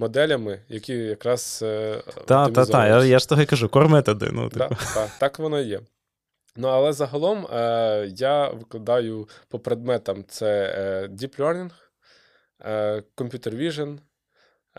моделями, 0.00 0.60
які 0.68 0.94
якраз. 0.94 1.60
е, 1.62 2.02
Та, 2.26 2.48
та, 2.48 2.66
та, 2.66 2.86
я, 2.86 3.04
я 3.04 3.18
ж 3.18 3.28
того 3.28 3.42
й 3.42 3.46
кажу, 3.46 3.68
кор 3.68 3.88
методи. 3.88 4.30
Ну, 4.32 4.48
Да, 4.48 4.68
типу. 4.68 4.80
так, 4.94 5.10
так 5.18 5.38
воно 5.38 5.60
і 5.60 5.64
є. 5.66 5.80
Ну, 6.56 6.68
але 6.68 6.92
загалом 6.92 7.46
е, 7.52 8.06
я 8.16 8.48
викладаю 8.48 9.28
по 9.48 9.58
предметам: 9.58 10.24
це 10.28 10.74
е, 10.76 11.06
Deep 11.08 11.36
Learning, 11.40 11.70
е, 12.64 13.02
Computer 13.16 13.54
Vision, 13.56 13.98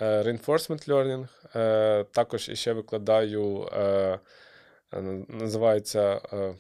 е, 0.02 0.22
Reinforcement 0.24 0.90
Learning. 0.90 1.28
Е, 1.56 2.04
також 2.04 2.50
ще 2.54 2.74
викладаю, 2.74 3.70
е, 3.74 3.80
е, 4.94 5.02
називається 5.30 6.22
е, 6.34 6.54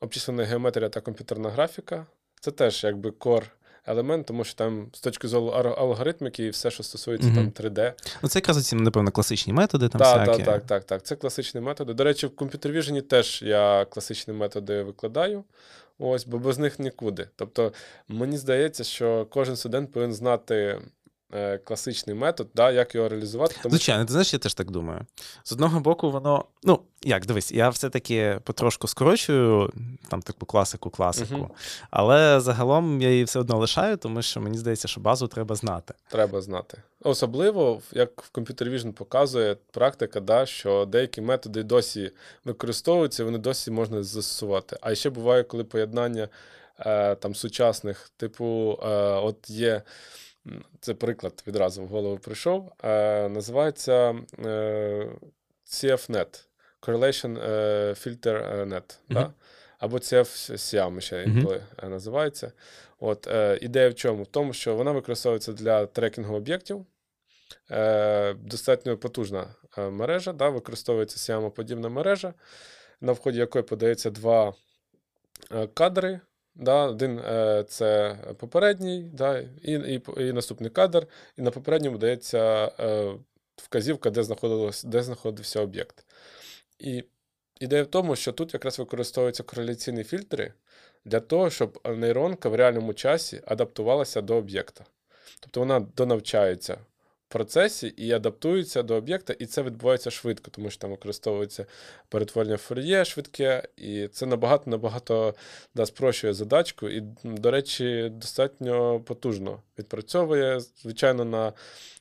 обчислена 0.00 0.44
геометрія 0.44 0.88
та 0.88 1.00
комп'ютерна 1.00 1.50
графіка. 1.50 2.06
Це 2.40 2.50
теж 2.50 2.84
якби 2.84 3.10
core 3.10 3.46
елемент, 3.86 4.26
тому 4.26 4.44
що 4.44 4.54
там 4.54 4.88
з 4.92 5.00
точки 5.00 5.28
зору 5.28 5.48
алгоритмики 5.70 6.44
і 6.44 6.50
все, 6.50 6.70
що 6.70 6.82
стосується 6.82 7.34
там 7.34 7.50
3D. 7.50 7.92
Ну, 8.22 8.28
це 8.28 8.38
якраз 8.38 8.72
напевно, 8.72 9.10
класичні 9.10 9.52
методи 9.52 9.88
там 9.88 9.98
Так, 9.98 10.28
всякі. 10.28 10.42
так, 10.42 10.46
так, 10.46 10.66
так, 10.66 10.84
так. 10.84 11.02
Це 11.02 11.16
класичні 11.16 11.60
методи. 11.60 11.94
До 11.94 12.04
речі, 12.04 12.26
в 12.26 12.30
Computer 12.30 12.76
Vision 12.76 13.02
теж 13.02 13.42
я 13.42 13.84
класичні 13.84 14.34
методи 14.34 14.82
викладаю. 14.82 15.44
Ось, 15.98 16.26
бо 16.26 16.38
без 16.38 16.58
них 16.58 16.78
нікуди. 16.78 17.28
Тобто, 17.36 17.72
мені 18.08 18.38
здається, 18.38 18.84
що 18.84 19.26
кожен 19.30 19.56
студент 19.56 19.92
повинен 19.92 20.14
знати 20.14 20.78
класичний 21.64 22.16
метод, 22.16 22.48
да, 22.54 22.70
як 22.70 22.94
його 22.94 23.08
реалізувати. 23.08 23.56
Тому... 23.62 23.70
Звичайно, 23.70 24.04
ти 24.04 24.12
знаєш, 24.12 24.32
я 24.32 24.38
теж 24.38 24.54
так 24.54 24.70
думаю. 24.70 25.00
З 25.44 25.52
одного 25.52 25.80
боку, 25.80 26.10
воно. 26.10 26.44
Ну, 26.62 26.80
як 27.02 27.26
дивись, 27.26 27.52
я 27.52 27.68
все-таки 27.68 28.40
потрошку 28.44 28.88
скорочую 28.88 29.72
там 30.08 30.22
таку 30.22 30.46
класику, 30.46 30.90
класику, 30.90 31.34
uh 31.34 31.48
але 31.90 32.40
загалом 32.40 33.02
я 33.02 33.10
її 33.10 33.24
все 33.24 33.38
одно 33.38 33.58
лишаю, 33.58 33.96
тому 33.96 34.22
що 34.22 34.40
мені 34.40 34.58
здається, 34.58 34.88
що 34.88 35.00
базу 35.00 35.26
треба 35.26 35.54
знати. 35.54 35.94
Треба 36.08 36.40
знати. 36.40 36.82
Особливо, 37.02 37.80
як 37.92 38.22
в 38.22 38.30
Computer 38.38 38.74
Vision 38.74 38.92
показує 38.92 39.56
практика, 39.70 40.20
да, 40.20 40.46
що 40.46 40.84
деякі 40.84 41.20
методи 41.20 41.62
досі 41.62 42.10
використовуються, 42.44 43.24
вони 43.24 43.38
досі 43.38 43.70
можна 43.70 44.02
застосувати. 44.02 44.76
А 44.80 44.94
ще 44.94 45.10
буває, 45.10 45.42
коли 45.42 45.64
поєднання 45.64 46.28
е, 46.78 47.14
там 47.14 47.34
сучасних, 47.34 48.10
типу, 48.16 48.78
е, 48.82 48.88
от 49.14 49.50
є. 49.50 49.82
Це 50.80 50.94
приклад 50.94 51.42
відразу 51.46 51.82
в 51.82 51.86
голову 51.86 52.18
прийшов. 52.18 52.72
Е, 52.84 53.28
Називається 53.28 54.14
е, 54.44 55.10
CFNet, 55.66 56.46
Correlation 56.82 57.38
е, 57.50 57.92
Filter 57.92 58.64
Net. 58.64 58.80
Mm-hmm. 58.80 59.14
Да? 59.14 59.32
Або 59.78 59.96
CF-SIAM 59.96 61.00
ще 61.00 61.24
інколи 61.24 61.56
mm-hmm. 61.56 61.88
називається. 61.88 62.52
От, 63.00 63.26
е, 63.26 63.58
Ідея 63.62 63.88
в 63.88 63.94
чому? 63.94 64.22
В 64.22 64.26
тому, 64.26 64.52
що 64.52 64.76
вона 64.76 64.92
використовується 64.92 65.52
для 65.52 65.86
трекінгу 65.86 66.36
об'єктів. 66.36 66.86
Е, 67.70 68.34
Достатньо 68.34 68.96
потужна 68.96 69.54
е, 69.78 69.90
мережа, 69.90 70.32
да? 70.32 70.48
використовується 70.48 71.32
siam 71.32 71.50
подібна 71.50 71.88
мережа, 71.88 72.34
на 73.00 73.12
вході 73.12 73.38
якої 73.38 73.64
подається 73.64 74.10
два 74.10 74.54
е, 75.52 75.66
кадри. 75.66 76.20
Да, 76.58 76.86
Один 76.86 77.18
е, 77.18 77.64
це 77.68 78.18
попередній, 78.38 79.10
да, 79.12 79.38
і 79.62 79.72
і, 79.72 80.02
і 80.16 80.32
наступний 80.32 80.70
кадр, 80.70 81.06
і 81.36 81.42
на 81.42 81.50
попередньому 81.50 81.98
дається 81.98 82.72
е, 82.80 83.14
вказівка, 83.56 84.10
де 84.10 84.22
де 84.84 85.02
знаходився 85.02 85.60
об'єкт. 85.60 86.06
І 86.78 87.04
ідея 87.60 87.82
в 87.82 87.86
тому, 87.86 88.16
що 88.16 88.32
тут 88.32 88.54
якраз 88.54 88.78
використовуються 88.78 89.42
кореляційні 89.42 90.04
фільтри 90.04 90.52
для 91.04 91.20
того, 91.20 91.50
щоб 91.50 91.80
нейронка 91.96 92.48
в 92.48 92.54
реальному 92.54 92.94
часі 92.94 93.42
адаптувалася 93.46 94.20
до 94.20 94.36
об'єкта. 94.36 94.84
Тобто 95.40 95.60
вона 95.60 95.80
донавчається 95.80 96.78
процесі 97.28 97.88
і 97.88 98.12
адаптуються 98.12 98.82
до 98.82 98.94
об'єкта, 98.94 99.32
і 99.32 99.46
це 99.46 99.62
відбувається 99.62 100.10
швидко, 100.10 100.50
тому 100.50 100.70
що 100.70 100.80
там 100.80 100.90
використовується 100.90 101.66
перетворення 102.08 102.56
фур'є 102.56 103.04
швидке, 103.04 103.62
і 103.76 104.08
це 104.08 104.26
набагато-набагато 104.26 105.34
да, 105.74 105.86
спрощує 105.86 106.34
задачку. 106.34 106.88
І, 106.88 107.00
до 107.24 107.50
речі, 107.50 108.08
достатньо 108.12 109.00
потужно 109.00 109.62
відпрацьовує. 109.78 110.60
Звичайно, 110.60 111.24
на 111.24 111.52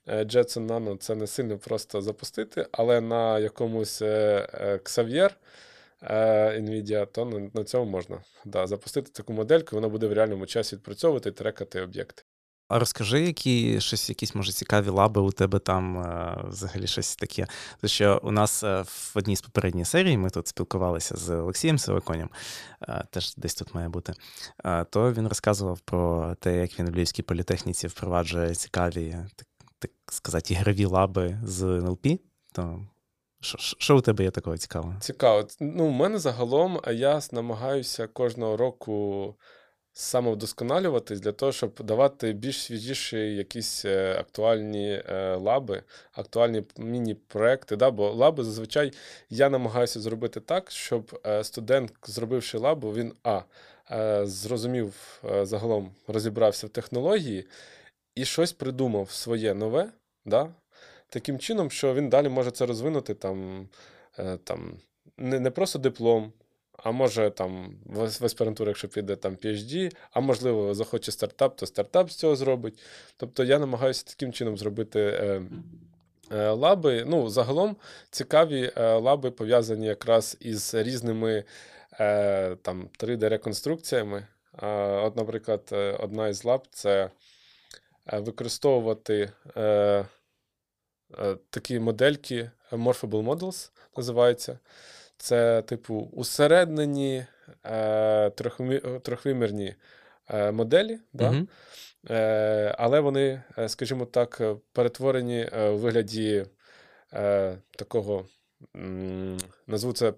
е, 0.08 0.24
Jetson 0.24 0.68
Nano 0.68 0.98
це 0.98 1.16
не 1.16 1.28
сильно 1.28 1.58
просто 1.58 2.02
запустити, 2.02 2.68
але 2.72 3.02
на 3.02 3.40
якомусь 3.40 4.02
е, 4.02 4.48
е, 4.54 4.76
Xavier. 4.76 5.30
NVIDIA, 6.60 7.08
то 7.08 7.50
на 7.54 7.64
цьому 7.64 7.92
можна 7.92 8.22
да, 8.46 8.68
запустити 8.68 9.12
таку 9.12 9.34
модельку, 9.34 9.76
вона 9.76 9.90
буде 9.90 10.08
в 10.08 10.14
реальному 10.14 10.46
часі 10.46 10.76
відпрацьовувати 10.76 11.30
і 11.30 11.32
трекати 11.32 11.82
об'єкти. 11.82 12.24
А 12.68 12.80
розкажи, 12.80 13.22
які 13.22 13.82
щось, 13.82 14.10
якісь 14.10 14.36
може 14.36 14.52
цікаві 14.52 14.90
лаби 14.90 15.22
у 15.22 15.32
тебе 15.32 15.60
там 15.60 15.98
е, 15.98 16.38
взагалі 16.48 16.88
щось 16.88 17.16
таке. 17.16 17.48
Тому 17.82 17.90
що 17.90 18.20
у 18.24 18.32
нас 18.32 18.64
е, 18.64 18.82
в 18.82 19.12
одній 19.16 19.36
з 19.36 19.42
попередніх 19.42 19.88
серій 19.88 20.18
ми 20.18 20.30
тут 20.30 20.48
спілкувалися 20.48 21.16
з 21.16 21.30
Олексієм 21.30 21.78
Сиваконем, 21.78 22.30
е, 22.82 23.04
теж 23.10 23.36
десь 23.36 23.56
тут 23.56 23.76
має 23.76 23.90
бути. 23.90 24.14
То 24.90 25.14
він 25.14 25.28
розказував 25.28 25.80
про 25.80 26.36
те, 26.40 26.58
як 26.58 26.80
він 26.80 26.90
в 26.90 26.96
Львівській 26.96 27.24
політехніці 27.24 27.88
впроваджує 27.88 28.56
цікаві, 28.56 29.18
так, 29.36 29.48
так 29.80 29.92
сказати, 30.12 30.54
ігрові 30.54 30.86
лаби 30.86 31.40
з 31.44 31.64
НЛП. 31.64 32.08
То 32.52 32.80
що 33.80 33.98
у 33.98 34.02
тебе 34.02 34.24
є 34.24 34.32
такого 34.32 34.58
цікавого? 34.58 34.96
Цікаво. 35.00 35.48
Ну, 35.60 35.86
У 35.86 35.92
мене 35.92 36.20
загалом 36.20 36.80
я 36.94 37.20
намагаюся 37.32 38.08
кожного 38.08 38.58
року 38.58 39.36
самовдосконалюватись 39.98 41.20
для 41.20 41.32
того, 41.32 41.52
щоб 41.52 41.84
давати 41.84 42.34
більш 42.34 42.62
свіжіші 42.62 43.18
якісь 43.18 43.86
е, 43.86 44.16
актуальні 44.20 45.04
е, 45.10 45.36
лаби, 45.36 45.84
актуальні 46.14 46.64
міні-проекти. 46.78 47.76
Да? 47.76 47.92
Бо 47.92 48.12
лаби 48.12 48.44
зазвичай 48.44 48.94
я 49.30 49.50
намагаюся 49.50 50.00
зробити 50.00 50.40
так, 50.40 50.72
щоб 50.72 51.22
е, 51.26 51.44
студент, 51.44 51.94
зробивши 52.06 52.58
лабу, 52.58 52.94
він 52.94 53.14
а. 53.24 53.42
Зрозумів, 54.24 55.24
загалом 55.42 55.92
розібрався 56.08 56.68
в 56.68 56.70
технології 56.70 57.48
і 58.16 58.26
щось 58.26 58.54
придумав 58.54 59.12
своє 59.12 59.54
нове, 59.54 59.90
да? 60.26 60.50
таким 61.10 61.40
чином, 61.40 61.72
що 61.72 61.94
він 61.94 62.10
далі 62.10 62.30
може 62.30 62.52
це 62.52 62.66
розвинути 62.66 63.14
там, 63.14 63.70
там 64.44 64.78
не 65.18 65.40
не 65.40 65.52
просто 65.52 65.80
диплом, 65.80 66.34
а 66.86 66.92
може 66.92 67.30
там 67.30 67.76
в 67.86 68.26
аспірантуру, 68.26 68.70
якщо 68.70 68.88
піде 68.88 69.16
там 69.16 69.36
PhD, 69.36 69.96
а 70.12 70.20
можливо, 70.20 70.74
захоче 70.74 71.12
стартап, 71.12 71.56
то 71.56 71.66
стартап 71.66 72.12
з 72.12 72.16
цього 72.16 72.36
зробить. 72.36 72.80
Тобто 73.18 73.44
я 73.44 73.60
намагаюся 73.60 74.06
таким 74.08 74.34
чином 74.34 74.58
зробити. 74.58 75.00
Е, 75.00 75.42
е, 76.32 76.50
Лаби, 76.50 77.04
ну, 77.08 77.30
загалом 77.30 77.76
цікаві 78.10 78.72
е, 78.78 78.94
лаби 78.94 79.32
пов'язані 79.32 79.86
якраз 79.86 80.38
із 80.40 80.74
різними 80.74 81.44
е, 82.00 82.56
там 82.56 82.90
3D-реконструкціями. 83.00 84.28
Е, 84.64 84.68
от, 85.02 85.16
наприклад, 85.16 85.70
одна 86.00 86.28
із 86.28 86.46
лаб 86.46 86.68
це 86.72 87.10
використовувати 88.14 89.32
такі 91.50 91.80
модельки 91.80 92.52
Morphable 92.72 93.24
Models 93.24 93.72
називається. 93.98 94.60
Це, 95.18 95.62
типу, 95.62 96.10
усереднені 96.14 97.26
е, 97.66 98.30
трьохвимірні 99.04 99.76
е, 100.30 100.52
моделі, 100.52 101.00
да? 101.14 101.30
-hmm. 101.30 101.48
е, 102.10 102.76
але 102.78 103.00
вони, 103.00 103.44
е, 103.58 103.70
скажімо 103.70 104.06
так, 104.06 104.42
перетворені 104.74 105.50
е, 105.54 105.70
у 105.70 105.78
вигляді 105.78 106.46
е, 107.14 107.58
такого 107.72 108.26
назву 109.68 109.94
це 109.94 110.10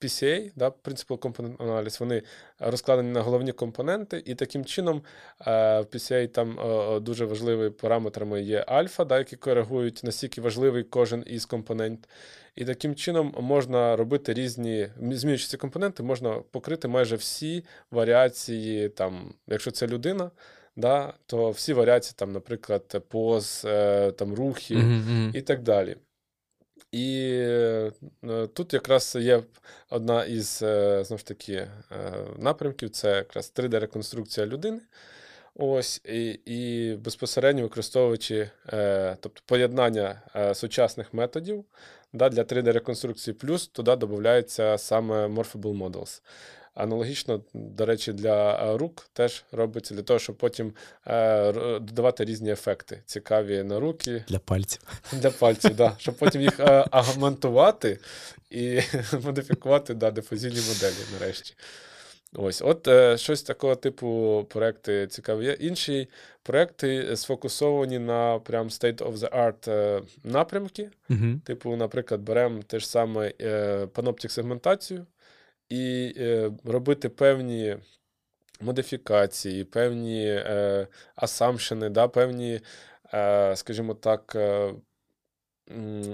PCA, 0.00 0.50
да, 0.56 0.68
Principal 0.68 1.18
Component 1.18 1.56
Analysis, 1.56 2.00
вони 2.00 2.22
розкладені 2.58 3.10
на 3.10 3.22
головні 3.22 3.52
компоненти, 3.52 4.22
і 4.26 4.34
таким 4.34 4.64
чином 4.64 5.02
е, 5.46 5.80
в 5.80 5.84
PCA 5.84 6.28
там 6.28 6.58
дуже 7.02 7.24
важливими 7.24 7.70
параметрами 7.70 8.42
є 8.42 8.64
альфа, 8.68 9.04
да, 9.04 9.18
які 9.18 9.36
коригують, 9.36 10.00
настільки 10.04 10.40
важливий 10.40 10.82
кожен 10.82 11.24
із 11.26 11.46
компонентів. 11.46 12.10
І 12.56 12.64
таким 12.64 12.94
чином 12.94 13.34
можна 13.40 13.96
робити 13.96 14.34
різні, 14.34 14.88
змінюючи 14.96 15.46
ці 15.46 15.56
компоненти, 15.56 16.02
можна 16.02 16.30
покрити 16.50 16.88
майже 16.88 17.16
всі 17.16 17.64
варіації, 17.90 18.88
там, 18.88 19.34
якщо 19.46 19.70
це 19.70 19.86
людина. 19.86 20.30
Да, 20.78 21.14
то 21.26 21.50
всі 21.50 21.72
варіації, 21.72 22.14
там, 22.18 22.32
наприклад, 22.32 23.04
поз, 23.08 23.62
е, 23.66 24.12
там, 24.12 24.34
рухів 24.34 24.78
mm 24.78 25.02
-hmm. 25.02 25.36
і 25.36 25.42
так 25.42 25.62
далі. 25.62 25.96
І 26.96 27.30
е, 27.42 27.92
тут 28.54 28.74
якраз 28.74 29.16
є 29.20 29.42
одна 29.90 30.24
із 30.24 30.62
е, 30.62 31.04
знову 31.04 31.18
ж 31.18 31.26
таки 31.26 31.52
е, 31.52 31.68
напрямків 32.38 32.90
це 32.90 33.16
якраз 33.16 33.52
3D-реконструкція 33.56 34.46
людини. 34.46 34.80
Ось, 35.54 36.00
І 36.04 36.40
і 36.44 36.94
безпосередньо 36.96 37.62
використовуючи 37.62 38.50
тобто 39.20 39.42
поєднання 39.46 40.22
сучасних 40.54 41.14
методів 41.14 41.64
да, 42.12 42.28
для 42.28 42.42
3D-реконструкції, 42.42 43.34
плюс 43.34 43.68
туди 43.68 43.96
додається 43.96 44.78
саме 44.78 45.26
Morphable 45.26 45.78
Models. 45.78 46.22
Аналогічно, 46.76 47.40
до 47.54 47.86
речі, 47.86 48.12
для 48.12 48.54
е, 48.54 48.76
рук 48.76 49.08
теж 49.12 49.44
робиться 49.52 49.94
для 49.94 50.02
того, 50.02 50.18
щоб 50.18 50.36
потім 50.36 50.72
е, 51.06 51.52
додавати 51.80 52.24
різні 52.24 52.50
ефекти, 52.50 53.02
цікаві 53.06 53.62
на 53.62 53.80
руки. 53.80 54.24
Для 54.28 54.38
пальців. 54.38 54.80
Для 55.12 55.30
пальців, 55.30 55.76
да. 55.76 55.96
Щоб 55.98 56.14
потім 56.14 56.42
їх 56.42 56.60
е, 56.60 56.84
агментувати 56.90 57.98
і 58.50 58.80
модифікувати 59.24 59.94
да, 59.94 60.10
дифузійні 60.10 60.60
моделі 60.68 60.94
нарешті. 61.12 61.54
Ось, 62.34 62.62
от 62.62 62.88
е, 62.88 63.18
щось 63.18 63.42
такого 63.42 63.76
типу 63.76 64.46
проекти 64.50 65.06
цікаві. 65.06 65.44
Є 65.44 65.52
інші 65.52 66.08
проекти 66.42 67.16
сфокусовані 67.16 67.98
на 67.98 68.38
прям 68.38 68.68
state 68.68 68.96
of 68.96 69.16
the 69.16 69.36
art 69.36 69.70
е, 69.70 70.02
напрямки. 70.24 70.90
Uh-huh. 71.10 71.40
Типу, 71.40 71.76
наприклад, 71.76 72.20
беремо 72.20 72.62
те 72.62 72.78
ж 72.78 72.88
саме 72.88 73.32
е, 73.40 73.86
паноптик 73.86 74.30
сегментацію 74.30 75.06
і 75.68 76.14
е, 76.16 76.50
робити 76.64 77.08
певні 77.08 77.76
модифікації, 78.60 79.64
певні 79.64 80.26
е, 80.28 80.86
асампшени, 81.16 81.88
да, 81.88 82.08
певні, 82.08 82.60
е, 83.14 83.56
скажімо 83.56 83.94
так, 83.94 84.32
е, 84.36 84.74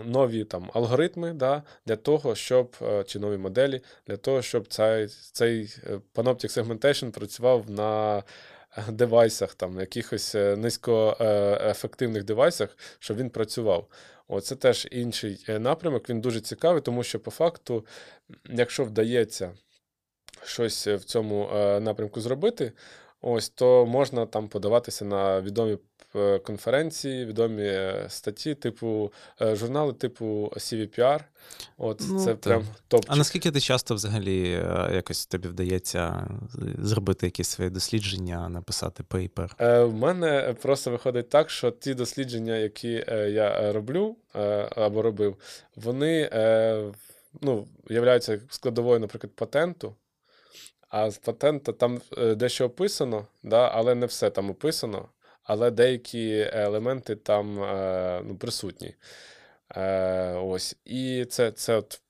нові 0.04 0.44
там 0.44 0.70
алгоритми 0.74 1.32
да, 1.32 1.62
для 1.86 1.96
того, 1.96 2.34
щоб, 2.34 2.76
е, 2.82 3.04
чи 3.04 3.18
нові 3.18 3.36
моделі, 3.36 3.80
для 4.06 4.16
того, 4.16 4.42
щоб 4.42 4.68
цей 4.68 5.06
цей 5.08 5.74
е, 5.86 6.00
Panoptic 6.14 6.62
Segmentation 6.62 7.10
працював 7.10 7.70
на 7.70 8.22
девайсах, 8.88 9.54
там, 9.54 9.80
якихось 9.80 10.34
низькоефективних 10.34 12.24
девайсах, 12.24 12.76
щоб 12.98 13.16
він 13.16 13.30
працював. 13.30 13.88
Оце 14.34 14.56
теж 14.56 14.88
інший 14.90 15.44
напрямок, 15.48 16.08
він 16.10 16.20
дуже 16.20 16.40
цікавий, 16.40 16.82
тому 16.82 17.02
що 17.02 17.20
по 17.20 17.30
факту, 17.30 17.86
якщо 18.44 18.84
вдається 18.84 19.54
щось 20.44 20.86
в 20.86 21.04
цьому 21.04 21.50
напрямку 21.80 22.20
зробити, 22.20 22.72
ось 23.22 23.48
то 23.48 23.86
можна 23.86 24.26
там 24.26 24.48
подаватися 24.48 25.04
на 25.04 25.40
відомі 25.40 25.78
Е, 26.14 26.38
конференції, 26.38 27.26
відомі 27.26 27.62
е, 27.62 28.06
статті, 28.08 28.54
типу 28.54 29.12
е, 29.42 29.56
журнали, 29.56 29.92
типу 29.92 30.52
CVPR. 30.56 31.20
От 31.78 32.02
ну, 32.08 32.24
це 32.24 32.34
прям 32.34 32.64
топ. 32.88 33.04
А 33.08 33.16
наскільки 33.16 33.50
ти 33.50 33.60
часто 33.60 33.94
взагалі 33.94 34.48
якось 34.94 35.26
тобі 35.26 35.48
вдається 35.48 36.28
зробити 36.78 37.26
якісь 37.26 37.48
свої 37.48 37.70
дослідження, 37.70 38.48
написати 38.48 39.02
paper? 39.02 39.56
У 39.60 39.90
мене 39.90 40.54
просто 40.62 40.90
виходить 40.90 41.28
так, 41.28 41.50
що 41.50 41.70
ті 41.70 41.94
дослідження, 41.94 42.56
які 42.56 43.04
я 43.28 43.72
роблю 43.72 44.16
або 44.76 45.02
робив, 45.02 45.36
вони 45.76 46.30
ну, 47.40 47.66
являються 47.88 48.40
складовою, 48.48 49.00
наприклад, 49.00 49.32
патенту. 49.36 49.94
А 50.92 51.10
з 51.10 51.18
патента 51.18 51.72
там 51.72 52.00
дещо 52.36 52.64
описано, 52.64 53.26
да, 53.42 53.68
але 53.68 53.94
не 53.94 54.06
все 54.06 54.30
там 54.30 54.50
описано 54.50 55.08
але 55.42 55.70
деякі 55.70 56.50
елементи 56.52 57.16
там 57.16 57.62
е, 57.62 58.22
ну, 58.24 58.36
присутні. 58.36 58.94
Е, 59.76 60.32
ось. 60.32 60.76
І 60.84 61.24
це 61.24 61.52
це 61.52 61.76
от 61.76 62.00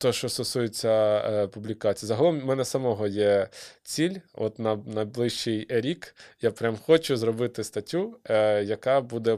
те, 0.00 0.12
що 0.12 0.28
стосується 0.28 0.90
е, 1.18 1.46
публікації. 1.46 2.08
Загалом 2.08 2.40
в 2.40 2.44
мене 2.44 2.64
самого 2.64 3.06
є 3.06 3.48
ціль. 3.82 4.14
От 4.34 4.58
на 4.58 4.76
найближчий 4.76 5.66
рік 5.68 6.14
я 6.40 6.50
прям 6.50 6.76
хочу 6.76 7.16
зробити 7.16 7.64
статтю, 7.64 8.18
е, 8.24 8.64
яка 8.64 9.00
буде 9.00 9.32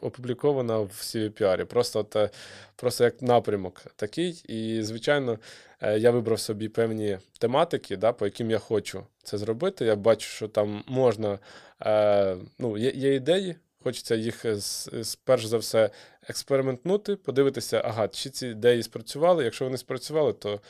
опублікована 0.00 0.78
в 0.78 0.88
CVPR. 0.88 1.64
Просто 1.64 2.00
от, 2.00 2.16
е, 2.16 2.30
просто 2.76 3.04
як 3.04 3.22
напрямок 3.22 3.82
такий. 3.96 4.44
І, 4.48 4.82
звичайно, 4.82 5.38
е, 5.80 5.98
я 5.98 6.10
вибрав 6.10 6.40
собі 6.40 6.68
певні 6.68 7.18
тематики, 7.38 7.96
да, 7.96 8.12
по 8.12 8.24
яким 8.24 8.50
я 8.50 8.58
хочу 8.58 9.06
це 9.22 9.38
зробити. 9.38 9.84
Я 9.84 9.96
бачу, 9.96 10.28
що 10.28 10.48
там 10.48 10.84
можна. 10.86 11.38
Е, 11.86 12.36
ну, 12.58 12.78
Є, 12.78 12.90
є 12.90 13.14
ідеї. 13.14 13.56
Хочеться 13.82 14.14
їх 14.14 14.44
перш 15.24 15.44
за 15.44 15.58
все 15.58 15.90
експериментнути, 16.28 17.16
подивитися, 17.16 17.82
ага, 17.84 18.08
чи 18.08 18.30
ці 18.30 18.46
ідеї 18.46 18.82
спрацювали. 18.82 19.44
Якщо 19.44 19.64
вони 19.64 19.78
спрацювали, 19.78 20.32
то 20.32 20.60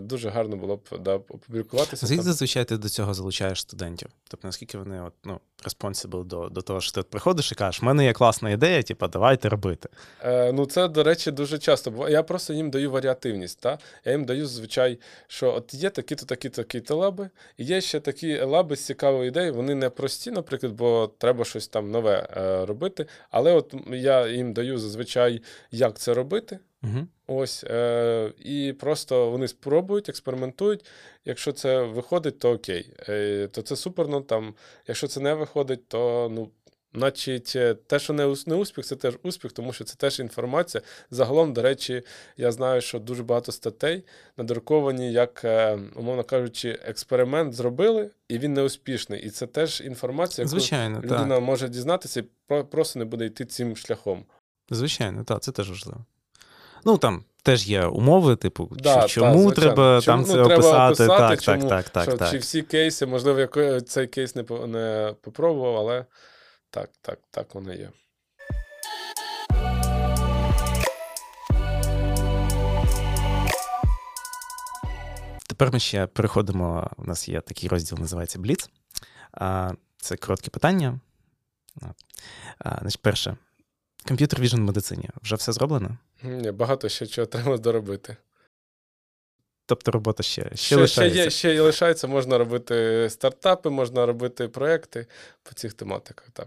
дуже 0.00 0.28
гарно 0.28 0.56
було 0.56 0.76
б 0.76 0.88
да, 1.00 1.14
опублікуватися. 1.14 2.06
Звідки 2.06 2.24
зазвичай 2.24 2.64
ти 2.64 2.76
до 2.76 2.88
цього 2.88 3.14
залучаєш 3.14 3.60
студентів? 3.60 4.08
Тобто, 4.28 4.48
наскільки 4.48 4.78
вони 4.78 5.00
от, 5.00 5.12
ну, 5.24 5.40
responsible 5.64 6.24
до 6.24 6.48
до 6.48 6.62
того, 6.62 6.80
що 6.80 6.92
ти 6.92 7.02
приходиш 7.02 7.52
і 7.52 7.54
кажеш, 7.54 7.82
в 7.82 7.84
мене 7.84 8.04
є 8.04 8.12
класна 8.12 8.50
ідея, 8.50 8.82
типу, 8.82 9.08
давайте 9.08 9.48
робити. 9.48 9.88
Е, 10.24 10.52
Ну, 10.52 10.66
це, 10.66 10.88
до 10.88 11.02
речі, 11.02 11.30
дуже 11.30 11.58
часто. 11.58 11.90
Бо 11.90 12.08
я 12.08 12.22
просто 12.22 12.52
їм 12.52 12.70
даю 12.70 12.90
варіативність. 12.90 13.60
Та? 13.60 13.78
Я 14.04 14.12
їм 14.12 14.24
даю, 14.24 14.46
звичай, 14.46 14.98
що 15.26 15.54
от 15.54 15.74
є 15.74 15.90
такі-то, 15.90 16.26
такі-то, 16.26 16.62
такі-то 16.62 16.96
лаби, 16.96 17.30
і 17.56 17.64
є 17.64 17.80
ще 17.80 18.00
такі 18.00 18.40
лаби 18.40 18.76
з 18.76 18.86
цікавою 18.86 19.26
ідеєю. 19.28 19.54
Вони 19.54 19.74
не 19.74 19.90
прості, 19.90 20.30
наприклад, 20.30 20.72
бо 20.72 21.10
треба 21.18 21.44
щось 21.44 21.68
там 21.68 21.90
нове 21.90 22.28
е, 22.36 22.66
робити. 22.66 23.06
Але 23.30 23.52
от 23.52 23.74
я 23.90 24.28
їм 24.28 24.52
даю 24.52 24.78
зазвичай, 24.78 25.42
як 25.70 25.98
це 25.98 26.14
робити. 26.14 26.58
Угу. 26.82 27.06
Ось, 27.34 27.64
е, 27.64 28.32
І 28.38 28.74
просто 28.80 29.30
вони 29.30 29.48
спробують, 29.48 30.08
експериментують. 30.08 30.86
Якщо 31.24 31.52
це 31.52 31.82
виходить, 31.82 32.38
то 32.38 32.52
окей. 32.52 32.94
Е, 33.08 33.48
То 33.52 33.62
це 33.62 33.76
супер. 33.76 34.08
Ну, 34.08 34.20
там, 34.20 34.54
Якщо 34.88 35.06
це 35.06 35.20
не 35.20 35.34
виходить, 35.34 35.88
то 35.88 36.28
ну, 36.32 36.50
значить, 36.94 37.52
е, 37.56 37.74
те, 37.74 37.98
що 37.98 38.12
не 38.12 38.34
не 38.46 38.54
успіх, 38.54 38.84
це 38.84 38.96
теж 38.96 39.18
успіх, 39.22 39.52
тому 39.52 39.72
що 39.72 39.84
це 39.84 39.94
теж 39.94 40.20
інформація. 40.20 40.82
Загалом, 41.10 41.52
до 41.52 41.62
речі, 41.62 42.02
я 42.36 42.52
знаю, 42.52 42.80
що 42.80 42.98
дуже 42.98 43.22
багато 43.22 43.52
статей 43.52 44.04
надруковані, 44.36 45.12
як, 45.12 45.44
е, 45.44 45.78
умовно 45.96 46.24
кажучи, 46.24 46.78
експеримент 46.84 47.54
зробили, 47.54 48.10
і 48.28 48.38
він 48.38 48.52
не 48.52 48.62
успішний. 48.62 49.22
І 49.22 49.30
це 49.30 49.46
теж 49.46 49.80
інформація, 49.80 50.44
яку 50.44 50.50
Звичайно, 50.50 50.98
людина 50.98 51.34
так. 51.34 51.40
може 51.42 51.68
дізнатися 51.68 52.20
і 52.20 52.62
просто 52.62 52.98
не 52.98 53.04
буде 53.04 53.26
йти 53.26 53.44
цим 53.44 53.76
шляхом. 53.76 54.24
Звичайно, 54.70 55.24
так, 55.24 55.42
це 55.42 55.52
теж 55.52 55.70
важливо. 55.70 56.04
Ну 56.84 56.98
там 56.98 57.24
теж 57.42 57.68
є 57.68 57.86
умови, 57.86 58.36
типу, 58.36 58.68
да, 58.72 59.08
чому 59.08 59.52
та, 59.52 59.60
треба 59.60 60.00
чому, 60.00 60.16
там 60.16 60.20
ну, 60.20 60.26
це 60.26 60.32
треба 60.32 60.54
описати. 60.54 61.06
так, 61.06 61.42
чому, 61.42 61.68
так, 61.68 61.88
так, 61.88 62.04
що, 62.04 62.16
так. 62.16 62.30
Чи 62.30 62.38
всі 62.38 62.62
кейси, 62.62 63.06
можливо, 63.06 63.40
який 63.40 63.80
цей 63.80 64.06
кейс 64.06 64.36
не 64.36 64.44
не 64.66 65.14
попробував, 65.20 65.76
але 65.76 66.04
так, 66.70 66.90
так, 67.00 67.18
так 67.30 67.54
воно 67.54 67.72
є. 67.74 67.90
Тепер 75.46 75.72
ми 75.72 75.80
ще 75.80 76.06
переходимо. 76.06 76.90
У 76.96 77.04
нас 77.04 77.28
є 77.28 77.40
такий 77.40 77.68
розділ, 77.68 77.98
називається 77.98 78.38
Бліц. 78.38 78.70
Це 79.96 80.16
короткі 80.16 80.50
питання. 80.50 81.00
Значить, 82.80 83.02
Перше, 83.02 83.36
Комп'ютер 84.08 84.40
віжн 84.40 84.56
в 84.56 84.60
медицині 84.60 85.08
вже 85.22 85.36
все 85.36 85.52
зроблено? 85.52 85.98
Ні, 86.22 86.50
Багато 86.50 86.88
ще 86.88 87.06
чого 87.06 87.26
треба 87.26 87.58
доробити. 87.58 88.16
Тобто 89.66 89.90
робота 89.90 90.22
ще 90.22 90.42
ще, 90.42 90.56
ще 90.56 90.76
лишається. 90.76 91.30
Ще 91.30 91.48
є, 91.48 91.54
ще 91.54 91.62
лишається, 91.62 92.06
можна 92.06 92.38
робити 92.38 93.06
стартапи, 93.10 93.70
можна 93.70 94.06
робити 94.06 94.48
проекти 94.48 95.06
по 95.42 95.54
цих 95.54 95.72
тематиках. 95.72 96.30
так. 96.32 96.46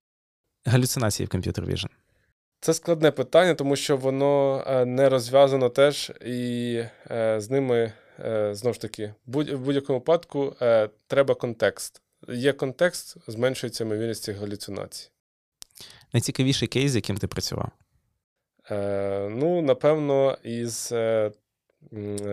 Галюцинації 0.65 1.27
в 1.27 1.30
комп'ютер 1.30 1.65
віжн. 1.65 1.88
Це 2.60 2.73
складне 2.73 3.11
питання, 3.11 3.56
тому 3.56 3.76
що 3.76 3.98
воно 3.98 4.64
е, 4.68 4.86
не 4.86 5.10
розв'язано 5.10 5.69
теж, 5.69 6.11
і 6.26 6.84
е, 7.11 7.41
з 7.41 7.49
ними, 7.49 7.94
е, 8.19 8.56
знову 8.56 8.73
ж 8.73 8.82
таки, 8.82 9.14
в 9.26 9.57
будь-якому 9.57 9.99
випадку 9.99 10.56
треба 11.07 11.36
контекст. 11.36 12.02
Є 12.30 12.53
контекст, 12.53 13.18
зменшується 13.27 13.84
ймовірність 13.84 14.23
цих 14.23 14.38
галюцинацій. 14.38 15.10
Найцікавіший 16.15 16.67
кейс, 16.67 16.91
з 16.91 16.95
яким 16.95 17.17
ти 17.17 17.27
працював? 17.27 17.71
Е, 18.71 19.29
Ну, 19.29 19.61
напевно, 19.61 20.37
із 20.43 20.89
е, 20.91 21.31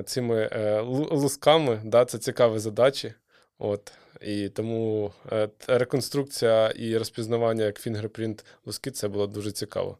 цими 0.04 0.48
е, 0.52 0.80
лусками, 1.10 1.80
да, 1.84 2.04
це 2.04 2.18
цікаві 2.18 2.58
задачі. 2.58 3.14
От. 3.58 3.92
І 4.20 4.48
тому 4.48 5.12
е, 5.32 5.48
реконструкція 5.66 6.68
і 6.68 6.98
розпізнавання 6.98 7.64
як 7.64 7.80
фінгерпринт 7.80 8.44
луски 8.66 8.90
це 8.90 9.08
було 9.08 9.26
дуже 9.26 9.52
цікаво. 9.52 9.98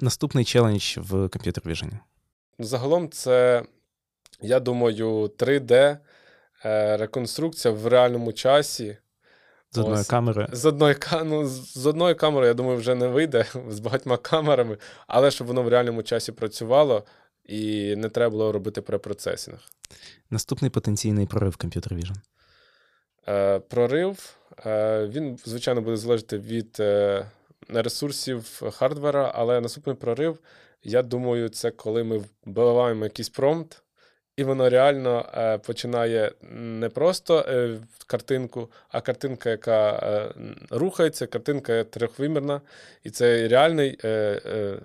Наступний 0.00 0.44
челендж 0.44 0.96
в 0.96 1.14
Computer 1.14 1.66
Vision? 1.66 1.98
Загалом, 2.58 3.10
це, 3.10 3.62
я 4.40 4.60
думаю, 4.60 5.26
3D 5.26 5.98
е, 6.64 6.96
реконструкція 6.96 7.74
в 7.74 7.86
реальному 7.86 8.32
часі 8.32 8.96
з 9.74 9.78
одної 9.78 10.00
Ось. 10.00 10.06
камери. 10.06 10.48
З 10.52 10.64
одної 10.64 10.96
ну, 11.24 11.46
з 11.46 11.86
одної 11.86 12.14
камери, 12.14 12.46
я 12.46 12.54
думаю, 12.54 12.78
вже 12.78 12.94
не 12.94 13.08
вийде 13.08 13.46
з 13.68 13.80
багатьма 13.80 14.16
камерами, 14.16 14.78
але 15.06 15.30
щоб 15.30 15.46
воно 15.46 15.62
в 15.62 15.68
реальному 15.68 16.02
часі 16.02 16.32
працювало 16.32 17.04
і 17.44 17.96
не 17.96 18.08
треба 18.08 18.30
було 18.30 18.52
робити 18.52 18.82
препроцесінг. 18.82 19.58
Наступний 20.30 20.70
потенційний 20.70 21.26
прорив 21.26 21.56
Computer 21.58 21.94
Vision? 21.94 22.16
Е, 23.28 23.58
Прорив, 23.58 24.36
е, 24.66 25.06
він, 25.06 25.38
звичайно, 25.44 25.80
буде 25.80 25.96
залежати 25.96 26.38
від 26.38 26.76
е, 26.80 27.26
ресурсів 27.68 28.62
хардвера, 28.72 29.32
але 29.34 29.60
наступний 29.60 29.96
прорив, 29.96 30.38
я 30.82 31.02
думаю, 31.02 31.48
це 31.48 31.70
коли 31.70 32.04
ми 32.04 32.24
вбиваємо 32.46 33.04
якийсь 33.04 33.28
промпт. 33.28 33.83
І 34.36 34.44
воно 34.44 34.68
реально 34.68 35.28
е, 35.34 35.58
починає 35.58 36.32
не 36.50 36.88
просто 36.88 37.38
е, 37.48 37.78
картинку, 38.06 38.70
а 38.88 39.00
картинка, 39.00 39.50
яка 39.50 39.92
е, 39.92 40.34
рухається, 40.70 41.26
картинка 41.26 41.84
трьохвимірна, 41.84 42.60
і 43.04 43.10
це 43.10 43.48
реальний 43.48 43.98
е, 44.04 44.08
е, 44.46 44.78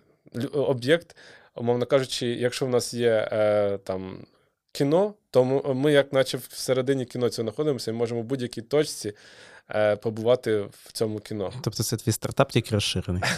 об'єкт. 0.54 1.16
Умовно 1.56 1.86
кажучи, 1.86 2.28
якщо 2.28 2.66
в 2.66 2.70
нас 2.70 2.94
є 2.94 3.30
е, 3.32 3.78
там 3.78 4.26
кіно, 4.72 5.14
то 5.32 5.46
ми, 5.76 5.92
як 5.94 6.14
наче 6.14 6.38
всередині 6.38 7.06
кіно 7.06 7.30
цього 7.30 7.46
знаходимося, 7.46 7.92
і 7.92 7.94
можемо 7.94 8.22
в 8.22 8.24
будь-якій 8.24 8.62
точці 8.62 9.14
побувати 10.02 10.60
в 10.72 10.92
цьому 10.92 11.20
кіно. 11.20 11.54
Тобто 11.62 11.84
це 11.84 11.98
твій 11.98 12.12
стартап 12.12 12.52
тільки 12.52 12.76
розширений. 12.76 13.24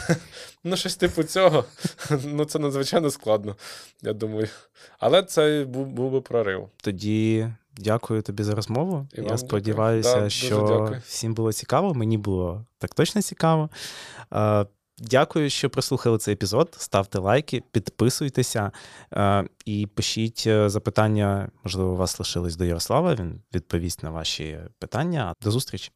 Ну, 0.63 0.77
щось 0.77 0.95
типу 0.95 1.23
цього. 1.23 1.65
Ну, 2.25 2.45
це 2.45 2.59
надзвичайно 2.59 3.09
складно, 3.09 3.55
я 4.01 4.13
думаю. 4.13 4.47
Але 4.99 5.23
це 5.23 5.65
був, 5.69 5.87
був 5.87 6.11
би 6.11 6.21
прорив. 6.21 6.69
Тоді. 6.77 7.47
Дякую 7.77 8.21
тобі 8.21 8.43
за 8.43 8.55
розмову. 8.55 9.07
І 9.13 9.21
Я 9.21 9.37
сподіваюся, 9.37 10.21
да, 10.21 10.29
що 10.29 10.95
всім 11.05 11.33
було 11.33 11.53
цікаво. 11.53 11.93
Мені 11.93 12.17
було 12.17 12.65
так 12.77 12.93
точно 12.93 13.21
цікаво. 13.21 13.69
Дякую, 14.97 15.49
що 15.49 15.69
прослухали 15.69 16.17
цей 16.17 16.33
епізод. 16.33 16.75
Ставте 16.77 17.19
лайки, 17.19 17.63
підписуйтеся 17.71 18.71
е, 19.13 19.45
і 19.65 19.87
пишіть 19.87 20.43
е, 20.47 20.69
запитання. 20.69 21.49
Можливо, 21.63 21.91
у 21.91 21.95
вас 21.95 22.19
лишились 22.19 22.55
до 22.55 22.65
Ярослава. 22.65 23.15
Він 23.15 23.41
відповість 23.55 24.03
на 24.03 24.09
ваші 24.09 24.59
питання. 24.79 25.33
До 25.41 25.51
зустрічі. 25.51 25.91